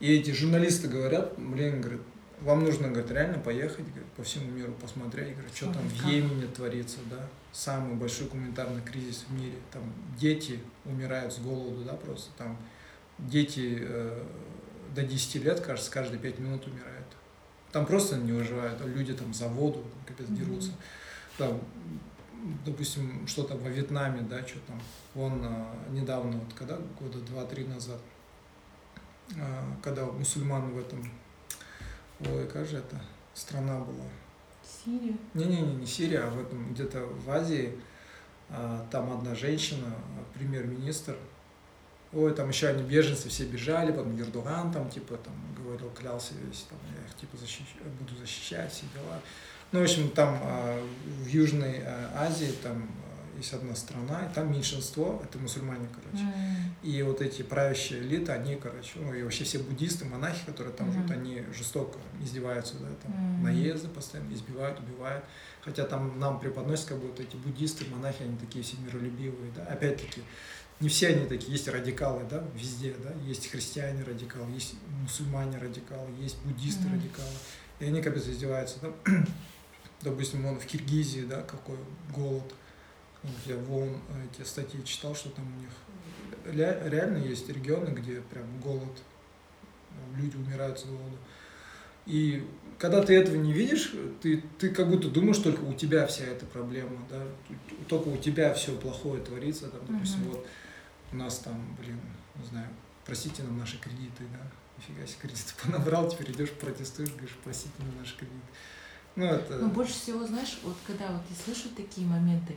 и 0.00 0.12
эти 0.12 0.32
журналисты 0.32 0.88
говорят, 0.88 1.34
блин, 1.38 1.80
говорят, 1.80 2.02
вам 2.40 2.64
нужно, 2.64 2.88
говорит, 2.88 3.10
реально 3.10 3.38
поехать, 3.38 3.86
говорит, 3.86 4.12
по 4.16 4.22
всему 4.22 4.50
миру 4.50 4.72
посмотреть, 4.74 5.34
говорит, 5.34 5.54
что 5.54 5.72
там 5.72 5.88
в? 5.88 6.06
Йемене 6.06 6.48
творится, 6.48 6.98
да, 7.10 7.26
самый 7.52 7.94
большой 7.94 8.26
гуманитарный 8.26 8.82
кризис 8.82 9.24
в 9.28 9.32
мире, 9.32 9.56
там 9.72 9.82
дети 10.18 10.60
умирают 10.84 11.32
с 11.32 11.38
голоду, 11.38 11.82
да, 11.84 11.94
просто 11.94 12.30
там 12.36 12.58
дети 13.18 13.78
э, 13.80 14.22
до 14.94 15.02
10 15.02 15.44
лет, 15.44 15.60
кажется, 15.60 15.90
каждые 15.90 16.18
5 16.20 16.38
минут 16.38 16.66
умирают. 16.66 17.06
Там 17.72 17.86
просто 17.86 18.16
не 18.16 18.32
выживают, 18.32 18.80
а 18.80 18.86
люди 18.86 19.14
там 19.14 19.34
за 19.34 19.48
воду, 19.48 19.84
капец, 20.06 20.26
дерутся. 20.28 20.72
Там, 21.36 21.60
допустим, 22.64 23.26
что-то 23.26 23.56
во 23.56 23.68
Вьетнаме, 23.68 24.22
да, 24.22 24.46
что 24.46 24.58
там, 24.60 24.80
он 25.16 25.40
а, 25.44 25.74
недавно, 25.90 26.38
вот 26.38 26.54
когда, 26.54 26.78
года 27.00 27.18
два-три 27.18 27.64
назад, 27.64 28.00
а, 29.36 29.76
когда 29.82 30.06
мусульман 30.06 30.70
в 30.70 30.78
этом, 30.78 31.10
ой, 32.20 32.46
как 32.46 32.66
же 32.66 32.76
это, 32.76 33.00
страна 33.34 33.80
была, 33.80 34.06
Сирия. 34.62 35.16
не-не-не, 35.34 35.74
не 35.74 35.86
Сирия, 35.86 36.20
а 36.20 36.30
в 36.30 36.40
этом, 36.40 36.72
где-то 36.72 37.00
в 37.00 37.30
Азии, 37.30 37.76
там 38.90 39.10
одна 39.12 39.34
женщина, 39.34 39.96
премьер-министр, 40.34 41.16
ой, 42.14 42.34
там 42.34 42.48
еще 42.48 42.68
они 42.68 42.82
беженцы 42.82 43.28
все 43.28 43.44
бежали, 43.44 43.90
потом 43.92 44.16
Ердоган 44.16 44.72
там, 44.72 44.88
типа, 44.90 45.16
там, 45.16 45.34
говорил, 45.62 45.90
клялся 45.90 46.34
весь, 46.34 46.66
там, 46.70 46.78
я 46.96 47.04
их, 47.06 47.14
типа, 47.16 47.36
защищ- 47.36 47.82
буду 47.98 48.14
защищать, 48.20 48.72
все 48.72 48.84
дела. 48.94 49.20
Ну, 49.72 49.80
в 49.80 49.82
общем, 49.82 50.10
там 50.10 50.38
а, 50.42 50.80
в 51.22 51.26
Южной 51.26 51.80
а, 51.84 52.10
Азии, 52.26 52.52
там 52.62 52.82
а, 52.82 53.36
есть 53.36 53.52
одна 53.52 53.74
страна, 53.74 54.28
и 54.30 54.34
там 54.34 54.52
меньшинство, 54.52 55.20
это 55.24 55.38
мусульмане, 55.38 55.88
короче. 55.92 56.22
М. 56.24 56.74
И 56.82 57.02
вот 57.02 57.20
эти 57.20 57.42
правящие 57.42 58.00
элиты, 58.00 58.30
они, 58.30 58.54
короче, 58.56 58.92
ну 58.96 59.12
и 59.12 59.22
вообще 59.24 59.42
все 59.44 59.58
буддисты, 59.58 60.04
монахи, 60.04 60.46
которые 60.46 60.72
там 60.74 60.86
Мгм. 60.88 60.94
живут, 60.96 61.10
они 61.10 61.42
жестоко 61.56 61.98
издеваются, 62.22 62.74
да, 62.76 62.86
там 63.02 63.10
Мгм. 63.10 63.42
наезды 63.44 63.88
постоянно, 63.88 64.32
избивают, 64.32 64.78
убивают. 64.78 65.24
Хотя 65.62 65.84
там 65.84 66.20
нам 66.20 66.38
преподносят, 66.38 66.86
как 66.90 66.98
будто 66.98 67.22
эти 67.22 67.36
буддисты, 67.36 67.84
монахи, 67.90 68.22
они 68.22 68.36
такие 68.36 68.62
все 68.62 68.76
миролюбивые, 68.76 69.50
да. 69.56 69.62
Опять-таки, 69.64 70.22
не 70.80 70.88
все 70.88 71.08
они 71.08 71.26
такие, 71.26 71.52
есть 71.52 71.68
радикалы, 71.68 72.24
да, 72.28 72.44
везде, 72.54 72.94
да, 73.02 73.12
есть 73.26 73.50
христиане 73.50 74.02
радикалы, 74.02 74.50
есть 74.52 74.74
мусульмане 75.02 75.58
радикалы, 75.58 76.08
есть 76.20 76.36
буддисты 76.44 76.88
радикалы. 76.88 77.28
И 77.80 77.86
они 77.86 78.02
капец 78.02 78.26
издеваются, 78.26 78.78
да. 78.82 78.92
Допустим, 80.02 80.42
вон 80.42 80.58
в 80.58 80.66
Киргизии, 80.66 81.22
да, 81.22 81.42
какой 81.42 81.78
голод. 82.14 82.54
Я 83.46 83.56
вон 83.56 83.96
эти 84.32 84.46
статьи 84.46 84.84
читал, 84.84 85.14
что 85.14 85.30
там 85.30 85.46
у 85.56 85.60
них 85.60 85.70
реально 86.46 87.18
есть 87.18 87.48
регионы, 87.48 87.90
где 87.90 88.20
прям 88.20 88.44
голод, 88.60 88.92
люди 90.16 90.36
умирают 90.36 90.78
с 90.78 90.84
голоду. 90.84 91.16
И 92.06 92.46
когда 92.78 93.02
ты 93.02 93.14
этого 93.14 93.36
не 93.36 93.52
видишь, 93.52 93.94
ты, 94.20 94.42
ты 94.58 94.68
как 94.68 94.90
будто 94.90 95.08
думаешь, 95.08 95.38
только 95.38 95.60
у 95.62 95.72
тебя 95.72 96.06
вся 96.06 96.24
эта 96.24 96.44
проблема, 96.44 96.98
да, 97.08 97.22
только 97.88 98.08
у 98.08 98.16
тебя 98.18 98.52
все 98.52 98.76
плохое 98.76 99.22
творится, 99.22 99.68
там, 99.68 99.80
допустим, 99.88 100.20
Мгм. 100.20 100.30
вот 100.32 100.46
у 101.14 101.16
нас 101.16 101.38
там, 101.38 101.54
блин, 101.80 102.00
не 102.34 102.44
знаю, 102.44 102.68
простите 103.06 103.42
нам 103.44 103.58
наши 103.58 103.78
кредиты, 103.78 104.24
да, 104.32 104.40
нифига 104.76 105.06
себе 105.06 105.28
кредиты 105.28 105.52
понабрал, 105.62 106.10
теперь 106.10 106.32
идешь 106.32 106.50
протестуешь, 106.50 107.10
говоришь, 107.10 107.36
простите 107.44 107.74
нам 107.78 107.98
наши 107.98 108.16
кредиты. 108.16 108.46
Ну, 109.16 109.26
это... 109.26 109.58
Но 109.58 109.68
больше 109.68 109.92
всего, 109.92 110.26
знаешь, 110.26 110.58
вот 110.64 110.76
когда 110.86 111.06
вот 111.12 111.22
я 111.30 111.36
слышу 111.36 111.68
такие 111.76 112.06
моменты, 112.06 112.56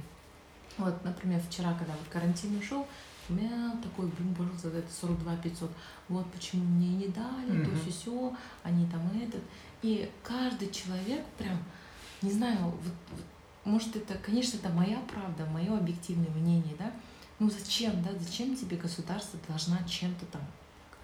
вот, 0.77 1.03
например, 1.03 1.39
вчера, 1.47 1.73
когда 1.75 1.93
вот 1.93 2.07
карантин 2.09 2.57
ушел, 2.57 2.87
у 3.29 3.33
меня 3.33 3.77
такой 3.83 4.07
бум 4.07 4.33
пошел 4.33 4.71
за 4.71 4.77
это 4.79 4.91
42 4.91 5.35
500. 5.37 5.69
Вот 6.07 6.31
почему 6.31 6.63
мне 6.63 6.95
не 6.95 7.07
дали, 7.07 7.63
то 7.63 7.69
все, 7.75 7.91
все, 7.91 8.35
они 8.63 8.87
там 8.87 9.01
этот. 9.21 9.41
И 9.81 10.09
каждый 10.23 10.71
человек 10.71 11.25
прям, 11.37 11.57
не 12.21 12.31
знаю, 12.31 12.57
вот, 12.59 12.79
вот, 13.11 13.25
может 13.65 13.95
это, 13.95 14.15
конечно, 14.15 14.57
это 14.57 14.69
моя 14.69 14.97
правда, 15.11 15.45
мое 15.45 15.77
объективное 15.77 16.29
мнение, 16.29 16.75
да. 16.79 16.91
Ну 17.39 17.49
зачем, 17.49 18.01
да, 18.03 18.09
зачем 18.19 18.55
тебе 18.55 18.77
государство 18.77 19.39
должна 19.47 19.83
чем-то 19.83 20.25
там 20.27 20.41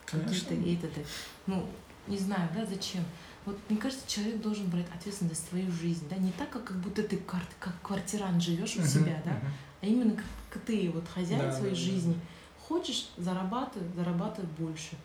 Конечно. 0.06 0.50
какие-то 0.50 0.88
это, 0.88 1.02
ну, 1.48 1.68
не 2.08 2.18
знаю, 2.18 2.50
да, 2.56 2.66
зачем. 2.66 3.04
Вот 3.46 3.58
мне 3.70 3.78
кажется, 3.78 4.08
человек 4.10 4.42
должен 4.42 4.68
брать 4.68 4.88
ответственность 4.94 5.42
за 5.42 5.48
свою 5.50 5.72
жизнь, 5.72 6.08
да, 6.10 6.16
не 6.16 6.32
так, 6.32 6.50
как, 6.50 6.64
как 6.64 6.78
будто 6.78 7.04
ты 7.04 7.18
квар- 7.18 7.42
как 7.60 7.80
квартирант 7.82 8.42
живешь 8.42 8.76
у 8.78 8.84
себя, 8.84 9.22
да, 9.26 9.38
а 9.82 9.86
именно 9.86 10.16
как, 10.50 10.64
ты 10.64 10.90
вот 10.92 11.08
хозяин 11.08 11.42
Да, 11.42 11.52
своей 11.54 11.74
да, 11.76 11.80
да. 11.80 11.86
жизни. 11.86 12.20
Хочешь 12.68 13.10
зарабатывай, 13.18 13.88
зарабатывай 13.96 14.50
больше. 14.58 14.96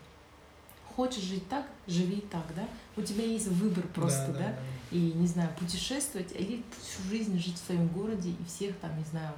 Хочешь 0.95 1.23
жить 1.23 1.47
так, 1.49 1.65
живи 1.87 2.21
так, 2.31 2.45
да. 2.55 2.67
У 2.97 3.01
тебя 3.01 3.23
есть 3.23 3.47
выбор 3.47 3.85
просто, 3.87 4.33
да, 4.33 4.57
и, 4.91 4.97
не 5.13 5.27
знаю, 5.27 5.49
путешествовать 5.59 6.31
или 6.31 6.63
всю 6.81 7.03
жизнь 7.09 7.37
жить 7.39 7.55
в 7.55 7.65
своем 7.65 7.87
городе 7.89 8.31
и 8.31 8.45
всех 8.45 8.75
там, 8.77 8.97
не 8.97 9.03
знаю, 9.03 9.33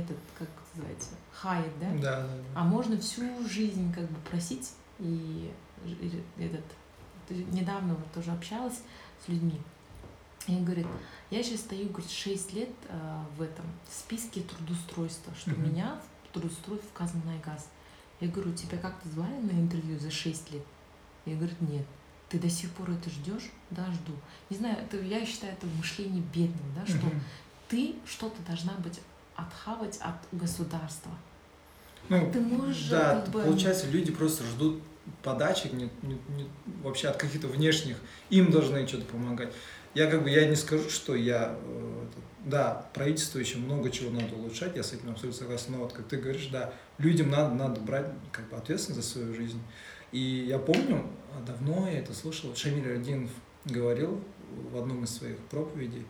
этот, 0.00 0.16
как 0.38 0.48
называется, 0.74 1.10
хаять, 1.32 1.78
да. 1.80 1.90
Да, 1.94 2.20
да, 2.22 2.26
да. 2.26 2.60
А 2.60 2.64
можно 2.64 2.98
всю 2.98 3.22
жизнь 3.48 3.92
как 3.92 4.08
бы 4.10 4.16
просить 4.30 4.72
и 4.98 5.52
этот 6.38 6.64
недавно 7.28 7.94
вот 7.94 8.12
тоже 8.12 8.30
общалась 8.30 8.80
с 9.24 9.28
людьми. 9.28 9.60
И 10.46 10.56
говорит, 10.56 10.86
я 11.30 11.42
сейчас 11.42 11.60
стою, 11.60 11.88
говорит, 11.88 12.10
6 12.10 12.52
лет 12.52 12.68
а, 12.90 13.26
в 13.36 13.40
этом 13.40 13.64
списке 13.90 14.42
трудоустройства, 14.42 15.32
что 15.34 15.52
Мгм. 15.52 15.70
меня 15.70 16.00
трудоустроит 16.32 16.82
в 16.82 16.92
Казмунайгаз. 16.92 17.68
Я 18.20 18.28
говорю, 18.28 18.52
тебя 18.52 18.76
как-то 18.78 19.08
звали 19.08 19.40
на 19.40 19.52
интервью 19.52 19.98
за 19.98 20.10
6 20.10 20.52
лет? 20.52 20.62
Я 21.24 21.36
говорю, 21.36 21.54
нет. 21.60 21.86
Ты 22.28 22.38
до 22.38 22.50
сих 22.50 22.70
пор 22.72 22.90
это 22.90 23.08
ждешь? 23.08 23.50
Да, 23.70 23.86
жду. 23.92 24.12
Не 24.50 24.56
знаю, 24.58 24.76
это, 24.76 24.98
я 24.98 25.24
считаю, 25.24 25.54
это 25.54 25.66
мышление 25.66 26.22
бедного, 26.34 26.68
да, 26.76 26.86
что 26.86 27.06
Мгм. 27.06 27.20
ты 27.68 27.96
что-то 28.06 28.42
должна 28.42 28.74
быть 28.74 29.00
отхавать 29.36 29.98
от 30.00 30.14
государства. 30.38 31.12
Ну, 32.08 32.30
ты 32.32 32.40
можешь, 32.40 32.88
да, 32.88 33.20
как 33.20 33.28
бы- 33.30 33.42
получается, 33.42 33.88
люди 33.88 34.12
просто 34.12 34.44
ждут 34.44 34.82
подачек 35.22 35.72
не, 35.72 35.90
не- 36.02 36.18
не- 36.36 36.48
вообще 36.82 37.08
от 37.08 37.16
каких-то 37.16 37.46
внешних, 37.48 37.96
им 38.30 38.50
должны 38.50 38.86
что-то 38.86 39.04
помогать. 39.06 39.52
Я 39.94 40.10
как 40.10 40.22
бы, 40.22 40.30
я 40.30 40.46
не 40.46 40.56
скажу, 40.56 40.90
что 40.90 41.14
я, 41.14 41.56
э, 41.62 42.04
да, 42.44 42.86
правительству 42.94 43.38
еще 43.38 43.58
много 43.58 43.90
чего 43.90 44.10
надо 44.10 44.34
улучшать, 44.34 44.76
я 44.76 44.82
с 44.82 44.92
этим 44.92 45.10
абсолютно 45.10 45.38
согласен, 45.40 45.72
но 45.72 45.78
вот 45.78 45.92
как 45.92 46.06
ты 46.06 46.16
говоришь, 46.16 46.48
да, 46.48 46.72
людям 46.98 47.30
надо, 47.30 47.54
надо 47.54 47.80
брать 47.80 48.06
как 48.32 48.48
бы 48.48 48.56
ответственность 48.56 49.06
за 49.06 49.12
свою 49.12 49.34
жизнь. 49.34 49.60
И 50.12 50.46
я 50.48 50.58
помню, 50.58 51.06
давно 51.46 51.88
я 51.88 51.98
это 52.00 52.12
слышал, 52.14 52.54
Шамиль 52.54 52.86
Радинов 52.88 53.30
говорил 53.64 54.20
в 54.70 54.76
одном 54.76 55.04
из 55.04 55.10
своих 55.10 55.38
проповедей, 55.50 56.06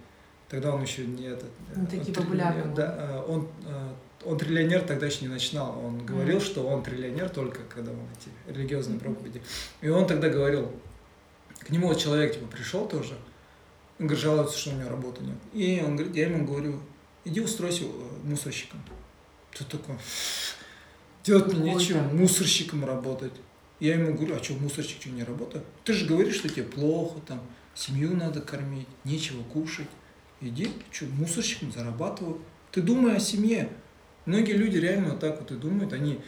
тогда 0.54 0.72
он 0.72 0.82
еще 0.82 1.04
не 1.04 1.26
этот... 1.26 1.50
э, 1.74 1.80
Не 1.80 1.86
такие 1.86 2.16
он 2.16 2.24
популярные. 2.24 2.74
Да, 2.76 2.94
э, 2.96 3.24
он, 3.28 3.48
э, 3.66 3.88
он 4.24 4.38
триллионер 4.38 4.82
тогда 4.82 5.06
еще 5.06 5.22
не 5.22 5.28
начинал, 5.28 5.76
он 5.84 6.06
говорил, 6.06 6.36
Мгм. 6.36 6.44
что 6.44 6.64
он 6.66 6.82
триллионер 6.84 7.28
только 7.28 7.62
когда 7.64 7.90
он 7.90 7.98
эти 8.16 8.56
религиозные 8.56 8.96
Мгм. 8.96 9.04
проповеди. 9.04 9.42
И 9.80 9.88
он 9.88 10.06
тогда 10.06 10.28
говорил, 10.28 10.70
к 11.58 11.70
нему 11.70 11.88
вот 11.88 11.98
человек 11.98 12.34
типа 12.34 12.46
пришел 12.46 12.86
тоже, 12.86 13.14
он 13.98 14.06
говорит, 14.06 14.22
жалуется, 14.22 14.56
что 14.56 14.70
у 14.70 14.74
него 14.74 14.90
работы 14.90 15.24
нет. 15.24 15.36
И 15.52 15.82
он 15.84 15.96
говорит, 15.96 16.14
я 16.14 16.28
ему 16.28 16.46
говорю, 16.46 16.78
иди 17.24 17.40
устройся 17.40 17.84
мусорщиком. 18.22 18.80
Ты 19.58 19.64
такой, 19.64 19.96
делать 21.24 21.52
мне 21.52 21.74
нечего, 21.74 21.98
мусорщиком 22.00 22.84
работать. 22.84 23.32
Я 23.80 23.94
ему 23.94 24.14
говорю, 24.14 24.36
а 24.36 24.42
что, 24.42 24.54
мусорщик 24.54 25.00
что, 25.00 25.10
не 25.10 25.24
работает? 25.24 25.64
Ты 25.84 25.92
же 25.94 26.06
говоришь, 26.06 26.36
что 26.36 26.48
тебе 26.48 26.62
плохо, 26.64 27.18
там, 27.26 27.40
семью 27.74 28.16
надо 28.16 28.40
кормить, 28.40 28.86
нечего 29.04 29.42
кушать. 29.42 29.88
Иди, 30.44 30.70
что, 30.92 31.06
мусорщиком 31.06 31.72
зарабатывай. 31.72 32.36
Ты 32.70 32.82
думай 32.82 33.16
о 33.16 33.20
семье. 33.20 33.70
Многие 34.26 34.52
люди 34.52 34.76
реально 34.76 35.10
вот 35.12 35.20
так 35.20 35.40
вот 35.40 35.50
и 35.50 35.54
думают, 35.54 35.92
они, 35.94 36.20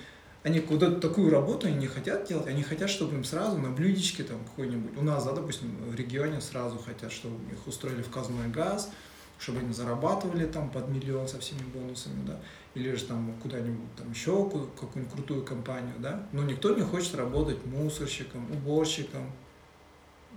они 0.42 0.60
куда-то 0.60 1.00
такую 1.00 1.30
работу 1.30 1.66
они 1.66 1.76
не 1.76 1.86
хотят 1.86 2.26
делать, 2.26 2.46
они 2.46 2.62
хотят, 2.62 2.88
чтобы 2.88 3.14
им 3.14 3.24
сразу 3.24 3.58
на 3.58 3.70
блюдечке 3.70 4.22
там 4.22 4.42
какой-нибудь, 4.44 4.96
у 4.96 5.02
нас, 5.02 5.24
да, 5.24 5.32
допустим, 5.32 5.74
в 5.90 5.94
регионе 5.94 6.40
сразу 6.40 6.78
хотят, 6.78 7.12
чтобы 7.12 7.36
их 7.52 7.66
устроили 7.66 8.02
в 8.02 8.08
Казмой 8.10 8.48
газ, 8.48 8.90
чтобы 9.38 9.60
они 9.60 9.72
зарабатывали 9.74 10.46
там 10.46 10.70
под 10.70 10.88
миллион 10.88 11.28
со 11.28 11.38
всеми 11.40 11.60
бонусами, 11.74 12.26
да, 12.26 12.38
или 12.74 12.94
же 12.94 13.04
там 13.04 13.34
куда-нибудь 13.42 13.94
там 13.96 14.10
еще 14.12 14.48
ку- 14.48 14.68
какую-нибудь 14.80 15.12
крутую 15.14 15.42
компанию, 15.44 15.94
да, 15.98 16.26
но 16.32 16.42
никто 16.44 16.74
не 16.74 16.82
хочет 16.82 17.14
работать 17.16 17.64
мусорщиком, 17.66 18.50
уборщиком, 18.52 19.30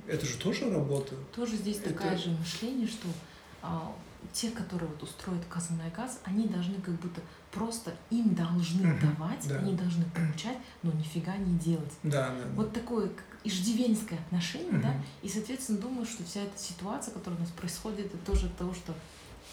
это 0.07 0.25
же 0.25 0.37
тоже 0.37 0.69
работа. 0.69 1.13
Тоже 1.35 1.55
здесь 1.57 1.77
Это- 1.79 1.93
такое 1.93 2.17
же 2.17 2.29
мышление, 2.31 2.87
что 2.87 3.07
те, 4.33 4.49
которые 4.51 4.89
вот 4.89 5.01
устроят 5.03 5.43
Казмунайгаз, 5.49 6.19
они 6.25 6.47
должны 6.47 6.75
как 6.81 6.93
будто 6.95 7.21
просто 7.51 7.93
им 8.09 8.35
должны 8.35 8.85
Мгм, 8.87 8.99
давать, 8.99 9.47
да. 9.47 9.57
они 9.59 9.73
должны 9.73 10.03
получать, 10.13 10.57
но 10.83 10.91
нифига 10.91 11.35
не 11.37 11.57
делать. 11.57 11.91
Да, 12.03 12.29
да, 12.29 12.35
да. 12.35 12.49
Вот 12.55 12.73
такое, 12.73 13.07
как- 13.07 13.25
иждивенское 13.45 14.19
отношение, 14.19 14.73
Мгм. 14.73 14.81
да, 14.81 14.93
и, 15.21 15.29
соответственно, 15.29 15.79
думаю, 15.79 16.05
что 16.05 16.23
вся 16.25 16.41
эта 16.41 16.57
ситуация, 16.59 17.13
которая 17.13 17.39
у 17.39 17.41
нас 17.43 17.51
происходит, 17.51 18.07
это 18.07 18.17
тоже 18.17 18.47
от 18.47 18.57
того, 18.57 18.73
что 18.73 18.93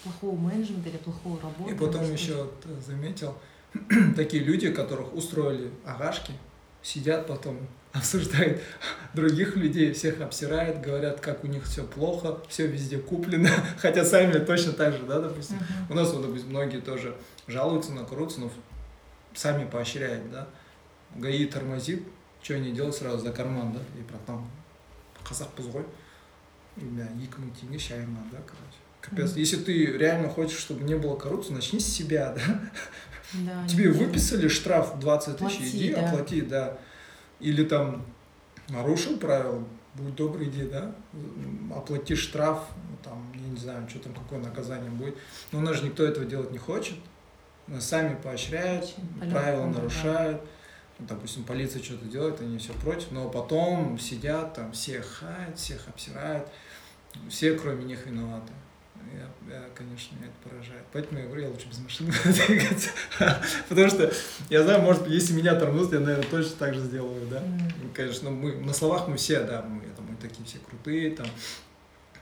плохого 0.03 0.37
менеджмента 0.37 0.89
или 0.89 0.97
плохого 0.97 1.41
работы. 1.41 1.71
И 1.73 1.77
потом 1.77 2.03
или 2.03 2.11
еще 2.11 2.35
вот, 2.43 2.61
э, 2.65 2.81
заметил, 2.85 3.35
такие 4.15 4.43
люди, 4.43 4.71
которых 4.71 5.13
устроили 5.13 5.71
агашки, 5.85 6.33
сидят 6.83 7.27
потом, 7.27 7.57
обсуждают 7.93 8.61
других 9.13 9.55
людей, 9.55 9.93
всех 9.93 10.21
обсирают, 10.21 10.81
говорят, 10.81 11.19
как 11.19 11.43
у 11.43 11.47
них 11.47 11.63
все 11.65 11.83
плохо, 11.83 12.39
все 12.49 12.67
везде 12.67 12.97
куплено, 12.99 13.49
хотя 13.79 14.05
сами 14.05 14.33
точно 14.39 14.73
так 14.73 14.93
же, 14.93 15.03
да, 15.03 15.19
допустим. 15.19 15.55
Мгм. 15.57 15.91
У 15.91 15.93
нас, 15.95 16.11
вот, 16.13 16.21
допустим, 16.23 16.49
многие 16.49 16.79
тоже 16.81 17.15
жалуются 17.47 17.91
на 17.93 18.03
коррупцию, 18.03 18.45
но 18.45 18.51
сами 19.33 19.65
поощряют, 19.69 20.31
да. 20.31 20.47
ГАИ 21.15 21.45
тормозит, 21.45 22.03
что 22.43 22.53
они 22.55 22.71
делают 22.71 22.95
сразу 22.95 23.19
за 23.19 23.31
карман, 23.31 23.73
да, 23.73 23.79
и 23.99 24.03
потом 24.03 24.49
қазақпыз 25.27 25.67
ғой 25.73 25.83
бля 26.77 27.07
екі 27.19 27.41
мың 27.41 27.49
теңге 27.57 27.79
шайыма 27.81 28.21
да 28.31 28.37
короче 28.45 28.79
капец 29.01 29.31
Мгм. 29.31 29.39
если 29.39 29.57
ты 29.57 29.85
реально 29.97 30.29
хочешь 30.29 30.59
чтобы 30.59 30.83
не 30.85 30.95
было 30.95 31.15
коррупции 31.17 31.53
начни 31.53 31.79
с 31.79 31.85
себя 31.85 32.33
да 32.35 32.41
Да, 33.33 33.67
тебе 33.67 33.89
выписали 33.91 34.47
штраф 34.47 34.99
20 34.99 35.37
тысяч 35.37 35.59
иди 35.59 35.93
да. 35.93 36.07
оплати 36.07 36.41
да 36.41 36.77
или 37.39 37.63
там 37.63 38.03
нарушил 38.69 39.17
правила 39.17 39.63
будь 39.95 40.15
добрый 40.15 40.47
иди 40.47 40.63
да 40.63 40.93
оплати 41.75 42.15
штраф 42.15 42.67
ну, 42.89 42.97
там 43.03 43.31
я 43.33 43.47
не 43.49 43.57
знаю 43.57 43.87
что 43.89 43.99
там 43.99 44.13
какое 44.13 44.39
наказание 44.39 44.91
будет 44.91 45.17
но 45.51 45.59
у 45.59 45.61
нас 45.61 45.77
же 45.77 45.85
никто 45.85 46.03
этого 46.03 46.25
делать 46.25 46.51
не 46.51 46.57
хочет 46.57 46.95
Нас 47.67 47.85
сами 47.85 48.15
поощряют 48.15 48.85
Очень 48.85 49.29
правила 49.29 49.65
да. 49.67 49.79
нарушают. 49.79 50.41
Ну, 50.99 51.05
Допустим, 51.05 51.43
полиция 51.43 51.83
что-то 51.83 52.05
делает, 52.05 52.41
они 52.41 52.57
все 52.57 52.73
против, 52.73 53.11
но 53.11 53.29
потом 53.29 53.99
сидят 53.99 54.53
там, 54.53 54.71
всех 54.71 55.05
хаят, 55.05 55.57
всех 55.57 55.87
обсирают, 55.87 56.47
все 57.29 57.53
кроме 57.53 57.83
них 57.83 58.05
виноваты. 58.05 58.53
Я, 59.13 59.55
я, 59.55 59.63
конечно, 59.75 60.15
меня 60.15 60.27
это 60.27 60.49
поражает. 60.49 60.83
Поэтому 60.93 61.19
я 61.19 61.25
говорю, 61.25 61.43
я 61.43 61.49
лучше 61.49 61.67
без 61.67 61.79
машины 61.79 62.11
двигаться. 62.23 62.89
Потому 63.69 63.89
что, 63.89 64.11
я 64.49 64.63
знаю, 64.63 64.81
может, 64.81 65.07
если 65.07 65.33
меня 65.33 65.55
тормознут, 65.55 65.93
я, 65.93 65.99
наверное, 65.99 66.29
точно 66.29 66.55
так 66.57 66.73
же 66.73 66.81
сделаю, 66.81 67.27
да. 67.27 67.41
Ну, 67.41 67.89
Конечно, 67.93 68.29
мы 68.29 68.55
на 68.55 68.73
словах 68.73 69.07
мы 69.07 69.17
все, 69.17 69.43
да, 69.43 69.63
мы, 69.63 69.83
это, 69.83 70.01
мы 70.01 70.15
такие 70.17 70.45
все 70.45 70.59
крутые, 70.59 71.15
там, 71.15 71.27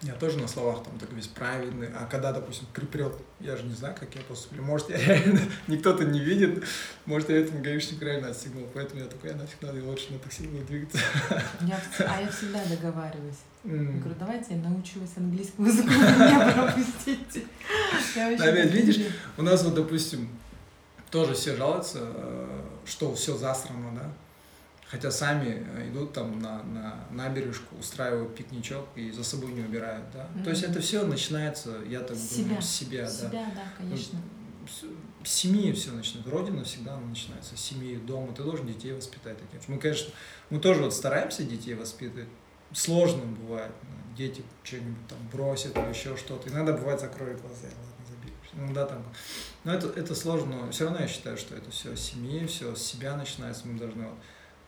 я 0.01 0.13
тоже 0.13 0.37
на 0.37 0.47
словах 0.47 0.83
там 0.83 0.97
такой 0.99 1.15
весь 1.15 1.27
праведный, 1.27 1.87
а 1.87 2.05
когда, 2.05 2.31
допустим, 2.31 2.67
припрет, 2.73 3.13
я 3.39 3.55
же 3.55 3.63
не 3.63 3.73
знаю, 3.73 3.95
как 3.99 4.13
я 4.13 4.21
поступлю, 4.21 4.61
может, 4.61 4.89
я 4.89 4.97
реально, 4.97 5.39
никто-то 5.67 6.05
не 6.05 6.19
видит, 6.19 6.63
может, 7.05 7.29
я 7.29 7.37
этому 7.37 7.63
гаишнику 7.63 8.03
реально 8.05 8.29
отстегнул, 8.29 8.67
поэтому 8.73 9.01
я 9.01 9.07
такой, 9.07 9.31
я 9.31 9.35
нафиг 9.35 9.61
надо, 9.61 9.77
я 9.77 9.83
лучше 9.83 10.13
на 10.13 10.19
такси 10.19 10.47
буду 10.47 10.65
двигаться. 10.65 10.99
Я 11.61 11.81
а 11.99 12.21
я 12.21 12.27
всегда 12.31 12.63
договариваюсь. 12.65 13.37
Я 13.65 13.71
М. 13.73 13.99
говорю, 13.99 14.15
давайте 14.19 14.55
я 14.55 14.61
научу 14.61 14.99
вас 14.99 15.11
английскому 15.17 15.67
языку, 15.67 15.89
меня 15.89 16.51
пропустите. 16.53 17.45
Я 18.15 18.37
так 18.37 18.71
видишь. 18.71 18.99
У 19.37 19.41
нас 19.41 19.63
вот, 19.63 19.73
допустим, 19.73 20.29
тоже 21.09 21.33
все 21.33 21.55
жалуются, 21.55 21.99
э, 22.01 22.61
что 22.85 23.13
все 23.15 23.35
засрано, 23.37 23.91
да, 23.95 24.11
хотя 24.87 25.09
сами 25.09 25.65
э, 25.77 25.89
идут 25.89 26.13
там 26.13 26.39
на, 26.39 26.61
на 26.63 27.05
набережку, 27.11 27.75
устраивают 27.77 28.35
пикничок 28.35 28.85
и 28.95 29.11
за 29.11 29.23
собой 29.23 29.51
не 29.53 29.61
убирают, 29.61 30.05
да. 30.13 30.27
То 30.43 30.49
есть 30.51 30.63
это 30.63 30.79
все 30.79 31.03
начинается, 31.05 31.79
я 31.87 32.01
так 32.01 32.15
С 32.17 32.35
думаю, 32.35 32.61
себя. 32.61 32.61
с 32.61 32.69
себя, 32.69 33.09
С 33.09 33.19
да. 33.21 33.29
себя, 33.29 33.45
да, 33.55 33.63
конечно. 33.77 34.19
С 34.69 34.83
с 35.27 35.31
семьи 35.31 35.71
все 35.71 35.89
начинается. 35.91 36.29
Родина 36.31 36.63
всегда 36.63 36.99
начинается 36.99 37.57
с 37.57 37.59
семьи, 37.59 37.95
дома. 37.95 38.31
Ты 38.33 38.43
должен 38.43 38.67
детей 38.67 38.93
воспитать 38.93 39.37
таким. 39.39 39.59
Мы, 39.73 39.79
конечно, 39.81 40.11
мы 40.51 40.59
тоже 40.59 40.83
вот 40.83 40.93
стараемся 40.93 41.43
детей 41.43 41.73
воспитывать. 41.73 42.27
Сложно 42.75 43.23
бывает. 43.23 43.71
ну, 43.83 44.15
Дети 44.17 44.43
что-нибудь 44.63 45.07
там 45.07 45.17
бросят 45.31 45.77
или 45.77 45.89
еще 45.89 46.17
что-то. 46.17 46.49
Иногда 46.49 46.73
бывает 46.73 46.99
закроют 46.99 47.39
глаза, 47.39 47.67
ладно, 47.67 48.05
забей. 48.05 48.33
Иногда 48.53 48.85
там. 48.85 49.01
Но 49.63 49.73
это, 49.73 49.87
это 49.97 50.13
сложно, 50.13 50.65
но 50.65 50.71
все 50.71 50.83
равно 50.83 50.99
я 50.99 51.07
считаю, 51.07 51.37
что 51.37 51.55
это 51.55 51.71
все 51.71 51.95
с 51.95 52.01
семьи, 52.01 52.45
все 52.47 52.75
с 52.75 52.81
себя 52.81 53.15
начинается. 53.15 53.65
Мы 53.65 53.79
должны 53.79 54.05
вот 54.05 54.17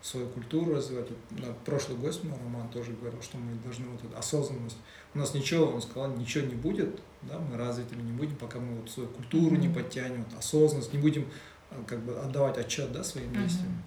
свою 0.02 0.30
культуру 0.30 0.76
развивать. 0.76 1.10
На 1.32 1.54
прошлый 1.66 1.98
гость 1.98 2.24
мой 2.24 2.38
Роман 2.38 2.70
тоже 2.70 2.94
говорил, 2.94 3.22
что 3.22 3.38
мы 3.38 3.56
должны 3.56 3.88
вот 3.90 4.02
эту 4.02 4.18
осознанность. 4.18 4.78
У 5.14 5.20
нас 5.20 5.34
ничего, 5.34 5.66
он 5.66 5.82
сказал, 5.82 6.16
ничего 6.16 6.46
не 6.46 6.56
будет, 6.56 7.02
да, 7.24 7.40
мы 7.40 7.58
развитыми 7.58 8.04
не 8.04 8.14
будем, 8.14 8.38
пока 8.38 8.60
мы 8.60 8.80
вот 8.80 8.90
свою 8.90 9.10
культуру 9.10 9.58
не 9.58 9.68
подтянем, 9.68 10.24
вот 10.24 10.40
осознанность, 10.40 10.94
не 10.94 11.00
будем 11.00 11.28
а, 11.72 11.84
как 11.86 12.00
бы 12.00 12.18
отдавать 12.18 12.58
отчет, 12.58 12.92
да, 12.94 13.04
своим 13.04 13.34
действиям. 13.34 13.84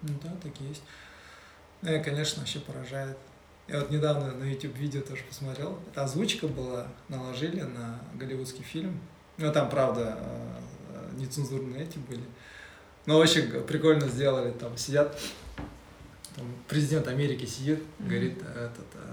Ну 0.00 0.14
да, 0.22 0.34
так 0.42 0.52
и 0.60 0.64
есть. 0.64 0.82
Ну, 1.82 1.92
и, 1.92 2.02
конечно, 2.02 2.40
вообще 2.40 2.60
поражает. 2.60 3.18
Я 3.66 3.80
вот 3.80 3.90
недавно 3.90 4.32
на 4.34 4.44
YouTube 4.44 4.76
видео 4.76 5.00
тоже 5.00 5.22
посмотрел. 5.24 5.78
Это 5.90 6.04
озвучка 6.04 6.46
была, 6.46 6.86
наложили 7.08 7.62
на 7.62 7.98
голливудский 8.14 8.62
фильм. 8.62 9.00
Ну, 9.38 9.50
там, 9.52 9.70
правда, 9.70 10.18
э, 10.20 10.60
э, 10.90 11.10
нецензурные 11.16 11.84
эти 11.84 11.98
были. 11.98 12.22
Но 13.06 13.16
очень 13.18 13.48
прикольно 13.62 14.06
сделали. 14.08 14.52
Там 14.52 14.76
сидят, 14.76 15.18
там 16.36 16.46
президент 16.68 17.08
Америки 17.08 17.46
сидит, 17.46 17.82
Мгм. 17.98 18.08
говорит, 18.08 18.38
этот, 18.42 18.86
э, 18.94 19.12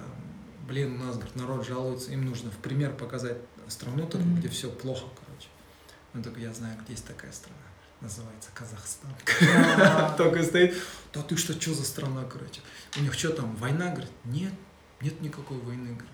блин, 0.67 0.99
у 1.01 1.05
нас, 1.05 1.15
говорит, 1.15 1.35
народ 1.37 1.65
жалуется, 1.65 2.11
им 2.11 2.25
нужно 2.25 2.51
в 2.51 2.57
пример 2.57 2.93
показать 2.93 3.37
страну 3.69 4.05
такую, 4.05 4.25
Мгм. 4.31 4.39
где 4.39 4.49
все 4.49 4.69
плохо, 4.69 5.05
короче. 5.25 5.47
Он 6.13 6.21
такой, 6.23 6.41
я 6.43 6.53
знаю, 6.53 6.77
где 6.83 6.91
есть 6.91 7.07
такая 7.07 7.31
страна. 7.31 7.57
Называется 8.01 8.49
Казахстан. 8.55 9.11
Только 10.17 10.43
стоит, 10.43 10.75
да 11.13 11.21
ты 11.21 11.37
что, 11.37 11.53
что 11.53 11.75
за 11.75 11.85
страна, 11.85 12.23
короче? 12.23 12.61
У 12.97 13.01
них 13.01 13.13
что 13.13 13.29
там, 13.29 13.55
война, 13.57 13.89
говорит? 13.89 14.09
Нет, 14.25 14.53
нет 15.01 15.21
никакой 15.21 15.59
войны, 15.59 15.93
говорит. 15.93 16.09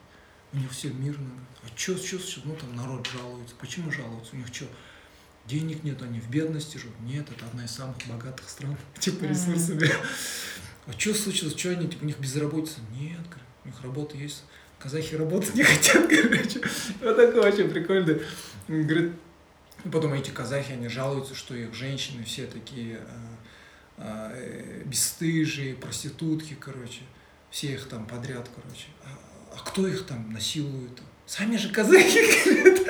У 0.51 0.57
них 0.57 0.71
все 0.71 0.89
мирно. 0.89 1.29
А 1.63 1.67
что, 1.77 1.97
что, 1.97 2.19
что, 2.19 2.41
ну 2.43 2.55
там 2.55 2.75
народ 2.75 3.07
жалуется. 3.07 3.55
Почему 3.59 3.89
жалуются? 3.91 4.35
У 4.35 4.37
них 4.37 4.47
что, 4.47 4.65
денег 5.45 5.83
нет, 5.83 6.01
они 6.01 6.19
в 6.19 6.29
бедности 6.29 6.77
живут? 6.77 6.99
Нет, 7.01 7.25
это 7.31 7.45
одна 7.45 7.63
из 7.63 7.71
самых 7.71 7.95
богатых 8.07 8.49
стран, 8.49 8.77
типа 8.99 9.23
ресурсами. 9.23 9.89
А 10.87 10.91
что 10.91 11.13
случилось, 11.13 11.57
что 11.57 11.69
они, 11.69 11.87
типа, 11.87 12.03
у 12.03 12.07
них 12.07 12.19
безработица? 12.19 12.79
Нет, 12.99 13.19
у 13.63 13.67
них 13.67 13.81
работа 13.81 14.17
есть. 14.17 14.43
Казахи 14.79 15.15
работать 15.15 15.55
не 15.55 15.63
хотят, 15.63 16.07
короче. 16.09 16.61
Вот 17.01 17.15
такой 17.15 17.39
очень 17.49 17.69
прикольный. 17.69 18.21
Он 18.67 18.85
Говорит, 18.85 19.13
и 19.87 19.89
потом 19.89 20.13
эти 20.13 20.31
казахи, 20.31 20.73
они 20.73 20.89
жалуются, 20.89 21.33
что 21.33 21.55
их 21.55 21.73
женщины 21.73 22.23
все 22.25 22.45
такие 22.45 22.99
э, 23.97 23.99
э, 23.99 24.83
бесстыжие, 24.85 25.75
проститутки, 25.75 26.57
короче. 26.59 27.03
Все 27.49 27.73
их 27.73 27.87
там 27.87 28.05
подряд, 28.05 28.49
короче. 28.53 28.87
А, 29.05 29.07
а 29.55 29.59
кто 29.59 29.87
их 29.87 30.05
там 30.05 30.29
насилует? 30.33 30.91
Сами 31.25 31.55
же 31.57 31.69
казахи. 31.69 32.19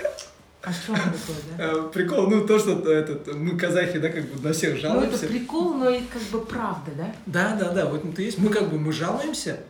А 0.63 0.73
что 0.73 0.91
он 0.91 0.97
такое, 0.99 1.37
да? 1.57 1.63
Э, 1.63 1.89
Прикол, 1.93 2.27
ну 2.29 2.45
то, 2.45 2.59
что 2.59 2.91
этот, 2.91 3.33
мы 3.33 3.57
казахи, 3.57 3.99
да, 3.99 4.09
как 4.09 4.25
бы 4.25 4.45
на 4.45 4.53
всех 4.53 4.71
Ну, 4.71 4.77
это 4.79 4.87
жалуемся. 4.89 5.27
прикол, 5.27 5.75
но 5.75 5.89
и 5.89 6.01
как 6.01 6.21
бы 6.23 6.43
правда, 6.43 6.91
да? 6.97 7.15
Да, 7.25 7.55
да, 7.55 7.71
да, 7.71 7.85
в 7.85 7.95
этом-то 7.95 8.21
есть. 8.21 8.37
Мы 8.37 8.49
как 8.49 8.69
бы 8.69 8.77
мы 8.77 8.91
жалуемся, 8.91 9.61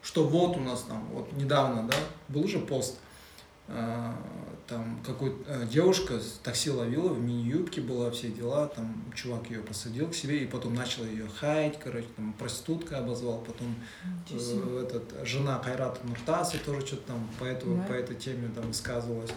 что 0.00 0.24
вот 0.26 0.56
у 0.56 0.60
нас 0.60 0.82
там, 0.88 1.06
вот 1.12 1.30
недавно, 1.34 1.86
да, 1.86 1.94
был 2.28 2.44
уже 2.44 2.60
пост, 2.60 2.98
там 4.68 5.00
какой 5.04 5.34
э, 5.46 5.66
девушка 5.66 6.20
такси 6.42 6.70
ловила, 6.70 7.08
в 7.08 7.20
мини-юбке 7.20 7.80
была, 7.80 8.10
все 8.10 8.28
дела, 8.28 8.66
там 8.68 9.02
чувак 9.14 9.48
ее 9.50 9.60
посадил 9.60 10.08
к 10.10 10.14
себе 10.14 10.44
и 10.44 10.46
потом 10.46 10.74
начал 10.74 11.04
ее 11.04 11.26
хаять, 11.26 11.80
короче, 11.80 12.06
там 12.16 12.34
проститутка 12.34 12.98
обозвал, 12.98 13.38
потом 13.40 13.74
э, 14.30 14.84
этот, 14.86 15.26
жена 15.26 15.58
Кайрата 15.58 16.06
Нуртаса 16.06 16.58
тоже 16.58 16.86
что-то 16.86 17.08
там 17.08 17.28
по, 17.38 17.44
этому, 17.44 17.78
Да. 17.78 17.82
по 17.84 17.92
этой 17.92 18.14
теме 18.14 18.50
там 18.54 18.66
высказывалась. 18.66 19.30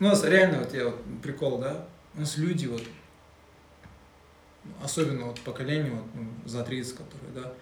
У 0.00 0.04
нас 0.04 0.22
реально, 0.22 0.58
вот 0.58 0.74
я 0.74 0.84
вот 0.86 1.02
прикол, 1.22 1.58
да, 1.58 1.86
у 2.14 2.20
нас 2.20 2.36
люди 2.36 2.66
вот, 2.66 2.82
особенно 4.82 5.26
вот 5.26 5.40
поколение 5.40 5.92
вот, 5.92 6.04
ну, 6.14 6.28
за 6.44 6.62
30, 6.62 6.96
которые, 6.96 7.32
да, 7.34 7.52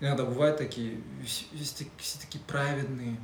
иногда 0.00 0.24
бывают 0.24 0.58
такие, 0.58 1.00
все, 1.24 1.44
все 1.98 2.18
такие 2.20 2.42
праведные, 2.46 3.16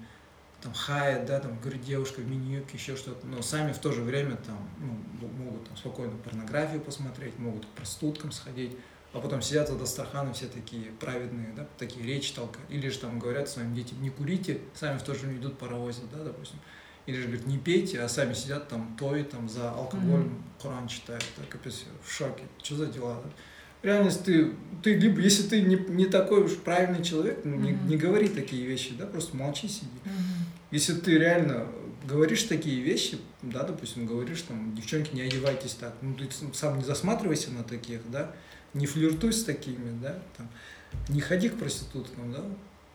там 0.65 0.73
хаят, 0.73 1.27
да, 1.27 1.41
там, 1.41 1.59
говорит, 1.61 1.83
девушка 1.83 2.21
в 2.21 2.27
мини-юбке, 2.27 2.79
еще 2.79 2.97
что-то, 2.97 3.27
но 3.27 3.43
сами 3.43 3.73
в 3.73 3.79
то 3.79 3.93
же 3.93 4.01
время 4.01 4.37
там, 4.37 4.67
ну, 4.81 5.29
могут 5.45 5.69
там 5.69 5.77
спокойно 5.77 6.17
порнографию 6.17 6.81
посмотреть, 6.81 7.39
могут 7.39 7.67
к 7.67 7.69
проституткам 7.69 8.33
сходить, 8.33 8.75
а 9.13 9.21
потом 9.21 9.43
сидят 9.43 9.69
за 9.69 9.77
Дастарханом 9.77 10.33
все 10.33 10.47
такие 10.47 10.87
праведные, 10.93 11.53
да, 11.55 11.69
такие 11.77 12.05
речи 12.07 12.33
толкают. 12.33 12.69
Или 12.71 12.89
же 12.89 12.99
там 12.99 13.19
говорят 13.19 13.49
своим 13.51 13.75
детям, 13.75 14.01
не 14.03 14.09
курите, 14.09 14.59
сами 14.75 14.97
в 14.97 15.03
то 15.03 15.13
же 15.15 15.21
время 15.21 15.37
идут 15.39 15.59
паровозят, 15.59 16.11
да, 16.11 16.25
допустим. 16.25 16.59
Или 17.05 17.21
же 17.21 17.27
говорят, 17.27 17.47
не 17.47 17.59
пейте, 17.59 18.01
а 18.01 18.09
сами 18.09 18.33
сидят 18.33 18.69
там, 18.69 18.97
той 18.99 19.23
там 19.23 19.51
за 19.51 19.71
алкоголь, 19.71 20.23
Мгм. 20.23 20.43
Коран 20.63 20.89
читают, 20.89 21.25
да, 21.37 21.45
капец, 21.47 21.85
в 22.03 22.11
шоке, 22.11 22.45
что 22.63 22.77
за 22.77 22.87
дела, 22.87 23.21
да? 23.23 23.31
В 23.83 23.85
реальности 23.85 24.23
ты, 24.23 24.53
ты 24.83 24.95
либо, 24.95 25.21
если 25.21 25.43
ты 25.47 25.61
не, 25.61 25.77
не 25.77 26.07
такой 26.07 26.43
уж 26.45 26.57
правильный 26.57 27.05
человек, 27.05 27.41
ну, 27.45 27.55
не, 27.57 27.73
Мгм. 27.73 27.87
не 27.87 27.97
говори 27.99 28.29
такие 28.29 28.65
вещи, 28.67 28.95
да, 28.95 29.05
просто 29.05 29.37
молчи, 29.37 29.69
сиди. 29.69 29.91
Мгм. 30.07 30.34
Если 30.75 30.95
ты 30.95 31.17
реально 31.17 31.69
говоришь 32.03 32.43
такие 32.43 32.81
вещи, 32.81 33.19
да, 33.43 33.63
допустим, 33.63 34.07
говоришь 34.07 34.43
там, 34.43 34.75
девчонки, 34.75 35.15
не 35.15 35.23
одевайтесь 35.23 35.75
так, 35.75 35.95
ну 36.03 36.17
ты 36.17 36.29
сам 36.53 36.79
не 36.79 36.85
засматривайся 36.85 37.53
на 37.53 37.63
таких, 37.63 38.01
да, 38.11 38.33
не 38.73 38.87
флиртуй 38.87 39.33
с 39.33 39.45
такими, 39.45 39.97
да, 40.03 40.19
там, 40.37 40.49
не 41.09 41.21
ходи 41.21 41.49
к 41.49 41.61
проституткам, 41.61 42.33
да, 42.33 42.41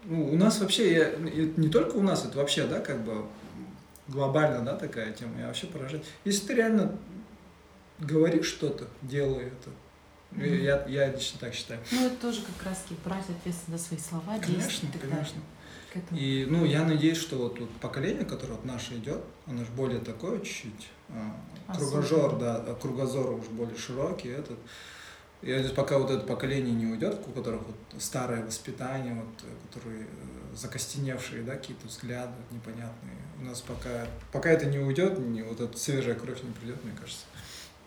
ну, 0.03 0.29
у 0.29 0.35
нас 0.35 0.59
вообще, 0.59 0.93
я, 0.93 1.11
не 1.15 1.69
только 1.69 1.95
у 1.95 2.01
нас, 2.01 2.25
это 2.25 2.39
вообще, 2.39 2.67
да, 2.67 2.81
как 2.81 3.01
бы 3.05 3.25
глобально, 4.09 4.59
да, 4.65 4.75
такая 4.75 5.13
тема, 5.13 5.39
я 5.39 5.47
вообще 5.47 5.67
поражаюсь. 5.67 6.03
Если 6.25 6.47
ты 6.47 6.55
реально 6.55 6.99
говоришь 7.97 8.47
что-то, 8.47 8.89
делай 9.01 9.45
это, 9.45 9.69
Mm-hmm. 10.31 10.61
Я, 10.61 10.85
я 10.87 11.11
лично 11.11 11.39
так 11.39 11.55
считаю. 11.55 11.79
Ну, 11.91 12.05
это 12.05 12.15
тоже 12.17 12.41
как 12.41 12.67
раз 12.67 12.85
брать 13.03 13.27
ответственность 13.27 13.83
за 13.83 13.87
свои 13.87 13.99
слова, 13.99 14.37
конечно, 14.39 14.87
Конечно, 15.01 15.41
И, 16.11 16.45
ну, 16.49 16.65
я 16.65 16.83
надеюсь, 16.83 17.17
что 17.17 17.37
вот, 17.37 17.59
вот 17.59 17.69
поколение, 17.77 18.25
которое 18.25 18.53
от 18.53 18.65
наше 18.65 18.95
идет, 18.97 19.23
оно 19.47 19.63
же 19.63 19.71
более 19.71 19.99
такое 19.99 20.39
чуть-чуть, 20.39 20.89
а, 21.09 21.35
кругозор, 21.73 22.37
да, 22.37 22.75
кругозор 22.81 23.31
уж 23.31 23.45
более 23.47 23.77
широкий, 23.77 24.29
этот, 24.29 24.59
я 25.41 25.55
надеюсь, 25.55 25.75
пока 25.75 25.97
вот 25.97 26.11
это 26.11 26.25
поколение 26.25 26.73
не 26.73 26.85
уйдет, 26.85 27.19
у 27.25 27.31
которых 27.31 27.61
вот 27.61 28.01
старое 28.01 28.45
воспитание, 28.45 29.15
вот, 29.15 29.45
которые 29.69 30.03
э, 30.03 30.55
закостеневшие, 30.55 31.43
да, 31.43 31.55
какие-то 31.55 31.87
взгляды 31.87 32.33
непонятные. 32.51 33.15
У 33.39 33.45
нас 33.45 33.61
пока, 33.61 34.05
пока 34.33 34.49
это 34.49 34.65
не 34.65 34.79
уйдет, 34.79 35.17
не, 35.17 35.41
вот 35.41 35.61
эта 35.61 35.77
свежая 35.77 36.15
кровь 36.15 36.43
не 36.43 36.51
придет, 36.51 36.83
мне 36.83 36.93
кажется, 36.93 37.23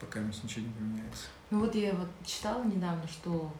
пока 0.01 0.21
ничего 0.21 0.65
не 0.67 0.73
поменяется. 0.73 1.25
Ну 1.51 1.61
вот 1.61 1.75
я 1.75 1.93
вот 1.93 2.09
читала 2.25 2.65
недавно, 2.65 3.07
что 3.07 3.53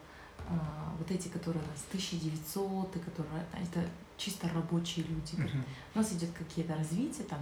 а, 0.49 0.93
вот 0.97 1.09
эти, 1.11 1.27
которые 1.27 1.63
у 1.63 1.67
нас 1.67 1.85
1900, 1.89 2.91
которые 2.93 3.45
это 3.53 3.87
чисто 4.23 4.49
рабочие 4.49 5.05
люди. 5.05 5.33
Uh-huh. 5.33 5.63
У 5.95 5.97
нас 5.97 6.11
идет 6.13 6.31
какие-то 6.31 6.75
развития 6.75 7.23
там 7.23 7.39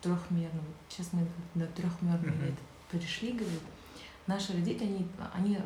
трехмерно. 0.00 0.60
Сейчас 0.88 1.12
мы 1.12 1.26
на 1.54 1.66
трехмерный 1.66 2.32
uh-huh. 2.32 2.52
это 2.52 2.58
перешли, 2.90 3.32
говорит 3.32 3.60
наши 4.26 4.52
родители, 4.52 4.86
они, 4.86 5.08
они 5.34 5.58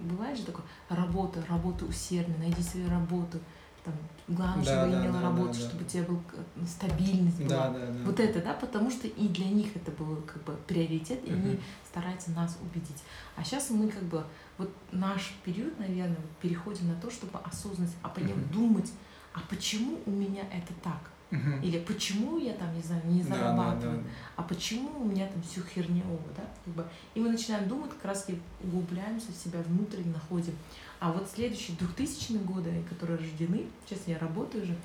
бывает 0.00 0.38
же 0.38 0.44
такое, 0.44 0.64
работа, 0.88 1.44
работа 1.48 1.84
усердно, 1.84 2.36
найди 2.38 2.62
свою 2.62 2.88
работу, 2.90 3.38
там, 3.84 3.94
главное, 4.28 4.64
да, 4.64 4.72
чтобы 4.72 4.92
да, 4.92 5.00
имела 5.00 5.12
да, 5.12 5.22
работу, 5.22 5.52
да, 5.52 5.58
чтобы 5.58 5.78
да. 5.78 5.84
у 5.84 5.88
тебя 5.88 6.02
был 6.04 6.22
ну, 6.56 6.66
стабильность 6.66 7.38
была. 7.38 7.48
Да, 7.48 7.70
да, 7.70 7.86
да, 7.86 8.04
вот 8.04 8.20
это, 8.20 8.40
да, 8.40 8.54
потому 8.54 8.90
что 8.90 9.06
и 9.06 9.28
для 9.28 9.46
них 9.46 9.76
это 9.76 9.90
был 9.90 10.16
как 10.22 10.42
бы 10.44 10.56
приоритет, 10.66 11.22
и 11.24 11.30
uh-huh. 11.30 11.34
они 11.34 11.60
стараются 11.86 12.30
нас 12.30 12.58
убедить. 12.62 13.02
А 13.36 13.44
сейчас 13.44 13.70
мы 13.70 13.88
как 13.88 14.02
бы, 14.04 14.24
вот 14.56 14.72
наш 14.92 15.34
период, 15.44 15.78
наверное, 15.78 16.16
переходим 16.40 16.88
на 16.88 16.94
то, 16.94 17.10
чтобы 17.10 17.38
осознанность, 17.40 17.96
а 18.02 18.08
понять, 18.08 18.36
uh-huh. 18.36 18.52
думать, 18.52 18.90
а 19.34 19.40
почему 19.50 19.98
у 20.06 20.10
меня 20.10 20.42
это 20.50 20.72
так? 20.82 21.10
Угу. 21.30 21.62
Или 21.62 21.78
почему 21.80 22.38
я 22.38 22.52
там, 22.52 22.72
не 22.74 22.82
знаю, 22.82 23.02
не 23.06 23.22
зарабатываю, 23.22 23.96
да, 23.96 24.02
да, 24.02 24.08
да. 24.08 24.10
а 24.36 24.42
почему 24.42 25.00
у 25.00 25.04
меня 25.04 25.26
там 25.26 25.42
все 25.42 25.62
хернево, 25.62 26.20
да? 26.36 26.44
Как 26.64 26.74
бы. 26.74 26.86
И 27.14 27.20
мы 27.20 27.30
начинаем 27.30 27.68
думать, 27.68 27.90
как 27.90 28.04
раз 28.04 28.28
и 28.28 28.38
углубляемся 28.62 29.32
в 29.32 29.36
себя 29.36 29.60
внутренне 29.62 30.12
находим. 30.12 30.54
А 31.00 31.12
вот 31.12 31.28
следующие 31.28 31.76
2000-е 31.76 32.38
годы, 32.38 32.82
которые 32.88 33.18
рождены, 33.18 33.66
сейчас 33.84 34.00
я 34.06 34.18
работаю 34.18 34.64
уже, 34.64 34.76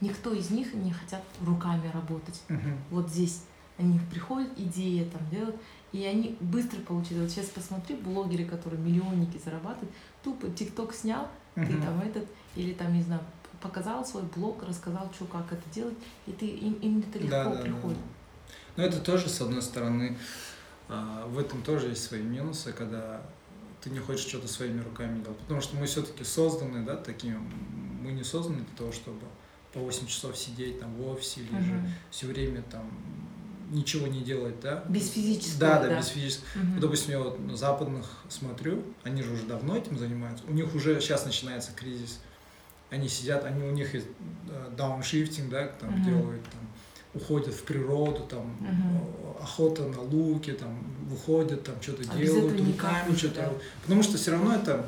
никто 0.00 0.32
из 0.32 0.50
них 0.50 0.72
не 0.74 0.92
хотят 0.92 1.22
руками 1.44 1.90
работать. 1.92 2.42
Угу. 2.48 2.70
Вот 2.90 3.10
здесь 3.10 3.42
они 3.78 4.00
приходят, 4.10 4.50
идеи 4.56 5.04
там 5.04 5.28
делают, 5.30 5.56
и 5.92 6.04
они 6.04 6.36
быстро 6.40 6.80
получают. 6.80 7.24
Вот 7.24 7.30
сейчас 7.30 7.46
посмотри, 7.46 7.96
блогеры, 7.96 8.46
которые 8.46 8.80
миллионники 8.80 9.38
зарабатывают, 9.44 9.92
тупо 10.22 10.48
ТикТок 10.50 10.94
снял, 10.94 11.28
угу. 11.56 11.66
ты 11.66 11.80
там 11.80 12.00
этот, 12.00 12.26
или 12.56 12.72
там, 12.72 12.94
не 12.94 13.02
знаю, 13.02 13.20
показал 13.62 14.04
свой 14.04 14.24
блог, 14.34 14.62
рассказал, 14.62 15.10
что 15.14 15.24
как 15.26 15.52
это 15.52 15.62
делать, 15.72 15.96
и 16.26 16.32
ты 16.32 16.46
им, 16.46 16.74
им 16.74 16.98
это 16.98 17.18
легко 17.18 17.30
да, 17.30 17.44
да, 17.44 17.62
приходит. 17.62 17.98
Да, 17.98 18.04
да. 18.04 18.52
Но 18.76 18.82
это 18.84 19.00
тоже, 19.00 19.28
с 19.28 19.40
одной 19.40 19.62
стороны, 19.62 20.18
а, 20.88 21.26
в 21.26 21.38
этом 21.38 21.62
тоже 21.62 21.88
есть 21.88 22.04
свои 22.04 22.22
минусы, 22.22 22.72
когда 22.72 23.22
ты 23.80 23.90
не 23.90 23.98
хочешь 23.98 24.26
что-то 24.26 24.48
своими 24.48 24.80
руками 24.80 25.22
делать. 25.22 25.38
Потому 25.38 25.60
что 25.60 25.76
мы 25.76 25.86
все-таки 25.86 26.24
созданы, 26.24 26.84
да, 26.84 26.96
такими, 26.96 27.38
мы 28.00 28.12
не 28.12 28.24
созданы 28.24 28.58
для 28.58 28.76
того, 28.76 28.92
чтобы 28.92 29.20
по 29.72 29.80
8 29.80 30.06
часов 30.06 30.36
сидеть 30.36 30.80
там 30.80 30.94
в 30.94 31.08
офисе 31.08 31.40
или 31.40 31.58
uh-huh. 31.58 31.64
же 31.64 31.90
все 32.10 32.26
время 32.26 32.62
там 32.70 32.90
ничего 33.70 34.06
не 34.06 34.20
делать, 34.20 34.60
да? 34.60 34.84
Без 34.88 35.10
физического. 35.10 35.60
Да, 35.60 35.80
да, 35.80 35.88
да. 35.88 35.98
без 35.98 36.08
физического. 36.08 36.62
Угу. 36.62 36.80
Допустим, 36.80 37.10
я 37.12 37.18
вот 37.20 37.40
на 37.40 37.56
западных 37.56 38.06
смотрю, 38.28 38.82
они 39.02 39.22
же 39.22 39.32
уже 39.32 39.44
давно 39.44 39.76
этим 39.76 39.98
занимаются. 39.98 40.44
У 40.46 40.52
них 40.52 40.74
уже 40.74 41.00
сейчас 41.00 41.24
начинается 41.24 41.72
кризис 41.72 42.20
они 42.92 43.08
сидят, 43.08 43.44
они 43.44 43.64
у 43.64 43.70
них 43.70 43.94
есть 43.94 44.06
дауншифтинг, 44.76 45.48
да, 45.50 45.68
там 45.80 45.90
uh-huh. 45.90 46.04
делают, 46.04 46.42
там, 46.44 46.60
уходят 47.14 47.54
в 47.54 47.62
природу, 47.62 48.26
там, 48.28 48.56
uh-huh. 48.60 49.42
охота 49.42 49.84
на 49.86 50.00
луки, 50.02 50.52
там, 50.52 50.78
выходят, 51.08 51.64
там, 51.64 51.74
что-то 51.80 52.02
а 52.10 52.18
делают 52.18 52.60
руками, 52.60 53.16
что-то. 53.16 53.40
Да. 53.40 53.52
Потому 53.82 54.02
что 54.02 54.18
все 54.18 54.32
равно 54.32 54.54
это 54.54 54.86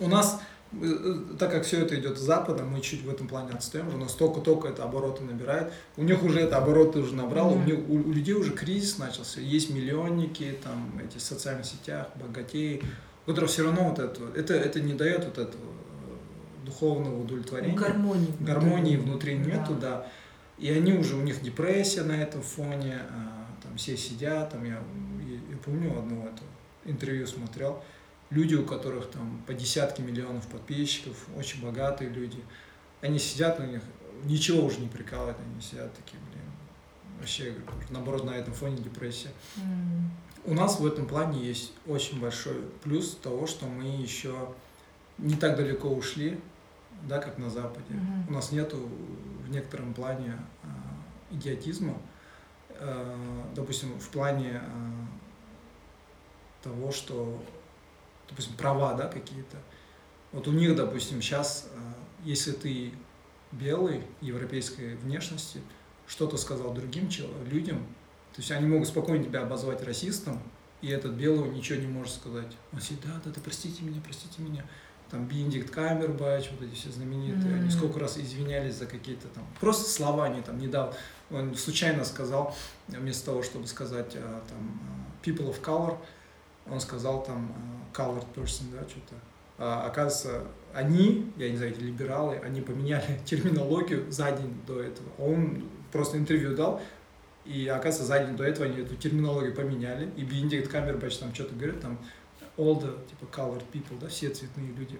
у 0.00 0.08
нас, 0.08 0.40
э, 0.72 0.84
э, 0.84 1.36
так 1.38 1.52
как 1.52 1.64
все 1.64 1.80
это 1.82 1.98
идет 1.98 2.18
с 2.18 2.22
Запада, 2.22 2.64
мы 2.64 2.80
чуть 2.80 3.02
в 3.04 3.10
этом 3.10 3.28
плане 3.28 3.52
отстаем, 3.52 3.94
у 3.94 3.98
нас 3.98 4.14
только-только 4.14 4.68
это 4.68 4.82
обороты 4.82 5.22
набирает, 5.22 5.72
у 5.96 6.02
них 6.02 6.24
уже 6.24 6.40
это 6.40 6.56
обороты 6.56 6.98
уже 6.98 7.14
набрало, 7.14 7.52
uh-huh. 7.52 7.62
у, 7.62 7.66
них, 7.66 7.78
у, 7.88 7.94
у 8.08 8.12
людей 8.12 8.34
уже 8.34 8.50
кризис 8.52 8.98
начался, 8.98 9.40
есть 9.40 9.70
миллионники, 9.70 10.58
там, 10.62 10.92
эти 11.04 11.18
в 11.18 11.22
социальных 11.22 11.66
сетях, 11.66 12.08
богатеи, 12.16 12.82
у 13.26 13.30
которых 13.30 13.50
все 13.50 13.62
равно 13.62 13.90
вот 13.90 14.00
это, 14.00 14.20
это, 14.34 14.54
это 14.54 14.80
не 14.80 14.94
дает 14.94 15.24
вот 15.24 15.38
этого 15.38 15.62
духовного 16.64 17.22
удовлетворения. 17.22 17.76
Гармонии. 17.76 18.34
Гармонии 18.40 18.96
внутри 18.96 19.36
нету, 19.36 19.74
да. 19.74 19.80
да. 19.80 20.06
И 20.58 20.70
они 20.70 20.92
уже, 20.92 21.16
у 21.16 21.22
них 21.22 21.42
депрессия 21.42 22.02
на 22.02 22.12
этом 22.12 22.42
фоне, 22.42 23.00
а, 23.10 23.46
там 23.62 23.76
все 23.76 23.96
сидят, 23.96 24.50
там 24.50 24.64
я, 24.64 24.80
я 25.50 25.56
помню 25.64 25.98
одно 25.98 26.24
это 26.26 26.42
интервью 26.84 27.26
смотрел, 27.26 27.82
люди, 28.30 28.54
у 28.54 28.64
которых 28.64 29.10
там 29.10 29.42
по 29.46 29.54
десятки 29.54 30.00
миллионов 30.00 30.46
подписчиков, 30.46 31.16
очень 31.36 31.62
богатые 31.62 32.10
люди, 32.10 32.38
они 33.00 33.18
сидят 33.18 33.58
на 33.58 33.64
них, 33.64 33.82
ничего 34.24 34.64
уже 34.64 34.78
не 34.78 34.88
прикалывает, 34.88 35.36
они 35.38 35.60
сидят 35.60 35.92
такие, 35.94 36.20
блин, 36.30 36.44
вообще, 37.18 37.54
наоборот, 37.90 38.24
на 38.24 38.30
этом 38.30 38.52
фоне 38.54 38.76
депрессия. 38.76 39.30
Mm. 39.56 40.08
У 40.44 40.54
нас 40.54 40.80
в 40.80 40.86
этом 40.86 41.06
плане 41.06 41.44
есть 41.44 41.72
очень 41.86 42.20
большой 42.20 42.62
плюс 42.82 43.16
того, 43.22 43.46
что 43.46 43.66
мы 43.66 43.84
еще 43.84 44.48
не 45.18 45.36
так 45.36 45.56
далеко 45.56 45.88
ушли 45.88 46.40
да, 47.02 47.18
как 47.18 47.38
на 47.38 47.50
Западе. 47.50 47.94
Угу. 47.94 48.30
У 48.30 48.32
нас 48.32 48.52
нету 48.52 48.88
в 49.44 49.50
некотором 49.50 49.94
плане 49.94 50.38
э, 50.62 51.34
идиотизма, 51.34 51.96
э, 52.70 53.16
допустим, 53.54 53.98
в 53.98 54.08
плане 54.08 54.62
э, 54.62 55.06
того, 56.62 56.92
что, 56.92 57.42
допустим, 58.28 58.56
права, 58.56 58.94
да, 58.94 59.08
какие-то. 59.08 59.58
Вот 60.32 60.48
у 60.48 60.52
них, 60.52 60.76
допустим, 60.76 61.20
сейчас, 61.20 61.68
э, 61.72 61.78
если 62.24 62.52
ты 62.52 62.92
белый, 63.50 64.02
европейской 64.20 64.94
внешности, 64.96 65.60
что-то 66.06 66.36
сказал 66.36 66.72
другим 66.72 67.08
людям, 67.46 67.78
то 68.32 68.40
есть 68.40 68.50
они 68.50 68.66
могут 68.66 68.88
спокойно 68.88 69.24
тебя 69.24 69.42
обозвать 69.42 69.82
расистом, 69.82 70.40
и 70.80 70.88
этот 70.88 71.12
белый 71.12 71.50
ничего 71.50 71.78
не 71.78 71.86
может 71.86 72.14
сказать. 72.14 72.56
Он 72.72 72.80
сидит, 72.80 73.00
да, 73.04 73.20
да, 73.24 73.30
да, 73.30 73.40
простите 73.42 73.82
меня, 73.84 74.00
простите 74.02 74.42
меня 74.42 74.64
там 75.12 75.26
Бенедикт 75.26 75.70
Камбербач, 75.70 76.50
вот 76.50 76.66
эти 76.66 76.74
все 76.74 76.90
знаменитые, 76.90 77.54
mm-hmm. 77.54 77.60
они 77.60 77.70
сколько 77.70 78.00
раз 78.00 78.16
извинялись 78.16 78.76
за 78.76 78.86
какие-то 78.86 79.28
там, 79.28 79.44
просто 79.60 79.88
слова 79.88 80.24
они 80.24 80.40
там 80.40 80.58
не 80.58 80.68
дал. 80.68 80.94
Он 81.30 81.54
случайно 81.54 82.04
сказал, 82.04 82.56
вместо 82.88 83.26
того, 83.26 83.42
чтобы 83.42 83.66
сказать 83.66 84.16
а, 84.16 84.42
там 84.48 84.80
а, 84.80 85.24
people 85.24 85.54
of 85.54 85.62
color, 85.62 85.98
он 86.68 86.80
сказал 86.80 87.22
там 87.22 87.52
а, 87.54 87.96
colored 87.96 88.24
person, 88.34 88.64
да, 88.72 88.88
что-то. 88.88 89.14
А, 89.58 89.86
оказывается, 89.86 90.44
они, 90.72 91.30
я 91.36 91.50
не 91.50 91.58
знаю, 91.58 91.72
эти 91.72 91.80
либералы, 91.80 92.40
они 92.42 92.62
поменяли 92.62 93.20
терминологию 93.26 94.10
за 94.10 94.32
день 94.32 94.58
до 94.66 94.80
этого. 94.80 95.08
Он 95.18 95.62
просто 95.92 96.16
интервью 96.16 96.56
дал, 96.56 96.80
и 97.44 97.68
оказывается, 97.68 98.04
за 98.04 98.24
день 98.24 98.36
до 98.36 98.44
этого 98.44 98.64
они 98.64 98.80
эту 98.80 98.96
терминологию 98.96 99.54
поменяли, 99.54 100.08
и 100.16 100.24
Бенедикт 100.24 100.68
Камбербач 100.70 101.18
там 101.18 101.34
что-то 101.34 101.54
говорит, 101.54 101.82
там 101.82 101.98
all 102.56 102.80
the, 102.80 102.98
типа, 103.08 103.24
colored 103.34 103.64
people, 103.72 103.98
да, 104.00 104.08
все 104.08 104.30
цветные 104.30 104.72
люди. 104.72 104.98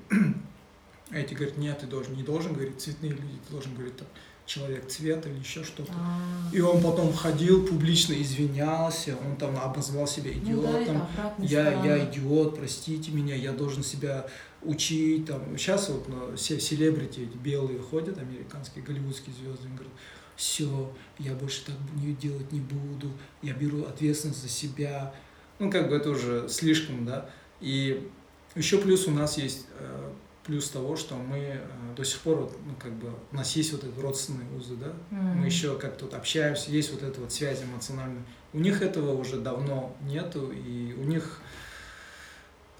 А 1.11 1.19
эти 1.19 1.35
говорят, 1.35 1.59
нет, 1.59 1.79
ты 1.79 1.87
должен, 1.87 2.15
не 2.15 2.23
должен 2.23 2.55
говорить 2.55 2.81
цветные 2.81 3.13
люди, 3.13 3.39
ты 3.47 3.53
должен 3.53 3.75
говорить 3.75 3.97
там, 3.97 4.09
человек 4.47 4.89
цвета 4.89 5.29
или 5.29 5.39
еще 5.39 5.63
что-то. 5.63 5.93
А-а-а. 5.93 6.55
И 6.55 6.61
он 6.61 6.83
потом 6.83 7.13
ходил, 7.13 7.67
публично 7.67 8.15
извинялся, 8.15 9.17
он 9.17 9.37
там 9.37 9.57
обозвал 9.59 10.07
себя 10.07 10.33
идиотом. 10.33 10.97
Ну, 10.97 11.07
да, 11.17 11.35
я, 11.39 11.85
я 11.85 12.11
идиот, 12.11 12.57
простите 12.57 13.11
меня, 13.11 13.35
я 13.35 13.53
должен 13.53 13.83
себя 13.83 14.27
учить. 14.63 15.27
Там. 15.27 15.57
Сейчас 15.57 15.89
вот 15.91 16.09
ну, 16.09 16.37
все 16.37 16.59
селебрити 16.59 17.21
эти 17.21 17.37
белые 17.37 17.79
ходят, 17.79 18.19
американские, 18.19 18.85
голливудские 18.85 19.35
звезды, 19.35 19.69
говорят, 19.69 19.93
все, 20.37 20.93
я 21.19 21.35
больше 21.35 21.65
так 21.67 21.77
не 21.95 22.15
делать 22.15 22.51
не 22.53 22.61
буду, 22.61 23.11
я 23.43 23.53
беру 23.53 23.85
ответственность 23.85 24.43
за 24.43 24.49
себя. 24.49 25.15
Ну, 25.59 25.71
как 25.71 25.89
бы 25.89 25.97
это 25.97 26.11
уже 26.11 26.49
слишком, 26.49 27.05
да. 27.05 27.31
И 27.63 28.11
еще 28.55 28.79
плюс 28.79 29.07
у 29.07 29.11
нас 29.13 29.39
есть 29.39 29.67
э, 29.79 30.11
плюс 30.45 30.69
того, 30.69 30.97
что 30.97 31.15
мы 31.15 31.39
э, 31.39 31.59
до 31.97 32.05
сих 32.05 32.21
пор, 32.21 32.37
вот, 32.39 32.59
ну, 32.67 32.75
как 32.79 32.93
бы, 32.93 33.11
у 33.31 33.37
нас 33.37 33.57
есть 33.57 33.73
вот 33.73 33.85
эти 33.85 33.99
родственные 33.99 34.47
узы, 34.57 34.75
да, 34.77 34.89
mm-hmm. 34.89 35.35
мы 35.35 35.47
еще 35.47 35.79
как 35.79 35.97
тут 35.97 36.13
общаемся, 36.15 36.71
есть 36.71 36.93
вот 36.93 37.03
эта 37.03 37.21
вот 37.21 37.33
связь 37.33 37.63
эмоциональная. 37.63 38.23
У 38.53 38.59
них 38.59 38.83
этого 38.83 39.15
уже 39.19 39.39
давно 39.39 39.97
нету, 40.03 40.51
и 40.53 40.93
у 40.95 41.05
них 41.05 41.41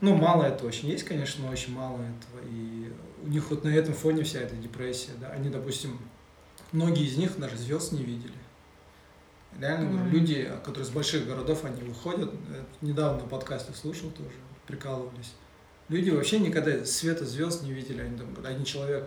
Ну, 0.01 0.17
мало 0.17 0.43
это 0.43 0.67
очень 0.67 0.89
есть, 0.89 1.05
конечно, 1.05 1.47
но 1.47 1.53
очень 1.53 1.73
мало 1.73 1.99
этого. 1.99 2.41
И 2.51 2.93
у 3.23 3.29
них 3.29 3.49
вот 3.51 3.63
на 3.63 3.69
этом 3.69 3.95
фоне 3.95 4.25
вся 4.25 4.41
эта 4.41 4.57
депрессия, 4.57 5.13
да. 5.21 5.29
Они, 5.29 5.49
допустим, 5.49 5.97
многие 6.73 7.07
из 7.07 7.17
них 7.17 7.39
даже 7.39 7.57
звезд 7.57 7.93
не 7.93 8.03
видели. 8.03 8.35
Реально, 9.61 9.91
Мгм. 9.91 10.11
люди, 10.11 10.51
которые 10.65 10.83
из 10.83 10.91
больших 10.91 11.27
городов, 11.27 11.65
они 11.65 11.83
выходят, 11.83 12.33
э, 12.49 12.65
недавно 12.81 13.21
на 13.23 13.29
подкасте 13.29 13.73
слушал 13.75 14.11
тоже, 14.11 14.35
прикалывались. 14.73 15.35
Люди 15.89 16.11
вообще 16.11 16.39
никогда 16.39 16.85
света 16.85 17.27
звезд 17.27 17.63
не 17.63 17.73
видели. 17.73 18.01
Они 18.01 18.17
там, 18.17 18.29
один 18.45 18.65
человек 18.65 19.05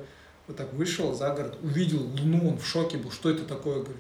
вот 0.48 0.58
так 0.58 0.72
вышел 0.74 1.14
за 1.14 1.34
город, 1.34 1.58
увидел 1.64 2.02
луну, 2.02 2.50
он 2.50 2.58
в 2.60 2.66
шоке 2.66 2.98
был, 2.98 3.12
что 3.12 3.32
это 3.32 3.44
такое, 3.44 3.80
говорит. 3.80 3.98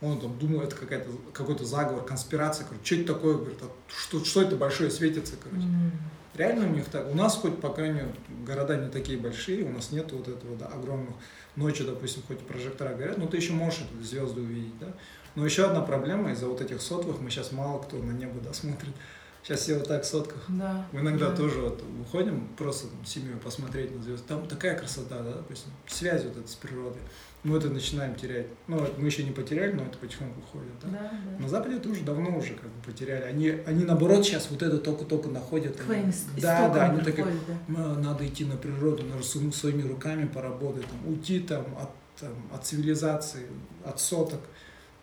Он 0.00 0.20
там 0.20 0.38
думал, 0.38 0.60
это 0.60 0.76
какая-то, 0.76 1.10
какой-то 1.32 1.64
заговор, 1.64 2.04
конспирация, 2.04 2.64
говорит, 2.66 2.86
что 2.86 2.94
это 2.94 3.14
такое, 3.14 3.34
говорит, 3.34 3.58
а 3.62 3.70
что, 3.88 4.24
что 4.24 4.42
это 4.42 4.54
большое 4.54 4.92
светится, 4.92 5.34
короче. 5.42 5.66
М. 5.66 5.90
Реально 6.36 6.68
у 6.68 6.70
них 6.70 6.84
так. 6.84 7.10
У 7.10 7.16
нас 7.16 7.34
хоть 7.34 7.60
пока 7.60 7.88
не, 7.88 8.04
города 8.46 8.76
не 8.76 8.90
такие 8.90 9.18
большие, 9.18 9.64
у 9.64 9.72
нас 9.72 9.90
нет 9.90 10.12
вот 10.12 10.28
этого 10.28 10.56
да, 10.56 10.66
огромных 10.66 11.14
ночью, 11.56 11.84
допустим, 11.84 12.22
хоть 12.28 12.38
прожектора 12.38 12.94
горят, 12.94 13.18
но 13.18 13.26
ты 13.26 13.38
еще 13.38 13.52
можешь 13.54 13.80
эту 13.80 14.04
звезду 14.04 14.42
увидеть, 14.42 14.78
да. 14.78 14.94
Но 15.34 15.44
еще 15.44 15.64
одна 15.64 15.80
проблема 15.80 16.30
из-за 16.30 16.46
вот 16.46 16.60
этих 16.60 16.80
сотовых, 16.80 17.20
мы 17.20 17.30
сейчас 17.30 17.50
мало 17.50 17.82
кто 17.82 17.96
на 17.96 18.12
небо 18.12 18.40
досмотрит. 18.40 18.94
Сейчас 19.42 19.60
все 19.60 19.78
вот 19.78 19.88
так 19.88 20.02
в 20.02 20.06
сотках. 20.06 20.44
Да. 20.48 20.86
Мы 20.92 21.00
иногда 21.00 21.30
да. 21.30 21.36
тоже 21.36 21.60
вот 21.60 21.82
выходим 21.82 22.48
просто 22.56 22.88
там, 22.88 23.04
с 23.04 23.08
семьей 23.10 23.36
посмотреть 23.36 23.94
на 23.94 24.02
звезды. 24.02 24.26
Там 24.28 24.46
такая 24.46 24.76
красота, 24.78 25.22
да, 25.22 25.32
допустим, 25.32 25.70
связь 25.86 26.24
вот 26.24 26.36
эта 26.36 26.48
с 26.48 26.54
природой. 26.54 27.00
Мы 27.44 27.56
это 27.56 27.70
начинаем 27.70 28.14
терять. 28.16 28.48
Ну, 28.66 28.78
вот 28.78 28.98
мы 28.98 29.06
еще 29.06 29.22
не 29.22 29.30
потеряли, 29.30 29.72
но 29.72 29.84
это 29.84 29.96
потихоньку 29.96 30.40
уходит, 30.40 30.72
да. 30.82 30.88
Да, 30.88 31.20
да. 31.24 31.42
На 31.42 31.48
Западе 31.48 31.78
тоже 31.78 32.02
давно 32.02 32.36
уже 32.36 32.54
как 32.54 32.68
бы 32.68 32.82
потеряли. 32.84 33.22
Они, 33.22 33.48
они 33.64 33.84
наоборот 33.84 34.26
сейчас 34.26 34.48
вот 34.50 34.60
это 34.62 34.76
только-только 34.78 35.28
находят. 35.28 35.78
Они- 35.88 36.12
да, 36.42 36.68
да, 36.68 36.86
они 36.90 37.00
приходят, 37.00 37.38
да. 37.46 37.54
«М, 37.74 38.02
надо 38.02 38.26
идти 38.26 38.44
на 38.44 38.56
природу, 38.56 39.04
надо 39.04 39.22
сво- 39.22 39.52
своими 39.52 39.82
руками 39.82 40.26
поработать, 40.26 40.84
там, 40.86 41.08
уйти 41.08 41.38
там, 41.40 41.64
от, 41.80 41.90
там, 42.20 42.34
от 42.52 42.66
цивилизации, 42.66 43.46
от 43.84 44.00
соток. 44.00 44.40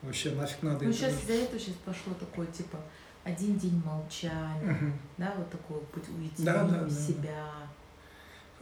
Вообще 0.02 0.32
нафиг 0.32 0.62
надо 0.62 0.84
Ну, 0.84 0.90
это 0.91 0.99
сейчас 0.99 1.14
из-за 1.24 1.34
этого 1.34 1.57
сейчас 1.60 1.76
пошло 1.86 2.14
такое, 2.20 2.45
типа, 2.48 2.80
один 3.26 3.57
день 3.57 3.81
молчания, 3.84 4.61
Мгм. 4.72 4.93
да, 5.18 5.34
вот 5.38 5.49
такой 5.49 5.81
путь 5.81 6.07
уйти 6.18 6.43
Да, 6.43 6.64
да, 6.64 6.84
в 6.84 6.89
да. 6.89 7.02
себя. 7.02 7.47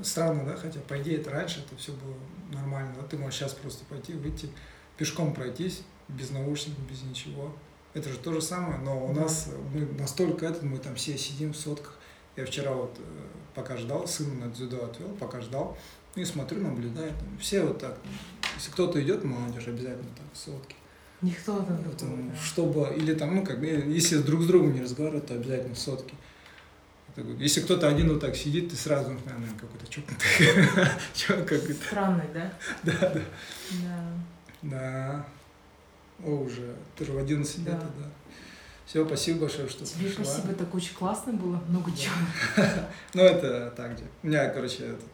Странно, 0.02 0.44
да, 0.46 0.56
хотя 0.56 0.80
по 0.80 1.00
идее 1.00 1.18
это 1.20 1.30
раньше 1.30 1.60
это 1.60 1.76
все 1.80 1.92
было 1.92 2.16
нормально, 2.52 2.96
да, 3.00 3.06
ты 3.08 3.18
можешь 3.18 3.40
сейчас 3.40 3.54
просто 3.54 3.86
пойти, 3.86 4.14
выйти, 4.14 4.50
пешком 4.98 5.34
пройтись, 5.36 5.84
без 6.08 6.32
наушников, 6.32 6.80
без 6.90 7.04
ничего. 7.04 7.54
Это 7.94 8.10
же 8.10 8.18
то 8.18 8.34
же 8.34 8.42
самое, 8.42 8.80
но 8.80 9.06
у 9.06 9.14
Да. 9.14 9.22
нас 9.22 9.50
мы 9.72 9.82
настолько 10.00 10.48
это, 10.48 10.66
мы 10.66 10.80
там 10.80 10.96
все 10.96 11.16
сидим 11.18 11.54
в 11.54 11.58
сотках. 11.58 12.00
Я 12.36 12.46
вчера 12.48 12.72
вот, 12.72 12.98
э, 12.98 13.04
пока 13.54 13.78
ждал, 13.78 14.08
сына 14.08 14.46
на 14.46 14.52
дзюдо 14.52 14.84
отвел, 14.86 15.10
пока 15.10 15.42
ждал, 15.42 15.78
и 16.16 16.26
смотрю, 16.26 16.62
наблюдаю, 16.62 17.10
там, 17.12 17.38
все 17.38 17.64
вот 17.64 17.78
так. 17.80 18.00
Если 18.56 18.72
кто-то 18.72 19.00
идет, 19.04 19.24
молодежь 19.24 19.68
обязательно 19.68 20.10
так 20.16 20.26
в 20.34 20.38
сотке. 20.38 20.76
Никто 21.24 21.62
там 21.62 22.30
да. 22.30 22.36
чтобы, 22.36 22.94
или 22.98 23.14
там, 23.14 23.34
ну, 23.36 23.46
как, 23.46 23.60
бы, 23.60 23.66
если 23.66 24.18
друг 24.18 24.42
с 24.42 24.46
другом 24.46 24.74
не 24.74 24.82
разговаривают, 24.82 25.26
то 25.28 25.36
обязательно 25.36 25.74
сотки. 25.74 26.14
Это 27.16 27.26
Если 27.40 27.62
кто-то 27.62 27.88
один 27.88 28.10
вот 28.10 28.20
так 28.20 28.36
сидит, 28.36 28.70
ты 28.70 28.76
сразу, 28.76 29.12
наверное, 29.12 29.50
какой-то 29.58 29.88
чокнутый. 29.88 31.76
Странный, 31.88 32.26
да? 32.34 32.54
Да, 32.84 32.92
да. 33.00 33.22
Да. 33.72 34.14
Да. 34.64 35.26
О, 36.26 36.42
уже. 36.42 36.76
Ты 36.98 37.06
же 37.06 37.14
в 37.14 37.18
11 37.18 37.58
лет, 37.60 37.80
Да. 37.80 38.10
Все, 38.86 39.06
спасибо 39.06 39.42
большое, 39.42 39.70
что 39.70 39.86
Тебе 39.86 40.10
пришла. 40.10 40.26
спасибо, 40.26 40.54
так 40.54 40.76
очень 40.76 40.94
классно 40.94 41.32
было, 41.34 41.62
много 41.70 41.90
Да. 41.90 41.98
чего. 41.98 42.66
Ну, 43.14 43.24
это 43.24 43.74
так 43.78 43.98
же. 43.98 44.04
У 44.24 44.28
меня, 44.28 44.50
короче, 44.50 44.84
этот 44.84 45.06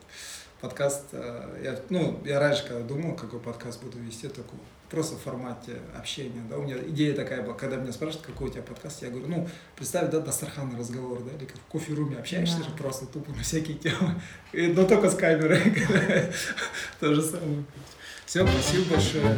подкаст, 0.59 1.05
э, 1.11 1.61
я, 1.63 1.79
ну, 1.89 2.19
я 2.25 2.39
раньше, 2.39 2.67
когда 2.67 2.81
думал, 2.81 3.15
какой 3.15 3.39
подкаст 3.39 3.83
буду 3.83 3.99
вести, 3.99 4.27
такой 4.27 4.57
просто 4.89 5.15
в 5.15 5.19
формате 5.21 5.73
общения, 5.97 6.41
да, 6.49 6.57
у 6.57 6.63
меня 6.63 6.77
идея 6.87 7.13
такая 7.15 7.41
была, 7.43 7.53
когда 7.53 7.75
меня 7.77 7.91
спрашивают, 7.91 8.25
какой 8.25 8.49
у 8.49 8.51
тебя 8.51 8.63
подкаст, 8.63 9.01
я 9.03 9.09
говорю, 9.09 9.27
ну, 9.27 9.49
представь, 9.75 10.09
да, 10.11 10.19
дастарханный 10.19 10.77
разговор, 10.79 11.21
да, 11.23 11.31
или 11.37 11.45
как 11.45 11.57
в 11.57 11.65
кофе-руме 11.71 12.17
общаешься 12.17 12.57
Да. 12.57 12.63
же 12.65 12.69
просто 12.71 13.05
тупо 13.05 13.31
на 13.31 13.43
всякие 13.43 13.77
темы, 13.77 14.19
И- 14.51 14.67
но 14.67 14.85
только 14.85 15.09
с 15.09 15.15
камерой, 15.15 15.61
то 16.99 17.13
же 17.13 17.21
самое. 17.21 17.63
Все, 18.25 18.45
спасибо 18.47 18.93
большое. 18.95 19.37